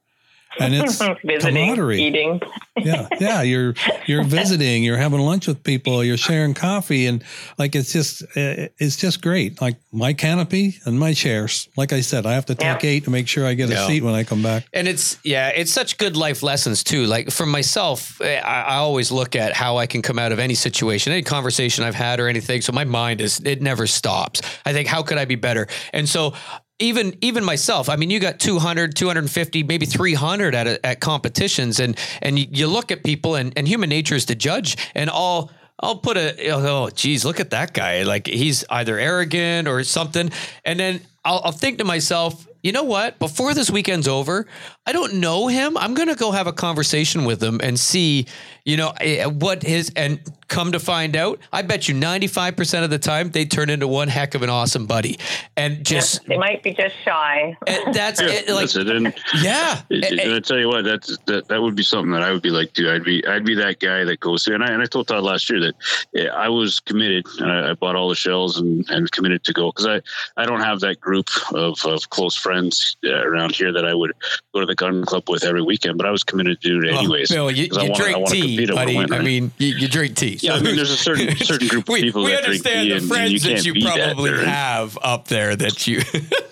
And 0.61 0.75
it's 0.75 0.99
Visiting, 1.25 1.41
camaraderie. 1.41 2.03
eating. 2.03 2.41
yeah, 2.77 3.09
yeah. 3.19 3.43
You're 3.43 3.75
you're 4.07 4.25
visiting. 4.41 4.83
You're 4.85 4.97
having 4.99 5.21
lunch 5.21 5.47
with 5.47 5.63
people. 5.65 6.05
You're 6.05 6.17
sharing 6.17 6.55
coffee, 6.55 7.07
and 7.07 7.25
like 7.59 7.75
it's 7.75 7.93
just 7.93 8.23
uh, 8.23 8.69
it's 8.79 8.97
just 8.97 9.21
great. 9.23 9.61
Like 9.61 9.77
my 9.93 10.13
canopy 10.13 10.77
and 10.85 10.99
my 10.99 11.13
chairs. 11.15 11.69
Like 11.77 11.93
I 11.93 12.01
said, 12.03 12.27
I 12.27 12.35
have 12.35 12.47
to 12.47 12.55
take 12.55 12.83
Yeah. 12.83 12.91
eight 12.91 13.05
to 13.05 13.11
make 13.11 13.27
sure 13.29 13.47
I 13.47 13.55
get 13.55 13.71
a 13.71 13.75
Yeah. 13.75 13.87
seat 13.87 14.03
when 14.03 14.15
I 14.15 14.25
come 14.25 14.43
back. 14.43 14.67
And 14.73 14.87
it's 14.87 15.19
yeah, 15.25 15.49
it's 15.49 15.73
such 15.73 15.99
good 15.99 16.17
life 16.17 16.43
lessons 16.43 16.85
too. 16.85 17.07
Like 17.07 17.31
for 17.31 17.47
myself, 17.47 18.21
eh, 18.21 18.41
I, 18.45 18.63
I 18.63 18.77
always 18.77 19.11
look 19.11 19.35
at 19.37 19.53
how 19.53 19.79
I 19.79 19.87
can 19.87 20.03
come 20.03 20.19
out 20.19 20.33
of 20.33 20.39
any 20.39 20.55
situation, 20.55 21.13
any 21.13 21.23
conversation 21.23 21.85
I've 21.85 21.95
had 21.95 22.21
or 22.21 22.29
anything. 22.29 22.61
So 22.61 22.73
my 22.73 22.85
mind 22.85 23.21
is 23.21 23.41
it 23.45 23.63
never 23.63 23.87
stops. 23.87 24.43
I 24.65 24.73
think 24.73 24.89
how 24.89 25.03
could 25.03 25.19
I 25.19 25.25
be 25.25 25.37
better? 25.37 25.67
And 25.93 26.09
so 26.09 26.35
even 26.81 27.15
even 27.21 27.45
myself, 27.45 27.89
I 27.89 27.97
mean, 27.97 28.11
you 28.11 28.19
got 28.19 28.41
200, 28.41 28.97
250, 28.97 29.63
maybe 29.63 29.87
300 29.87 30.55
at 30.55 30.67
a, 30.67 30.87
at 30.87 31.01
competitions, 31.01 31.79
and 31.79 31.97
and 32.23 32.39
you, 32.39 32.67
look 32.67 32.91
at 32.91 33.05
people, 33.05 33.37
and 33.37 33.53
and 33.57 33.69
human 33.69 33.89
nature 33.89 34.15
is 34.15 34.27
to 34.27 34.35
judge, 34.35 34.77
and 34.95 35.09
all. 35.09 35.51
I'll 35.83 35.97
put 35.97 36.19
a 36.19 36.51
oh 36.51 36.91
geez, 36.91 37.25
look 37.25 37.41
at 37.41 37.51
that 37.51 37.73
guy. 37.73 38.03
Like 38.03 38.27
he's 38.27 38.67
either 38.69 38.99
arrogant 38.99 39.67
or 39.67 39.83
something. 39.83 40.31
And 40.63 40.79
then 40.79 41.01
I'll, 41.25 41.41
I'll 41.43 41.53
think 41.53 41.79
to 41.79 41.85
myself, 41.85 42.47
you 42.63 42.73
know 42.73 42.85
what? 42.85 43.19
Before 43.19 43.55
this 43.55 43.71
weekend's 43.71 44.07
over, 44.07 44.47
I 44.85 44.93
don't 44.93 45.15
know 45.15 45.49
him. 45.49 45.79
I'm 45.79 45.95
gonna 45.95 46.17
go 46.17 46.33
have 46.33 46.47
a 46.47 46.53
conversation 46.53 47.25
with 47.25 47.43
him 47.43 47.61
and 47.63 47.81
see, 47.81 48.27
you 48.71 48.77
know, 48.77 48.93
eh, 49.01 49.25
what 49.27 49.63
his 49.65 49.91
and 49.97 50.21
come 50.49 50.73
to 50.73 50.81
find 50.81 51.15
out, 51.15 51.39
I 51.53 51.63
bet 51.63 51.89
you 51.89 51.95
95% 51.95 52.83
of 52.83 52.91
the 52.91 52.99
time 52.99 53.31
they 53.31 53.45
turn 53.45 53.71
into 53.71 53.87
one 53.87 54.09
heck 54.09 54.35
of 54.35 54.43
an 54.43 54.51
awesome 54.51 54.85
buddy. 54.87 55.17
And 55.57 55.87
just 55.87 56.27
They 56.27 56.37
might 56.39 56.63
be 56.65 56.73
just 56.75 56.95
shy. 57.05 57.57
and 57.69 57.95
that's 57.95 58.21
Yeah, 58.21 58.29
it, 58.31 58.49
like 58.49 58.63
that's 58.63 58.77
it. 58.77 58.89
And, 58.89 59.15
yeah. 59.43 59.81
and 59.91 60.05
Eh, 60.05 60.09
eh, 60.23 60.37
I 60.37 60.41
tell 60.41 60.59
you 60.59 60.67
what, 60.69 60.85
that's 60.85 61.17
that, 61.27 61.47
that 61.49 61.63
would 61.63 61.77
be 61.77 61.85
something 61.85 62.11
that 62.13 62.23
I 62.23 62.33
would 62.33 62.43
be 62.43 62.51
like 62.51 62.73
too. 62.73 62.91
I'd 62.91 63.05
be 63.05 63.25
I'd 63.27 63.45
be 63.45 63.55
that 63.57 63.79
guy 63.79 64.03
that 64.05 64.19
goes 64.21 64.43
through. 64.45 64.57
And 64.57 64.65
I 64.65 64.73
and 64.73 64.83
I 64.83 64.87
told 64.87 65.07
Todd 65.09 65.23
last 65.23 65.49
year 65.51 65.61
that 65.61 65.75
yeah, 66.13 66.31
I 66.35 66.49
was 66.49 66.81
committed. 66.81 67.27
And 67.39 67.51
I, 67.51 67.71
I 67.71 67.75
bought 67.75 67.95
all 67.95 68.09
the 68.09 68.17
shells 68.17 68.59
and, 68.59 68.85
and 68.91 69.11
committed 69.13 69.45
to 69.45 69.53
go 69.53 69.71
because 69.71 69.87
I 69.87 70.01
I 70.41 70.47
don't 70.47 70.61
have 70.63 70.81
that 70.81 71.01
group 71.01 71.29
of, 71.55 71.79
of 71.85 72.11
close 72.11 72.35
friends 72.35 72.97
uh, 73.05 73.11
around 73.25 73.55
here 73.55 73.73
that 73.73 73.85
I 73.85 73.95
would 73.95 74.13
go 74.53 74.61
to 74.61 74.67
the 74.67 74.75
gun 74.75 75.05
club 75.05 75.29
with 75.29 75.45
every 75.45 75.63
weekend. 75.63 75.97
But 75.97 76.07
I 76.07 76.11
was 76.11 76.25
committed 76.25 76.61
to 76.61 76.69
do 76.69 76.89
it 76.89 76.93
oh, 76.93 76.99
anyways. 76.99 77.29
Bill, 77.31 77.51
you, 77.53 77.69
'cause 77.69 77.79
I 77.79 77.83
you 77.85 77.91
wanna- 77.91 78.03
drink 78.05 78.19
wanna 78.19 78.31
tea, 78.35 78.57
buddy. 78.67 78.97
win, 78.97 79.13
I 79.13 79.21
mean, 79.21 79.53
you, 79.59 79.69
you 79.69 79.89
drink 79.89 80.17
tea. 80.17 80.39
Yeah, 80.41 80.55
I 80.55 80.61
mean, 80.61 80.77
there's 80.77 80.91
a 80.91 80.97
certain 80.97 81.37
certain 81.37 81.69
group 81.69 81.85
of 81.85 81.93
we, 81.93 82.03
people 82.03 82.25
we 82.25 82.33
that 82.33 82.45
drink 82.45 82.67
understand 82.67 82.83
tea, 82.85 82.89
the 82.89 82.95
and, 82.95 83.03
and 83.03 83.11
friends 83.11 83.33
you 83.33 83.55
that 83.55 83.65
you 83.65 83.73
beat 83.75 83.85
that 83.85 84.15
probably 84.15 84.45
have 84.45 84.99
up 85.03 85.29
there 85.29 85.57
that 85.57 85.87
you 85.87 86.03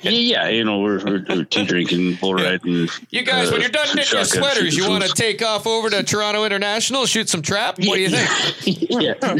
Yeah, 0.00 0.10
yeah, 0.12 0.48
you 0.48 0.62
know, 0.62 0.78
we're, 0.78 1.04
we're, 1.04 1.24
we're 1.28 1.44
tea 1.44 1.64
drinking, 1.64 2.18
bull 2.20 2.34
riding. 2.34 2.88
You 3.10 3.22
guys, 3.22 3.50
when 3.50 3.58
uh, 3.58 3.62
you're 3.62 3.70
done 3.70 3.96
knitting 3.96 4.16
your 4.16 4.24
sweaters, 4.24 4.76
you 4.76 4.88
want 4.88 5.02
to 5.02 5.12
take 5.12 5.42
off 5.42 5.66
over 5.66 5.90
to 5.90 6.04
Toronto 6.04 6.44
International, 6.44 7.04
shoot 7.04 7.28
some 7.28 7.42
trap? 7.42 7.78
What 7.78 7.96
do 7.96 8.00
you 8.00 8.10
think? 8.10 8.90
yeah. 8.90 9.14
but 9.20 9.34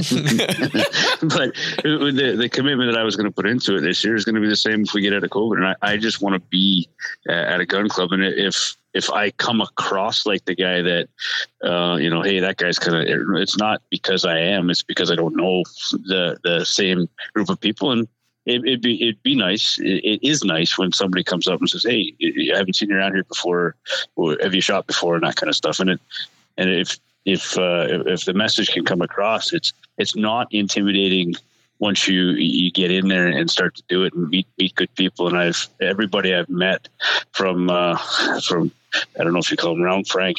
the, 1.84 2.34
the 2.36 2.48
commitment 2.50 2.90
that 2.90 2.98
I 2.98 3.04
was 3.04 3.14
going 3.14 3.26
to 3.26 3.30
put 3.30 3.46
into 3.46 3.76
it 3.76 3.82
this 3.82 4.02
year 4.02 4.16
is 4.16 4.24
going 4.24 4.34
to 4.34 4.40
be 4.40 4.48
the 4.48 4.56
same 4.56 4.82
if 4.82 4.94
we 4.94 5.00
get 5.00 5.12
out 5.12 5.22
of 5.22 5.30
COVID. 5.30 5.58
And 5.58 5.66
I, 5.66 5.76
I 5.80 5.96
just 5.96 6.20
want 6.20 6.34
to 6.34 6.40
be 6.48 6.88
uh, 7.28 7.32
at 7.32 7.60
a 7.60 7.66
gun 7.66 7.88
club. 7.88 8.10
And 8.10 8.24
if, 8.24 8.76
if 8.98 9.10
I 9.10 9.30
come 9.30 9.60
across 9.60 10.26
like 10.26 10.44
the 10.44 10.56
guy 10.56 10.82
that, 10.82 11.08
uh, 11.62 11.96
you 11.96 12.10
know, 12.10 12.20
hey, 12.20 12.40
that 12.40 12.56
guy's 12.56 12.78
kind 12.78 12.96
of, 12.96 13.04
it's 13.36 13.56
not 13.56 13.80
because 13.90 14.24
I 14.24 14.38
am, 14.38 14.70
it's 14.70 14.82
because 14.82 15.10
I 15.10 15.14
don't 15.14 15.36
know 15.36 15.62
the, 15.92 16.36
the 16.42 16.64
same 16.64 17.08
group 17.32 17.48
of 17.48 17.60
people. 17.60 17.92
And 17.92 18.08
it, 18.44 18.62
it'd 18.66 18.82
be, 18.82 19.00
it'd 19.00 19.22
be 19.22 19.36
nice. 19.36 19.78
It, 19.78 20.04
it 20.04 20.28
is 20.28 20.42
nice 20.42 20.76
when 20.76 20.90
somebody 20.92 21.22
comes 21.22 21.46
up 21.46 21.60
and 21.60 21.70
says, 21.70 21.84
Hey, 21.84 22.12
I 22.52 22.56
haven't 22.58 22.74
seen 22.74 22.90
you 22.90 22.96
around 22.96 23.14
here 23.14 23.24
before. 23.24 23.76
Or 24.16 24.36
have 24.42 24.54
you 24.54 24.60
shot 24.60 24.88
before? 24.88 25.14
And 25.14 25.24
that 25.24 25.36
kind 25.36 25.48
of 25.48 25.56
stuff. 25.56 25.78
And 25.78 25.90
it, 25.90 26.00
and 26.56 26.68
if, 26.68 26.98
if, 27.24 27.56
uh, 27.56 27.86
if, 27.88 28.06
if 28.06 28.24
the 28.24 28.34
message 28.34 28.70
can 28.70 28.84
come 28.84 29.00
across, 29.00 29.52
it's, 29.52 29.72
it's 29.96 30.16
not 30.16 30.48
intimidating 30.50 31.34
once 31.80 32.08
you 32.08 32.30
you 32.30 32.72
get 32.72 32.90
in 32.90 33.06
there 33.06 33.28
and 33.28 33.48
start 33.48 33.76
to 33.76 33.82
do 33.88 34.02
it 34.02 34.12
and 34.14 34.28
meet 34.28 34.48
meet 34.58 34.74
good 34.74 34.92
people. 34.96 35.28
And 35.28 35.38
I've 35.38 35.68
everybody 35.80 36.34
I've 36.34 36.48
met 36.48 36.88
from 37.32 37.70
uh, 37.70 37.96
from 38.40 38.72
I 39.18 39.24
don't 39.24 39.32
know 39.32 39.38
if 39.38 39.50
you 39.50 39.56
call 39.56 39.72
him 39.74 39.82
Round 39.82 40.06
Frank. 40.06 40.38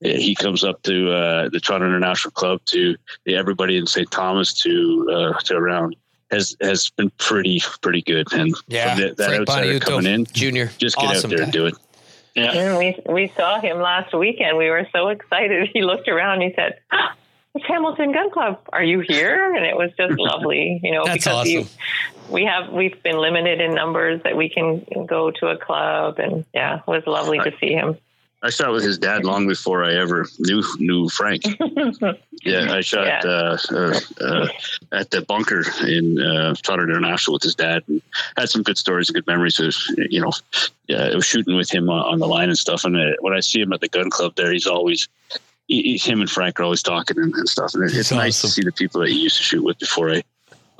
He 0.00 0.34
comes 0.36 0.62
up 0.62 0.80
to 0.82 1.10
uh, 1.10 1.48
the 1.48 1.58
Toronto 1.58 1.86
International 1.86 2.30
Club 2.30 2.60
to 2.66 2.96
everybody 3.26 3.76
in 3.76 3.86
St. 3.86 4.08
Thomas 4.10 4.52
to 4.62 5.08
uh, 5.12 5.40
to 5.40 5.56
around 5.56 5.96
has 6.30 6.56
has 6.60 6.90
been 6.90 7.10
pretty 7.18 7.60
pretty 7.82 8.02
good. 8.02 8.32
And 8.32 8.54
Yeah, 8.68 8.94
from 8.94 9.02
that, 9.02 9.16
that 9.16 9.26
Frank 9.28 9.48
outsider 9.48 9.72
Boniuto 9.72 9.80
coming 9.80 10.12
in, 10.12 10.24
Junior, 10.26 10.70
just 10.78 10.96
get 10.96 11.06
awesome 11.06 11.30
out 11.32 11.36
there 11.36 11.38
guy. 11.38 11.44
and 11.44 11.52
do 11.52 11.66
it. 11.66 11.74
Yeah. 12.36 12.52
And 12.52 12.78
we 12.78 12.96
we 13.12 13.32
saw 13.36 13.60
him 13.60 13.80
last 13.80 14.14
weekend. 14.14 14.56
We 14.56 14.70
were 14.70 14.86
so 14.92 15.08
excited. 15.08 15.70
He 15.72 15.82
looked 15.82 16.06
around. 16.06 16.42
and 16.42 16.50
He 16.50 16.54
said, 16.54 16.78
"Ah, 16.92 17.14
"It's 17.54 17.66
Hamilton 17.66 18.12
Gun 18.12 18.30
Club. 18.30 18.60
Are 18.72 18.82
you 18.82 19.00
here?" 19.00 19.54
And 19.54 19.64
it 19.64 19.76
was 19.76 19.90
just 19.96 20.14
lovely, 20.18 20.80
you 20.82 20.92
know, 20.92 21.04
That's 21.04 21.24
because 21.24 21.46
awesome. 21.46 21.52
you, 21.52 21.66
we 22.28 22.44
have 22.44 22.72
we've 22.72 23.02
been 23.02 23.18
limited 23.18 23.60
in 23.60 23.74
numbers 23.74 24.22
that 24.24 24.36
we 24.36 24.48
can 24.48 24.84
go 25.06 25.30
to 25.30 25.48
a 25.48 25.56
club, 25.56 26.18
and 26.18 26.44
yeah, 26.54 26.78
it 26.78 26.86
was 26.86 27.02
lovely 27.06 27.38
to 27.38 27.52
see 27.60 27.72
him. 27.72 27.96
I 28.40 28.50
shot 28.50 28.70
with 28.70 28.84
his 28.84 28.98
dad 28.98 29.24
long 29.24 29.48
before 29.48 29.84
I 29.84 29.94
ever 29.94 30.28
knew 30.38 30.62
knew 30.78 31.08
Frank. 31.08 31.42
Yeah, 32.44 32.72
I 32.72 32.82
shot 32.82 33.06
Yeah. 33.06 33.20
Uh, 33.24 33.56
uh, 33.70 34.00
uh, 34.20 34.48
at 34.92 35.10
the 35.10 35.22
bunker 35.22 35.64
in 35.86 36.20
uh, 36.20 36.54
Toronto 36.62 36.84
International 36.84 37.34
with 37.34 37.42
his 37.42 37.56
dad, 37.56 37.82
and 37.88 38.00
had 38.36 38.48
some 38.48 38.62
good 38.62 38.78
stories 38.78 39.08
and 39.08 39.14
good 39.14 39.26
memories. 39.26 39.58
Of, 39.58 39.74
you 39.96 40.20
know, 40.20 40.30
yeah, 40.86 41.06
I 41.06 41.14
was 41.16 41.26
shooting 41.26 41.56
with 41.56 41.68
him 41.68 41.90
on, 41.90 42.12
on 42.12 42.18
the 42.20 42.28
line 42.28 42.48
and 42.48 42.56
stuff. 42.56 42.84
And 42.84 42.96
uh, 42.96 43.16
when 43.20 43.32
I 43.32 43.40
see 43.40 43.60
him 43.60 43.72
at 43.72 43.80
the 43.80 43.88
gun 43.88 44.08
club 44.08 44.36
there, 44.36 44.52
he's 44.52 44.68
always 44.68 45.08
he, 45.68 45.82
he- 45.96 45.98
him 46.10 46.20
and 46.20 46.28
Frank 46.30 46.58
are 46.58 46.64
always 46.64 46.82
talking 46.82 47.18
and, 47.18 47.32
and 47.34 47.48
stuff. 47.48 47.74
And 47.74 47.84
it- 47.84 47.86
it's 47.88 48.08
That's 48.08 48.12
nice 48.12 48.40
to 48.40 48.48
see 48.48 48.62
the 48.62 48.72
people 48.72 49.00
that 49.02 49.10
you 49.12 49.18
used 49.20 49.36
to 49.36 49.42
shoot 49.44 49.62
with 49.62 49.78
before 49.78 50.10
I 50.10 50.22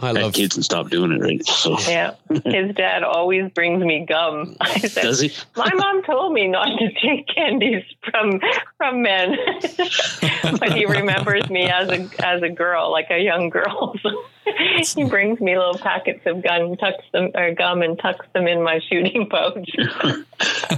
I 0.01 0.07
had 0.09 0.14
love 0.16 0.32
kids 0.34 0.55
and 0.55 0.64
stopped 0.64 0.91
doing 0.91 1.11
it. 1.11 1.20
Right? 1.20 1.45
So 1.45 1.76
Yeah, 1.89 2.14
his 2.45 2.72
dad 2.76 3.03
always 3.03 3.51
brings 3.53 3.82
me 3.82 4.07
gum. 4.09 4.57
I 4.61 4.78
said, 4.78 5.03
does 5.03 5.18
he? 5.20 5.32
My 5.57 5.70
mom 5.74 6.03
told 6.05 6.32
me 6.32 6.47
not 6.47 6.78
to 6.78 6.93
take 7.03 7.26
candies 7.26 7.82
from 8.09 8.41
from 8.76 9.03
men, 9.03 9.36
but 10.61 10.72
he 10.72 10.86
remembers 10.86 11.49
me 11.51 11.64
as 11.68 11.89
a 11.89 12.09
as 12.24 12.43
a 12.43 12.49
girl, 12.49 12.93
like 12.93 13.09
a 13.11 13.18
young 13.18 13.51
girl. 13.51 13.95
So 14.03 14.11
he 14.94 15.05
brings 15.05 15.40
me 15.40 15.57
little 15.57 15.78
packets 15.78 16.20
of 16.26 16.42
gun, 16.42 16.76
tucks 16.76 17.05
them 17.12 17.30
or 17.34 17.53
gum, 17.55 17.82
and 17.82 17.99
tucks 17.99 18.26
them 18.32 18.46
in 18.46 18.62
my 18.62 18.80
shooting 18.88 19.26
pouch. 19.30 19.70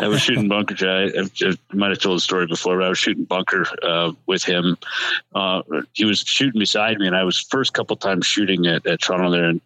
I 0.01 0.09
was 0.09 0.21
shooting 0.21 0.49
bunker. 0.49 0.75
I, 0.87 1.05
I, 1.05 1.29
I 1.43 1.75
might 1.75 1.91
have 1.91 2.01
told 2.01 2.17
the 2.17 2.21
story 2.21 2.47
before, 2.47 2.79
but 2.79 2.87
I 2.87 2.89
was 2.89 2.99
shooting 2.99 3.25
bunker 3.25 3.67
uh, 3.83 4.13
with 4.27 4.45
him. 4.45 4.77
Uh, 5.35 5.63
he 5.93 6.05
was 6.05 6.21
shooting 6.21 6.59
beside 6.59 6.99
me, 6.99 7.07
and 7.07 7.17
I 7.17 7.25
was 7.25 7.39
first 7.39 7.73
couple 7.73 7.97
times 7.97 8.27
shooting 8.27 8.67
at, 8.67 8.87
at 8.87 9.01
Toronto 9.03 9.31
there, 9.31 9.45
and 9.45 9.61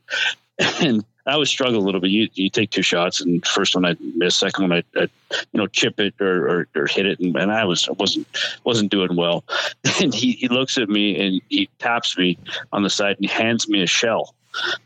and 0.80 1.04
I 1.26 1.32
always 1.32 1.48
struggle 1.48 1.80
a 1.80 1.84
little 1.84 2.00
bit. 2.00 2.10
You, 2.10 2.28
you 2.34 2.50
take 2.50 2.70
two 2.70 2.82
shots, 2.82 3.20
and 3.20 3.44
first 3.46 3.74
one 3.74 3.86
I 3.86 3.96
miss, 4.16 4.36
second 4.36 4.68
one 4.68 4.72
I, 4.72 5.00
I 5.00 5.08
you 5.52 5.58
know 5.58 5.66
chip 5.66 5.98
it 5.98 6.14
or, 6.20 6.48
or, 6.48 6.68
or 6.76 6.86
hit 6.86 7.06
it, 7.06 7.18
and, 7.18 7.34
and, 7.36 7.50
I 7.50 7.64
was 7.64 7.88
wasn't 7.98 8.26
wasn't 8.64 8.90
doing 8.90 9.16
well. 9.16 9.44
And 10.02 10.12
he, 10.12 10.32
he 10.32 10.48
looks 10.48 10.76
at 10.76 10.88
me 10.88 11.18
and 11.24 11.40
he 11.48 11.68
taps 11.78 12.18
me 12.18 12.36
on 12.72 12.82
the 12.82 12.90
side 12.90 13.16
and 13.20 13.30
hands 13.30 13.68
me 13.68 13.80
a 13.80 13.86
shell. 13.86 14.34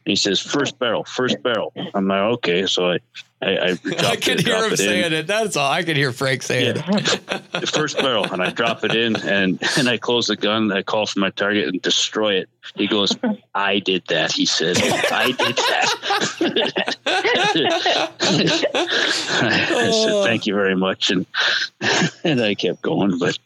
He 0.05 0.17
says, 0.17 0.41
first 0.41 0.79
barrel, 0.79 1.05
first 1.05 1.43
barrel. 1.43 1.73
I'm 1.95 2.09
like, 2.09 2.21
okay. 2.21 2.67
So 2.67 2.93
I, 2.93 2.99
I, 3.41 3.47
I, 3.47 3.71
I 3.85 4.17
hear 4.17 4.65
him 4.65 4.73
it 4.73 4.79
saying 4.79 5.07
in. 5.07 5.13
it. 5.13 5.27
That's 5.27 5.57
all. 5.57 5.71
I 5.71 5.85
can 5.85 5.97
hear 5.97 6.13
Frank 6.13 6.43
saying 6.43 6.77
yeah. 6.77 6.91
it. 6.91 7.69
first 7.69 7.97
barrel, 7.99 8.25
and 8.25 8.43
I 8.43 8.51
drop 8.51 8.85
it 8.85 8.95
in, 8.95 9.17
and 9.17 9.63
and 9.79 9.89
I 9.89 9.97
close 9.97 10.27
the 10.27 10.37
gun. 10.37 10.73
I 10.73 10.83
call 10.83 11.07
for 11.07 11.21
my 11.21 11.31
target 11.31 11.69
and 11.69 11.81
destroy 11.81 12.35
it. 12.35 12.49
He 12.75 12.89
goes, 12.89 13.17
"I 13.55 13.79
did 13.79 14.05
that." 14.09 14.33
He 14.33 14.45
says, 14.45 14.79
"I 14.83 15.27
did 15.27 15.57
that." 15.57 15.95
I 18.65 19.91
said, 19.93 20.25
"Thank 20.25 20.47
you 20.47 20.55
very 20.55 20.75
much," 20.75 21.11
and 21.11 21.25
and 22.25 22.41
I 22.41 22.57
kept 22.57 22.83
going. 22.83 23.19
But 23.19 23.39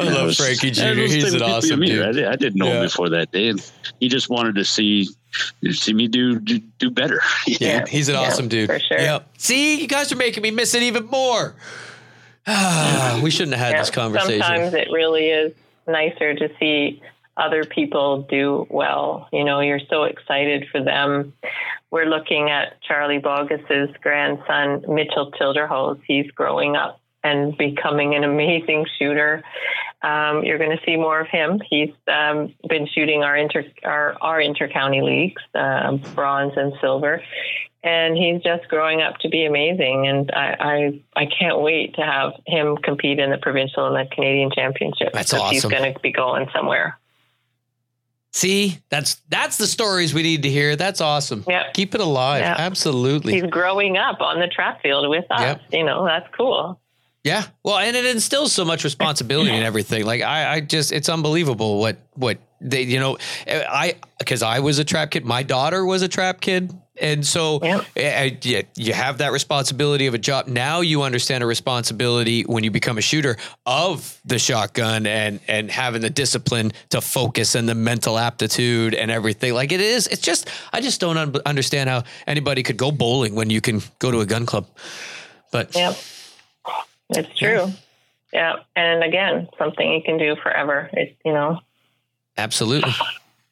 I 0.00 0.04
love 0.04 0.26
was, 0.26 0.36
Frankie 0.36 0.72
Jr. 0.72 0.94
He's 0.94 1.32
an 1.32 1.42
awesome 1.42 1.80
dude. 1.80 2.18
I, 2.18 2.32
I, 2.32 2.36
didn't 2.36 2.56
know 2.56 2.66
yeah. 2.66 2.78
him 2.78 2.86
before 2.86 3.08
that 3.10 3.30
day, 3.30 3.48
and 3.48 3.72
he 4.00 4.08
just 4.08 4.28
wanted 4.28 4.56
to 4.56 4.64
see 4.64 5.08
see 5.70 5.92
me 5.92 6.08
do 6.08 6.38
do, 6.38 6.58
do 6.78 6.90
better. 6.90 7.20
yeah, 7.46 7.86
he's 7.86 8.08
an 8.08 8.14
yeah, 8.14 8.20
awesome 8.20 8.48
dude. 8.48 8.68
For 8.68 8.78
sure. 8.78 8.98
Yep. 8.98 9.28
See, 9.38 9.80
you 9.80 9.88
guys 9.88 10.12
are 10.12 10.16
making 10.16 10.42
me 10.42 10.50
miss 10.50 10.74
it 10.74 10.82
even 10.82 11.06
more. 11.06 11.54
Ah, 12.46 13.20
we 13.24 13.30
shouldn't 13.30 13.56
have 13.56 13.66
had 13.66 13.74
yeah, 13.74 13.80
this 13.80 13.90
conversation. 13.90 14.42
Sometimes 14.42 14.74
it 14.74 14.88
really 14.90 15.28
is 15.28 15.54
nicer 15.86 16.34
to 16.34 16.50
see 16.58 17.02
other 17.36 17.64
people 17.64 18.22
do 18.22 18.66
well. 18.70 19.28
You 19.32 19.44
know, 19.44 19.60
you're 19.60 19.80
so 19.90 20.04
excited 20.04 20.66
for 20.70 20.82
them. 20.82 21.32
We're 21.90 22.06
looking 22.06 22.50
at 22.50 22.80
Charlie 22.82 23.18
Bogus's 23.18 23.94
grandson, 24.02 24.84
Mitchell 24.88 25.30
Tilderhose. 25.32 26.00
He's 26.06 26.30
growing 26.30 26.76
up 26.76 27.00
and 27.24 27.56
becoming 27.56 28.14
an 28.14 28.24
amazing 28.24 28.86
shooter. 28.98 29.42
Um, 30.02 30.42
you're 30.44 30.58
going 30.58 30.76
to 30.76 30.82
see 30.84 30.96
more 30.96 31.20
of 31.20 31.28
him. 31.28 31.60
He's 31.68 31.90
um, 32.08 32.54
been 32.68 32.88
shooting 32.92 33.22
our 33.22 33.36
inter 33.36 33.64
our, 33.84 34.16
our 34.20 34.40
intercounty 34.40 35.02
leagues, 35.02 35.42
uh, 35.54 35.96
bronze 36.14 36.54
and 36.56 36.72
silver, 36.80 37.22
and 37.84 38.16
he's 38.16 38.42
just 38.42 38.68
growing 38.68 39.00
up 39.00 39.18
to 39.18 39.28
be 39.28 39.44
amazing. 39.44 40.06
And 40.08 40.30
I, 40.32 40.56
I, 41.14 41.22
I 41.22 41.26
can't 41.26 41.60
wait 41.60 41.94
to 41.96 42.02
have 42.02 42.32
him 42.46 42.76
compete 42.78 43.18
in 43.20 43.30
the 43.30 43.38
provincial 43.38 43.86
and 43.86 43.94
the 43.94 44.12
Canadian 44.12 44.50
championship. 44.50 45.12
That's 45.12 45.32
awesome. 45.32 45.52
He's 45.52 45.64
going 45.64 45.94
to 45.94 46.00
be 46.00 46.12
going 46.12 46.48
somewhere. 46.52 46.98
See, 48.34 48.78
that's 48.88 49.16
that's 49.28 49.58
the 49.58 49.66
stories 49.66 50.14
we 50.14 50.22
need 50.22 50.44
to 50.44 50.48
hear. 50.48 50.74
That's 50.74 51.02
awesome. 51.02 51.44
Yeah, 51.46 51.70
keep 51.72 51.94
it 51.94 52.00
alive. 52.00 52.40
Yep. 52.40 52.58
Absolutely. 52.60 53.34
He's 53.34 53.50
growing 53.50 53.98
up 53.98 54.22
on 54.22 54.40
the 54.40 54.48
track 54.48 54.80
field 54.82 55.08
with 55.10 55.26
us. 55.30 55.40
Yep. 55.40 55.60
You 55.70 55.84
know, 55.84 56.06
that's 56.06 56.26
cool. 56.34 56.80
Yeah. 57.24 57.44
Well, 57.62 57.78
and 57.78 57.96
it 57.96 58.04
instills 58.04 58.52
so 58.52 58.64
much 58.64 58.82
responsibility 58.82 59.52
and 59.52 59.64
everything. 59.64 60.04
Like 60.04 60.22
I, 60.22 60.54
I 60.54 60.60
just, 60.60 60.90
it's 60.90 61.08
unbelievable 61.08 61.78
what, 61.78 61.98
what 62.14 62.38
they, 62.60 62.82
you 62.82 62.98
know, 62.98 63.16
I, 63.46 63.94
cause 64.26 64.42
I 64.42 64.58
was 64.58 64.80
a 64.80 64.84
trap 64.84 65.12
kid. 65.12 65.24
My 65.24 65.44
daughter 65.44 65.86
was 65.86 66.02
a 66.02 66.08
trap 66.08 66.40
kid. 66.40 66.72
And 67.00 67.24
so 67.24 67.60
yeah. 67.62 67.82
I, 67.96 68.38
I, 68.44 68.64
you 68.74 68.92
have 68.92 69.18
that 69.18 69.30
responsibility 69.30 70.08
of 70.08 70.14
a 70.14 70.18
job. 70.18 70.48
Now 70.48 70.80
you 70.80 71.02
understand 71.02 71.44
a 71.44 71.46
responsibility 71.46 72.42
when 72.42 72.64
you 72.64 72.72
become 72.72 72.98
a 72.98 73.00
shooter 73.00 73.36
of 73.64 74.20
the 74.24 74.38
shotgun 74.38 75.06
and, 75.06 75.38
and 75.46 75.70
having 75.70 76.02
the 76.02 76.10
discipline 76.10 76.72
to 76.90 77.00
focus 77.00 77.54
and 77.54 77.68
the 77.68 77.74
mental 77.76 78.18
aptitude 78.18 78.94
and 78.94 79.12
everything. 79.12 79.54
Like 79.54 79.70
it 79.70 79.80
is, 79.80 80.08
it's 80.08 80.22
just, 80.22 80.50
I 80.72 80.80
just 80.80 81.00
don't 81.00 81.16
un- 81.16 81.36
understand 81.46 81.88
how 81.88 82.02
anybody 82.26 82.64
could 82.64 82.76
go 82.76 82.90
bowling 82.90 83.36
when 83.36 83.48
you 83.48 83.60
can 83.60 83.80
go 84.00 84.10
to 84.10 84.20
a 84.20 84.26
gun 84.26 84.44
club. 84.44 84.66
But 85.52 85.74
yeah. 85.76 85.94
It's 87.16 87.38
true. 87.38 87.66
Yeah. 88.32 88.32
yeah. 88.32 88.56
And 88.76 89.02
again, 89.02 89.48
something 89.58 89.90
you 89.90 90.02
can 90.02 90.18
do 90.18 90.36
forever. 90.36 90.90
It, 90.92 91.16
you 91.24 91.32
know. 91.32 91.60
Absolutely. 92.36 92.92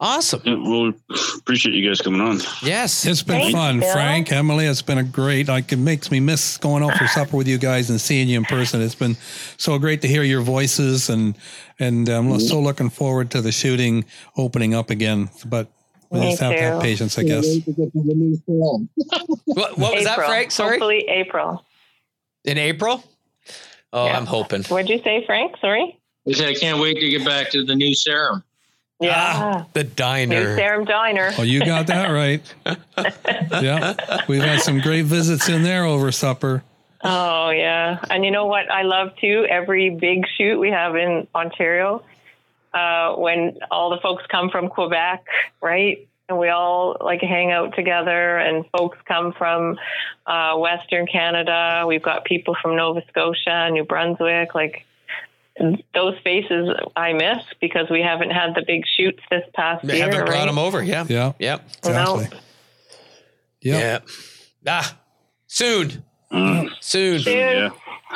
Awesome. 0.03 0.41
Yeah, 0.45 0.55
well, 0.55 0.95
appreciate 1.37 1.75
you 1.75 1.87
guys 1.87 2.01
coming 2.01 2.23
on. 2.23 2.39
Yes. 2.63 3.05
It's 3.05 3.23
been 3.23 3.37
Thanks, 3.37 3.53
fun, 3.53 3.81
Bill. 3.81 3.93
Frank, 3.93 4.33
Emily. 4.33 4.65
It's 4.65 4.81
been 4.81 4.97
a 4.97 5.05
great, 5.05 5.47
like, 5.47 5.73
it 5.73 5.77
makes 5.77 6.11
me 6.11 6.21
miss 6.21 6.57
going 6.57 6.83
out 6.83 6.97
for 6.97 7.07
supper 7.07 7.37
with 7.37 7.47
you 7.47 7.59
guys 7.59 7.91
and 7.91 8.01
seeing 8.01 8.27
you 8.27 8.39
in 8.39 8.47
person. 8.47 8.81
It's 8.81 8.95
been 8.95 9.19
so 9.59 9.79
great 9.79 10.01
to 10.01 10.09
hear 10.09 10.23
your 10.23 10.41
voices 10.41 11.11
and, 11.11 11.37
and 11.79 12.09
I'm 12.09 12.29
mm-hmm. 12.29 12.39
so 12.39 12.61
looking 12.61 12.89
forward 12.89 13.31
to 13.33 13.43
the 13.43 13.53
shooting 13.53 14.07
opening 14.39 14.73
up 14.73 14.89
again. 14.89 15.29
But 15.45 15.71
we 16.11 16.21
me 16.21 16.31
just 16.31 16.41
have 16.41 16.53
to 16.53 16.63
have 16.63 16.83
patience, 16.83 17.19
I 17.19 17.25
guess. 17.25 17.47
what, 17.67 19.35
what 19.45 19.79
was 19.79 19.79
April. 19.79 20.05
that, 20.05 20.17
Frank? 20.17 20.51
Sorry. 20.51 20.71
Hopefully 20.71 21.05
April. 21.09 21.63
In 22.45 22.57
April? 22.57 23.05
Oh, 23.93 24.07
yeah. 24.07 24.17
I'm 24.17 24.27
hoping. 24.27 24.65
What'd 24.65 24.89
you 24.89 25.03
say, 25.03 25.25
Frank? 25.27 25.57
Sorry. 25.61 25.99
I 26.29 26.33
said 26.33 26.49
I 26.49 26.55
can't 26.55 26.81
wait 26.81 26.95
to 26.95 27.09
get 27.09 27.25
back 27.25 27.51
to 27.51 27.65
the 27.65 27.75
new 27.75 27.95
serum. 27.95 28.45
Yeah, 29.01 29.15
ah, 29.17 29.67
the 29.73 29.85
diner, 29.85 30.51
new 30.51 30.57
serum 30.57 30.85
diner. 30.85 31.31
Oh, 31.39 31.43
you 31.43 31.65
got 31.65 31.87
that 31.87 32.09
right. 32.11 32.43
yeah, 33.63 34.25
we've 34.29 34.43
had 34.43 34.61
some 34.61 34.79
great 34.81 35.07
visits 35.07 35.49
in 35.49 35.63
there 35.63 35.85
over 35.87 36.13
supper. 36.13 36.63
Oh 37.03 37.49
yeah, 37.49 37.99
and 38.11 38.27
you 38.27 38.31
know 38.31 38.45
what 38.45 38.71
I 38.71 38.83
love 38.83 39.17
too? 39.19 39.47
Every 39.49 39.89
big 39.89 40.27
shoot 40.37 40.59
we 40.59 40.69
have 40.69 40.97
in 40.97 41.27
Ontario, 41.35 42.05
uh, 42.75 43.15
when 43.15 43.57
all 43.71 43.89
the 43.89 43.97
folks 44.03 44.23
come 44.31 44.51
from 44.51 44.69
Quebec, 44.69 45.25
right? 45.63 46.07
And 46.31 46.39
we 46.39 46.49
all 46.49 46.97
like 47.01 47.21
hang 47.21 47.51
out 47.51 47.75
together 47.75 48.39
and 48.39 48.65
folks 48.77 48.97
come 49.07 49.33
from 49.37 49.77
uh, 50.27 50.57
western 50.57 51.07
canada 51.07 51.85
we've 51.87 52.03
got 52.03 52.25
people 52.25 52.57
from 52.63 52.77
nova 52.77 53.03
scotia 53.09 53.69
new 53.71 53.85
brunswick 53.85 54.55
like 54.55 54.87
those 55.93 56.15
faces 56.25 56.71
i 56.97 57.13
miss 57.13 57.43
because 57.61 57.91
we 57.91 58.01
haven't 58.01 58.31
had 58.31 58.55
the 58.55 58.63
big 58.67 58.85
shoots 58.97 59.21
this 59.31 59.43
past 59.55 59.87
they 59.87 59.97
year 59.99 60.07
haven't 60.07 60.25
brought 60.25 60.39
right? 60.39 60.47
them 60.47 60.59
over 60.59 60.83
yeah 60.83 61.05
yeah 61.09 61.33
yep 61.39 61.63
exactly 61.79 62.25
no. 62.25 62.39
yep. 63.61 64.09
yeah 64.65 64.73
ah 64.73 64.99
soon 65.49 66.03
mm. 66.33 66.71
soon, 66.81 67.19
soon. 67.19 67.37
yeah 67.37 67.71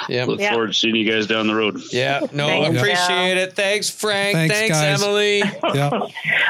yeah. 0.08 0.24
Look 0.24 0.40
forward 0.40 0.66
to 0.66 0.74
seeing 0.74 0.96
you 0.96 1.08
guys 1.08 1.28
down 1.28 1.46
the 1.46 1.54
road. 1.54 1.80
Yeah. 1.92 2.26
No, 2.32 2.48
Thanks, 2.48 2.78
appreciate 2.78 3.36
it. 3.36 3.52
Thanks, 3.52 3.88
Frank. 3.88 4.34
Thanks, 4.34 4.76
Thanks 4.76 5.02
Emily. 5.02 5.38
yeah. 5.72 6.00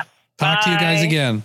Talk 0.39 0.59
Bye. 0.59 0.65
to 0.65 0.71
you 0.71 0.79
guys 0.79 1.03
again. 1.03 1.43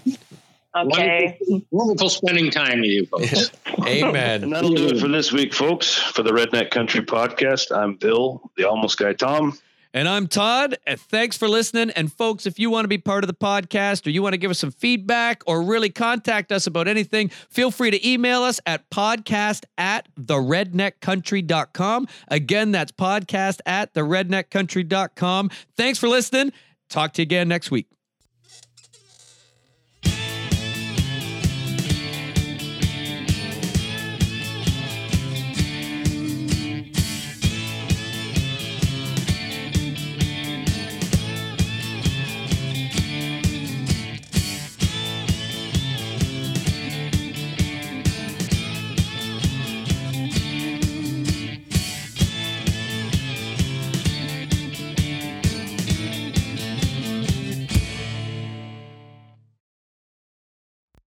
Okay. 0.75 1.37
Wonderful, 1.41 1.67
wonderful, 1.71 2.09
spending 2.09 2.51
time 2.51 2.81
with 2.81 2.89
you 2.89 3.05
folks. 3.07 3.51
Amen. 3.87 4.43
And 4.43 4.53
that'll 4.53 4.73
do 4.73 4.87
it 4.87 4.99
for 4.99 5.07
this 5.07 5.31
week, 5.31 5.53
folks. 5.53 5.95
For 5.95 6.21
the 6.21 6.31
Redneck 6.31 6.69
Country 6.69 7.01
Podcast, 7.01 7.75
I'm 7.75 7.95
Bill, 7.95 8.51
the 8.55 8.69
Almost 8.69 8.97
Guy 8.99 9.13
Tom. 9.13 9.57
And 9.91 10.07
I'm 10.07 10.27
Todd. 10.27 10.77
And 10.85 10.99
thanks 10.99 11.35
for 11.35 11.49
listening. 11.49 11.89
And 11.91 12.13
folks, 12.13 12.45
if 12.45 12.59
you 12.59 12.69
want 12.69 12.83
to 12.83 12.87
be 12.87 12.99
part 12.99 13.23
of 13.23 13.27
the 13.27 13.33
podcast 13.33 14.05
or 14.05 14.11
you 14.11 14.21
want 14.21 14.33
to 14.33 14.37
give 14.37 14.51
us 14.51 14.59
some 14.59 14.69
feedback 14.69 15.41
or 15.47 15.63
really 15.63 15.89
contact 15.89 16.51
us 16.51 16.67
about 16.67 16.87
anything, 16.87 17.29
feel 17.29 17.71
free 17.71 17.89
to 17.89 18.07
email 18.07 18.43
us 18.43 18.59
at 18.67 18.87
podcast 18.91 19.65
at 19.79 20.07
theredneckcountry.com. 20.19 22.07
Again, 22.27 22.71
that's 22.71 22.91
podcast 22.91 23.61
at 23.65 23.95
theredneckcountry.com. 23.95 25.49
Thanks 25.75 25.97
for 25.97 26.07
listening. 26.07 26.53
Talk 26.89 27.13
to 27.13 27.23
you 27.23 27.23
again 27.23 27.47
next 27.47 27.71
week. 27.71 27.87